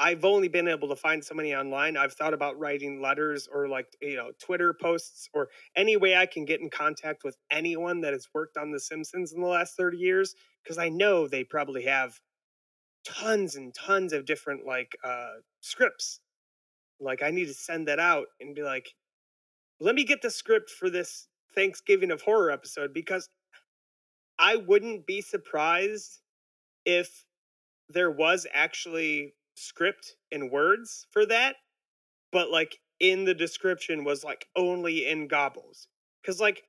I've 0.00 0.24
only 0.24 0.48
been 0.48 0.66
able 0.66 0.88
to 0.88 0.96
find 0.96 1.22
so 1.22 1.36
many 1.36 1.54
online. 1.54 1.96
I've 1.96 2.14
thought 2.14 2.34
about 2.34 2.58
writing 2.58 3.00
letters 3.00 3.48
or 3.52 3.68
like, 3.68 3.86
you 4.00 4.16
know, 4.16 4.32
Twitter 4.40 4.74
posts 4.74 5.28
or 5.32 5.48
any 5.76 5.96
way 5.96 6.16
I 6.16 6.26
can 6.26 6.44
get 6.44 6.60
in 6.60 6.70
contact 6.70 7.22
with 7.22 7.36
anyone 7.52 8.00
that 8.00 8.12
has 8.12 8.26
worked 8.34 8.56
on 8.56 8.72
The 8.72 8.80
Simpsons 8.80 9.32
in 9.32 9.40
the 9.40 9.46
last 9.46 9.76
30 9.76 9.96
years 9.96 10.34
because 10.64 10.76
I 10.76 10.88
know 10.88 11.28
they 11.28 11.44
probably 11.44 11.84
have 11.84 12.18
tons 13.04 13.56
and 13.56 13.74
tons 13.74 14.12
of 14.12 14.24
different 14.24 14.66
like 14.66 14.96
uh 15.04 15.40
scripts. 15.60 16.20
Like 17.00 17.22
I 17.22 17.30
need 17.30 17.46
to 17.46 17.54
send 17.54 17.88
that 17.88 17.98
out 17.98 18.26
and 18.40 18.54
be 18.54 18.62
like, 18.62 18.88
let 19.80 19.94
me 19.94 20.04
get 20.04 20.22
the 20.22 20.30
script 20.30 20.70
for 20.70 20.88
this 20.88 21.26
Thanksgiving 21.54 22.10
of 22.10 22.22
Horror 22.22 22.50
episode 22.50 22.94
because 22.94 23.28
I 24.38 24.56
wouldn't 24.56 25.06
be 25.06 25.20
surprised 25.20 26.20
if 26.84 27.24
there 27.88 28.10
was 28.10 28.46
actually 28.52 29.34
script 29.54 30.16
and 30.30 30.50
words 30.50 31.06
for 31.10 31.26
that, 31.26 31.56
but 32.30 32.50
like 32.50 32.78
in 33.00 33.24
the 33.24 33.34
description 33.34 34.04
was 34.04 34.24
like 34.24 34.46
only 34.56 35.06
in 35.06 35.28
gobbles. 35.28 35.88
Cause 36.24 36.40
like 36.40 36.62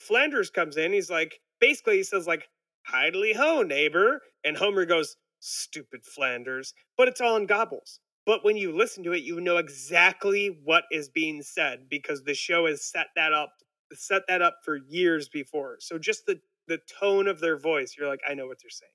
Flanders 0.00 0.50
comes 0.50 0.76
in, 0.76 0.92
he's 0.92 1.10
like, 1.10 1.40
basically 1.60 1.96
he 1.96 2.02
says 2.02 2.26
like, 2.26 2.48
Hidely 2.90 3.34
ho, 3.34 3.62
neighbor. 3.62 4.22
And 4.44 4.56
Homer 4.56 4.86
goes, 4.86 5.16
stupid 5.40 6.04
Flanders. 6.04 6.74
But 6.96 7.08
it's 7.08 7.20
all 7.20 7.36
in 7.36 7.46
gobbles. 7.46 8.00
But 8.26 8.44
when 8.44 8.56
you 8.56 8.76
listen 8.76 9.02
to 9.04 9.12
it, 9.12 9.22
you 9.22 9.40
know 9.40 9.56
exactly 9.56 10.58
what 10.64 10.84
is 10.90 11.08
being 11.08 11.40
said 11.42 11.88
because 11.88 12.22
the 12.22 12.34
show 12.34 12.66
has 12.66 12.84
set 12.84 13.06
that 13.16 13.32
up 13.32 13.52
set 13.94 14.22
that 14.28 14.42
up 14.42 14.58
for 14.62 14.76
years 14.76 15.28
before. 15.28 15.76
So 15.80 15.98
just 15.98 16.26
the 16.26 16.38
the 16.66 16.78
tone 17.00 17.26
of 17.26 17.40
their 17.40 17.58
voice, 17.58 17.96
you're 17.98 18.08
like, 18.08 18.20
I 18.28 18.34
know 18.34 18.46
what 18.46 18.58
they're 18.62 18.70
saying. 18.70 18.92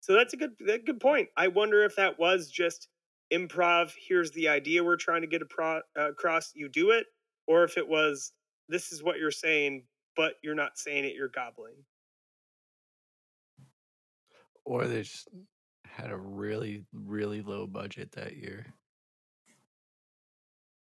So 0.00 0.12
that's 0.12 0.32
a 0.34 0.36
good 0.36 0.52
that's 0.60 0.82
a 0.82 0.86
good 0.86 1.00
point. 1.00 1.28
I 1.36 1.48
wonder 1.48 1.82
if 1.82 1.96
that 1.96 2.18
was 2.18 2.50
just 2.50 2.88
improv. 3.32 3.92
Here's 4.08 4.30
the 4.30 4.48
idea 4.48 4.84
we're 4.84 4.96
trying 4.96 5.22
to 5.22 5.26
get 5.26 5.42
uh, 5.42 5.80
across. 5.96 6.52
You 6.54 6.68
do 6.68 6.90
it, 6.90 7.06
or 7.46 7.64
if 7.64 7.76
it 7.76 7.88
was 7.88 8.32
this 8.68 8.92
is 8.92 9.02
what 9.02 9.18
you're 9.18 9.30
saying, 9.30 9.84
but 10.14 10.34
you're 10.42 10.54
not 10.54 10.78
saying 10.78 11.04
it. 11.04 11.14
You're 11.16 11.28
gobbling. 11.28 11.74
Or 14.64 14.86
they 14.86 15.02
just 15.02 15.28
had 15.84 16.10
a 16.10 16.16
really, 16.16 16.84
really 16.92 17.42
low 17.42 17.66
budget 17.66 18.12
that 18.12 18.36
year. 18.36 18.66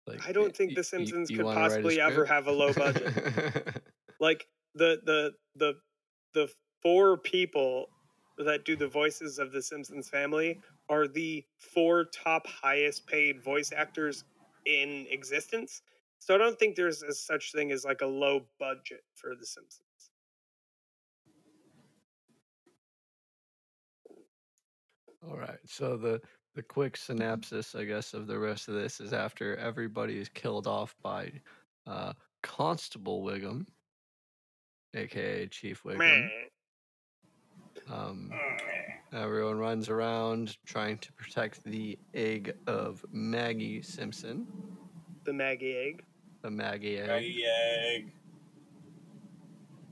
Like, 0.08 0.22
I 0.28 0.32
don't 0.32 0.56
think 0.56 0.72
y- 0.72 0.76
The 0.76 0.84
Simpsons 0.84 1.30
you 1.30 1.38
could 1.38 1.46
wanna 1.46 1.62
write 1.62 1.80
a 1.80 1.84
possibly 1.84 2.00
ever 2.00 2.26
have 2.26 2.48
a 2.48 2.52
low 2.52 2.74
budget. 2.74 3.14
like 4.20 4.48
the 4.74 5.02
the 5.04 5.34
the 5.56 5.82
the 6.34 6.54
four 6.82 7.18
people 7.18 7.88
that 8.38 8.66
do 8.66 8.76
the 8.76 8.88
voices 8.88 9.38
of 9.40 9.52
the 9.52 9.62
Simpsons 9.62 10.10
family 10.10 10.60
are 10.90 11.08
the 11.08 11.46
four 11.60 12.06
top 12.06 12.48
highest 12.48 13.06
paid 13.08 13.44
voice 13.44 13.72
actors 13.72 14.24
in 14.66 15.06
existence. 15.10 15.82
So 16.20 16.36
I 16.36 16.38
don't 16.38 16.58
think 16.58 16.76
there's 16.76 17.04
a 17.04 17.14
such 17.14 17.52
thing 17.52 17.72
as 17.72 17.84
like 17.86 18.02
a 18.02 18.06
low 18.08 18.48
budget 18.60 19.02
for 19.16 19.36
the 19.36 19.46
Simpsons. 19.46 19.91
All 25.28 25.38
right. 25.38 25.60
So 25.66 25.98
the 25.98 26.22
the 26.56 26.64
quick 26.64 26.98
synopsis, 26.98 27.76
I 27.76 27.86
guess, 27.86 28.14
of 28.14 28.28
the 28.28 28.38
rest 28.38 28.68
of 28.68 28.74
this 28.76 29.00
is 29.00 29.14
after 29.14 29.56
everybody 29.56 30.20
is 30.20 30.28
killed 30.30 30.68
off 30.68 30.96
by 31.02 31.32
uh, 31.88 32.12
Constable 32.44 33.24
Wiggum, 33.24 33.66
aka 34.94 35.48
Chief 35.48 35.82
Wiggum. 35.84 36.28
Um, 37.90 38.32
everyone 39.14 39.60
runs 39.60 39.88
around 39.90 40.58
trying 40.66 40.98
to 41.00 41.14
protect 41.14 41.64
the 41.64 41.98
egg 42.14 42.54
of 42.68 43.04
Maggie 43.12 43.82
Simpson, 43.82 44.46
The 45.24 45.34
Maggie 45.34 45.76
egg. 45.78 46.04
the 46.42 46.52
Maggie 46.52 46.98
egg, 46.98 47.08
Maggie 47.08 47.44
egg. 47.46 48.12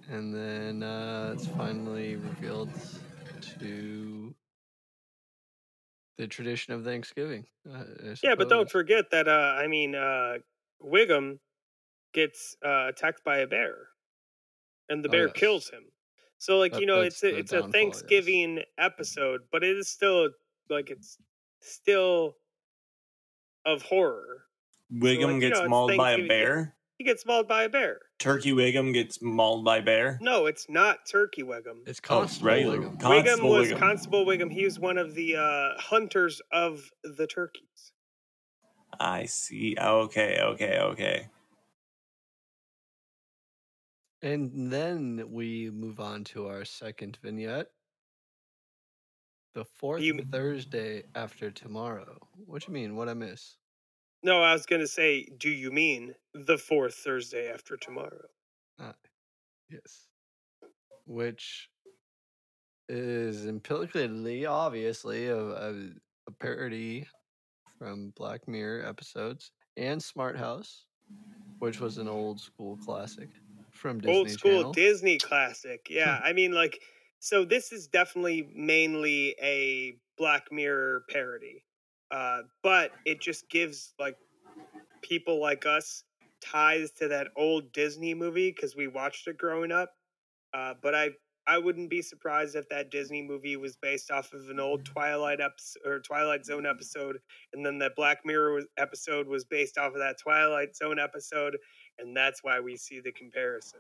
and 0.10 0.34
then 0.36 0.84
uh, 0.84 1.32
it's 1.36 1.48
finally 1.48 2.16
revealed 2.18 2.70
to 3.60 4.29
the 6.20 6.28
tradition 6.28 6.74
of 6.74 6.84
Thanksgiving. 6.84 7.46
Uh, 7.66 7.86
Yeah, 8.22 8.36
but 8.36 8.50
don't 8.50 8.70
forget 8.70 9.10
that 9.12 9.28
uh 9.30 9.56
I 9.58 9.68
mean 9.68 9.96
uh 9.96 10.40
Wiggum 10.84 11.40
gets 12.14 12.56
uh 12.64 12.88
attacked 12.90 13.24
by 13.24 13.38
a 13.40 13.48
bear. 13.48 13.88
And 14.90 15.04
the 15.04 15.08
Oh, 15.10 15.12
bear 15.12 15.28
yes. 15.28 15.36
kills 15.36 15.70
him. 15.70 15.84
So 16.38 16.58
like, 16.60 16.74
That- 16.74 16.82
you 16.82 16.88
know, 16.88 17.02
it's 17.02 17.24
a 17.24 17.32
the 17.32 17.38
it's 17.40 17.52
a 17.54 17.62
downfall, 17.62 17.68
yes. 17.70 17.74
Thanksgiving 17.82 18.60
episode, 18.78 19.42
but 19.52 19.64
it 19.64 19.78
is 19.78 19.90
still 19.90 20.30
like 20.70 20.90
it's 20.90 21.18
still 21.62 22.36
of 23.66 23.82
horror. 23.82 24.44
Wiggum 24.92 25.26
like, 25.26 25.34
you 25.36 25.40
gets 25.50 25.60
know, 25.62 25.70
mauled 25.70 25.96
by 25.96 26.12
a 26.12 26.16
Thanksgiving- 26.18 26.28
bear. 26.28 26.76
He 27.00 27.06
gets 27.06 27.26
mauled 27.26 27.48
by 27.48 27.64
a 27.64 27.70
bear. 27.70 27.98
Turkey 28.20 28.52
Wiggum 28.52 28.94
gets 28.94 29.22
mauled 29.22 29.64
by 29.64 29.80
bear. 29.80 30.20
No, 30.22 30.48
it's 30.48 30.66
not 30.70 30.98
Turkey 31.10 31.44
Wiggum. 31.44 31.88
It's 31.88 32.02
Oh, 32.04 32.08
Constable 32.08 32.48
regular. 32.48 32.78
Wiggum. 32.80 33.00
Con- 33.00 33.12
Wiggum 33.12 33.24
Constable 33.26 33.50
was 33.52 33.68
Wiggum. 33.70 33.80
Constable 33.80 34.26
Wiggum. 34.26 34.52
He 34.52 34.66
was 34.66 34.80
one 34.82 34.98
of 34.98 35.16
the 35.16 35.38
uh, 35.38 35.80
hunters 35.82 36.42
of 36.52 36.92
the 37.04 37.26
turkeys. 37.26 37.94
I 39.00 39.26
see. 39.28 39.78
Okay, 39.80 40.40
okay, 40.42 40.80
okay. 40.80 41.28
And 44.22 44.70
then 44.70 45.24
we 45.30 45.70
move 45.70 46.02
on 46.02 46.26
to 46.26 46.48
our 46.48 46.66
second 46.66 47.18
vignette. 47.24 47.68
The 49.56 49.64
fourth 49.64 50.02
You 50.02 50.22
Thursday 50.30 51.04
after 51.16 51.50
tomorrow. 51.50 52.18
What 52.46 52.64
do 52.66 52.68
you 52.68 52.74
mean? 52.74 52.98
What 52.98 53.08
I 53.08 53.14
miss? 53.14 53.56
No, 54.22 54.42
I 54.42 54.54
was 54.54 54.66
going 54.66 54.82
to 54.82 54.88
say, 54.88 55.26
do 55.26 55.50
you 55.50 55.72
mean 55.72 56.16
the 56.34 56.58
fourth 56.58 56.96
Thursday 56.96 57.50
after 57.52 57.78
tomorrow? 57.78 58.28
Uh, 58.78 58.94
yes. 59.70 60.08
Which 61.06 61.70
is 62.90 63.46
implicitly, 63.46 64.46
obviously, 64.46 65.28
a, 65.28 65.38
a, 65.38 65.74
a 66.28 66.32
parody 66.40 67.08
from 67.78 68.12
Black 68.12 68.48
Mirror 68.48 68.86
episodes 68.86 69.52
and 69.78 70.02
Smart 70.02 70.38
House, 70.38 70.86
which 71.60 71.80
was 71.80 71.98
an 71.98 72.08
old 72.08 72.40
school 72.40 72.78
classic 72.78 73.30
from 73.72 74.00
Disney 74.00 74.16
old 74.16 74.30
school 74.30 74.52
Channel. 74.58 74.74
Disney 74.74 75.18
classic. 75.18 75.88
Yeah, 75.90 76.20
I 76.24 76.34
mean, 76.34 76.52
like, 76.52 76.82
so 77.20 77.46
this 77.46 77.72
is 77.72 77.88
definitely 77.88 78.50
mainly 78.56 79.36
a 79.42 79.98
Black 80.18 80.52
Mirror 80.52 81.06
parody, 81.10 81.64
uh, 82.12 82.42
but 82.64 82.92
it 83.06 83.22
just 83.22 83.50
gives 83.50 83.94
like 84.00 84.18
people 85.02 85.40
like 85.40 85.66
us 85.66 86.04
ties 86.42 86.92
to 86.92 87.08
that 87.08 87.28
old 87.36 87.72
Disney 87.72 88.14
movie 88.14 88.52
because 88.52 88.76
we 88.76 88.88
watched 88.88 89.28
it 89.28 89.38
growing 89.38 89.72
up. 89.72 89.94
Uh, 90.54 90.74
but 90.82 90.96
I 90.96 91.10
I 91.48 91.58
wouldn't 91.58 91.90
be 91.90 92.04
surprised 92.04 92.56
if 92.56 92.70
that 92.70 92.92
Disney 92.92 93.24
movie 93.24 93.56
was 93.56 93.76
based 93.76 94.12
off 94.12 94.34
of 94.34 94.50
an 94.50 94.60
old 94.60 94.86
Twilight 94.86 95.42
episode 95.42 95.82
or 95.84 96.00
Twilight 96.00 96.46
Zone 96.46 96.68
episode, 96.68 97.18
and 97.54 97.66
then 97.66 97.80
that 97.80 97.96
Black 97.96 98.20
Mirror 98.24 98.54
was, 98.54 98.66
episode 98.78 99.28
was 99.28 99.46
based 99.46 99.78
off 99.80 99.94
of 99.94 100.00
that 100.00 100.18
Twilight 100.20 100.76
Zone 100.76 101.00
episode, 101.00 101.58
and 101.98 102.16
that's 102.16 102.44
why 102.44 102.60
we 102.60 102.78
see 102.78 103.00
the 103.00 103.12
comparison. 103.12 103.80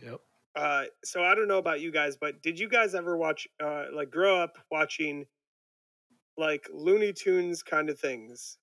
Yep. 0.00 0.20
Uh, 0.54 0.84
so 1.04 1.24
I 1.24 1.34
don't 1.34 1.48
know 1.48 1.58
about 1.58 1.80
you 1.80 1.90
guys, 1.90 2.16
but 2.16 2.40
did 2.42 2.60
you 2.60 2.68
guys 2.68 2.94
ever 2.94 3.16
watch, 3.16 3.48
uh, 3.60 3.86
like, 3.92 4.12
grow 4.12 4.40
up 4.40 4.56
watching 4.70 5.26
like 6.36 6.68
Looney 6.72 7.12
Tunes 7.12 7.62
kind 7.62 7.90
of 7.90 7.98
things, 8.00 8.58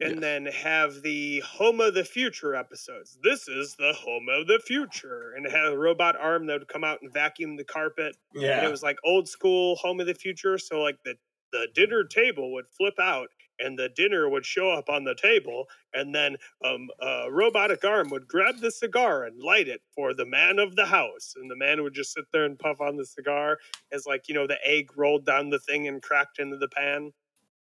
and 0.00 0.22
Yes. 0.22 0.24
then 0.24 0.46
have 0.46 1.02
the 1.02 1.40
Home 1.40 1.80
of 1.80 1.94
the 1.94 2.04
Future 2.04 2.54
episodes? 2.54 3.18
This 3.22 3.48
is 3.48 3.76
the 3.76 3.92
Home 3.94 4.28
of 4.28 4.46
the 4.46 4.60
Future, 4.60 5.32
and 5.34 5.46
it 5.46 5.52
had 5.52 5.66
a 5.72 5.78
robot 5.78 6.16
arm 6.16 6.46
that 6.46 6.60
would 6.60 6.68
come 6.68 6.84
out 6.84 7.02
and 7.02 7.12
vacuum 7.12 7.56
the 7.56 7.64
carpet, 7.64 8.16
and 8.54 8.64
it 8.64 8.68
was 8.68 8.82
like 8.82 8.98
old 9.04 9.28
school 9.28 9.76
Home 9.76 10.00
of 10.00 10.06
the 10.06 10.14
Future. 10.14 10.58
So 10.58 10.82
like 10.82 11.02
the 11.04 11.16
the 11.52 11.68
dinner 11.74 12.04
table 12.04 12.52
would 12.54 12.68
flip 12.68 12.98
out. 13.00 13.30
And 13.58 13.78
the 13.78 13.88
dinner 13.88 14.28
would 14.28 14.44
show 14.46 14.70
up 14.70 14.88
on 14.88 15.04
the 15.04 15.14
table, 15.14 15.68
and 15.94 16.14
then 16.14 16.36
um, 16.64 16.88
a 17.00 17.28
robotic 17.30 17.84
arm 17.84 18.10
would 18.10 18.28
grab 18.28 18.58
the 18.60 18.70
cigar 18.70 19.24
and 19.24 19.40
light 19.42 19.68
it 19.68 19.82
for 19.94 20.14
the 20.14 20.26
man 20.26 20.58
of 20.58 20.76
the 20.76 20.86
house. 20.86 21.34
And 21.36 21.50
the 21.50 21.56
man 21.56 21.82
would 21.82 21.94
just 21.94 22.12
sit 22.12 22.26
there 22.32 22.44
and 22.44 22.58
puff 22.58 22.80
on 22.80 22.96
the 22.96 23.06
cigar 23.06 23.58
as, 23.92 24.06
like, 24.06 24.28
you 24.28 24.34
know, 24.34 24.46
the 24.46 24.58
egg 24.66 24.96
rolled 24.96 25.24
down 25.26 25.50
the 25.50 25.58
thing 25.60 25.88
and 25.88 26.02
cracked 26.02 26.38
into 26.38 26.56
the 26.58 26.68
pan. 26.68 27.12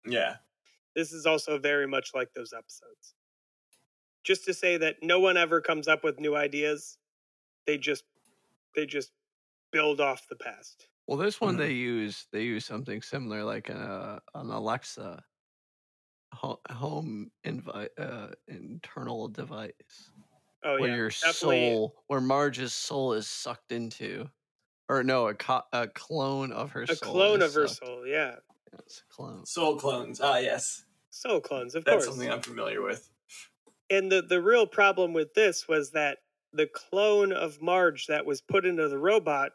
Yeah. 0.06 0.38
This 0.96 1.12
is 1.14 1.26
also 1.26 1.60
very 1.60 1.88
much 1.88 2.12
like 2.14 2.34
those 2.34 2.54
episodes. 2.54 3.16
Just 4.24 4.46
to 4.46 4.54
say 4.54 4.78
that 4.78 4.98
no 5.04 5.20
one 5.20 5.38
ever 5.38 5.62
comes 5.62 5.88
up 5.88 6.04
with 6.04 6.20
new 6.20 6.36
ideas. 6.36 6.98
They 7.68 7.78
just 7.78 8.06
they 8.76 8.86
just 8.86 9.12
build 9.72 10.02
off 10.02 10.28
the 10.30 10.36
past. 10.38 10.90
Well, 11.08 11.18
this 11.18 11.42
one 11.42 11.56
Mhm. 11.56 11.58
they 11.58 11.72
use 11.74 12.28
they 12.32 12.44
use 12.44 12.66
something 12.66 13.02
similar, 13.02 13.44
like 13.44 13.70
uh, 13.70 14.20
an 14.36 14.50
Alexa 14.50 15.24
ho- 15.28 15.33
home 16.34 17.32
invite 17.44 17.92
uh, 17.98 18.28
internal 18.48 19.28
device, 19.28 19.72
Oh 20.64 20.80
where 20.80 20.90
yeah. 20.90 20.96
your 20.96 21.10
definitely- 21.10 21.70
soul, 21.72 21.96
where 22.08 22.22
Marge's 22.22 22.74
soul 22.74 23.14
is 23.14 23.28
sucked 23.28 23.72
into, 23.72 24.30
or 24.90 25.04
no, 25.04 25.28
a, 25.28 25.34
co- 25.34 25.64
a 25.74 25.88
clone 25.88 26.52
of 26.52 26.72
her 26.72 26.84
a 26.84 26.88
soul. 26.88 26.96
A 26.96 27.12
clone 27.14 27.42
is 27.42 27.56
of 27.56 27.62
her 27.62 27.68
sucked- 27.68 27.86
soul, 27.86 28.08
yeah. 28.08 28.36
That's 28.72 29.04
clones. 29.10 29.52
Soul 29.52 29.76
clones. 29.78 30.20
Ah, 30.22 30.38
yes. 30.38 30.86
Soul 31.12 31.40
clones, 31.42 31.76
of 31.76 31.86
That's 31.86 31.94
course. 31.94 32.06
That's 32.06 32.16
something 32.18 32.32
I'm 32.32 32.42
familiar 32.42 32.82
with. 32.82 33.08
And 33.92 34.12
the 34.12 34.22
the 34.24 34.42
real 34.42 34.66
problem 34.66 35.14
with 35.14 35.34
this 35.36 35.68
was 35.68 35.92
that 35.92 36.18
the 36.54 36.66
clone 36.68 37.32
of 37.32 37.62
Marge 37.62 38.08
that 38.08 38.26
was 38.26 38.42
put 38.42 38.66
into 38.66 38.88
the 38.88 38.98
robot 38.98 39.52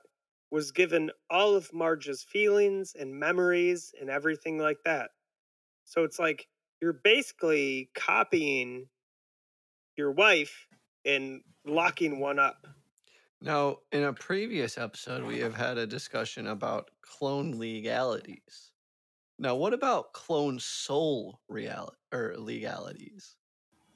was 0.53 0.71
given 0.71 1.11
all 1.31 1.55
of 1.57 1.73
Marge's 1.73 2.23
feelings 2.23 2.95
and 2.99 3.13
memories 3.19 3.93
and 4.01 4.09
everything 4.09 4.59
like 4.59 4.79
that. 4.85 5.11
So 5.85 6.05
it's 6.05 6.19
like 6.21 6.47
you're 6.81 6.93
basically 6.93 7.91
copying 7.95 8.89
your 9.97 10.13
wife 10.13 10.67
and 11.05 11.43
locking 11.67 12.21
one 12.21 12.39
up. 12.39 12.67
Now, 13.41 13.79
in 13.93 14.03
a 14.03 14.13
previous 14.13 14.79
episode, 14.79 15.25
we 15.25 15.39
have 15.39 15.55
had 15.55 15.79
a 15.79 15.87
discussion 15.87 16.49
about 16.49 16.91
clone 17.03 17.59
legalities. 17.59 18.73
Now, 19.39 19.55
what 19.55 19.73
about 19.73 20.13
clone 20.13 20.59
soul 20.59 21.41
reality 21.49 21.97
or 22.13 22.35
legalities? 22.37 23.38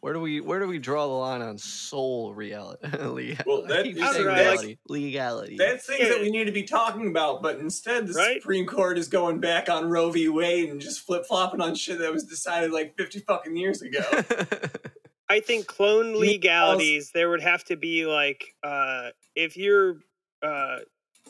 Where 0.02 0.12
do 0.12 0.18
we 0.18 0.40
where 0.40 0.58
do 0.58 0.66
we 0.66 0.80
draw 0.80 1.06
the 1.06 1.12
line 1.12 1.42
on 1.42 1.58
soul 1.58 2.34
reality? 2.34 3.36
Well, 3.46 3.62
that- 3.68 3.78
I 3.78 3.82
keep 3.84 4.02
I 4.02 4.12
saying 4.12 4.24
don't 4.24 4.24
know, 4.24 4.30
like- 4.32 4.40
reality. 4.40 4.76
legality. 4.88 5.56
That's 5.56 5.86
things 5.86 6.08
that 6.08 6.20
we 6.20 6.28
need 6.28 6.44
to 6.46 6.52
be 6.52 6.64
talking 6.64 7.06
about, 7.06 7.40
but 7.40 7.60
instead 7.60 8.08
the 8.08 8.12
Right? 8.14 8.42
Supreme 8.42 8.66
Court 8.66 8.98
is 8.98 9.06
going 9.06 9.38
back 9.38 9.68
on 9.68 9.88
Roe 9.88 10.10
v. 10.10 10.28
Wade 10.28 10.70
and 10.70 10.80
just 10.80 11.06
flip 11.06 11.24
flopping 11.24 11.60
on 11.60 11.76
shit 11.76 12.00
that 12.00 12.12
was 12.12 12.24
decided 12.24 12.72
like 12.72 12.96
50 12.98 13.20
fucking 13.20 13.56
years 13.56 13.80
ago. 13.80 14.00
I 15.28 15.38
think 15.38 15.66
clone 15.68 16.18
legalities 16.18 17.12
there 17.14 17.30
would 17.30 17.40
have 17.40 17.62
to 17.66 17.76
be 17.76 18.04
like 18.04 18.42
uh 18.64 19.10
if 19.36 19.56
you're 19.56 19.98
uh 20.42 20.78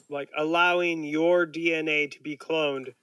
like 0.09 0.31
allowing 0.35 1.05
your 1.05 1.47
DNA 1.47 2.11
to 2.11 2.21
be 2.23 2.39
cloned, 2.39 2.95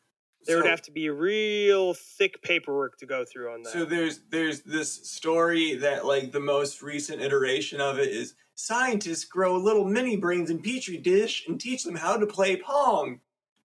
there 0.45 0.57
would 0.57 0.65
have 0.65 0.81
to 0.83 0.91
be 0.91 1.09
real 1.09 1.93
thick 1.93 2.41
paperwork 2.41 2.97
to 2.99 3.05
go 3.05 3.25
through 3.25 3.53
on 3.53 3.63
that. 3.63 3.73
So 3.73 3.85
there's 3.85 4.21
there's 4.29 4.61
this 4.61 4.91
story 5.09 5.75
that 5.75 6.05
like 6.05 6.31
the 6.31 6.39
most 6.39 6.81
recent 6.81 7.21
iteration 7.21 7.81
of 7.81 7.99
it 7.99 8.09
is 8.09 8.35
scientists 8.55 9.25
grow 9.25 9.57
little 9.57 9.85
mini 9.85 10.17
brains 10.17 10.49
in 10.49 10.61
petri 10.61 10.97
dish 10.97 11.45
and 11.47 11.59
teach 11.59 11.83
them 11.83 11.95
how 11.95 12.17
to 12.17 12.25
play 12.25 12.55
pong. 12.55 13.19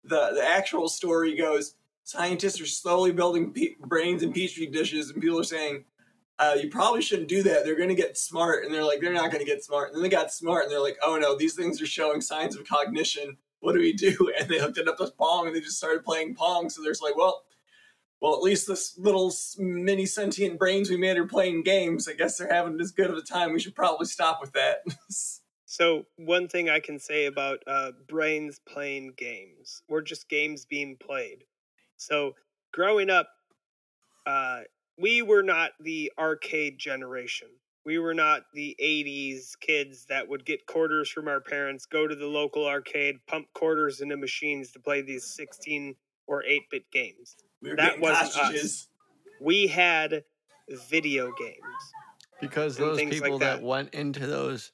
The 0.04 0.32
the 0.34 0.44
actual 0.44 0.90
story 0.90 1.36
goes 1.36 1.76
scientists 2.04 2.60
are 2.60 2.66
slowly 2.66 3.12
building 3.12 3.54
pe- 3.54 3.76
brains 3.80 4.24
in 4.24 4.34
petri 4.34 4.66
dishes 4.66 5.10
and 5.10 5.22
people 5.22 5.40
are 5.40 5.44
saying 5.44 5.86
uh, 6.40 6.56
you 6.60 6.70
probably 6.70 7.04
shouldn't 7.04 7.28
do 7.28 7.44
that. 7.44 7.64
They're 7.64 7.76
going 7.76 7.90
to 7.90 7.96
get 7.96 8.18
smart, 8.18 8.66
and 8.66 8.74
they're 8.74 8.84
like, 8.84 9.00
they're 9.00 9.14
not 9.14 9.30
going 9.30 9.46
to 9.46 9.50
get 9.50 9.64
smart. 9.64 9.90
And 9.90 9.96
then 9.96 10.02
they 10.02 10.10
got 10.10 10.34
smart, 10.34 10.64
and 10.64 10.72
they're 10.72 10.82
like, 10.82 10.98
oh 11.04 11.18
no, 11.18 11.38
these 11.38 11.54
things 11.54 11.80
are 11.80 11.86
showing 11.86 12.20
signs 12.20 12.56
of 12.56 12.68
cognition. 12.68 13.38
What 13.62 13.74
do 13.74 13.80
we 13.80 13.94
do? 13.94 14.32
And 14.40 14.50
they 14.50 14.60
hooked 14.60 14.78
it 14.78 14.88
up 14.88 15.00
with 15.00 15.18
Pong, 15.18 15.48
and 15.48 15.56
they 15.56 15.62
just 15.62 15.78
started 15.78 16.04
playing 16.04 16.36
Pong. 16.36 16.70
So 16.70 16.84
there's 16.84 17.02
like, 17.02 17.16
well, 17.16 17.44
well, 18.20 18.36
at 18.36 18.44
least 18.44 18.68
this 18.68 18.98
little 19.00 19.34
mini 19.58 20.06
sentient 20.06 20.60
brains 20.60 20.90
we 20.90 20.98
made 20.98 21.18
are 21.18 21.26
playing 21.26 21.64
games. 21.64 22.08
I 22.08 22.14
guess 22.14 22.38
they're 22.38 22.54
having 22.54 22.80
as 22.80 22.92
good 22.92 23.10
of 23.10 23.18
a 23.18 23.22
time. 23.22 23.52
We 23.52 23.60
should 23.60 23.76
probably 23.76 24.06
stop 24.06 24.40
with 24.42 24.52
that. 24.54 24.80
So 25.72 26.04
one 26.18 26.50
thing 26.50 26.70
I 26.70 26.82
can 26.82 27.00
say 27.00 27.28
about 27.28 27.60
uh, 27.66 27.92
brains 28.10 28.60
playing 28.68 29.14
games, 29.16 29.84
or 29.88 30.02
just 30.02 30.28
games 30.28 30.66
being 30.66 30.98
played. 30.98 31.46
So 31.96 32.36
growing 32.74 33.10
up, 33.10 33.30
uh, 34.26 34.64
we 34.98 35.22
were 35.22 35.44
not 35.44 35.72
the 35.80 36.12
arcade 36.20 36.78
generation. 36.78 37.48
We 37.86 37.98
were 37.98 38.14
not 38.14 38.44
the 38.54 38.76
'80s 38.82 39.58
kids 39.60 40.06
that 40.10 40.28
would 40.28 40.46
get 40.46 40.66
quarters 40.68 41.10
from 41.10 41.28
our 41.28 41.42
parents, 41.42 41.86
go 41.86 42.08
to 42.08 42.16
the 42.16 42.28
local 42.28 42.68
arcade, 42.68 43.16
pump 43.28 43.48
quarters 43.54 44.02
into 44.02 44.18
machines 44.18 44.72
to 44.74 44.80
play 44.80 45.02
these 45.02 45.26
16 45.36 45.96
or 46.28 46.44
8-bit 46.44 46.84
games. 46.92 47.36
we 47.62 47.72
were 47.72 47.76
That 47.76 48.00
wasn't 48.00 48.38
us. 48.56 48.88
We 49.42 49.66
had 49.68 50.24
video 50.90 51.32
games. 51.40 51.58
because 52.40 52.78
those 52.78 52.98
things 52.98 53.14
like 53.14 53.24
people 53.24 53.40
that. 53.40 53.58
that. 53.58 53.64
went 53.66 53.94
into 53.96 54.28
those 54.28 54.72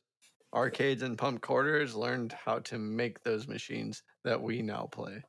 arcades 0.53 1.01
and 1.03 1.17
pump 1.17 1.41
quarters 1.41 1.95
learned 1.95 2.33
how 2.33 2.59
to 2.59 2.77
make 2.77 3.23
those 3.23 3.47
machines 3.47 4.03
that 4.25 4.41
we 4.41 4.61
now 4.61 4.87
play. 4.91 5.23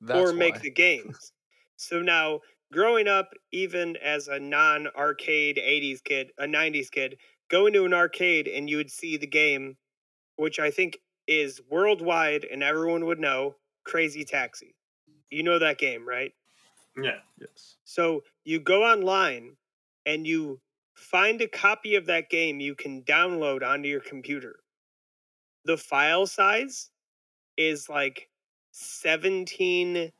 That's 0.00 0.30
or 0.30 0.32
make 0.32 0.54
why. 0.54 0.60
the 0.60 0.70
games. 0.70 1.32
so 1.76 2.00
now, 2.00 2.40
growing 2.74 3.06
up, 3.06 3.32
even 3.52 3.96
as 4.04 4.28
a 4.28 4.38
non 4.38 4.88
arcade 4.96 5.56
80s 5.56 6.02
kid, 6.02 6.30
a 6.38 6.44
90s 6.44 6.90
kid, 6.90 7.16
going 7.50 7.72
to 7.72 7.84
an 7.84 7.94
arcade 7.94 8.48
and 8.48 8.68
you 8.68 8.76
would 8.76 8.90
see 8.90 9.16
the 9.16 9.26
game, 9.26 9.76
which 10.36 10.58
I 10.58 10.70
think 10.70 10.98
is 11.26 11.60
worldwide 11.70 12.44
and 12.44 12.62
everyone 12.62 13.06
would 13.06 13.20
know 13.20 13.54
Crazy 13.84 14.24
Taxi. 14.24 14.74
You 15.30 15.42
know 15.44 15.58
that 15.58 15.78
game, 15.78 16.06
right? 16.06 16.32
Yeah. 17.00 17.18
yes. 17.40 17.76
So 17.84 18.22
you 18.44 18.60
go 18.60 18.84
online 18.84 19.56
and 20.04 20.26
you 20.26 20.60
find 20.94 21.40
a 21.40 21.48
copy 21.48 21.94
of 21.94 22.06
that 22.06 22.28
game 22.28 22.60
you 22.60 22.74
can 22.74 23.02
download 23.02 23.64
onto 23.64 23.88
your 23.88 24.00
computer. 24.00 24.56
The 25.64 25.76
file 25.76 26.26
size 26.26 26.90
is 27.56 27.88
like 27.88 28.28
17 28.72 30.12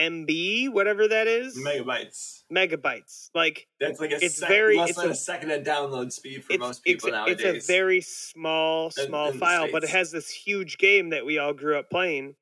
MB, 0.00 0.70
whatever 0.72 1.06
that 1.08 1.26
is, 1.26 1.58
Megabytes. 1.58 2.44
megabytes. 2.50 3.28
Like 3.34 3.68
That's 3.78 4.00
like 4.00 4.12
a 4.12 4.24
It's 4.24 4.36
sec- 4.36 4.48
very- 4.48 4.76
less 4.78 4.90
it's 4.90 4.98
than 4.98 5.08
a- 5.08 5.12
a, 5.12 5.14
second 5.14 5.50
of 5.50 5.62
download 5.62 6.10
speed 6.12 6.42
for 6.44 6.56
most 6.58 6.82
people 6.82 7.08
it's 7.08 7.14
nowadays. 7.14 7.64
a 7.68 7.72
very 7.72 8.00
small, 8.00 8.90
small 8.90 9.28
in 9.28 9.32
the 9.34 9.38
file, 9.38 9.70
but 9.70 9.84
it 9.84 9.90
has 9.90 10.10
this 10.10 10.30
huge 10.30 10.78
game 10.78 11.10
that 11.10 11.26
we 11.26 11.38
all 11.38 11.52
grew 11.52 11.76
up 11.78 11.90
playing. 11.90 12.36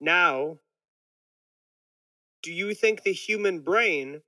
Now, 0.00 0.58
do 2.42 2.52
you 2.52 2.74
think 2.74 3.02
the 3.02 3.12
human 3.12 3.60
brain 3.60 4.22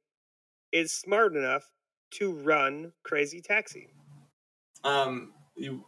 is 0.72 0.92
smart 0.92 1.36
enough 1.36 1.70
to 2.12 2.32
run 2.32 2.92
Crazy 3.02 3.40
Taxi? 3.40 3.88
Um, 4.82 5.34
you 5.56 5.84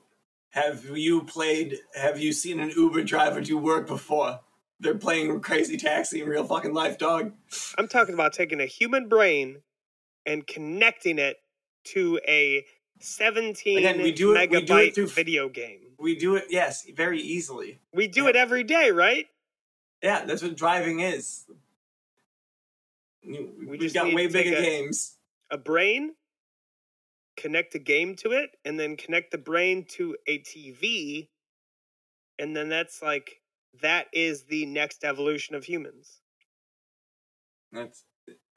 have 0.51 0.85
you 0.85 1.23
played? 1.25 1.79
Have 1.95 2.21
you 2.21 2.33
seen 2.33 2.61
an 2.61 2.71
Uber 2.71 3.03
driver 3.05 3.41
do 3.41 3.57
work 3.57 3.87
before? 3.87 4.41
They're 4.83 4.97
playing 4.99 5.41
Crazy 5.41 5.77
Taxi 5.77 6.21
in 6.23 6.29
real 6.29 6.45
fucking 6.45 6.75
life, 6.75 6.99
dog. 6.99 7.33
I'm 7.79 7.87
talking 7.87 8.15
about 8.15 8.33
taking 8.33 8.61
a 8.61 8.67
human 8.67 9.09
brain 9.09 9.63
and 10.27 10.45
connecting 10.47 11.19
it 11.21 11.37
to 11.85 12.19
a 12.27 12.67
17 12.99 13.79
Again, 13.79 14.03
we 14.03 14.11
do 14.13 14.35
it- 14.35 14.51
we 14.51 14.57
megabyte 14.59 14.67
do 14.67 14.77
it 14.79 14.95
through- 14.95 15.07
video 15.09 15.49
game. 15.49 15.95
We 15.99 16.17
do 16.17 16.35
it, 16.35 16.47
yes, 16.51 16.85
very 16.91 17.21
easily. 17.21 17.79
We 17.93 18.09
do 18.09 18.25
Yeah. 18.25 18.31
it 18.31 18.37
every 18.37 18.65
day, 18.65 18.91
right? 18.91 19.29
Yeah, 20.03 20.25
that's 20.25 20.43
what 20.43 20.57
driving 20.57 20.99
is. 21.01 21.47
We 23.25 23.39
We've 23.67 23.81
just 23.81 23.95
got 23.95 24.13
way 24.13 24.27
bigger 24.27 24.57
a- 24.57 24.61
games. 24.63 25.17
A 25.51 25.59
brain, 25.59 26.17
connect 27.37 27.77
a 27.77 27.79
game 27.79 28.17
to 28.17 28.33
it, 28.33 28.59
and 28.65 28.81
then 28.81 28.97
connect 28.97 29.31
the 29.31 29.39
brain 29.39 29.85
to 29.91 30.17
a 30.27 30.39
TV. 30.39 31.29
And 32.39 32.57
then 32.57 32.69
that's 32.69 33.01
like, 33.01 33.42
that 33.81 34.07
is 34.13 34.45
the 34.45 34.67
next 34.67 35.05
evolution 35.05 35.55
of 35.55 35.65
humans. 35.65 36.21
That's 37.73 38.05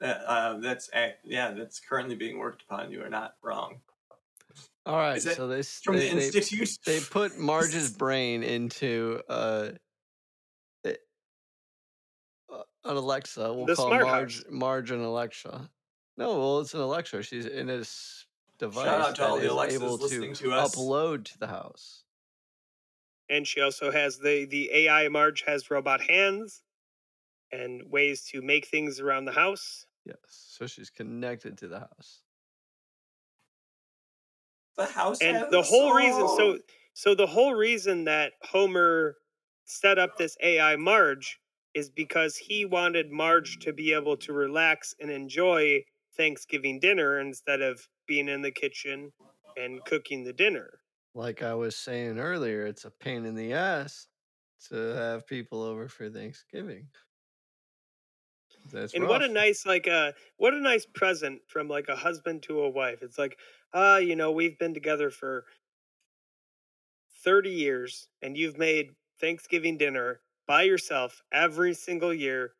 that. 0.00 0.22
Uh, 0.26 0.58
that's 0.58 0.90
ac- 0.94 1.14
yeah. 1.24 1.52
That's 1.52 1.80
currently 1.80 2.14
being 2.16 2.38
worked 2.38 2.62
upon. 2.62 2.90
You 2.90 3.02
are 3.02 3.08
not 3.08 3.34
wrong. 3.42 3.80
All 4.84 4.96
right. 4.96 5.20
That 5.22 5.36
So 5.36 5.48
they 5.48 5.62
From 5.62 5.96
they, 5.96 6.10
the 6.10 6.16
they, 6.16 6.26
institute. 6.26 6.68
they 6.84 7.00
put 7.00 7.38
Marge's 7.38 7.90
brain 7.98 8.42
into 8.42 9.20
uh, 9.28 9.70
uh, 10.84 10.90
an 12.84 12.96
Alexa. 12.96 13.52
We'll 13.52 13.66
The 13.66 13.74
call 13.74 13.86
smart 13.88 14.02
Marge 14.04 14.36
house. 14.36 14.44
Marge 14.50 14.90
an 14.90 15.00
Alexa. 15.00 15.70
No, 16.18 16.38
well, 16.38 16.60
it's 16.60 16.74
an 16.74 16.80
Alexa. 16.80 17.22
She's 17.24 17.46
in 17.46 17.68
a 17.68 17.78
s- 17.78 18.26
device 18.58 18.86
out 18.86 19.16
to 19.16 19.20
that 19.22 19.28
all 19.30 19.36
the 19.38 19.44
is 19.46 19.50
Alexas 19.50 19.82
able 19.82 19.96
listening 19.96 20.34
to, 20.34 20.44
to 20.44 20.52
us. 20.52 20.74
upload 20.74 21.24
to 21.26 21.38
the 21.38 21.46
house. 21.48 22.04
And 23.28 23.46
she 23.46 23.60
also 23.60 23.90
has 23.90 24.18
the, 24.18 24.44
the 24.44 24.70
AI 24.72 25.08
Marge 25.08 25.42
has 25.46 25.70
robot 25.70 26.00
hands 26.00 26.62
and 27.52 27.82
ways 27.90 28.22
to 28.32 28.42
make 28.42 28.66
things 28.66 29.00
around 29.00 29.24
the 29.24 29.32
house. 29.32 29.86
Yes, 30.04 30.16
so 30.28 30.66
she's 30.66 30.90
connected 30.90 31.58
to 31.58 31.68
the 31.68 31.80
house. 31.80 32.22
the 34.76 34.86
house 34.86 35.20
and 35.20 35.46
the 35.50 35.58
a 35.58 35.62
whole 35.62 35.94
reason 35.94 36.28
so 36.28 36.52
oh. 36.52 36.58
so 36.94 37.14
the 37.14 37.26
whole 37.26 37.54
reason 37.54 38.04
that 38.04 38.32
homer 38.42 39.16
set 39.64 39.98
up 39.98 40.16
this 40.16 40.36
ai 40.42 40.76
marge 40.76 41.40
is 41.74 41.90
because 41.90 42.36
he 42.36 42.64
wanted 42.64 43.10
marge 43.10 43.58
to 43.58 43.72
be 43.72 43.92
able 43.92 44.16
to 44.16 44.32
relax 44.32 44.94
and 45.00 45.10
enjoy 45.10 45.82
thanksgiving 46.16 46.78
dinner 46.78 47.20
instead 47.20 47.60
of 47.60 47.86
being 48.06 48.28
in 48.28 48.42
the 48.42 48.50
kitchen 48.50 49.12
and 49.56 49.84
cooking 49.84 50.24
the 50.24 50.32
dinner 50.32 50.80
Like 51.16 51.42
I 51.42 51.54
was 51.54 51.76
saying 51.76 52.18
earlier, 52.18 52.66
it's 52.66 52.84
a 52.84 52.90
pain 52.90 53.24
in 53.24 53.34
the 53.34 53.54
ass 53.54 54.06
to 54.68 54.76
have 54.76 55.26
people 55.26 55.62
over 55.62 55.88
for 55.88 56.10
Thanksgiving. 56.10 56.88
That's 58.70 58.94
and 58.94 59.08
what 59.08 59.22
a 59.22 59.28
nice 59.28 59.64
like 59.64 59.88
uh 59.88 60.12
what 60.36 60.52
a 60.52 60.60
nice 60.60 60.86
present 60.86 61.40
from 61.46 61.68
like 61.68 61.88
a 61.88 61.96
husband 61.96 62.42
to 62.44 62.60
a 62.62 62.68
wife 62.68 63.00
it's 63.00 63.16
like 63.16 63.38
ah 63.72 63.98
you 63.98 64.16
know 64.16 64.32
we've 64.32 64.58
been 64.58 64.74
together 64.74 65.08
for 65.08 65.44
30 67.22 67.50
years 67.50 68.08
and 68.22 68.36
you've 68.36 68.58
made 68.58 68.96
thanksgiving 69.20 69.78
dinner 69.78 70.20
by 70.48 70.62
yourself 70.62 71.22
every 71.32 71.74
single 71.74 72.12
year 72.12 72.54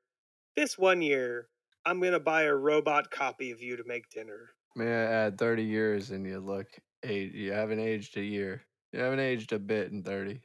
this 0.56 0.78
one 0.78 1.02
year, 1.02 1.50
I'm 1.84 2.00
gonna 2.00 2.18
buy 2.18 2.44
a 2.44 2.54
robot 2.54 3.10
copy 3.10 3.50
of 3.50 3.60
you 3.60 3.76
to 3.76 3.84
make 3.84 4.08
dinner. 4.08 4.52
May 4.74 4.86
I 4.86 5.04
add 5.04 5.38
30 5.38 5.62
years 5.62 6.10
and 6.10 6.26
you 6.26 6.40
look 6.40 6.66
eight. 7.02 7.32
You 7.34 7.52
haven't 7.52 7.80
aged 7.80 8.16
a 8.16 8.22
year. 8.22 8.62
You 8.92 9.00
haven't 9.00 9.20
aged 9.20 9.52
a 9.52 9.58
bit 9.58 9.92
in 9.92 10.02
30. 10.02 10.40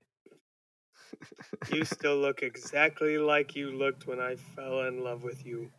You 1.72 1.86
still 1.86 2.18
look 2.18 2.42
exactly 2.44 3.18
like 3.18 3.56
you 3.56 3.72
looked 3.72 4.08
when 4.08 4.20
I 4.20 4.36
fell 4.36 4.82
in 4.82 5.04
love 5.04 5.24
with 5.24 5.46
you. 5.46 5.70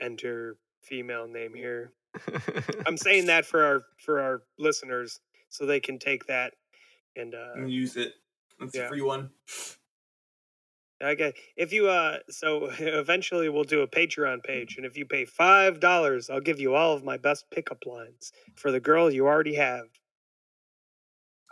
Enter 0.00 0.56
female 0.82 1.26
name 1.26 1.54
here. 1.54 1.92
I'm 2.86 2.96
saying 2.96 3.26
that 3.26 3.46
for 3.46 3.64
our 3.64 3.82
for 3.98 4.20
our 4.20 4.42
listeners 4.58 5.20
so 5.48 5.64
they 5.66 5.80
can 5.80 5.98
take 5.98 6.26
that 6.26 6.54
and 7.16 7.34
uh 7.34 7.64
use 7.66 7.96
it. 7.96 8.14
It's 8.60 8.74
Yeah. 8.74 8.82
a 8.82 8.88
free 8.88 9.02
one. 9.02 9.30
Okay. 11.02 11.34
If 11.56 11.72
you 11.72 11.88
uh 11.88 12.18
so 12.30 12.70
eventually 12.78 13.48
we'll 13.48 13.64
do 13.64 13.82
a 13.82 13.88
Patreon 13.88 14.42
page 14.42 14.76
and 14.76 14.86
if 14.86 14.96
you 14.96 15.04
pay 15.06 15.24
five 15.24 15.80
dollars, 15.80 16.30
I'll 16.30 16.40
give 16.40 16.58
you 16.60 16.74
all 16.74 16.94
of 16.94 17.04
my 17.04 17.16
best 17.16 17.44
pickup 17.50 17.84
lines 17.86 18.32
for 18.54 18.70
the 18.70 18.80
girl 18.80 19.10
you 19.10 19.26
already 19.26 19.54
have. 19.56 19.86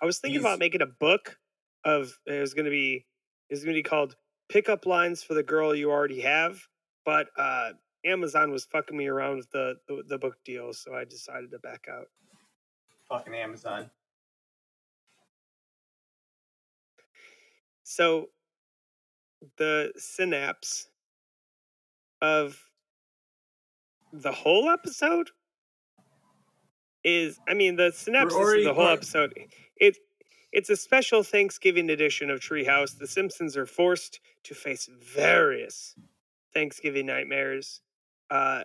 I 0.02 0.06
was 0.06 0.18
thinking 0.18 0.38
These- 0.40 0.46
about 0.46 0.58
making 0.58 0.82
a 0.82 0.86
book 0.86 1.38
of 1.84 2.18
it 2.26 2.40
was 2.40 2.54
gonna 2.54 2.70
be 2.70 3.06
it's 3.50 3.62
gonna 3.62 3.74
be 3.74 3.82
called 3.82 4.16
Pickup 4.48 4.86
Lines 4.86 5.22
for 5.22 5.34
the 5.34 5.42
Girl 5.42 5.74
You 5.74 5.90
Already 5.90 6.20
Have, 6.22 6.60
but 7.04 7.28
uh 7.36 7.72
Amazon 8.06 8.50
was 8.50 8.64
fucking 8.66 8.96
me 8.96 9.06
around 9.06 9.36
with 9.38 9.50
the, 9.50 9.76
the, 9.88 10.02
the 10.06 10.18
book 10.18 10.36
deal, 10.44 10.74
so 10.74 10.94
I 10.94 11.04
decided 11.04 11.50
to 11.52 11.58
back 11.60 11.86
out. 11.90 12.06
Fucking 13.08 13.34
Amazon. 13.34 13.90
So 17.82 18.28
the 19.58 19.92
synapse 19.96 20.88
of 22.22 22.58
the 24.12 24.32
whole 24.32 24.70
episode 24.70 25.30
is 27.02 27.38
I 27.48 27.54
mean 27.54 27.76
the 27.76 27.92
synapse 27.92 28.34
of 28.34 28.40
the 28.40 28.72
whole 28.74 28.84
we're- 28.84 28.92
episode 28.92 29.34
it 29.76 29.96
it's 30.52 30.70
a 30.70 30.76
special 30.76 31.24
Thanksgiving 31.24 31.90
edition 31.90 32.30
of 32.30 32.38
Treehouse. 32.38 32.96
The 32.96 33.08
Simpsons 33.08 33.56
are 33.56 33.66
forced 33.66 34.20
to 34.44 34.54
face 34.54 34.88
various 35.02 35.96
Thanksgiving 36.54 37.06
nightmares, 37.06 37.80
uh, 38.30 38.62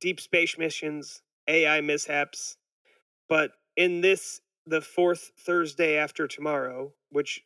deep 0.00 0.18
space 0.18 0.56
missions, 0.56 1.20
AI 1.46 1.82
mishaps, 1.82 2.56
but 3.28 3.50
in 3.76 4.00
this 4.00 4.40
the 4.66 4.80
fourth 4.80 5.30
Thursday 5.38 5.96
after 5.98 6.26
tomorrow, 6.26 6.94
which 7.10 7.42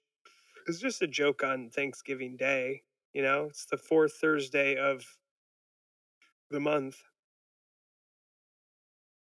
is 0.70 0.80
just 0.80 1.02
a 1.02 1.06
joke 1.06 1.42
on 1.42 1.68
Thanksgiving 1.68 2.36
Day. 2.36 2.82
You 3.12 3.22
know, 3.22 3.46
it's 3.50 3.66
the 3.66 3.76
fourth 3.76 4.12
Thursday 4.20 4.76
of 4.76 5.04
the 6.50 6.60
month. 6.60 6.96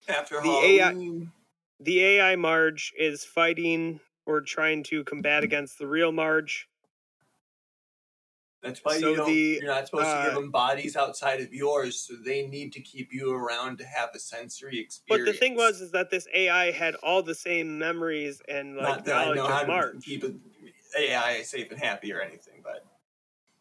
After 0.08 0.42
The 0.42 0.50
AI 0.50 0.88
Halloween. 0.88 1.32
The 1.82 2.04
AI 2.06 2.36
Marge 2.38 2.94
is 2.98 3.26
fighting 3.26 4.00
or 4.26 4.40
trying 4.40 4.84
to 4.84 5.04
combat 5.04 5.44
against 5.44 5.78
the 5.78 5.88
real 5.88 6.14
Marge. 6.14 6.70
That's 8.64 8.80
why 8.84 8.98
so 8.98 9.12
you 9.12 9.16
don't, 9.18 9.28
the, 9.28 9.60
you're 9.62 9.68
not 9.68 9.86
supposed 9.86 10.10
to 10.10 10.24
give 10.24 10.32
uh, 10.32 10.40
them 10.40 10.50
bodies 10.52 10.96
outside 10.96 11.40
of 11.42 11.54
yours, 11.54 12.00
so 12.00 12.16
they 12.16 12.48
need 12.48 12.72
to 12.74 12.80
keep 12.80 13.14
you 13.14 13.32
around 13.32 13.78
to 13.78 13.86
have 13.86 14.10
a 14.16 14.20
sensory 14.20 14.80
experience. 14.80 15.26
But 15.28 15.32
the 15.32 15.38
thing 15.38 15.56
was 15.56 15.82
is 15.82 15.92
that 15.92 16.10
this 16.10 16.28
AI 16.34 16.72
had 16.72 16.96
all 16.96 17.22
the 17.22 17.36
same 17.36 17.78
memories 17.78 18.42
and 18.48 18.78
like 18.78 18.86
not 18.86 19.06
that 19.06 19.16
I 19.18 19.24
knowledge 19.26 19.38
know 19.38 19.48
how 19.48 19.62
of 19.62 19.68
to 19.68 19.68
Marge. 19.68 20.06
keep 20.06 20.24
it 20.24 20.34
AI 20.98 21.42
safe 21.44 21.72
and 21.72 21.80
happy 21.80 22.14
or 22.14 22.22
anything, 22.22 22.62
but 22.64 22.86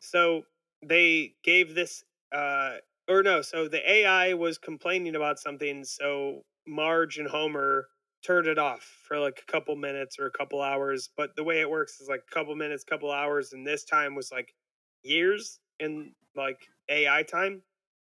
So 0.01 0.45
they 0.83 1.35
gave 1.43 1.75
this, 1.75 2.05
uh, 2.33 2.77
or 3.09 3.23
no, 3.23 3.43
so 3.43 3.69
the 3.69 3.89
AI 3.91 4.35
was 4.35 4.59
complaining 4.59 5.17
about 5.17 5.39
something. 5.39 5.85
So 5.85 6.43
Marge 6.67 7.19
and 7.19 7.29
Homer 7.29 7.89
turned 8.25 8.47
it 8.47 8.59
off 8.59 8.83
for 9.07 9.19
like 9.19 9.43
a 9.47 9.53
couple 9.53 9.77
minutes 9.77 10.19
or 10.19 10.27
a 10.27 10.31
couple 10.31 10.63
hours. 10.63 11.11
But 11.17 11.37
the 11.37 11.45
way 11.45 11.61
it 11.61 11.71
works 11.71 12.01
is 12.01 12.09
like 12.09 12.25
a 12.31 12.35
couple 12.35 12.55
minutes, 12.55 12.85
couple 12.85 13.11
hours. 13.11 13.53
And 13.53 13.67
this 13.67 13.85
time 13.85 14.15
was 14.15 14.31
like 14.33 14.55
years 15.03 15.59
in 15.81 16.13
like 16.37 16.61
AI 16.89 17.23
time. 17.25 17.63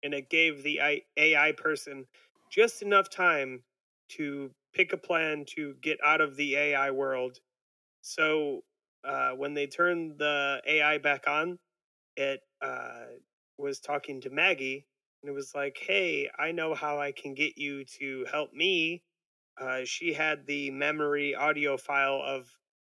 And 0.04 0.14
it 0.14 0.30
gave 0.30 0.64
the 0.64 0.80
AI 1.18 1.52
person 1.54 2.06
just 2.50 2.82
enough 2.82 3.10
time 3.10 3.64
to 4.10 4.52
pick 4.74 4.94
a 4.94 4.98
plan 4.98 5.46
to 5.56 5.76
get 5.82 6.00
out 6.06 6.22
of 6.22 6.36
the 6.38 6.56
AI 6.56 6.92
world. 6.92 7.40
So 8.02 8.64
uh, 9.04 9.32
when 9.32 9.54
they 9.54 9.68
turned 9.68 10.18
the 10.18 10.62
AI 10.66 10.98
back 10.98 11.28
on, 11.28 11.58
it 12.16 12.42
uh, 12.62 13.06
was 13.58 13.80
talking 13.80 14.22
to 14.22 14.30
Maggie 14.30 14.86
and 15.22 15.30
it 15.30 15.34
was 15.34 15.54
like, 15.54 15.78
"Hey, 15.80 16.30
I 16.38 16.52
know 16.52 16.74
how 16.74 17.00
I 17.00 17.12
can 17.12 17.34
get 17.34 17.58
you 17.58 17.84
to 18.00 18.26
help 18.32 18.54
me." 18.54 19.04
Uh, 19.60 19.82
she 19.84 20.14
had 20.14 20.46
the 20.48 20.72
memory 20.72 21.36
audio 21.36 21.78
file 21.78 22.22
of 22.24 22.50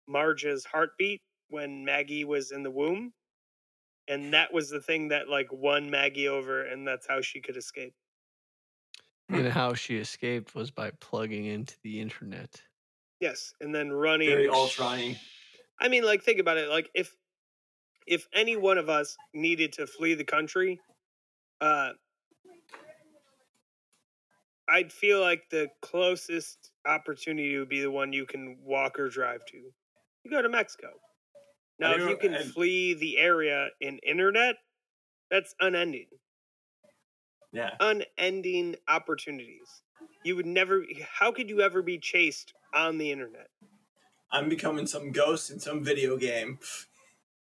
Marge's 0.07 0.65
heartbeat 0.65 1.21
when 1.49 1.83
Maggie 1.83 2.23
was 2.23 2.51
in 2.51 2.63
the 2.63 2.71
womb, 2.71 3.13
and 4.07 4.33
that 4.33 4.53
was 4.53 4.69
the 4.69 4.81
thing 4.81 5.09
that 5.09 5.27
like 5.27 5.51
won 5.51 5.89
Maggie 5.89 6.27
over, 6.27 6.63
and 6.63 6.87
that's 6.87 7.07
how 7.07 7.21
she 7.21 7.41
could 7.41 7.57
escape. 7.57 7.93
and 9.29 9.47
how 9.47 9.73
she 9.73 9.97
escaped 9.97 10.55
was 10.55 10.71
by 10.71 10.91
plugging 10.99 11.45
into 11.45 11.75
the 11.83 11.99
internet. 11.99 12.61
Yes, 13.19 13.53
and 13.61 13.73
then 13.73 13.91
running. 13.91 14.29
very 14.29 14.49
Ultron 14.49 15.15
I 15.79 15.87
mean, 15.89 16.03
like, 16.03 16.23
think 16.23 16.39
about 16.39 16.57
it. 16.57 16.69
Like, 16.69 16.89
if 16.93 17.15
if 18.05 18.27
any 18.33 18.57
one 18.57 18.77
of 18.77 18.89
us 18.89 19.15
needed 19.33 19.71
to 19.73 19.87
flee 19.87 20.13
the 20.13 20.25
country, 20.25 20.79
uh, 21.61 21.91
I'd 24.67 24.91
feel 24.91 25.21
like 25.21 25.49
the 25.49 25.69
closest 25.81 26.71
opportunity 26.85 27.57
would 27.57 27.69
be 27.69 27.81
the 27.81 27.91
one 27.91 28.13
you 28.13 28.25
can 28.25 28.57
walk 28.61 28.99
or 28.99 29.09
drive 29.09 29.45
to. 29.47 29.57
You 30.23 30.31
go 30.31 30.41
to 30.41 30.49
Mexico. 30.49 30.89
Now, 31.79 31.93
if 31.93 32.07
you 32.07 32.17
can 32.17 32.33
and- 32.35 32.51
flee 32.53 32.93
the 32.93 33.17
area 33.17 33.69
in 33.81 33.99
internet, 33.99 34.55
that's 35.29 35.55
unending, 35.59 36.07
Yeah. 37.51 37.75
unending 37.79 38.75
opportunities. 38.87 39.83
You 40.23 40.35
would 40.35 40.45
never. 40.45 40.85
How 41.07 41.31
could 41.31 41.49
you 41.49 41.61
ever 41.61 41.81
be 41.81 41.97
chased 41.97 42.53
on 42.73 42.97
the 42.97 43.11
internet? 43.11 43.49
I'm 44.33 44.49
becoming 44.49 44.87
some 44.87 45.11
ghost 45.11 45.49
in 45.51 45.59
some 45.59 45.83
video 45.83 46.17
game. 46.17 46.59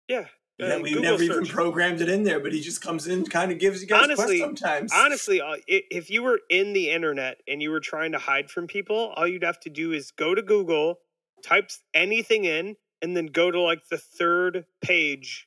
Yeah. 0.09 0.27
Yeah, 0.59 0.75
uh, 0.75 0.79
we 0.81 0.91
Google 0.91 1.13
never 1.13 1.23
even 1.23 1.47
programmed 1.47 2.01
it 2.01 2.09
in 2.09 2.25
there, 2.25 2.41
but 2.41 2.53
he 2.53 2.61
just 2.61 2.81
comes 2.83 3.07
in, 3.07 3.25
kind 3.27 3.53
of 3.53 3.61
gives 3.61 3.81
you 3.81 3.87
guys 3.87 4.03
Honestly- 4.05 4.41
sometimes. 4.41 4.93
honestly 4.93 5.41
uh, 5.41 5.57
if 5.69 6.11
you 6.11 6.23
were 6.23 6.41
in 6.51 6.73
the 6.73 6.91
internet 6.91 7.41
and 7.47 7.63
you 7.63 7.71
were 7.71 7.79
trying 7.79 8.11
to 8.13 8.19
hide 8.19 8.51
from 8.51 8.67
people 8.67 9.13
all 9.17 9.27
you'd 9.27 9.45
have 9.45 9.61
to 9.61 9.71
do 9.71 9.93
is 9.93 10.11
go 10.11 10.35
to 10.35 10.43
google 10.43 10.99
type 11.45 11.71
anything 11.95 12.45
in 12.45 12.75
and 13.03 13.17
then 13.17 13.27
go 13.27 13.53
to 13.53 13.61
like 13.61 13.87
the 13.89 13.99
third 13.99 14.65
page 14.81 15.47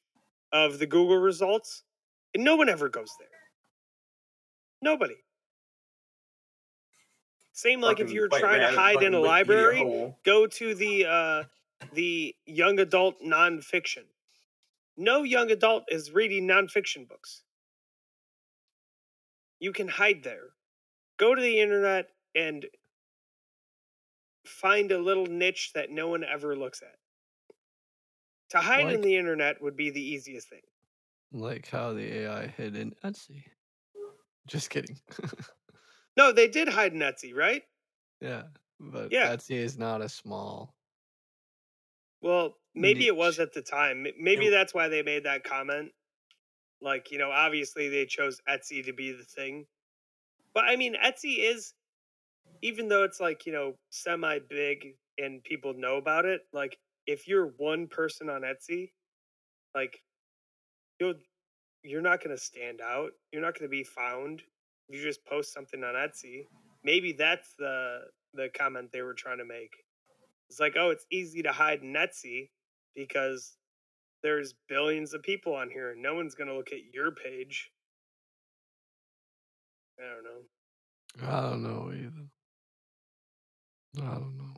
of 0.54 0.80
the 0.80 0.86
google 0.88 1.18
results 1.18 1.84
and 2.34 2.46
no 2.46 2.56
one 2.56 2.70
ever 2.70 2.88
goes 2.88 3.12
there 3.20 3.28
nobody 4.82 5.16
same 7.62 7.80
like 7.82 8.00
if 8.00 8.12
you're 8.12 8.28
trying 8.28 8.60
to 8.60 8.76
hide 8.76 9.04
in 9.04 9.14
a 9.14 9.20
library 9.20 9.78
hole. 9.80 10.18
go 10.26 10.48
to 10.48 10.74
the 10.74 11.06
uh 11.06 11.44
the 11.94 12.36
young 12.46 12.80
adult 12.80 13.16
nonfiction 13.22 14.04
no 14.98 15.24
young 15.24 15.52
adult 15.52 15.84
is 15.90 16.12
reading 16.12 16.48
nonfiction 16.48 17.08
books 17.08 17.44
you 19.60 19.72
can 19.72 19.88
hide 19.88 20.24
there 20.24 20.50
go 21.18 21.36
to 21.36 21.42
the 21.42 21.60
internet 21.60 22.08
and 22.36 22.66
find 24.46 24.92
a 24.92 24.98
little 24.98 25.28
niche 25.28 25.72
that 25.76 25.92
no 25.92 26.08
one 26.08 26.24
ever 26.24 26.56
looks 26.56 26.82
at 26.82 26.96
to 28.50 28.58
hide 28.58 28.92
in 28.92 29.02
the 29.02 29.16
internet 29.16 29.62
would 29.62 29.76
be 29.78 29.90
the 29.92 30.02
easiest 30.02 30.50
thing 30.50 30.62
Like 31.32 31.68
how 31.70 31.94
the 31.94 32.24
AI 32.24 32.48
hid 32.48 32.76
in 32.76 32.94
Etsy. 33.06 33.44
Just 34.48 34.70
kidding. 34.70 35.00
no 36.18 36.32
they 36.32 36.48
did 36.48 36.68
hide 36.68 36.94
in 36.94 37.00
etsy 37.00 37.36
right 37.36 37.64
yeah, 38.22 38.44
but 38.80 39.12
Yeah. 39.12 39.36
Etsy 39.36 39.56
is 39.56 39.78
not 39.78 40.02
a 40.02 40.08
small. 40.08 40.76
Well, 42.22 42.56
maybe 42.76 43.08
it 43.08 43.16
was 43.16 43.40
at 43.40 43.52
the 43.52 43.64
time. 43.64 44.06
Maybe 44.20 44.50
that's 44.50 44.74
why 44.74 44.88
they 44.88 45.02
made 45.02 45.24
that 45.26 45.44
comment. 45.44 45.92
Like, 46.82 47.12
you 47.12 47.18
know, 47.18 47.32
obviously 47.32 47.90
they 47.90 48.06
chose 48.06 48.40
Etsy 48.48 48.86
to 48.86 48.94
be 48.94 49.12
the 49.12 49.24
thing. 49.24 49.66
But 50.54 50.66
I 50.66 50.76
mean, 50.76 50.96
Etsy 51.04 51.40
is, 51.40 51.74
even 52.62 52.88
though 52.88 53.04
it's 53.04 53.20
like, 53.20 53.46
you 53.48 53.54
know, 53.54 53.74
semi 53.90 54.38
big 54.40 54.96
and 55.18 55.44
people 55.44 55.74
know 55.74 55.98
about 55.98 56.26
it, 56.26 56.42
like, 56.54 56.78
if 57.08 57.28
you're 57.28 57.54
one 57.58 57.88
person 57.88 58.30
on 58.30 58.42
Etsy, 58.42 58.92
like, 59.74 60.04
you'll, 61.00 61.16
you're 61.84 62.02
not 62.02 62.24
going 62.24 62.36
to 62.36 62.42
stand 62.42 62.82
out. 62.82 63.12
You're 63.32 63.42
not 63.42 63.58
going 63.58 63.70
to 63.70 63.76
be 63.76 63.84
found. 63.84 64.44
You 64.92 65.02
just 65.02 65.26
post 65.26 65.54
something 65.54 65.84
on 65.84 65.96
Etsy, 65.96 66.48
maybe 66.84 67.14
that's 67.14 67.54
the, 67.58 68.02
the 68.34 68.50
comment 68.58 68.90
they 68.92 69.02
were 69.02 69.14
trying 69.14 69.38
to 69.38 69.46
make. 69.46 69.72
It's 70.50 70.60
like, 70.60 70.76
oh, 70.78 70.90
it's 70.90 71.06
easy 71.12 71.42
to 71.44 71.52
hide 71.52 71.82
in 71.82 71.94
Etsy 71.94 72.50
because 72.96 73.56
there's 74.22 74.54
billions 74.68 75.14
of 75.14 75.24
people 75.24 75.56
on 75.56 75.70
here 75.70 75.92
and 75.92 76.02
no 76.02 76.14
one's 76.14 76.36
going 76.36 76.50
to 76.50 76.56
look 76.56 76.74
at 76.74 76.94
your 76.94 77.12
page. 77.12 77.72
I 80.00 80.04
don't 80.14 80.24
know. 80.24 81.28
I 81.28 81.50
don't 81.50 81.64
know 81.64 81.92
either. 81.94 82.28
I 84.08 84.16
don't 84.16 84.38
know. 84.38 84.54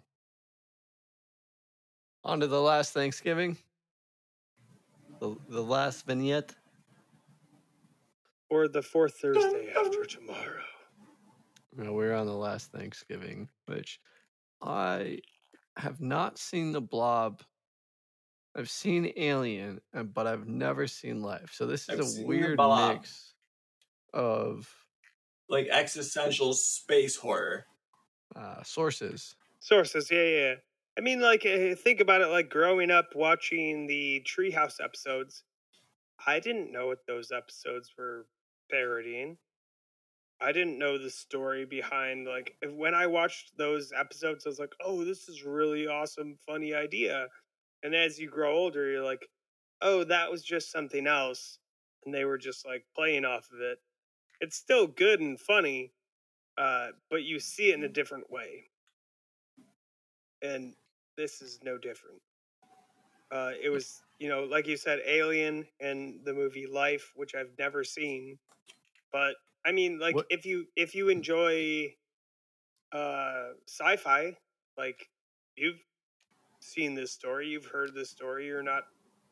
On 2.23 2.39
to 2.39 2.47
the 2.47 2.61
last 2.61 2.93
Thanksgiving. 2.93 3.57
The, 5.19 5.35
the 5.49 5.61
last 5.61 6.05
vignette. 6.05 6.55
Or 8.53 8.67
the 8.67 8.84
fourth 8.84 9.15
Thursday 9.19 9.73
after 9.77 10.05
tomorrow. 10.05 10.61
You 11.75 11.85
know, 11.85 11.93
we're 11.93 12.13
on 12.13 12.27
the 12.27 12.35
last 12.35 12.71
Thanksgiving, 12.71 13.49
which 13.65 13.99
I 14.61 15.21
have 15.75 15.99
not 15.99 16.38
seen 16.38 16.71
the 16.71 16.80
blob. 16.80 17.41
I've 18.55 18.69
seen 18.69 19.11
Alien, 19.17 19.81
but 20.13 20.27
I've 20.27 20.47
never 20.47 20.85
seen 20.85 21.23
Life. 21.23 21.49
So 21.51 21.65
this 21.65 21.89
I've 21.89 21.99
is 21.99 22.19
a 22.19 22.25
weird 22.27 22.59
mix 22.59 23.34
of 24.13 24.71
Like 25.49 25.67
existential 25.71 26.53
space 26.53 27.15
horror. 27.15 27.65
uh, 28.35 28.61
sources. 28.61 29.35
Sources, 29.61 30.11
yeah, 30.11 30.21
yeah. 30.21 30.39
yeah. 30.49 30.53
I 30.95 31.01
mean, 31.01 31.21
like, 31.21 31.43
eh, 31.43 31.73
think 31.73 32.01
about 32.01 32.21
it 32.21 32.27
like 32.27 32.51
growing 32.51 32.91
up 32.91 33.07
watching 33.15 33.88
the 33.88 34.23
Treehouse 34.27 34.75
episodes. 34.80 35.43
I 36.27 36.39
didn't 36.39 36.71
know 36.71 36.85
what 36.85 36.99
those 37.07 37.31
episodes 37.31 37.89
were 37.97 38.27
parodying. 38.74 39.38
I 40.41 40.52
didn't 40.52 40.80
know 40.80 40.98
the 40.98 41.12
story 41.12 41.66
behind, 41.66 42.28
like, 42.28 42.58
if- 42.62 42.72
when 42.72 42.95
I 42.95 43.08
watched 43.08 43.58
those 43.58 43.94
episodes, 43.94 44.45
I 44.45 44.50
was 44.50 44.60
like, 44.60 44.76
oh, 44.82 45.06
this 45.06 45.30
is 45.30 45.44
really 45.44 45.88
awesome, 45.88 46.38
funny 46.48 46.74
idea. 46.76 47.30
And 47.84 47.95
as 47.95 48.20
you 48.20 48.30
grow 48.30 48.54
older, 48.56 48.90
you're 48.91 49.04
like, 49.04 49.28
oh, 49.82 50.06
that 50.06 50.32
was 50.32 50.44
just 50.44 50.72
something 50.72 51.08
else. 51.08 51.60
And 52.06 52.14
they 52.16 52.26
were 52.26 52.40
just 52.40 52.66
like 52.66 52.86
playing 52.95 53.26
off 53.26 53.50
of 53.54 53.62
it. 53.62 53.80
It's 54.41 54.58
still 54.58 54.88
good 54.88 55.22
and 55.22 55.40
funny, 55.40 55.94
uh, 56.58 56.90
but 57.10 57.24
you 57.24 57.40
see 57.40 57.72
it 57.72 57.76
in 57.76 57.84
a 57.86 57.90
different 57.90 58.32
way 58.32 58.70
and 60.44 60.76
this 61.18 61.41
is 61.41 61.60
no 61.64 61.78
different. 61.80 62.22
Uh, 63.32 63.54
it 63.62 63.72
was, 63.72 64.02
you 64.19 64.30
know, 64.30 64.44
like 64.44 64.68
you 64.68 64.77
said, 64.77 65.02
Alien 65.06 65.68
and 65.80 66.23
the 66.26 66.34
movie 66.34 66.68
Life, 66.68 67.11
which 67.15 67.35
I've 67.35 67.57
never 67.60 67.84
seen, 67.84 68.40
but 69.11 69.35
I 69.65 69.72
mean, 69.72 69.99
like 69.99 70.15
What- 70.15 70.27
if 70.30 70.45
you 70.45 70.68
if 70.76 70.95
you 70.95 71.10
enjoy 71.10 71.95
uh, 72.91 73.53
sci-fi, 73.68 74.38
like 74.77 75.10
you've 75.56 75.81
seen 76.61 76.95
this 76.95 77.11
story, 77.11 77.48
you've 77.49 77.65
heard 77.65 77.94
this 77.94 78.10
story, 78.10 78.48
you're 78.48 78.64
not 78.64 78.84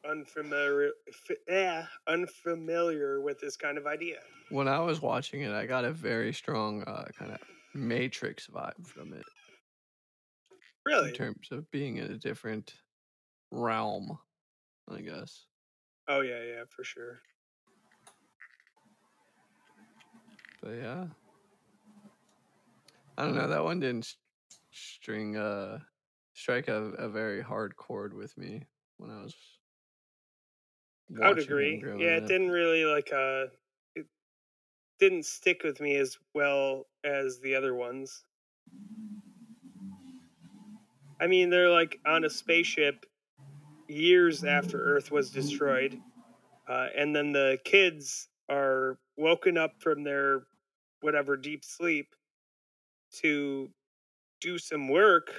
unfamiliar, 0.05 0.91
f- 1.07 1.37
eh, 1.47 1.85
unfamiliar 2.07 3.21
with 3.21 3.39
this 3.39 3.55
kind 3.55 3.77
of 3.77 3.85
idea. 3.87 4.19
When 4.49 4.67
I 4.67 4.79
was 4.79 5.01
watching 5.01 5.41
it, 5.41 5.51
I 5.51 5.65
got 5.65 5.85
a 5.85 5.91
very 5.91 6.33
strong 6.33 6.83
uh, 6.83 7.05
kind 7.17 7.31
of 7.31 7.39
Matrix 7.73 8.47
vibe 8.47 8.85
from 8.87 9.13
it 9.13 9.23
Really? 10.85 11.09
in 11.09 11.15
terms 11.15 11.49
of 11.51 11.69
being 11.71 11.97
in 11.97 12.11
a 12.11 12.17
different 12.17 12.75
realm, 13.51 14.17
I 14.91 15.01
guess. 15.01 15.45
Oh 16.07 16.21
yeah, 16.21 16.43
yeah, 16.43 16.63
for 16.69 16.83
sure. 16.83 17.21
But 20.61 20.71
yeah, 20.71 21.05
I 23.17 23.25
don't 23.25 23.35
know. 23.35 23.47
That 23.47 23.63
one 23.63 23.79
didn't 23.79 24.15
string 24.71 25.37
uh 25.37 25.79
strike 26.33 26.67
a, 26.67 26.83
a 26.93 27.09
very 27.09 27.41
hard 27.41 27.75
chord 27.75 28.13
with 28.13 28.37
me 28.37 28.63
when 28.97 29.09
I 29.11 29.23
was. 29.23 29.35
I 31.21 31.29
would 31.29 31.39
agree. 31.39 31.83
Yeah, 31.97 32.15
it 32.17 32.23
up. 32.23 32.27
didn't 32.29 32.49
really 32.49 32.85
like 32.85 33.11
uh 33.13 33.45
it 33.95 34.05
didn't 34.99 35.25
stick 35.25 35.63
with 35.63 35.81
me 35.81 35.95
as 35.97 36.17
well 36.33 36.87
as 37.03 37.39
the 37.39 37.55
other 37.55 37.73
ones. 37.75 38.23
I 41.19 41.27
mean, 41.27 41.49
they're 41.49 41.69
like 41.69 41.99
on 42.05 42.23
a 42.23 42.29
spaceship 42.29 43.05
years 43.91 44.43
after 44.43 44.79
Earth 44.79 45.11
was 45.11 45.29
destroyed. 45.29 45.99
Uh, 46.67 46.87
and 46.95 47.15
then 47.15 47.31
the 47.31 47.59
kids 47.65 48.29
are 48.49 48.97
woken 49.17 49.57
up 49.57 49.73
from 49.79 50.03
their 50.03 50.43
whatever 51.01 51.35
deep 51.35 51.65
sleep 51.65 52.15
to 53.19 53.69
do 54.39 54.57
some 54.57 54.87
work 54.87 55.31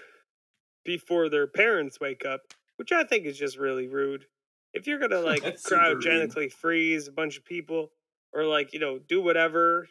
before 0.85 1.29
their 1.29 1.47
parents 1.47 2.01
wake 2.01 2.25
up, 2.25 2.41
which 2.77 2.93
I 2.93 3.05
think 3.05 3.25
is 3.25 3.39
just 3.39 3.59
really 3.59 3.89
rude. 3.89 4.27
If 4.75 4.87
you're 4.87 4.99
gonna 4.99 5.21
like 5.21 5.43
cryogenically 5.43 6.53
freeze 6.53 7.09
a 7.09 7.13
bunch 7.13 7.39
of 7.39 7.45
people 7.45 7.93
or 8.33 8.45
like, 8.45 8.73
you 8.73 8.79
know, 8.81 8.99
do 8.99 9.21
whatever, 9.21 9.89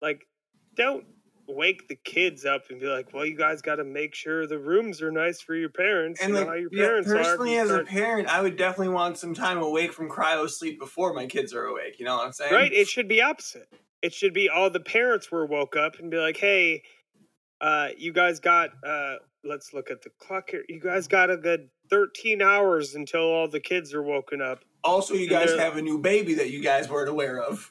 like 0.00 0.26
don't 0.74 1.04
wake 1.54 1.88
the 1.88 1.96
kids 1.96 2.44
up 2.44 2.62
and 2.70 2.80
be 2.80 2.86
like, 2.86 3.12
Well, 3.12 3.24
you 3.24 3.36
guys 3.36 3.62
gotta 3.62 3.84
make 3.84 4.14
sure 4.14 4.46
the 4.46 4.58
rooms 4.58 5.02
are 5.02 5.10
nice 5.10 5.40
for 5.40 5.54
your 5.54 5.68
parents. 5.68 6.20
And 6.20 6.30
you 6.30 6.34
know 6.34 6.40
like, 6.40 6.48
how 6.48 6.54
your 6.54 6.70
parents 6.70 7.10
are. 7.10 7.16
personally, 7.16 7.54
You 7.54 7.60
as 7.60 7.70
a 7.70 7.84
parent, 7.84 8.28
I 8.28 8.40
would 8.42 8.56
definitely 8.56 8.94
want 8.94 9.18
some 9.18 9.34
time 9.34 9.58
awake 9.58 9.92
from 9.92 10.08
cryo 10.08 10.48
sleep 10.48 10.78
before 10.78 11.12
my 11.12 11.26
kids 11.26 11.54
are 11.54 11.64
awake. 11.64 11.98
You 11.98 12.06
know 12.06 12.16
what 12.16 12.26
I'm 12.26 12.32
saying? 12.32 12.52
Right? 12.52 12.72
It 12.72 12.88
should 12.88 13.08
be 13.08 13.22
opposite. 13.22 13.68
It 14.02 14.14
should 14.14 14.32
be 14.32 14.48
all 14.48 14.70
the 14.70 14.80
parents 14.80 15.30
were 15.30 15.44
woke 15.44 15.76
up 15.76 15.98
and 15.98 16.10
be 16.10 16.16
like, 16.16 16.38
"Hey, 16.38 16.82
uh, 17.60 17.88
you 17.98 18.12
guys 18.12 18.40
got 18.40 18.70
uh, 18.86 19.16
let's 19.44 19.74
look 19.74 19.90
at 19.90 20.02
the 20.02 20.10
clock 20.18 20.50
here. 20.50 20.64
You 20.68 20.80
guys 20.80 21.06
got 21.06 21.30
a 21.30 21.36
good 21.36 21.68
13 21.90 22.40
hours 22.40 22.94
until 22.94 23.22
all 23.22 23.48
the 23.48 23.60
kids 23.60 23.92
are 23.92 24.02
woken 24.02 24.40
up." 24.40 24.64
Also, 24.82 25.12
you 25.14 25.28
guys 25.28 25.50
have 25.58 25.76
a 25.76 25.82
new 25.82 25.98
baby 25.98 26.34
that 26.34 26.50
you 26.50 26.62
guys 26.62 26.88
weren't 26.88 27.10
aware 27.10 27.42
of. 27.42 27.70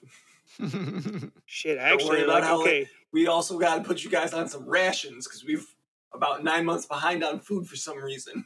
Shit, 1.45 1.77
actually, 1.77 2.25
like, 2.25 2.43
how 2.43 2.61
okay, 2.61 2.87
We 3.11 3.27
also 3.27 3.57
got 3.57 3.75
to 3.75 3.83
put 3.83 4.03
you 4.03 4.09
guys 4.09 4.33
on 4.33 4.47
some 4.47 4.67
rations 4.67 5.27
because 5.27 5.43
we've 5.43 5.65
about 6.13 6.43
nine 6.43 6.65
months 6.65 6.85
behind 6.85 7.23
on 7.23 7.39
food 7.39 7.67
for 7.67 7.75
some 7.75 7.97
reason. 7.97 8.45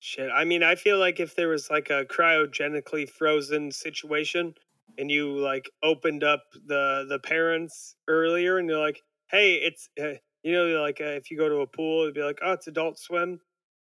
shit. 0.00 0.30
I 0.32 0.44
mean, 0.44 0.62
I 0.62 0.74
feel 0.74 0.98
like 0.98 1.20
if 1.20 1.36
there 1.36 1.48
was 1.48 1.70
like 1.70 1.90
a 1.90 2.04
cryogenically 2.04 3.08
frozen 3.08 3.70
situation, 3.70 4.54
and 4.98 5.10
you 5.10 5.38
like 5.38 5.70
opened 5.82 6.24
up 6.24 6.42
the 6.66 7.06
the 7.08 7.18
parents 7.20 7.94
earlier, 8.08 8.58
and 8.58 8.68
you're 8.68 8.84
like, 8.84 9.02
"Hey, 9.30 9.54
it's 9.54 9.88
uh, 10.00 10.14
you 10.42 10.52
know, 10.52 10.80
like 10.80 11.00
uh, 11.00 11.04
if 11.04 11.30
you 11.30 11.38
go 11.38 11.48
to 11.48 11.60
a 11.60 11.66
pool, 11.66 12.02
it'd 12.02 12.14
be 12.14 12.22
like, 12.22 12.38
oh, 12.42 12.52
it's 12.52 12.66
Adult 12.66 12.98
Swim." 12.98 13.40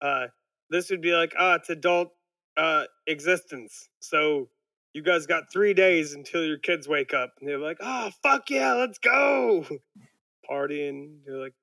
Uh, 0.01 0.27
this 0.71 0.91
would 0.91 1.01
be 1.01 1.13
like, 1.13 1.35
ah, 1.39 1.55
it's 1.55 1.71
adult 1.71 2.13
uh, 2.57 2.85
existence. 3.07 3.89
So 4.01 4.49
you 4.95 5.03
guys 5.03 5.27
got 5.27 5.53
three 5.53 5.75
days 5.75 6.15
until 6.15 6.45
your 6.45 6.59
kids 6.59 6.89
wake 6.89 7.15
up. 7.15 7.35
And 7.41 7.49
they're 7.49 7.59
like, 7.59 7.79
oh, 7.81 8.11
fuck 8.23 8.51
yeah, 8.51 8.75
let's 8.75 8.99
go. 8.99 9.67
Partying. 10.51 11.19
They're 11.27 11.37
like, 11.37 11.55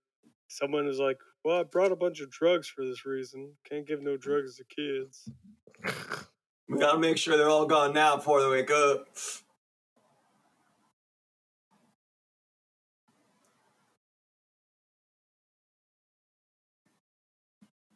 someone 0.48 0.88
is 0.88 1.00
like, 1.00 1.18
well, 1.44 1.60
I 1.60 1.64
brought 1.64 1.92
a 1.92 1.96
bunch 1.96 2.22
of 2.22 2.32
drugs 2.32 2.68
for 2.68 2.86
this 2.86 3.06
reason. 3.06 3.52
Can't 3.70 3.88
give 3.88 4.02
no 4.02 4.18
drugs 4.18 4.58
to 4.58 4.64
kids. 4.64 5.30
We 6.68 6.80
got 6.80 6.94
to 6.94 6.98
make 6.98 7.18
sure 7.18 7.38
they're 7.38 7.48
all 7.48 7.68
gone 7.68 7.94
now 7.94 8.16
before 8.16 8.42
they 8.42 8.50
wake 8.50 8.72
up. 8.72 9.08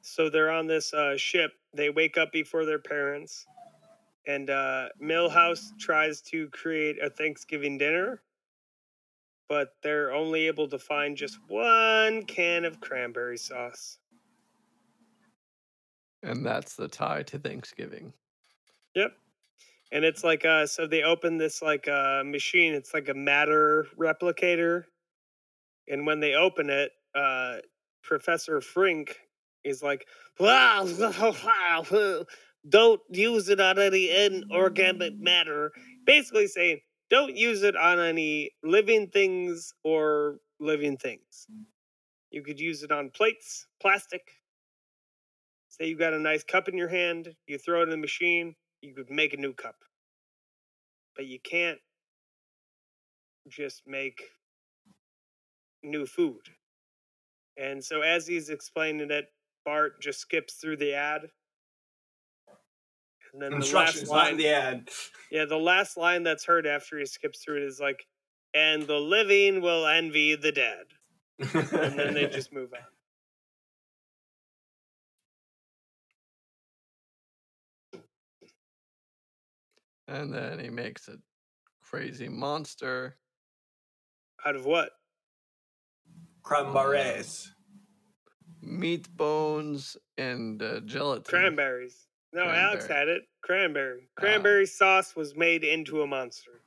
So 0.02 0.30
they're 0.30 0.52
on 0.52 0.68
this 0.68 0.94
uh, 0.94 1.18
ship. 1.18 1.52
They 1.74 1.90
wake 1.90 2.18
up 2.18 2.32
before 2.32 2.66
their 2.66 2.78
parents. 2.78 3.48
And 4.28 4.50
uh, 4.50 4.90
Milhouse 5.02 5.78
tries 5.80 6.22
to 6.24 6.50
create 6.50 6.98
a 7.02 7.10
Thanksgiving 7.10 7.78
dinner, 7.78 8.22
but 9.48 9.70
they're 9.82 10.14
only 10.14 10.48
able 10.48 10.68
to 10.70 10.78
find 10.80 11.18
just 11.18 11.40
one 11.48 12.24
can 12.26 12.66
of 12.66 12.80
cranberry 12.82 13.38
sauce. 13.38 13.98
and 16.24 16.46
that's 16.46 16.76
the 16.76 16.88
tie 16.88 17.24
to 17.24 17.40
Thanksgiving. 17.40 18.14
Yep. 18.96 19.12
And 19.92 20.06
it's 20.06 20.24
like 20.24 20.46
uh 20.46 20.68
so 20.68 20.86
they 20.86 21.04
open 21.04 21.38
this 21.38 21.62
like 21.62 21.88
uh 21.88 22.24
machine, 22.26 22.74
it's 22.74 22.94
like 22.94 23.10
a 23.10 23.14
matter 23.14 23.88
replicator. 23.98 24.84
And 25.88 26.06
when 26.06 26.20
they 26.20 26.34
open 26.36 26.70
it, 26.70 26.92
uh 27.16 27.58
Professor 28.04 28.62
Frink 28.62 29.18
is 29.64 29.82
like, 29.84 30.06
"Wow, 30.40 30.86
don't 32.68 33.02
use 33.10 33.50
it 33.50 33.60
on 33.60 33.80
any 33.80 34.10
inorganic 34.10 35.14
matter. 35.18 35.72
Basically 36.06 36.48
saying, 36.48 36.80
don't 37.10 37.36
use 37.36 37.64
it 37.64 37.76
on 37.76 38.00
any 38.00 38.52
living 38.64 39.08
things 39.08 39.74
or 39.84 40.38
living 40.60 40.98
things. 40.98 41.48
You 42.32 42.44
could 42.44 42.60
use 42.60 42.84
it 42.84 42.92
on 42.92 43.10
plates, 43.10 43.68
plastic. 43.82 44.22
Say 45.70 45.88
you 45.88 45.98
got 45.98 46.14
a 46.14 46.20
nice 46.20 46.44
cup 46.44 46.68
in 46.68 46.78
your 46.78 46.90
hand, 46.90 47.34
you 47.48 47.58
throw 47.58 47.82
it 47.82 47.84
in 47.86 47.90
the 47.90 47.98
machine, 47.98 48.56
you 48.82 48.94
could 48.94 49.10
make 49.10 49.34
a 49.34 49.38
new 49.38 49.54
cup. 49.54 49.76
But 51.16 51.26
you 51.26 51.40
can't 51.40 51.80
just 53.48 53.84
make 53.88 54.22
new 55.84 56.06
food. 56.06 56.42
And 57.58 57.84
so 57.84 58.02
as 58.02 58.28
he's 58.28 58.50
explaining 58.50 59.12
it, 59.12 59.26
Bart 59.66 60.02
just 60.02 60.20
skips 60.20 60.56
through 60.56 60.78
the 60.78 60.94
ad. 60.94 61.30
And 63.34 63.42
then 63.42 63.58
the 63.58 63.58
Instructions, 63.58 64.10
last 64.10 64.12
not 64.12 64.32
in 64.32 64.38
line, 64.38 64.38
the 64.38 64.48
ad. 64.50 64.90
yeah, 65.32 65.46
the 65.46 65.58
last 65.58 65.98
line 65.98 66.24
that's 66.24 66.46
heard 66.46 66.66
after 66.68 66.98
he 67.00 67.06
skips 67.06 67.44
through 67.44 67.58
it 67.58 67.64
is 67.64 67.80
like, 67.80 68.06
"And 68.54 68.84
the 68.88 68.98
living 69.00 69.62
will 69.62 69.86
envy 69.88 70.36
the 70.36 70.52
dead," 70.52 70.86
and 71.40 71.98
then 72.00 72.14
they 72.14 72.28
just 72.32 72.52
move 72.54 72.74
on. 72.74 72.82
And 80.08 80.34
then 80.34 80.60
he 80.60 80.70
makes 80.70 81.08
a 81.08 81.18
crazy 81.82 82.30
monster. 82.30 83.18
Out 84.46 84.56
of 84.56 84.66
what? 84.66 84.92
Cranberries. 86.44 87.54
meat 88.62 89.08
bones 89.16 89.98
and 90.18 90.62
uh, 90.62 90.80
gelatin. 90.82 91.24
Cranberries. 91.26 92.09
No, 92.32 92.44
Alex 92.44 92.86
had 92.88 93.08
it. 93.08 93.24
Cranberry. 93.42 94.02
Ah. 94.18 94.22
Cranberry 94.22 94.66
sauce 94.66 95.16
was 95.16 95.36
made 95.36 95.64
into 95.64 96.02
a 96.02 96.08
monster. 96.08 96.62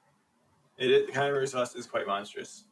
It 0.79 0.91
is, 0.91 1.11
cranberry 1.11 1.47
sauce 1.47 1.75
is 1.77 1.87
quite 1.87 2.07
monstrous. 2.07 2.65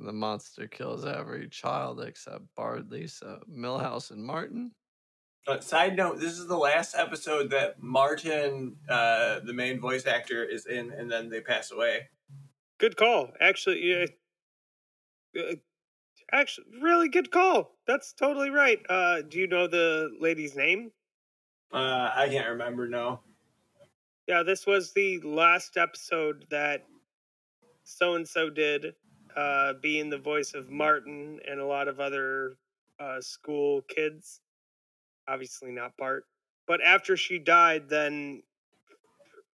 The 0.00 0.12
monster 0.12 0.68
kills 0.68 1.04
every 1.04 1.48
child 1.48 2.00
except 2.00 2.44
Bart, 2.56 2.88
Lisa, 2.88 3.40
Milhouse, 3.50 4.12
and 4.12 4.24
Martin. 4.24 4.70
Uh, 5.46 5.58
side 5.60 5.96
note: 5.96 6.20
This 6.20 6.38
is 6.38 6.46
the 6.46 6.56
last 6.56 6.94
episode 6.94 7.50
that 7.50 7.82
Martin, 7.82 8.76
uh, 8.88 9.40
the 9.40 9.52
main 9.52 9.80
voice 9.80 10.06
actor, 10.06 10.44
is 10.44 10.66
in, 10.66 10.92
and 10.92 11.10
then 11.10 11.28
they 11.28 11.40
pass 11.40 11.72
away. 11.72 12.08
Good 12.78 12.96
call. 12.96 13.32
Actually, 13.40 14.06
yeah. 15.34 15.52
Actually, 16.32 16.66
really 16.82 17.08
good 17.08 17.30
call. 17.30 17.76
That's 17.86 18.12
totally 18.12 18.50
right. 18.50 18.78
Uh, 18.88 19.22
do 19.22 19.38
you 19.38 19.46
know 19.46 19.66
the 19.66 20.10
lady's 20.20 20.56
name? 20.56 20.90
Uh, 21.72 22.10
I 22.14 22.28
can't 22.28 22.48
remember. 22.48 22.86
No. 22.86 23.20
Yeah, 24.26 24.42
this 24.42 24.66
was 24.66 24.92
the 24.92 25.20
last 25.20 25.78
episode 25.78 26.44
that 26.50 26.84
so 27.84 28.14
and 28.14 28.28
so 28.28 28.50
did, 28.50 28.94
uh, 29.34 29.72
being 29.80 30.10
the 30.10 30.18
voice 30.18 30.52
of 30.52 30.70
Martin 30.70 31.40
and 31.50 31.60
a 31.60 31.64
lot 31.64 31.88
of 31.88 32.00
other 32.00 32.56
uh, 33.00 33.20
school 33.20 33.80
kids. 33.88 34.40
Obviously, 35.26 35.70
not 35.70 35.96
Bart. 35.96 36.24
But 36.66 36.82
after 36.84 37.16
she 37.16 37.38
died, 37.38 37.88
then 37.88 38.42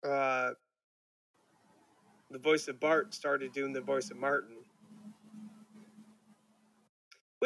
uh, 0.05 0.51
the 2.31 2.39
voice 2.39 2.69
of 2.69 2.79
Bart 2.79 3.15
started 3.15 3.53
doing 3.53 3.73
the 3.73 3.81
voice 3.81 4.11
of 4.11 4.19
Martin. 4.19 4.57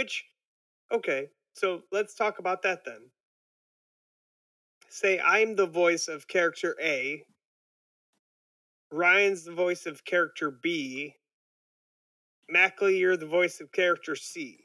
Which, 0.03 0.25
okay, 0.91 1.29
so 1.53 1.83
let's 1.93 2.17
talk 2.17 2.41
about 2.41 2.63
that 2.63 2.85
then. 2.85 3.03
Say 4.89 5.21
I'm 5.21 5.55
the 5.55 5.69
voice 5.69 6.09
of 6.09 6.27
character 6.27 6.77
A, 6.83 7.23
Ryan's 8.91 9.45
the 9.45 9.53
voice 9.53 9.87
of 9.87 10.05
character 10.05 10.51
B, 10.51 11.15
Mackley, 12.51 12.99
you're 12.99 13.17
the 13.17 13.27
voice 13.27 13.61
of 13.61 13.71
character 13.71 14.17
C. 14.17 14.59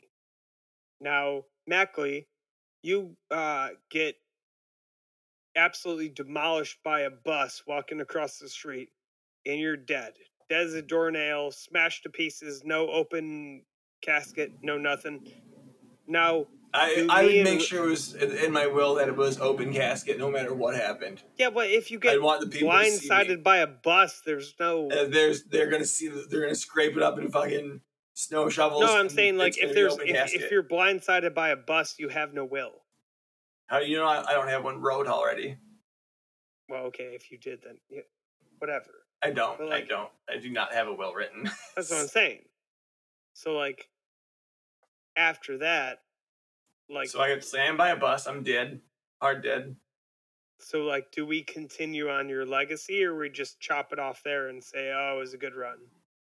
Now, 0.99 1.43
Mackley, 1.67 2.27
you 2.81 3.15
uh, 3.29 3.69
get 3.91 4.15
absolutely 5.55 6.09
demolished 6.09 6.79
by 6.83 7.01
a 7.01 7.11
bus 7.11 7.61
walking 7.67 8.01
across 8.01 8.39
the 8.39 8.49
street, 8.49 8.89
and 9.45 9.59
you're 9.59 9.77
dead. 9.77 10.13
Dead 10.49 10.65
as 10.65 10.73
a 10.73 10.81
doornail, 10.81 11.51
smashed 11.51 12.01
to 12.03 12.09
pieces, 12.09 12.63
no 12.65 12.89
open 12.89 13.61
casket, 14.01 14.51
no 14.61 14.77
nothing. 14.77 15.27
Now, 16.07 16.45
I, 16.73 17.07
I 17.09 17.23
would 17.25 17.43
make 17.43 17.61
sure 17.61 17.85
it 17.85 17.89
was 17.89 18.13
in, 18.15 18.51
my 18.51 18.67
will 18.67 18.95
that 18.95 19.07
it 19.07 19.15
was 19.15 19.39
open 19.39 19.73
casket, 19.73 20.17
no 20.17 20.29
matter 20.29 20.53
what 20.53 20.75
happened. 20.75 21.21
yeah, 21.37 21.49
but 21.49 21.69
if 21.69 21.89
you 21.91 21.99
get 21.99 22.13
I'd 22.13 22.21
want 22.21 22.41
the 22.41 22.47
people 22.47 22.71
to 22.71 22.85
see 22.91 23.09
me. 23.09 23.15
blindsided 23.15 23.43
by 23.43 23.57
a 23.57 23.67
bus, 23.67 24.21
there's 24.25 24.53
no. 24.59 24.89
Uh, 24.89 25.07
there's 25.07 25.43
they're 25.45 25.69
gonna 25.69 25.85
see 25.85 26.09
they're 26.29 26.41
gonna 26.41 26.55
scrape 26.55 26.95
it 26.95 27.03
up 27.03 27.17
in 27.17 27.29
fucking 27.31 27.81
snow 28.13 28.49
shovels. 28.49 28.81
no, 28.81 28.93
I'm 28.95 29.01
and 29.01 29.11
saying 29.11 29.37
like 29.37 29.49
it's 29.49 29.57
gonna 29.57 29.69
if 29.69 29.75
be 29.75 29.81
there's 29.81 29.93
open 29.93 30.07
if, 30.07 30.15
casket. 30.15 30.41
if 30.41 30.51
you're 30.51 30.63
blindsided 30.63 31.33
by 31.33 31.49
a 31.49 31.55
bus, 31.55 31.95
you 31.97 32.09
have 32.09 32.33
no 32.33 32.45
will. 32.45 32.71
how 33.67 33.79
do 33.79 33.85
you 33.85 33.97
know 33.97 34.05
I, 34.05 34.23
I 34.27 34.33
don't 34.33 34.49
have 34.49 34.63
one 34.63 34.81
road 34.81 35.07
already? 35.07 35.57
Well, 36.69 36.83
okay, 36.85 37.11
if 37.15 37.31
you 37.31 37.37
did, 37.37 37.59
then 37.63 37.77
yeah, 37.89 38.01
whatever. 38.59 38.91
I 39.23 39.31
don't. 39.31 39.57
But, 39.57 39.71
I 39.71 39.81
don't. 39.81 40.09
I 40.29 40.37
do 40.37 40.49
not 40.51 40.73
have 40.73 40.87
a 40.87 40.93
will 40.93 41.13
written. 41.13 41.49
That's 41.75 41.89
what 41.89 42.01
I'm 42.01 42.07
saying. 42.07 42.41
So 43.37 43.53
like, 43.53 43.87
after 45.15 45.59
that, 45.59 45.99
like, 46.89 47.07
so 47.07 47.21
I 47.21 47.27
get 47.27 47.45
slammed 47.45 47.77
by 47.77 47.89
a 47.89 47.95
bus. 47.95 48.25
I'm 48.25 48.41
dead. 48.41 48.81
Hard 49.21 49.43
dead. 49.43 49.75
so 50.57 50.85
like, 50.85 51.11
do 51.11 51.23
we 51.23 51.43
continue 51.43 52.09
on 52.09 52.29
your 52.29 52.47
legacy, 52.47 53.03
or 53.03 53.15
we 53.15 53.29
just 53.29 53.59
chop 53.59 53.93
it 53.93 53.99
off 53.99 54.23
there 54.23 54.47
and 54.47 54.63
say, 54.63 54.91
oh, 54.91 55.17
it 55.17 55.19
was 55.19 55.35
a 55.35 55.37
good 55.37 55.53
run? 55.53 55.77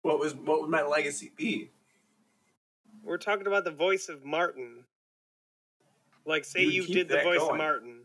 What 0.04 0.20
was 0.20 0.36
what 0.36 0.62
would 0.62 0.70
my 0.70 0.84
legacy 0.84 1.32
be? 1.36 1.72
We're 3.04 3.18
talking 3.18 3.48
about 3.48 3.64
the 3.64 3.72
voice 3.72 4.08
of 4.08 4.24
Martin. 4.24 4.84
Like, 6.28 6.46
say 6.46 6.62
You 6.62 6.84
you, 6.84 6.94
did 6.94 7.08
the 7.08 7.22
voice 7.24 7.42
of. 7.42 7.58
Martin, 7.58 8.02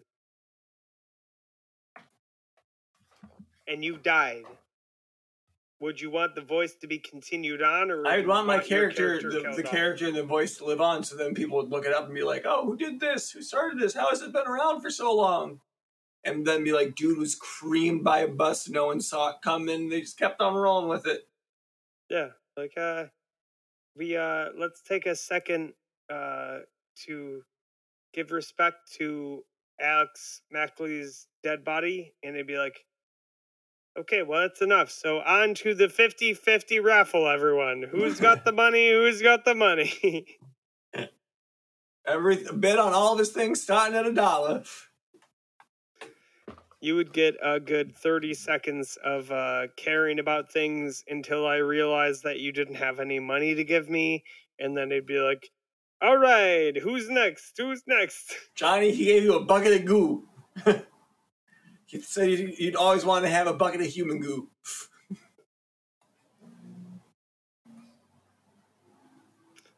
and 3.69 3.85
you 3.85 3.99
died. 3.99 4.45
Would 5.85 6.01
you 6.01 6.09
want 6.09 6.35
the 6.35 6.40
voice 6.40 6.74
to 6.81 6.86
be 6.86 6.98
continued 6.98 7.61
on, 7.61 7.90
or 7.90 8.06
I 8.06 8.16
would 8.16 8.27
want 8.27 8.47
my 8.47 8.55
your 8.55 8.90
character, 8.90 9.31
the, 9.31 9.52
the 9.55 9.62
character 9.62 10.06
and 10.06 10.16
the 10.16 10.24
voice 10.24 10.56
to 10.56 10.65
live 10.65 10.81
on, 10.81 11.05
so 11.05 11.15
then 11.15 11.35
people 11.35 11.59
would 11.59 11.69
look 11.69 11.85
it 11.85 11.93
up 11.93 12.06
and 12.06 12.15
be 12.15 12.23
like, 12.23 12.44
"Oh, 12.47 12.65
who 12.65 12.74
did 12.74 13.01
this? 13.01 13.31
Who 13.32 13.43
started 13.43 13.78
this? 13.78 13.93
How 13.93 14.09
has 14.09 14.23
it 14.23 14.32
been 14.32 14.47
around 14.47 14.81
for 14.81 14.89
so 14.89 15.15
long?" 15.15 15.61
And 16.24 16.47
then 16.47 16.65
be 16.65 16.73
like, 16.73 16.94
"Dude 16.94 17.19
was 17.19 17.35
creamed 17.35 18.02
by 18.02 18.20
a 18.20 18.28
bus. 18.28 18.66
No 18.66 18.86
one 18.86 19.02
saw 19.02 19.28
it 19.28 19.36
coming. 19.44 19.90
They 19.90 20.01
just 20.01 20.19
kept 20.19 20.40
on 20.40 20.55
rolling 20.55 20.89
with 20.89 21.06
it." 21.06 21.28
Yeah, 22.09 22.28
like 22.56 22.78
uh, 22.78 23.05
we 23.94 24.16
uh, 24.16 24.52
let's 24.59 24.81
take 24.81 25.05
a 25.05 25.15
second 25.15 25.74
uh 26.09 26.61
to 27.05 27.43
give 28.15 28.31
respect 28.31 28.90
to 28.97 29.44
Alex 29.78 30.40
Mackley's 30.51 31.27
dead 31.43 31.62
body, 31.62 32.15
and 32.23 32.35
they'd 32.35 32.47
be 32.47 32.56
like, 32.56 32.86
okay, 33.99 34.23
well 34.23 34.41
that's 34.43 34.62
enough. 34.62 34.91
So 34.91 35.21
on 35.21 35.55
to 35.57 35.75
the 35.75 35.87
50-50 35.89 36.83
raffle, 36.83 37.29
everyone. 37.29 37.85
Who's 37.91 38.21
got 38.21 38.45
the 38.45 38.53
money? 38.53 38.91
Who's 38.91 39.23
got 39.23 39.45
the 39.45 39.55
money? 39.55 40.27
Every 42.07 42.45
bid 42.59 42.79
on 42.79 42.93
all 42.93 43.15
of 43.15 43.19
his 43.19 43.31
things 43.31 43.62
starting 43.62 43.97
at 43.97 44.07
a 44.07 44.12
dollar. 44.12 44.62
you 46.81 46.95
would 46.97 47.15
get 47.15 47.35
a 47.43 47.59
good 47.59 47.97
30 47.97 48.35
seconds 48.35 48.99
of 49.03 49.31
uh, 49.31 49.69
caring 49.77 50.19
about 50.19 50.53
things 50.53 51.03
until 51.09 51.47
I 51.47 51.57
realized 51.57 52.23
that 52.25 52.41
you 52.41 52.53
didn't 52.53 52.75
have 52.75 53.01
any 53.01 53.21
money 53.21 53.55
to 53.55 53.65
give 53.65 53.89
me. 53.89 54.23
And 54.59 54.77
then 54.77 54.93
it'd 54.93 55.07
be 55.07 55.19
like, 55.19 55.49
all 56.03 56.19
right, 56.19 56.77
who's 56.77 57.09
next? 57.09 57.55
Who's 57.57 57.83
next? 57.87 58.35
Jonny, 58.55 58.91
he 58.93 59.07
gave 59.07 59.23
you 59.23 59.37
a 59.37 59.45
bucket 59.45 59.81
of 59.81 59.87
goo. 59.87 60.29
he 61.86 62.01
said 62.01 62.31
you'd, 62.31 62.59
you'd 62.59 62.77
always 62.77 63.05
want 63.05 63.24
to 63.24 63.31
have 63.31 63.47
a 63.47 63.55
bucket 63.55 63.81
of 63.81 63.86
human 63.86 64.20
goo. 64.20 64.48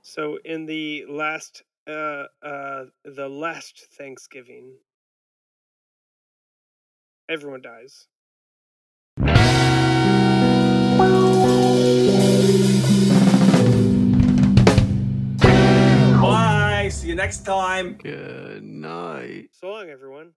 So 0.02 0.38
in 0.44 0.66
the 0.66 1.04
last, 1.08 1.62
uh, 1.86 2.24
uh, 2.42 2.84
the 3.04 3.28
last 3.28 3.88
Thanksgiving, 3.92 4.78
everyone 7.28 7.60
dies. 7.60 8.08
Bye. 16.20 16.88
See 16.88 17.08
you 17.08 17.14
next 17.16 17.44
time. 17.44 17.98
Good 18.02 18.62
night. 18.62 19.48
So 19.52 19.68
long, 19.68 19.90
everyone. 19.90 20.32